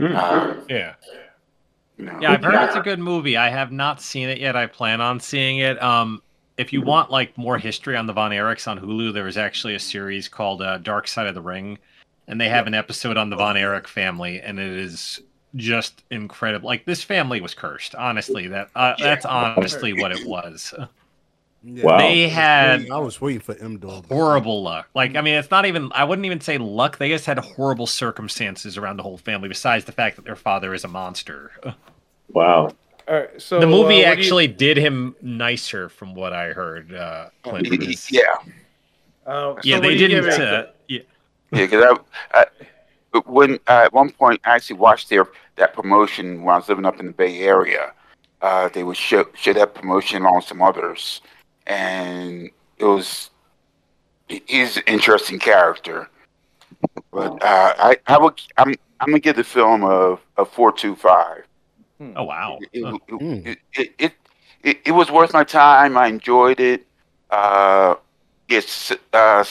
Uh, 0.00 0.54
Yeah. 0.68 0.94
you 1.96 2.04
know. 2.04 2.18
Yeah, 2.20 2.32
I've 2.32 2.42
heard 2.44 2.54
it's 2.68 2.76
a 2.76 2.80
good 2.80 2.98
movie. 2.98 3.36
I 3.36 3.48
have 3.48 3.72
not 3.72 4.00
seen 4.00 4.28
it 4.28 4.38
yet. 4.38 4.56
I 4.56 4.66
plan 4.66 5.00
on 5.00 5.18
seeing 5.20 5.58
it. 5.58 5.82
Um, 5.82 6.22
if 6.56 6.72
you 6.72 6.82
want 6.82 7.10
like 7.10 7.36
more 7.38 7.58
history 7.58 7.96
on 7.96 8.06
the 8.06 8.12
Von 8.12 8.30
Erichs 8.32 8.68
on 8.68 8.78
Hulu, 8.78 9.12
there 9.12 9.24
was 9.24 9.36
actually 9.36 9.74
a 9.74 9.80
series 9.80 10.28
called 10.28 10.62
uh, 10.62 10.78
Dark 10.78 11.08
Side 11.08 11.26
of 11.26 11.34
the 11.34 11.40
Ring, 11.42 11.78
and 12.26 12.40
they 12.40 12.48
have 12.48 12.66
an 12.66 12.74
episode 12.74 13.16
on 13.16 13.30
the 13.30 13.36
Von 13.36 13.56
Erich 13.56 13.88
family, 13.88 14.40
and 14.40 14.58
it 14.58 14.70
is 14.76 15.20
just 15.56 16.04
incredible. 16.10 16.66
Like 16.66 16.84
this 16.84 17.02
family 17.02 17.40
was 17.40 17.54
cursed. 17.54 17.94
Honestly, 17.94 18.48
that 18.48 18.70
uh, 18.74 18.94
that's 18.98 19.24
honestly 19.24 19.92
what 19.92 20.12
it 20.12 20.26
was. 20.26 20.74
Yeah, 21.64 21.84
Wow. 21.84 21.98
They 21.98 22.28
had 22.28 22.88
I 22.90 22.98
was 22.98 23.20
waiting 23.20 23.40
for 23.40 23.56
M 23.56 23.78
Dog. 23.78 24.06
horrible 24.06 24.62
luck. 24.62 24.88
Like, 24.94 25.16
I 25.16 25.20
mean, 25.22 25.34
it's 25.34 25.50
not 25.50 25.66
even, 25.66 25.90
I 25.92 26.04
wouldn't 26.04 26.24
even 26.26 26.40
say 26.40 26.56
luck. 26.56 26.98
They 26.98 27.08
just 27.08 27.26
had 27.26 27.38
horrible 27.38 27.86
circumstances 27.86 28.78
around 28.78 28.96
the 28.96 29.02
whole 29.02 29.18
family, 29.18 29.48
besides 29.48 29.84
the 29.84 29.92
fact 29.92 30.16
that 30.16 30.24
their 30.24 30.36
father 30.36 30.72
is 30.74 30.84
a 30.84 30.88
monster. 30.88 31.52
Wow. 32.30 32.70
All 33.08 33.14
right. 33.14 33.40
So 33.40 33.58
the 33.58 33.66
movie 33.66 33.78
uh, 33.80 33.86
what 33.86 33.88
do 33.92 33.94
you- 33.96 34.04
actually 34.04 34.48
did 34.48 34.76
him 34.76 35.16
nicer, 35.22 35.88
from 35.88 36.14
what 36.14 36.34
I 36.34 36.48
heard. 36.52 36.92
Uh, 36.92 37.30
Clinton 37.42 37.80
yeah, 38.10 38.20
Uh, 39.26 39.54
so 39.54 39.58
yeah, 39.64 39.76
what 39.76 39.82
they 39.82 39.96
do 39.96 40.02
you 40.02 40.08
give 40.08 40.24
didn't. 40.24 40.40
Uh, 40.42 40.66
yeah. 40.88 41.00
Yeah, 41.52 41.66
because 41.66 41.96
I, 42.34 42.44
I, 43.14 43.18
when 43.24 43.54
uh, 43.66 43.84
at 43.86 43.92
one 43.94 44.10
point 44.10 44.42
I 44.44 44.56
actually 44.56 44.76
watched 44.76 45.08
their 45.08 45.26
that 45.56 45.72
promotion 45.72 46.42
when 46.42 46.54
I 46.54 46.58
was 46.58 46.68
living 46.68 46.84
up 46.84 47.00
in 47.00 47.06
the 47.06 47.12
Bay 47.12 47.40
Area. 47.40 47.92
Uh, 48.42 48.68
they 48.68 48.84
would 48.84 48.96
show 48.98 49.24
show 49.34 49.54
that 49.54 49.74
promotion 49.74 50.20
along 50.22 50.36
with 50.36 50.44
some 50.44 50.60
others, 50.60 51.22
and 51.68 52.50
it 52.78 52.84
was 52.84 53.30
he's 54.28 54.76
an 54.76 54.82
interesting 54.86 55.38
character. 55.38 56.08
But 57.12 57.42
uh, 57.42 57.74
I 57.78 57.96
I 58.06 58.18
would 58.18 58.40
I'm 58.56 58.74
I'm 59.00 59.08
gonna 59.08 59.20
give 59.20 59.36
the 59.36 59.44
film 59.44 59.82
a 59.84 60.18
a 60.36 60.44
four 60.44 60.72
two 60.72 60.96
five. 60.96 61.44
Oh 62.16 62.24
wow. 62.24 62.58
It, 62.72 62.84
Huh. 62.84 62.98
it, 63.44 63.58
it, 63.74 63.90
it, 63.98 64.12
it, 64.62 64.78
it 64.86 64.92
was 64.92 65.10
worth 65.10 65.32
my 65.32 65.44
time. 65.44 65.96
I 65.96 66.08
enjoyed 66.08 66.60
it. 66.60 66.86
Uh, 67.30 67.96
it's 68.48 68.92
uh, 69.12 69.44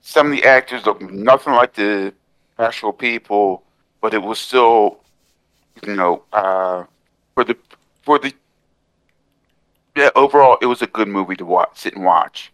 some 0.00 0.26
of 0.26 0.32
the 0.32 0.44
actors 0.44 0.86
look 0.86 1.00
nothing 1.02 1.54
like 1.54 1.74
the 1.74 2.14
actual 2.58 2.92
people, 2.92 3.62
but 4.00 4.14
it 4.14 4.22
was 4.22 4.38
still, 4.38 5.00
you 5.86 5.94
know, 5.94 6.22
uh, 6.32 6.84
for 7.34 7.44
the 7.44 7.56
for 8.02 8.18
the 8.18 8.32
yeah. 9.98 10.10
Overall, 10.16 10.56
it 10.62 10.66
was 10.66 10.80
a 10.82 10.86
good 10.86 11.08
movie 11.08 11.36
to 11.36 11.44
watch, 11.44 11.70
sit 11.74 11.94
and 11.94 12.04
watch. 12.04 12.52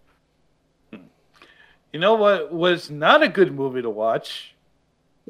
You 0.93 2.01
know 2.01 2.15
what 2.15 2.53
was 2.53 2.91
not 2.91 3.23
a 3.23 3.29
good 3.29 3.55
movie 3.55 3.83
to 3.83 3.91
watch? 3.91 4.55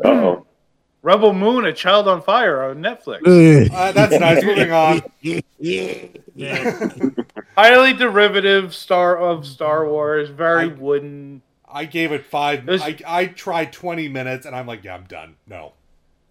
Uh-oh. 0.02 0.46
Rebel 1.02 1.34
Moon: 1.34 1.66
A 1.66 1.72
Child 1.74 2.08
of 2.08 2.24
Fire 2.24 2.62
on 2.62 2.76
Netflix. 2.78 3.20
Uh, 3.74 3.92
that's 3.92 4.18
nice. 4.18 4.42
Moving 4.42 4.72
on. 4.72 5.02
Highly 7.56 7.92
derivative 7.92 8.74
star 8.74 9.18
of 9.18 9.46
Star 9.46 9.86
Wars, 9.88 10.30
very 10.30 10.68
wooden. 10.68 11.42
I 11.70 11.84
gave 11.84 12.12
it 12.12 12.24
five. 12.24 12.60
It 12.60 12.66
was- 12.72 12.82
I, 12.82 12.96
I 13.06 13.26
tried 13.26 13.72
20 13.72 14.08
minutes 14.08 14.46
and 14.46 14.56
I'm 14.56 14.66
like, 14.66 14.84
yeah, 14.84 14.94
I'm 14.94 15.04
done. 15.04 15.34
No. 15.46 15.72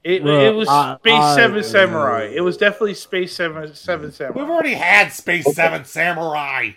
It, 0.03 0.21
Bruh, 0.23 0.47
it 0.49 0.55
was 0.55 0.67
I- 0.67 0.97
Space 0.97 1.13
I- 1.13 1.35
Seven 1.35 1.63
Samurai. 1.63 2.31
It 2.33 2.41
was 2.41 2.57
definitely 2.57 2.93
Space 2.95 3.35
Seven 3.35 3.73
Seven 3.73 4.11
Samurai. 4.11 4.39
We've 4.41 4.49
already 4.49 4.73
had 4.73 5.13
Space 5.13 5.53
7 5.55 5.85
Samurai. 5.85 6.71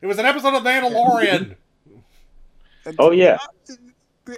It 0.00 0.06
was 0.06 0.18
an 0.18 0.26
episode 0.26 0.54
of 0.54 0.62
Mandalorian. 0.62 1.56
Oh 3.00 3.10
yeah, 3.10 3.38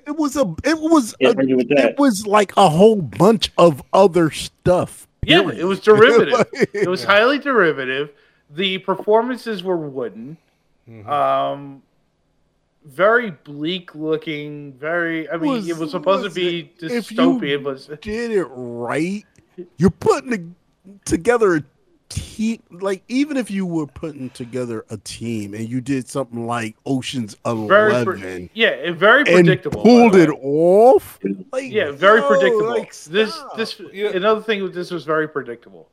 It 0.07 0.17
was 0.17 0.35
a. 0.37 0.55
It 0.65 0.79
was. 0.81 1.15
Yeah, 1.21 1.29
a, 1.29 1.31
I 1.31 1.33
agree 1.33 1.53
with 1.55 1.69
that. 1.69 1.91
it 1.91 1.99
was 1.99 2.27
like 2.27 2.57
a 2.57 2.71
whole 2.71 2.97
bunch 2.97 3.53
of 3.59 3.83
other 3.93 4.31
stuff. 4.31 5.07
Yeah, 5.23 5.51
it 5.51 5.65
was 5.65 5.81
derivative. 5.81 6.47
It 6.73 6.89
was 6.89 7.05
highly 7.05 7.39
derivative. 7.39 8.09
The 8.51 8.79
performances 8.79 9.63
were 9.63 9.77
wooden. 9.77 10.39
Mm-hmm. 10.89 11.11
Um, 11.11 11.83
very 12.89 13.31
bleak 13.31 13.95
looking. 13.95 14.73
Very. 14.75 15.29
I 15.31 15.37
mean, 15.37 15.53
Was- 15.53 15.69
it 15.69 15.77
was 15.77 15.91
supposed 15.91 16.25
to 16.29 16.31
be 16.35 16.73
it- 16.81 16.91
if 16.93 17.11
you 17.13 17.19
dystopian, 17.19 17.63
but 17.63 18.01
did 18.01 18.31
it 18.31 18.45
right. 18.51 19.25
You're 19.77 19.91
putting 19.91 20.33
a, 20.35 20.99
together 21.05 21.57
a 21.57 21.63
team. 22.09 22.63
Like 22.71 23.03
even 23.09 23.37
if 23.37 23.51
you 23.51 23.67
were 23.67 23.87
putting 23.87 24.31
together 24.31 24.85
a 24.89 24.97
team 24.99 25.53
and 25.55 25.69
you 25.69 25.81
did 25.81 26.09
something 26.09 26.47
like 26.47 26.77
Ocean's 26.87 27.37
very. 27.45 27.91
Eleven 27.93 28.21
Pre- 28.21 28.51
yeah, 28.55 28.69
it- 28.69 28.95
very 28.95 29.21
and 29.21 29.29
predictable. 29.29 29.83
pulled 29.83 30.15
it 30.17 30.31
off. 30.31 31.19
Like, 31.53 31.71
Yeah, 31.71 31.91
very 31.91 32.21
yo, 32.21 32.29
predictable. 32.29 32.69
like, 32.69 32.95
this, 32.95 33.35
stop. 33.35 33.57
this, 33.57 33.81
another 33.81 34.41
thing 34.41 34.63
with 34.63 34.75
this 34.75 34.91
was 34.91 35.05
very 35.05 35.29
predictable. 35.29 35.89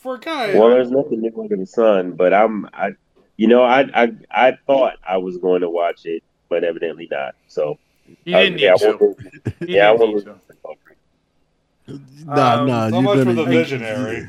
For 0.00 0.14
a 0.14 0.18
guy, 0.20 0.54
well, 0.56 0.70
there's 0.70 0.92
nothing 0.92 1.20
new 1.20 1.32
under 1.40 1.56
the 1.56 1.66
sun. 1.66 2.12
But 2.12 2.32
I'm, 2.32 2.66
I, 2.72 2.92
you 3.38 3.46
know, 3.48 3.62
I, 3.62 3.88
I, 3.94 4.12
I 4.30 4.58
thought 4.66 4.96
I 5.08 5.16
was 5.16 5.38
going 5.38 5.62
to 5.62 5.70
watch 5.70 6.04
it, 6.04 6.22
but 6.50 6.62
evidently 6.64 7.08
not. 7.10 7.34
So 7.48 7.78
You 8.24 8.36
uh, 8.36 8.40
didn't 8.42 8.58
yeah, 8.58 8.72
need 8.74 8.82
I 8.84 8.90
to. 8.92 8.96
won't- 9.00 9.18
You 9.20 9.66
yeah, 9.68 9.88
I 9.90 9.96
didn't 9.96 10.00
won't 10.00 10.14
need 10.16 10.24
to. 10.24 10.34
to. 10.34 12.24
Nah, 12.26 12.60
Um, 12.60 12.66
nah. 12.68 12.88
so 12.90 12.94
you're 12.94 13.02
much 13.02 13.18
for 13.20 13.24
gonna 13.24 13.34
the 13.36 13.44
visionary. 13.44 14.26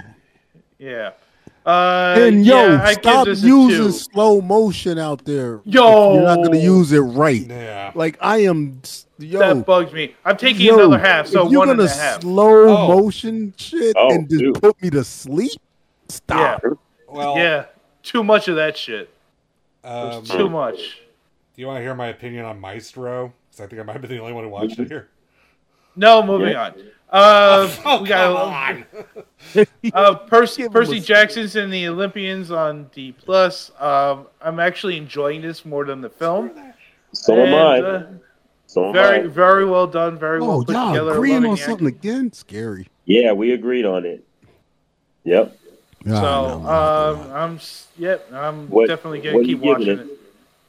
Yeah. 0.78 1.12
Uh, 1.66 2.16
And 2.18 2.46
yo, 2.46 2.56
yeah, 2.70 2.92
stop 2.94 3.28
using 3.28 3.92
slow 3.92 4.40
motion 4.42 4.98
out 4.98 5.26
there. 5.26 5.60
Yo. 5.66 6.14
you're 6.14 6.24
not 6.24 6.38
gonna 6.44 6.58
use 6.58 6.94
it 6.94 7.00
right. 7.02 7.46
Yeah. 7.46 7.92
Like 7.96 8.18
I 8.22 8.38
am, 8.44 8.82
yo. 9.20 9.40
That 9.40 9.66
bugs 9.66 9.92
me. 9.92 10.16
I'm 10.24 10.38
taking 10.38 10.66
yo, 10.68 10.76
another 10.80 11.00
half, 11.00 11.28
so 11.28 11.46
if 11.46 11.52
you're 11.52 11.60
one 11.60 11.68
gonna 11.68 11.84
a 11.84 11.88
slow 12.22 12.70
Oh. 12.70 12.88
motion 13.02 13.54
shit 13.58 13.94
Oh, 13.98 14.10
and 14.14 14.30
just 14.30 14.40
dude. 14.42 14.62
put 14.62 14.82
me 14.82 14.90
to 14.92 15.04
sleep, 15.04 15.60
stop. 16.08 16.64
Well, 17.10 17.36
yeah, 17.36 17.66
too 18.04 18.24
much 18.24 18.48
of 18.48 18.56
that 18.56 18.78
shit. 18.78 19.10
um, 19.84 20.10
There's 20.12 20.30
too 20.30 20.50
much. 20.50 20.78
do 21.56 21.62
you 21.62 21.68
want 21.68 21.78
to 21.78 21.82
hear 21.82 21.96
my 21.96 22.08
opinion 22.08 22.46
on 22.46 22.60
Maestro? 22.60 23.34
Because 23.50 23.66
I 23.66 23.68
think 23.68 23.82
I 23.82 23.84
might 23.84 24.02
be 24.02 24.08
the 24.08 24.20
only 24.20 24.34
one 24.34 24.44
who 24.44 24.50
watched 24.50 24.80
it 24.80 24.88
here. 24.88 25.10
No, 25.96 26.22
moving 26.24 26.50
Yeah. 26.50 26.66
on. 26.68 26.74
Uh, 27.12 27.76
Oh, 27.86 28.02
we 28.04 28.08
come 28.08 28.34
got 28.34 28.36
on. 28.36 28.86
uh, 29.94 30.16
Percy, 30.16 30.70
Percy 30.70 31.00
Jackson's 31.00 31.56
and 31.56 31.74
the 31.74 31.88
Olympians 31.88 32.52
on 32.52 32.90
D 32.94 33.12
plus. 33.14 33.72
Um, 33.80 34.28
I'm 34.42 34.60
actually 34.60 34.96
enjoying 34.98 35.42
this 35.42 35.66
more 35.66 35.86
than 35.86 36.02
the 36.02 36.10
film. 36.10 36.52
So 37.14 37.34
am 37.36 37.54
I. 37.56 37.80
Uh, 37.82 38.08
So 38.68 38.86
am 38.90 38.94
very, 38.94 39.22
I. 39.22 39.28
very 39.28 39.66
well 39.66 39.88
done. 39.88 40.20
Very 40.20 40.40
well 40.40 40.52
Oh, 40.62 40.64
put 40.64 40.76
y'all 40.76 40.94
together. 40.94 41.12
agreeing 41.14 41.36
loving 41.38 41.52
on 41.52 41.58
something 41.58 41.88
acting. 41.88 42.12
again? 42.12 42.32
Scary. 42.34 42.88
Yeah, 43.06 43.32
we 43.32 43.54
agreed 43.54 43.86
on 43.86 44.06
it. 44.06 44.24
Yep. 45.24 45.58
So, 46.06 46.14
Ah, 46.14 47.14
no, 47.14 47.22
um, 47.26 47.32
I'm 47.34 47.60
yep, 47.98 48.28
I'm 48.34 48.68
What- 48.70 48.88
definitely 48.88 49.20
gonna 49.22 49.44
keep 49.44 49.60
watching 49.60 49.88
it? 49.90 50.00
it. 50.00 50.08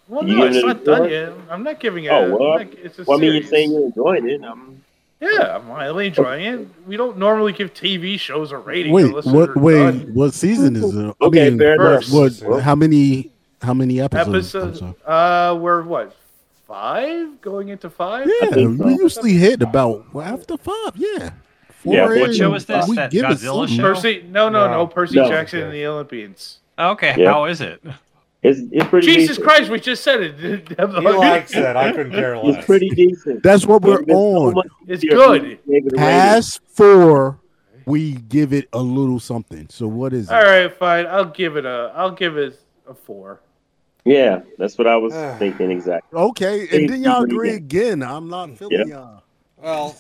Well, 0.09 0.27
You 0.27 0.36
no, 0.39 0.47
it's 0.47 0.57
it 0.57 0.66
not 0.66 0.85
done 0.85 0.98
four? 1.02 1.09
yet. 1.09 1.32
I'm 1.51 1.62
not 1.62 1.78
giving 1.78 2.05
it. 2.05 2.09
Oh 2.11 2.27
a, 2.27 2.36
well. 2.36 2.51
like, 2.57 2.74
it's 2.74 2.98
a 2.98 3.05
well, 3.05 3.16
I 3.19 3.20
mean, 3.20 3.35
you're 3.35 3.43
saying 3.44 3.70
you're 3.70 3.85
enjoying 3.86 4.28
it. 4.28 4.43
I'm, 4.43 4.82
Yeah, 5.20 5.57
I'm 5.57 5.66
highly 5.66 6.09
enjoying 6.09 6.44
it. 6.44 6.69
We 6.86 6.97
don't 6.97 7.16
normally 7.19 7.52
give 7.52 7.73
TV 7.74 8.19
shows 8.19 8.51
a 8.52 8.57
rating. 8.57 8.93
Wait, 8.93 9.12
what? 9.27 9.55
Wait, 9.57 9.74
done. 9.78 10.11
what 10.15 10.35
season 10.35 10.74
is 10.77 10.97
it? 10.97 11.15
I 11.20 11.24
Okay, 11.27 11.51
mean, 11.51 11.59
fair 11.59 11.77
what, 11.77 12.09
enough. 12.09 12.43
what? 12.43 12.62
How 12.62 12.74
many? 12.74 13.31
How 13.62 13.74
many 13.74 14.01
episodes? 14.01 14.55
Episode, 14.55 14.94
uh, 15.07 15.55
we're 15.61 15.82
what 15.82 16.16
five 16.66 17.40
going 17.43 17.69
into 17.69 17.90
five? 17.90 18.27
Yeah, 18.40 18.48
think 18.51 18.78
so. 18.78 18.85
we 18.86 18.94
usually 18.94 19.32
hit 19.35 19.61
about 19.62 20.07
after 20.16 20.57
five. 20.57 20.93
Yeah. 20.97 21.31
Yeah, 21.85 22.07
what 22.07 22.35
show 22.35 22.55
is 22.55 22.66
this? 22.66 22.86
we 22.89 22.97
That 22.97 23.11
give 23.11 23.24
it 23.24 23.28
Godzilla 23.28 23.69
show? 23.69 23.82
Percy, 23.82 24.24
no, 24.28 24.48
no, 24.48 24.66
no, 24.66 24.73
No. 24.73 24.86
Percy 24.86 25.16
No. 25.16 25.28
Jackson 25.28 25.62
and 25.62 25.73
the 25.73 25.86
Olympians. 25.86 26.59
Okay, 26.78 27.15
Yeah. 27.19 27.32
how 27.32 27.44
is 27.47 27.61
it? 27.61 27.82
it's 28.43 28.61
it's 28.73 28.86
pretty. 28.89 29.07
Jesus 29.07 29.36
decent. 29.36 29.47
Christ, 29.47 29.70
we 29.70 29.81
just 29.81 30.02
said 30.02 30.20
it. 30.23 30.69
He 30.78 30.85
likes 31.09 31.55
it. 31.55 31.77
I 31.77 31.93
couldn't 31.93 32.12
care 32.12 32.36
less. 32.39 32.57
It's 32.57 32.66
pretty 32.66 32.89
decent. 32.90 33.43
That's 33.43 33.66
what 33.66 33.82
we're 33.82 33.93
Would've 33.93 34.07
been 34.07 34.16
so 34.16 34.59
on. 34.59 34.62
It's 34.89 35.05
good. 35.05 35.59
if 35.66 35.85
we 35.85 35.98
a 35.98 36.43
four, 36.69 37.39
we 37.86 38.12
give 38.12 38.52
it 38.52 38.69
a 38.73 38.78
little 38.82 39.20
something. 39.20 39.66
So 39.70 39.86
what 39.89 40.12
is 40.12 40.31
it? 40.31 40.35
All 40.35 40.43
right, 40.43 40.73
fine. 40.73 41.07
I'll 41.07 41.24
give 41.27 41.57
it 41.57 41.65
a. 41.66 41.93
I'll 41.94 42.12
give 42.12 42.36
it 42.39 42.59
a 42.89 42.94
four. 42.94 43.40
Yeah, 44.05 44.40
that's 44.59 44.78
what 44.78 44.86
I 44.86 44.97
was 44.97 45.12
thinking 45.39 45.70
exactly. 45.70 46.19
Okay, 46.19 46.66
and 46.73 46.89
then 46.89 47.02
y'all 47.02 47.23
agree 47.24 47.51
again. 47.55 48.02
I'm 48.02 48.28
not 48.28 48.57
feeling 48.57 48.89
Yeah. 48.89 48.94
y'all. 48.97 49.23
Well, 49.62 49.97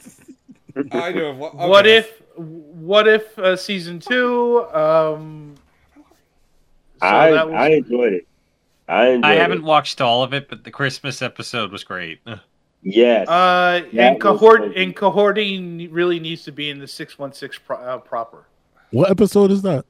I 0.92 1.12
do. 1.12 1.24
Have, 1.24 1.36
one- 1.36 1.56
What 1.56 1.86
if? 1.86 2.22
What 2.36 3.06
if 3.08 3.38
uh, 3.38 3.56
season 3.56 3.98
two? 4.00 4.64
Um, 4.72 5.54
so 5.96 7.06
I 7.06 7.30
that 7.30 7.46
was- 7.46 7.54
I 7.54 7.68
enjoyed 7.70 8.12
it. 8.14 8.26
I 8.88 9.08
enjoyed 9.10 9.24
I 9.30 9.34
haven't 9.34 9.62
watched 9.62 10.00
all 10.00 10.22
of 10.22 10.32
it, 10.34 10.48
but 10.48 10.64
the 10.64 10.70
Christmas 10.70 11.22
episode 11.22 11.70
was 11.72 11.84
great. 11.84 12.20
Yes. 12.82 13.28
Uh, 13.28 13.82
and 13.92 14.18
cohort 14.18 14.62
fun. 14.62 14.72
and 14.74 14.96
cohorting 14.96 15.88
really 15.92 16.18
needs 16.18 16.44
to 16.44 16.50
be 16.52 16.70
in 16.70 16.78
the 16.78 16.86
six 16.88 17.18
one 17.18 17.30
six 17.30 17.60
uh, 17.68 17.98
proper 17.98 18.46
What 18.90 19.10
episode 19.10 19.50
is 19.50 19.60
that? 19.60 19.84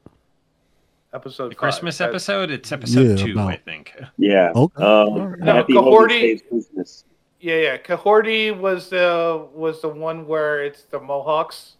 episode. 1.14 1.50
The 1.50 1.54
five. 1.54 1.58
Christmas 1.58 1.98
That- 1.98 2.08
episode, 2.08 2.50
it's 2.50 2.72
episode 2.72 3.16
Yeah, 3.16 3.24
two, 3.26 3.32
about- 3.34 3.48
I 3.52 3.56
think. 3.58 3.94
yeah. 4.18 4.50
Okay. 4.56 4.82
Um, 4.82 5.36
No, 5.38 5.52
Happy 5.54 5.72
Kahhori- 5.74 6.40
Christmas. 6.48 7.04
Yeah, 7.40 7.56
yeah. 7.56 7.76
Kahhori 7.78 8.56
was 8.58 8.90
the 8.90 9.46
was 9.54 9.80
the 9.82 9.88
one 9.88 10.26
where 10.26 10.62
it's 10.64 10.82
the 10.84 11.00
Mohawks 11.00 11.74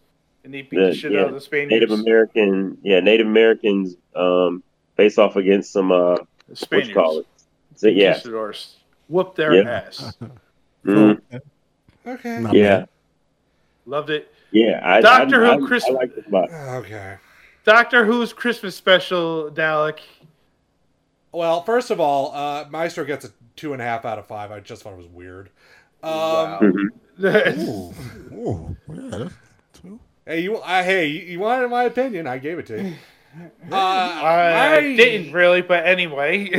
and 0.44 0.54
they 0.54 0.62
beat 0.62 0.78
the, 0.78 0.86
The- 0.86 0.94
shit 0.94 1.12
yeah, 1.12 1.20
out 1.20 1.28
of 1.28 1.34
the 1.34 1.40
Spaniards. 1.40 1.72
Native 1.72 1.90
American, 1.90 2.78
yeah, 2.82 3.00
Native 3.00 3.26
Americans 3.26 3.96
um, 4.16 4.62
face 4.96 5.18
off 5.18 5.36
against 5.36 5.72
some 5.72 5.92
uh, 5.92 6.16
the 6.48 6.56
Spaniards. 6.56 6.88
you 6.88 6.94
call 6.94 7.18
it? 7.18 7.26
So, 7.76 7.88
yeah, 7.88 8.12
Conquistadors. 8.14 8.76
Whoop 9.08 9.34
their 9.34 9.54
Yep. 9.54 9.66
ass. 9.66 10.16
Mhm. 10.84 11.20
Okay. 12.06 12.40
Not 12.40 12.54
yeah, 12.54 12.78
bad. 12.78 12.88
Loved 13.84 14.08
it. 14.10 14.32
yeah. 14.52 14.80
I, 14.82 15.02
Doctor 15.02 15.44
I, 15.44 15.56
Who 15.58 15.64
I, 15.64 15.68
Christ- 15.68 15.86
I 15.88 15.92
like 15.92 16.16
it 16.16 16.30
a. 16.30 16.50
Okay. 16.78 17.16
Doctor 17.64 18.06
Who's 18.06 18.32
Christmas 18.32 18.74
special, 18.74 19.50
Dalek. 19.50 19.98
Well, 21.30 21.62
first 21.62 21.90
of 21.90 22.00
all, 22.00 22.34
uh, 22.34 22.64
Maestro 22.70 23.04
gets 23.04 23.26
a 23.26 23.30
two 23.60 23.72
and 23.74 23.82
a 23.82 23.84
half 23.84 24.04
out 24.06 24.18
of 24.18 24.26
five. 24.26 24.50
I 24.50 24.60
just 24.60 24.82
thought 24.82 24.94
it 24.94 24.98
was 24.98 25.06
weird. 25.06 25.50
Um, 26.02 26.12
Wow. 26.12 26.60
Mhm. 26.62 26.88
Ooh, 27.68 27.94
ooh, 28.34 28.76
yeah, 28.94 29.28
two. 29.74 30.00
Hey, 30.24 30.40
you. 30.40 30.58
I, 30.62 30.82
hey, 30.82 31.06
you, 31.06 31.20
you 31.20 31.38
wanted 31.40 31.68
my 31.68 31.84
opinion. 31.84 32.26
I 32.26 32.38
gave 32.38 32.58
it 32.58 32.66
to 32.66 32.82
you. 32.82 32.94
Uh, 33.70 33.76
I, 33.76 34.74
I 34.78 34.80
didn't 34.96 35.32
really, 35.32 35.62
but 35.62 35.86
anyway. 35.86 36.50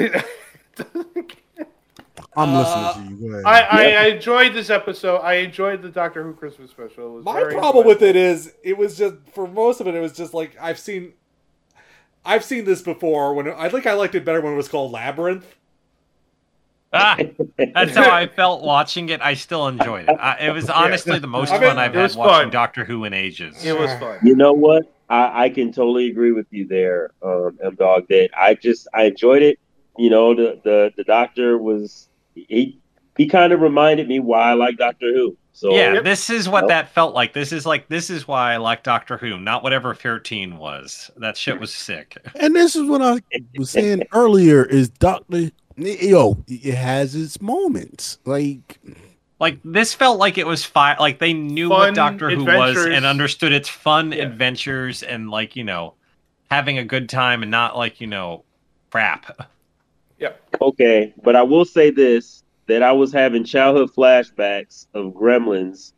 I'm 2.37 2.49
Uh, 2.55 2.59
listening 2.93 3.17
to 3.17 3.25
you. 3.25 3.29
Go 3.29 3.37
ahead. 3.39 3.45
I, 3.45 3.61
I, 3.61 4.03
I 4.03 4.05
enjoyed 4.07 4.53
this 4.53 4.69
episode. 4.69 5.17
I 5.17 5.33
enjoyed 5.35 5.81
the 5.81 5.89
Doctor 5.89 6.23
Who 6.23 6.33
Christmas 6.33 6.71
special. 6.71 7.07
It 7.07 7.11
was 7.11 7.25
My 7.25 7.43
problem 7.43 7.85
with 7.85 8.01
it 8.01 8.15
is, 8.15 8.53
it 8.63 8.77
was 8.77 8.97
just 8.97 9.15
for 9.33 9.49
most 9.49 9.81
of 9.81 9.87
it. 9.87 9.95
It 9.95 9.99
was 9.99 10.13
just 10.13 10.33
like 10.33 10.55
I've 10.61 10.79
seen, 10.79 11.11
I've 12.23 12.45
seen 12.45 12.63
this 12.63 12.81
before. 12.81 13.33
When 13.33 13.49
I 13.49 13.67
think 13.67 13.85
I 13.85 13.91
liked 13.91 14.15
it 14.15 14.23
better 14.23 14.39
when 14.39 14.53
it 14.53 14.57
was 14.57 14.69
called 14.69 14.93
Labyrinth. 14.93 15.57
Ah, 16.93 17.17
that's 17.73 17.95
how 17.95 18.11
I 18.11 18.27
felt 18.27 18.63
watching 18.63 19.09
it. 19.09 19.21
I 19.21 19.33
still 19.33 19.67
enjoyed 19.67 20.09
it. 20.09 20.17
I, 20.19 20.47
it 20.47 20.51
was 20.53 20.69
honestly 20.69 21.19
the 21.19 21.27
most 21.27 21.51
I 21.51 21.59
mean, 21.59 21.69
fun 21.69 21.77
I've 21.79 21.95
it 21.95 22.01
was 22.01 22.13
had 22.13 22.19
watching 22.19 22.43
fun. 22.45 22.49
Doctor 22.51 22.83
Who 22.85 23.05
in 23.05 23.13
ages. 23.13 23.63
It 23.63 23.77
was 23.77 23.91
fun. 23.99 24.19
You 24.23 24.35
know 24.35 24.53
what? 24.53 24.93
I, 25.09 25.45
I 25.45 25.49
can 25.49 25.71
totally 25.71 26.09
agree 26.09 26.31
with 26.31 26.47
you 26.51 26.67
there, 26.67 27.11
um, 27.23 27.57
M 27.63 27.75
Dog. 27.75 28.07
That 28.09 28.29
I 28.37 28.55
just 28.55 28.87
I 28.93 29.03
enjoyed 29.03 29.41
it. 29.41 29.59
You 29.97 30.09
know, 30.09 30.33
the 30.35 30.59
the 30.63 30.91
the 30.97 31.03
doctor 31.03 31.57
was 31.57 32.09
he 32.35 32.79
he 33.17 33.27
kind 33.27 33.53
of 33.53 33.61
reminded 33.61 34.07
me 34.07 34.19
why 34.19 34.51
I 34.51 34.53
like 34.53 34.77
Doctor 34.77 35.13
Who. 35.13 35.37
So 35.53 35.73
yeah, 35.75 35.99
this 36.01 36.29
is 36.29 36.47
what 36.47 36.63
Well- 36.63 36.69
that 36.69 36.89
felt 36.89 37.13
like. 37.13 37.33
This 37.33 37.51
is 37.51 37.65
like 37.65 37.89
this 37.89 38.09
is 38.09 38.25
why 38.27 38.53
I 38.53 38.57
like 38.57 38.83
Doctor 38.83 39.17
Who, 39.17 39.37
not 39.37 39.63
whatever 39.63 39.93
thirteen 39.93 40.57
was. 40.57 41.11
That 41.17 41.35
shit 41.35 41.59
was 41.59 41.73
sick. 41.73 42.17
And 42.35 42.55
this 42.55 42.75
is 42.75 42.89
what 42.89 43.01
I 43.01 43.19
was 43.57 43.69
saying 43.69 44.03
earlier: 44.13 44.63
is 44.63 44.89
Doctor 44.89 45.51
Yo? 45.77 46.37
It 46.47 46.75
has 46.75 47.15
its 47.15 47.41
moments. 47.41 48.19
Like 48.25 48.79
Like 49.39 49.59
this 49.63 49.93
felt 49.93 50.19
like 50.19 50.37
it 50.37 50.45
was 50.47 50.63
fi- 50.63 50.97
like 50.97 51.19
they 51.19 51.33
knew 51.33 51.69
Fun 51.69 51.79
what 51.79 51.95
Doctor 51.95 52.29
Who 52.29 52.45
was 52.45 52.77
and 52.85 53.05
understood 53.05 53.51
its 53.51 53.69
fun 53.69 54.11
Yeah. 54.11 54.23
adventures 54.23 55.03
and 55.03 55.29
like 55.29 55.55
you 55.55 55.63
know 55.63 55.93
having 56.49 56.77
a 56.77 56.83
good 56.83 57.09
time 57.09 57.41
and 57.41 57.49
not 57.51 57.77
like 57.77 57.99
you 58.01 58.07
know 58.07 58.43
crap. 58.91 59.49
Yep. 60.19 60.41
Okay, 60.61 61.13
but 61.23 61.35
I 61.35 61.41
will 61.41 61.65
say 61.65 61.89
this: 61.89 62.43
that 62.67 62.83
I 62.83 62.91
was 62.91 63.11
having 63.11 63.43
childhood 63.43 63.89
flashbacks 63.95 64.85
of 64.93 65.13
Gremlins. 65.13 65.93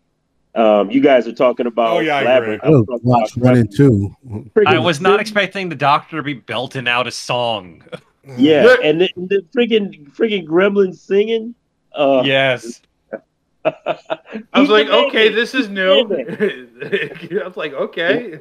Um, 0.56 0.92
you 0.92 1.02
guys 1.02 1.28
are 1.28 1.34
talking 1.34 1.66
about 1.66 1.98
Oh, 1.98 2.00
yeah, 2.00 2.18
I 2.18 2.22
agree. 2.38 2.60
I 2.62 2.70
was 2.70 2.86
oh, 2.88 2.94
talking 2.94 3.10
watch 3.10 3.36
about 3.36 3.46
one 3.46 3.58
and 3.58 3.76
two. 3.76 4.16
Friggin' 4.56 4.68
I 4.68 4.78
was 4.80 5.02
not 5.02 5.20
expecting 5.20 5.70
the 5.70 5.76
Doctor 5.76 6.18
to 6.18 6.24
be 6.24 6.36
belting 6.36 6.88
out 6.88 7.08
a 7.08 7.12
song. 7.12 7.84
Yeah, 8.38 8.64
Look- 8.64 8.80
and 8.84 9.02
the, 9.02 9.10
the 9.18 9.46
freaking 9.56 10.10
freaking 10.14 10.46
gremlins 10.46 10.96
singing. 10.98 11.56
Uh, 11.94 12.22
Yes. 12.26 12.82
I 13.66 14.60
was 14.60 14.70
like, 14.70 14.88
okay, 14.88 15.30
this 15.30 15.54
is 15.56 15.70
new. 15.70 16.02
I 17.42 17.48
was 17.48 17.56
like, 17.56 17.74
okay. 17.74 18.38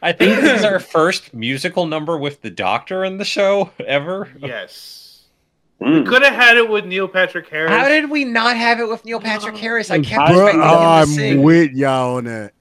I 0.00 0.12
think 0.12 0.40
this 0.40 0.60
is 0.60 0.64
our 0.64 0.78
first 0.98 1.34
musical 1.34 1.86
number 1.86 2.16
with 2.16 2.40
the 2.40 2.50
Doctor 2.50 3.04
in 3.04 3.18
the 3.18 3.24
show 3.24 3.70
ever. 3.84 4.28
Yes. 4.38 5.24
Mm. 5.80 6.06
Could 6.06 6.22
have 6.22 6.34
had 6.34 6.56
it 6.56 6.68
with 6.70 6.84
Neil 6.84 7.08
Patrick 7.08 7.48
Harris. 7.48 7.72
How 7.72 7.88
did 7.88 8.10
we 8.10 8.24
not 8.24 8.56
have 8.56 8.78
it 8.78 8.88
with 8.88 9.04
Neil 9.04 9.18
Patrick 9.18 9.56
Harris? 9.56 9.90
I 9.90 9.98
kept 10.00 10.30
Bruh, 10.30 10.46
expecting 10.46 10.60
him 10.60 10.68
to 10.68 10.74
I'm 10.74 11.06
sing. 11.06 11.42
with 11.42 11.72
y'all 11.72 12.16
on 12.18 12.24
that. 12.26 12.52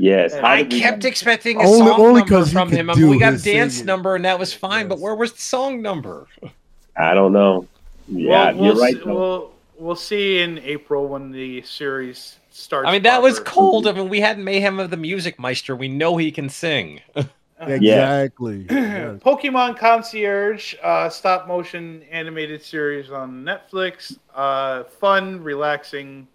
Yes, 0.00 0.32
I 0.34 0.62
did 0.62 0.72
we- 0.72 0.80
kept 0.80 1.04
expecting 1.04 1.56
a 1.60 1.64
Only- 1.64 1.78
song 1.78 2.00
only 2.00 2.20
number 2.22 2.36
'cause 2.36 2.46
he 2.48 2.52
from 2.54 2.70
him. 2.70 2.88
I 2.88 2.94
mean, 2.94 3.10
we 3.10 3.18
got 3.18 3.34
a 3.34 3.38
dance 3.38 3.74
singing. 3.74 3.86
number, 3.86 4.14
and 4.16 4.24
that 4.24 4.38
was 4.38 4.52
fine. 4.54 4.88
But 4.88 4.98
where 4.98 5.14
was 5.14 5.32
the 5.32 5.40
song 5.40 5.82
number? 5.82 6.26
I 6.96 7.12
don't 7.14 7.32
know. 7.32 7.66
Yeah, 8.08 8.52
Well, 8.52 8.54
we'll 8.54 8.64
you're 8.64 8.82
right. 8.82 8.94
see, 8.96 9.02
we'll, 9.04 9.50
we'll 9.78 9.96
see 9.96 10.38
in 10.40 10.58
April 10.60 11.06
when 11.08 11.30
the 11.32 11.62
series 11.62 12.36
starts. 12.50 12.88
I 12.88 12.92
mean, 12.92 13.02
that 13.02 13.22
was 13.22 13.38
cold. 13.40 13.86
I 13.86 13.92
mean, 13.92 14.08
we 14.08 14.20
had 14.20 14.38
Mayhem 14.38 14.80
of 14.80 14.90
the 14.90 14.96
Music 14.96 15.38
Meister. 15.38 15.76
We 15.76 15.88
know 15.88 16.16
he 16.16 16.30
can 16.32 16.48
sing. 16.48 17.00
Exactly. 17.62 18.64
Yes. 18.70 19.18
Pokemon 19.18 19.76
Concierge, 19.78 20.74
uh, 20.82 21.10
stop 21.10 21.46
motion 21.46 22.02
animated 22.10 22.62
series 22.62 23.10
on 23.10 23.44
Netflix. 23.44 24.16
Uh, 24.34 24.84
fun, 24.84 25.42
relaxing. 25.42 26.26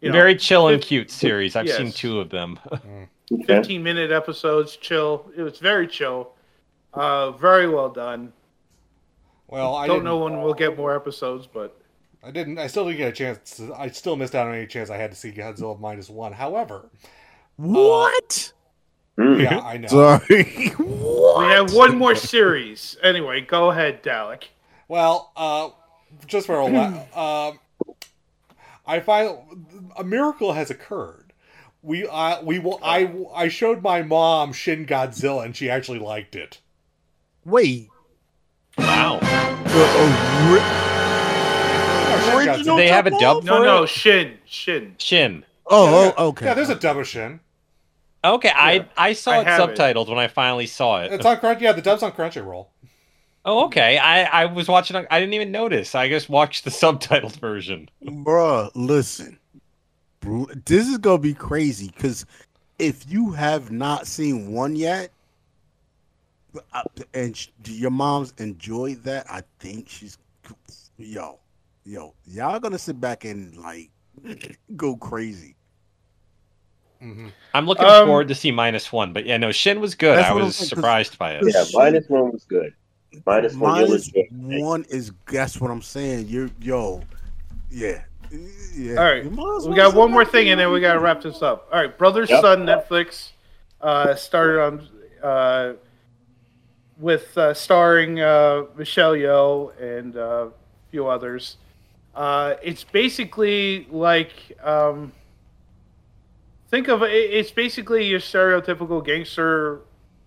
You 0.00 0.08
know, 0.08 0.12
Very 0.12 0.36
chill 0.36 0.68
and 0.68 0.80
fif- 0.80 0.88
cute 0.88 1.10
series. 1.10 1.56
I've 1.56 1.68
seen 1.70 1.92
two 1.92 2.20
of 2.20 2.30
them. 2.30 2.58
Okay. 2.72 3.08
15 3.46 3.82
minute 3.82 4.10
episodes, 4.10 4.76
chill. 4.76 5.30
It 5.36 5.42
was 5.42 5.58
very 5.58 5.86
chill. 5.86 6.32
Uh, 6.94 7.32
very 7.32 7.68
well 7.68 7.90
done. 7.90 8.32
Well, 9.48 9.74
I 9.74 9.86
Don't 9.86 10.04
know 10.04 10.18
when 10.18 10.40
we'll 10.42 10.54
get 10.54 10.76
more 10.76 10.94
episodes, 10.94 11.46
but 11.46 11.78
I 12.22 12.30
didn't. 12.30 12.58
I 12.58 12.66
still 12.66 12.84
didn't 12.84 12.98
get 12.98 13.08
a 13.08 13.12
chance. 13.12 13.56
To, 13.56 13.74
I 13.74 13.88
still 13.88 14.16
missed 14.16 14.34
out 14.34 14.46
on 14.46 14.54
any 14.54 14.66
chance 14.66 14.90
I 14.90 14.96
had 14.96 15.10
to 15.10 15.16
see 15.16 15.30
Godzilla 15.32 15.78
minus 15.78 16.10
one. 16.10 16.32
However, 16.32 16.88
What? 17.56 18.52
Mm. 19.18 19.42
yeah, 19.42 19.58
I 19.60 19.78
know. 19.78 19.88
Sorry. 19.88 20.68
what? 20.76 21.38
we 21.38 21.44
have 21.52 21.72
one 21.72 21.96
more 21.96 22.14
series. 22.14 22.96
Anyway, 23.02 23.40
go 23.40 23.70
ahead, 23.70 24.02
Dalek. 24.02 24.44
Well, 24.86 25.32
uh, 25.36 25.70
just 26.26 26.46
for 26.46 26.56
a 26.56 26.66
while, 26.66 27.08
um, 27.50 27.58
I 28.88 29.00
find 29.00 29.38
a 29.96 30.02
miracle 30.02 30.54
has 30.54 30.70
occurred. 30.70 31.34
We, 31.82 32.08
uh, 32.08 32.42
we 32.42 32.58
will. 32.58 32.80
I, 32.82 33.12
I 33.34 33.48
showed 33.48 33.82
my 33.82 34.02
mom 34.02 34.52
Shin 34.52 34.86
Godzilla, 34.86 35.44
and 35.44 35.54
she 35.54 35.70
actually 35.70 35.98
liked 36.00 36.34
it. 36.34 36.60
Wait. 37.44 37.88
Wow. 38.78 39.20
Oh, 39.70 40.64
Shin 42.24 42.48
Original 42.48 42.76
they 42.76 42.88
have 42.88 43.06
a 43.06 43.10
dub 43.10 43.44
No, 43.44 43.62
no. 43.62 43.86
Shin, 43.86 44.38
Shin. 44.44 44.94
Shin. 44.98 45.44
Oh, 45.66 46.04
Yeah, 46.06 46.12
oh, 46.16 46.28
okay. 46.28 46.46
Yeah, 46.46 46.54
there's 46.54 46.70
a 46.70 46.74
dub 46.74 46.96
of 46.96 47.06
Shin. 47.06 47.40
Okay, 48.24 48.50
I 48.52 48.88
I 48.96 49.12
saw 49.12 49.32
I 49.32 49.40
it 49.40 49.46
have 49.46 49.70
it. 49.70 49.78
subtitled 49.78 50.08
when 50.08 50.18
I 50.18 50.26
finally 50.26 50.66
saw 50.66 51.02
it. 51.02 51.12
It's 51.12 51.24
on 51.24 51.38
Crunch. 51.38 51.60
Yeah, 51.60 51.72
the 51.72 51.82
dub's 51.82 52.02
on 52.02 52.12
Crunchyroll. 52.12 52.66
Oh, 53.48 53.64
okay. 53.64 53.96
I 53.96 54.42
I 54.42 54.44
was 54.44 54.68
watching. 54.68 54.94
I 55.10 55.18
didn't 55.18 55.32
even 55.32 55.50
notice. 55.50 55.94
I 55.94 56.06
just 56.10 56.28
watched 56.28 56.64
the 56.64 56.70
subtitled 56.82 57.40
version. 57.40 57.88
Bruh, 58.04 58.70
listen. 58.74 59.38
This 60.66 60.86
is 60.86 60.98
gonna 60.98 61.16
be 61.18 61.32
crazy 61.32 61.86
because 61.94 62.26
if 62.78 63.10
you 63.10 63.30
have 63.32 63.70
not 63.70 64.06
seen 64.06 64.52
one 64.52 64.76
yet, 64.76 65.10
uh, 66.74 66.82
and 67.14 67.34
sh- 67.34 67.48
your 67.64 67.90
mom's 67.90 68.34
enjoyed 68.36 69.02
that, 69.04 69.24
I 69.30 69.42
think 69.60 69.88
she's 69.88 70.18
yo, 70.98 71.38
yo, 71.86 72.12
y'all 72.26 72.60
gonna 72.60 72.78
sit 72.78 73.00
back 73.00 73.24
and 73.24 73.56
like 73.56 73.88
go 74.76 74.94
crazy. 74.96 75.54
hmm 77.00 77.28
I'm 77.54 77.64
looking 77.66 77.86
Um, 77.86 78.06
forward 78.08 78.28
to 78.28 78.34
see 78.34 78.50
minus 78.50 78.92
one, 78.92 79.14
but 79.14 79.24
yeah, 79.24 79.38
no, 79.38 79.52
Shin 79.52 79.80
was 79.80 79.94
good. 79.94 80.18
I 80.18 80.34
what 80.34 80.44
was 80.44 80.56
saying, 80.56 80.68
'cause- 80.68 80.78
surprised 80.80 81.18
by 81.18 81.32
it. 81.32 81.44
Yeah, 81.46 81.64
minus 81.72 82.08
one 82.10 82.30
was 82.32 82.44
good. 82.44 82.74
Minus 83.26 83.54
one, 83.54 83.76
you'll 83.76 83.88
Minus 83.88 84.08
enjoy 84.08 84.20
it, 84.20 84.28
I 84.32 84.48
think. 84.48 84.64
one 84.64 84.84
is 84.90 85.12
that's 85.26 85.60
what 85.60 85.70
I'm 85.70 85.82
saying. 85.82 86.26
You're 86.28 86.50
yo, 86.60 87.02
yeah, 87.70 88.02
yeah. 88.74 88.96
All 88.96 89.04
right, 89.04 89.24
You 89.24 89.30
we 89.68 89.74
got 89.76 89.94
one 89.94 90.10
more 90.10 90.24
thing, 90.24 90.50
and 90.50 90.60
then 90.60 90.70
we 90.70 90.80
gotta 90.80 91.00
wrap 91.00 91.22
this 91.22 91.42
up. 91.42 91.68
All 91.72 91.80
right, 91.80 91.96
Brother 91.96 92.26
Yep. 92.28 92.40
Son 92.42 92.66
Netflix 92.66 93.30
uh, 93.80 94.14
started 94.14 94.60
on 94.62 94.88
uh, 95.22 95.72
with 96.98 97.36
uh, 97.38 97.54
starring 97.54 98.20
uh, 98.20 98.64
Michelle 98.76 99.12
Yeoh 99.14 99.80
and 99.80 100.16
uh, 100.16 100.20
a 100.48 100.50
few 100.90 101.06
others. 101.06 101.56
Uh, 102.14 102.54
it's 102.62 102.84
basically 102.84 103.86
like 103.90 104.32
um, 104.62 105.12
think 106.68 106.88
of 106.88 107.02
it, 107.02 107.10
it's 107.12 107.50
basically 107.50 108.06
your 108.06 108.20
stereotypical 108.20 109.04
gangster 109.04 109.80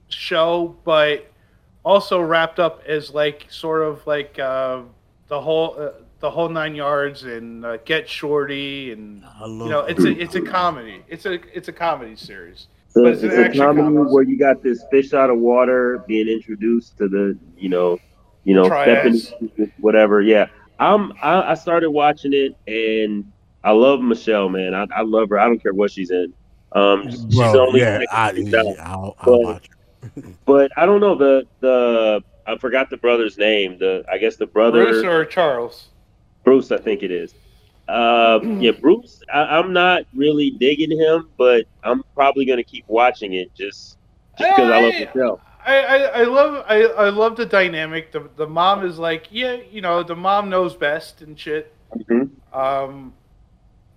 show, 0.09 0.75
but 0.83 1.30
also 1.83 2.21
wrapped 2.21 2.59
up 2.59 2.83
as 2.87 3.11
like 3.11 3.47
sort 3.49 3.81
of 3.81 4.05
like 4.05 4.37
uh, 4.39 4.81
the 5.27 5.41
whole 5.41 5.75
uh, 5.77 5.91
the 6.19 6.29
whole 6.29 6.49
nine 6.49 6.75
yards 6.75 7.23
and 7.23 7.65
uh, 7.65 7.77
Get 7.77 8.07
Shorty 8.07 8.91
and 8.91 9.23
you 9.45 9.69
know 9.69 9.81
it's 9.81 10.03
a 10.03 10.11
it's 10.11 10.35
a 10.35 10.41
comedy. 10.41 11.03
It's 11.07 11.25
a 11.25 11.33
it's 11.55 11.67
a 11.67 11.73
comedy 11.73 12.15
series. 12.15 12.67
So 12.89 13.03
But 13.03 13.13
it's, 13.13 13.23
it's 13.23 13.33
an 13.33 13.51
a 13.51 13.57
comedy 13.57 13.87
comedy. 13.87 14.11
where 14.11 14.23
you 14.23 14.37
got 14.37 14.61
this 14.61 14.83
fish 14.91 15.13
out 15.13 15.29
of 15.29 15.37
water 15.37 16.03
being 16.07 16.27
introduced 16.27 16.97
to 16.97 17.07
the, 17.07 17.37
you 17.57 17.69
know, 17.69 17.97
you 18.43 18.53
know, 18.53 18.65
stepping 18.65 19.71
whatever. 19.79 20.21
Yeah, 20.21 20.47
I'm. 20.79 21.13
I, 21.21 21.51
I 21.51 21.53
started 21.53 21.91
watching 21.91 22.33
it, 22.33 22.55
and 22.67 23.31
I 23.63 23.71
love 23.71 24.01
Michelle, 24.01 24.49
man. 24.49 24.73
I, 24.73 24.87
I 24.93 25.01
love 25.03 25.29
her. 25.29 25.39
I 25.39 25.45
don't 25.45 25.61
care 25.61 25.73
what 25.73 25.91
she's 25.91 26.11
in. 26.11 26.33
Um, 26.73 27.09
she's 27.09 27.27
the 27.27 27.59
only 27.59 27.81
yeah, 27.81 27.91
one 27.91 27.99
that 28.01 28.13
I, 28.13 28.31
can 28.33 28.47
stand 28.47 28.77
out. 28.79 29.15
Yeah, 30.15 30.23
But- 30.45 30.71
I 30.77 30.85
don't 30.85 31.01
know 31.01 31.15
the 31.15 31.47
the. 31.59 32.23
I 32.47 32.57
forgot 32.57 32.89
the 32.89 32.97
brother's 32.97 33.37
name. 33.37 33.77
The 33.77 34.03
I 34.11 34.17
guess 34.17 34.35
the 34.35 34.47
brother 34.47 34.83
Bruce 34.85 35.05
or 35.05 35.25
Charles? 35.25 35.89
Bruce, 36.43 36.71
I 36.71 36.77
think 36.77 37.03
it 37.03 37.11
is. 37.11 37.35
Uh, 37.87 38.39
yeah, 38.59 38.71
Bruce. 38.71 39.21
I, 39.31 39.41
I'm 39.59 39.73
not 39.73 40.03
really 40.15 40.49
digging 40.51 40.97
him, 40.97 41.29
but 41.37 41.65
I'm 41.83 42.03
probably 42.15 42.45
gonna 42.45 42.63
keep 42.63 42.85
watching 42.87 43.33
it 43.33 43.53
just 43.53 43.97
just 44.39 44.55
because 44.55 44.71
I 44.71 44.81
love 44.81 44.93
Hey, 44.93 45.05
Michelle. 45.13 45.41
I, 45.63 45.77
I, 45.77 45.97
I 45.97 46.23
love 46.23 46.65
I, 46.67 46.83
I 46.83 47.09
love 47.09 47.35
the 47.37 47.45
dynamic. 47.45 48.11
The 48.11 48.27
the 48.35 48.47
mom 48.47 48.83
is 48.85 48.97
like, 48.97 49.27
yeah, 49.29 49.57
you 49.71 49.81
know, 49.81 50.01
the 50.01 50.15
mom 50.15 50.49
knows 50.49 50.75
best 50.75 51.21
and 51.21 51.39
shit. 51.39 51.73
Mhm. 51.95 52.31
Um, 52.51 53.13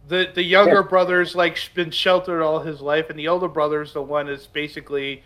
the 0.08 0.28
the 0.34 0.42
younger 0.42 0.82
brother's 0.82 1.34
like 1.34 1.58
been 1.74 1.90
sheltered 1.90 2.42
all 2.42 2.60
his 2.60 2.82
life, 2.82 3.08
and 3.08 3.18
the 3.18 3.28
older 3.28 3.48
brother's 3.48 3.94
the 3.94 4.02
one 4.02 4.26
that's 4.26 4.46
basically 4.46 5.22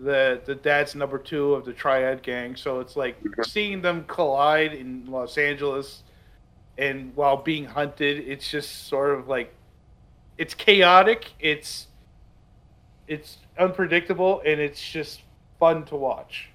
the 0.00 0.40
the 0.44 0.54
dad's 0.54 0.94
number 0.94 1.18
two 1.18 1.54
of 1.54 1.64
the 1.64 1.72
triad 1.72 2.22
gang. 2.22 2.56
So 2.56 2.80
it's 2.80 2.96
like 2.96 3.16
seeing 3.42 3.82
them 3.82 4.04
collide 4.06 4.72
in 4.74 5.06
Los 5.06 5.38
Angeles, 5.38 6.02
and 6.78 7.14
while 7.16 7.36
being 7.36 7.64
hunted, 7.64 8.28
it's 8.28 8.50
just 8.50 8.88
sort 8.88 9.18
of 9.18 9.28
like 9.28 9.54
it's 10.38 10.54
chaotic. 10.54 11.32
It's 11.40 11.88
it's 13.06 13.38
unpredictable, 13.58 14.42
and 14.44 14.60
it's 14.60 14.86
just 14.86 15.22
fun 15.58 15.84
to 15.86 15.96
watch. 15.96 16.50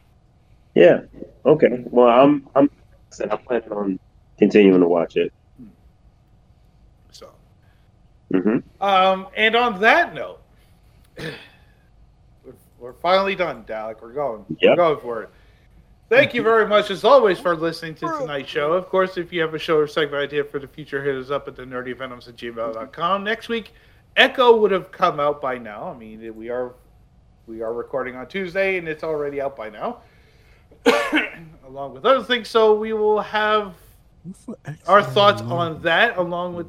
Yeah. 0.75 1.01
Okay. 1.45 1.83
Well, 1.85 2.07
I'm 2.09 2.47
I'm 2.55 2.69
said 3.11 3.31
I'm 3.31 3.39
planning 3.39 3.71
on 3.71 3.99
continuing 4.37 4.81
to 4.81 4.87
watch 4.87 5.15
it. 5.17 5.31
So. 7.11 7.29
hmm 8.31 8.57
Um, 8.81 9.27
and 9.35 9.55
on 9.55 9.79
that 9.81 10.13
note, 10.15 10.41
we're, 12.83 12.91
we're 12.91 12.99
finally 12.99 13.35
done, 13.35 13.63
Dalek. 13.63 14.01
We're 14.01 14.13
going. 14.13 14.45
We're 14.61 14.75
going 14.75 14.99
for 14.99 15.23
it. 15.23 15.29
Thank 16.09 16.33
you 16.33 16.43
very 16.43 16.67
much, 16.67 16.91
as 16.91 17.03
always, 17.03 17.39
for 17.39 17.55
listening 17.55 17.95
to 17.95 18.05
tonight's 18.19 18.49
show. 18.49 18.73
Of 18.73 18.87
course, 18.89 19.17
if 19.17 19.33
you 19.33 19.41
have 19.41 19.53
a 19.53 19.59
show 19.59 19.77
or 19.77 19.87
segment 19.87 20.21
idea 20.21 20.43
for 20.43 20.59
the 20.59 20.67
future, 20.67 21.03
hit 21.03 21.15
us 21.15 21.31
up 21.31 21.47
at 21.47 21.55
the 21.55 21.63
nerdyvenoms 21.63 22.27
at 22.27 22.35
gmail.com. 22.35 23.23
Next 23.23 23.49
week, 23.49 23.73
Echo 24.15 24.57
would 24.57 24.69
have 24.69 24.91
come 24.91 25.19
out 25.19 25.41
by 25.41 25.57
now. 25.57 25.89
I 25.89 25.97
mean, 25.97 26.35
we 26.35 26.49
are 26.49 26.73
we 27.47 27.61
are 27.61 27.73
recording 27.73 28.15
on 28.15 28.27
Tuesday, 28.27 28.77
and 28.77 28.87
it's 28.87 29.03
already 29.03 29.41
out 29.41 29.57
by 29.57 29.69
now, 29.69 30.01
along 31.65 31.93
with 31.93 32.05
other 32.05 32.23
things. 32.23 32.47
So 32.47 32.75
we 32.75 32.93
will 32.93 33.21
have 33.21 33.73
our 34.87 35.01
thoughts 35.01 35.41
on 35.41 35.81
that, 35.81 36.17
along 36.17 36.55
with 36.55 36.67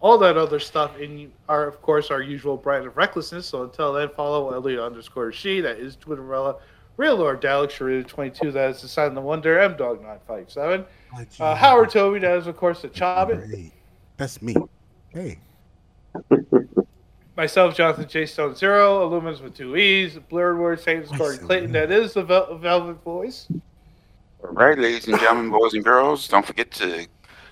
all 0.00 0.18
that 0.18 0.36
other 0.36 0.60
stuff 0.60 0.98
in 0.98 1.32
our, 1.48 1.66
of 1.66 1.82
course, 1.82 2.10
our 2.10 2.22
usual 2.22 2.56
brand 2.56 2.86
of 2.86 2.96
recklessness. 2.96 3.46
So 3.46 3.64
until 3.64 3.92
then, 3.92 4.08
follow 4.10 4.52
Elliot 4.52 4.80
underscore 4.80 5.32
she. 5.32 5.60
That 5.60 5.78
is 5.78 5.96
Twitterella. 5.96 6.58
Real 6.96 7.16
Lord 7.16 7.40
Dalek 7.40 7.68
Sharita 7.68 8.06
22. 8.06 8.52
That 8.52 8.70
is 8.70 8.82
the 8.82 8.88
Sign 8.88 9.08
of 9.08 9.14
the 9.14 9.20
Wonder. 9.20 9.58
M 9.58 9.76
Dog 9.76 10.00
957. 10.02 10.84
Uh, 11.40 11.54
Howard 11.54 11.90
Toby. 11.90 12.18
That 12.20 12.38
is, 12.38 12.46
of 12.46 12.56
course, 12.56 12.82
the 12.82 12.88
Chobbit. 12.88 13.48
Hey, 13.48 13.72
that's 14.16 14.42
me. 14.42 14.54
Hey, 15.10 15.38
Myself, 17.36 17.76
Jonathan 17.76 18.08
J. 18.08 18.26
Stone 18.26 18.56
Zero. 18.56 19.02
Illuminus 19.04 19.40
with 19.40 19.54
two 19.56 19.76
E's. 19.76 20.18
Blurred 20.28 20.58
Word, 20.58 20.80
Satan's 20.80 21.10
Corey 21.16 21.38
Clayton. 21.38 21.70
That 21.70 21.92
is 21.92 22.14
the 22.14 22.24
Vel- 22.24 22.58
Velvet 22.58 23.00
Voice. 23.04 23.46
All 24.42 24.50
right, 24.50 24.76
ladies 24.76 25.06
and 25.06 25.18
gentlemen, 25.20 25.50
boys 25.50 25.74
and 25.74 25.84
girls, 25.84 26.26
don't 26.26 26.44
forget 26.44 26.70
to 26.72 27.06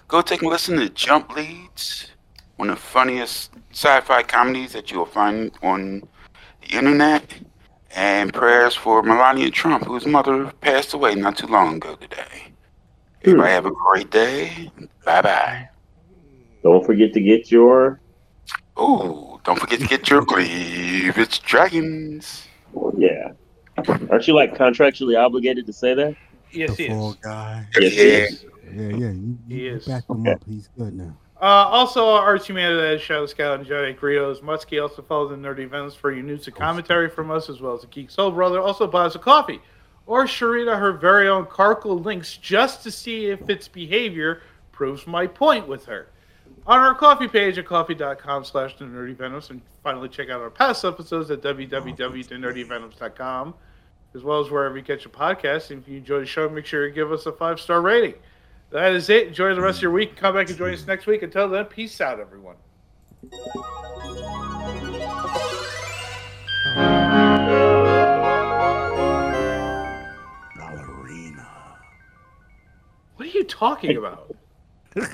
go 0.09 0.21
take 0.23 0.43
a 0.43 0.49
listen 0.49 0.77
to 0.79 0.89
Jump 0.89 1.35
Leads, 1.37 2.11
one 2.57 2.71
of 2.71 2.77
the 2.77 2.83
funniest 2.83 3.53
sci-fi 3.73 4.23
comedies 4.23 4.73
that 4.73 4.91
you'll 4.91 5.07
find 5.07 5.51
on 5.63 6.03
the 6.63 6.77
internet. 6.77 7.35
And 7.95 8.33
prayers 8.35 8.75
for 8.75 9.03
Melania 9.03 9.51
Trump, 9.51 9.85
whose 9.85 10.05
mother 10.05 10.53
passed 10.61 10.93
away 10.93 11.15
not 11.15 11.39
too 11.39 11.47
long 11.47 11.77
ago 11.77 11.95
today. 11.95 12.53
Everybody 13.23 13.51
have 13.53 13.65
a 13.65 13.71
great 13.71 14.11
day. 14.11 14.71
Bye 15.05 15.23
bye. 15.23 15.69
Don't 16.63 16.85
forget 16.85 17.15
to 17.15 17.21
get 17.21 17.51
your. 17.51 18.01
Oh, 18.77 19.41
don't 19.45 19.59
forget 19.59 19.81
to 19.81 19.87
get 19.87 20.11
your 20.11 20.25
Cleavage 20.27 21.41
Dragons. 21.41 22.47
Yeah. 22.99 23.33
Aren't 24.11 24.29
you 24.29 24.35
like 24.35 24.55
contractually 24.55 25.19
obligated 25.19 25.65
to 25.67 25.73
say 25.73 25.95
that? 25.95 26.17
Yes, 26.53 26.77
he 26.77 26.89
Poor 26.89 27.13
is. 27.13 27.17
guy. 27.17 27.67
Yes, 27.81 27.93
he 27.93 27.99
is. 28.01 28.45
Yeah, 28.75 28.83
yeah. 28.89 29.11
You, 29.11 29.39
He 29.49 29.55
you 29.63 29.75
is. 29.77 29.87
back 29.87 30.09
him 30.11 30.27
up. 30.27 30.43
He's 30.47 30.69
good 30.77 30.95
now. 30.95 31.17
Uh, 31.41 31.45
also, 31.45 32.05
Archie 32.07 32.53
Man, 32.55 32.99
Shadow 32.99 33.27
Scout, 33.27 33.61
and 33.61 33.69
Jedi 33.69 33.95
Gritos. 33.99 34.41
Muskie 34.41 34.81
also 34.81 35.03
follow 35.03 35.29
the 35.29 35.37
Nerdy 35.37 35.69
Venoms 35.69 35.95
for 35.95 36.11
your 36.11 36.23
news 36.23 36.47
and 36.47 36.57
commentary 36.57 37.11
from 37.11 37.31
us, 37.31 37.51
as 37.51 37.61
well 37.61 37.75
as 37.75 37.83
the 37.83 37.87
Geek 37.89 38.11
Soul 38.11 38.31
Brother. 38.31 38.59
Also 38.61 38.87
buys 38.87 39.15
a 39.15 39.19
coffee. 39.19 39.61
Or 40.07 40.25
Sharita, 40.25 40.79
her 40.79 40.93
very 40.93 41.29
own 41.29 41.45
Carkle 41.47 41.99
links, 41.99 42.39
just 42.39 42.83
to 42.85 42.91
see 42.91 43.27
if 43.27 43.51
its 43.51 43.69
behavior 43.69 44.41
proves 44.73 45.07
my 45.07 45.27
point 45.27 45.69
with 45.69 45.85
her. 45.87 46.09
On 46.67 46.81
our 46.81 46.95
coffee 46.95 47.29
page 47.29 47.59
at 47.59 47.67
coffee.com 47.67 48.45
slash 48.45 48.79
the 48.79 48.87
nerdy 48.87 49.15
venoms, 49.15 49.51
and 49.51 49.61
finally 49.83 50.09
check 50.09 50.31
out 50.31 50.41
our 50.41 50.49
past 50.51 50.83
episodes 50.85 51.31
at 51.31 51.43
www.thenerdyvenoms.com, 51.43 53.55
as 54.15 54.23
well 54.23 54.41
as 54.41 54.51
wherever 54.51 54.77
you 54.77 54.83
catch 54.83 55.05
your 55.05 55.13
podcast. 55.13 55.71
And 55.71 55.83
if 55.83 55.89
you 55.89 55.99
enjoy 55.99 56.21
the 56.21 56.27
show, 56.27 56.49
make 56.49 56.65
sure 56.67 56.87
you 56.87 56.95
give 56.95 57.13
us 57.13 57.27
a 57.27 57.33
five 57.33 57.61
star 57.61 57.83
rating. 57.83 58.15
That 58.71 58.93
is 58.93 59.09
it. 59.09 59.29
Enjoy 59.29 59.55
the 59.55 59.61
rest 59.61 59.79
of 59.79 59.83
your 59.83 59.93
mm. 59.93 59.97
week. 59.97 60.17
Come 60.17 60.35
back 60.35 60.49
and 60.49 60.59
join 60.59 60.75
us 60.75 60.87
next 60.87 61.07
week. 61.07 61.23
Until 61.23 61.49
then, 61.49 61.67
peace 61.67 62.01
out, 62.01 62.19
everyone. 62.19 62.57
Ballerina. 70.57 71.47
What 73.17 73.29
are 73.29 73.33
you 73.33 73.45
talking 73.45 73.97
about? 73.97 74.35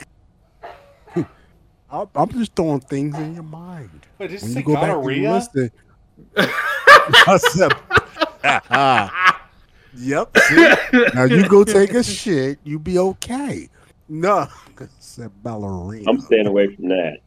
I'm 1.90 2.08
I'm 2.14 2.30
just 2.32 2.54
throwing 2.56 2.80
things 2.80 3.18
in 3.18 3.34
your 3.34 3.42
mind. 3.42 4.06
Wait, 4.18 4.30
did 4.30 4.40
you 4.40 4.46
When 4.46 4.52
say 4.54 4.60
you 4.60 4.66
go 4.66 4.74
back 4.74 4.84
and 4.84 4.92
gonorrhea? 4.92 5.32
listen. 5.32 5.70
I 9.94 9.98
said, 9.98 10.06
yep. 10.92 11.14
Now 11.14 11.24
you 11.24 11.48
go 11.48 11.64
take 11.64 11.94
a 11.94 12.02
shit. 12.02 12.58
You 12.64 12.78
be 12.78 12.98
okay. 12.98 13.68
No, 14.08 14.46
I 14.78 14.86
said 14.98 15.30
ballerina. 15.42 16.10
I'm 16.10 16.20
staying 16.20 16.46
away 16.46 16.74
from 16.74 16.88
that. 16.88 17.18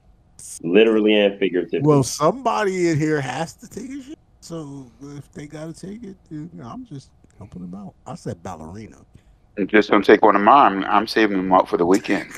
Literally 0.62 1.16
and 1.20 1.40
figuratively. 1.40 1.82
Well, 1.82 2.04
somebody 2.04 2.90
in 2.90 3.00
here 3.00 3.20
has 3.22 3.54
to 3.56 3.68
take 3.70 3.90
a 3.90 4.02
shit. 4.04 4.20
So 4.42 4.92
if 5.18 5.32
they 5.32 5.48
gotta 5.48 5.74
take 5.74 6.04
it, 6.04 6.16
then 6.30 6.50
I'm 6.64 6.86
just 6.86 7.10
helping 7.38 7.62
them 7.62 7.74
out. 7.74 7.94
I 8.06 8.16
said 8.16 8.44
ballerina. 8.44 8.98
I'm 9.58 9.68
just 9.68 9.90
gonna 9.90 10.04
take 10.04 10.22
one 10.22 10.36
of 10.36 10.42
mine. 10.42 10.84
I'm 10.84 11.08
saving 11.08 11.38
them 11.38 11.52
up 11.54 11.68
for 11.68 11.78
the 11.78 11.86
weekend. 11.86 12.30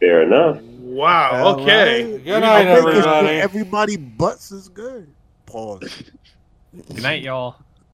Fair 0.00 0.22
enough. 0.22 0.60
Wow. 0.62 1.44
All 1.44 1.60
Okay. 1.60 2.04
right. 2.14 2.24
Good 2.24 2.40
night, 2.40 2.66
I 2.68 2.74
think 2.76 2.88
it's- 2.88 2.96
everybody. 3.06 3.28
Everybody 3.38 3.96
butts 3.96 4.52
is 4.52 4.68
good. 4.68 5.08
Pause. 5.46 6.02
Good 6.88 7.02
night, 7.02 7.22
y'all. 7.22 7.56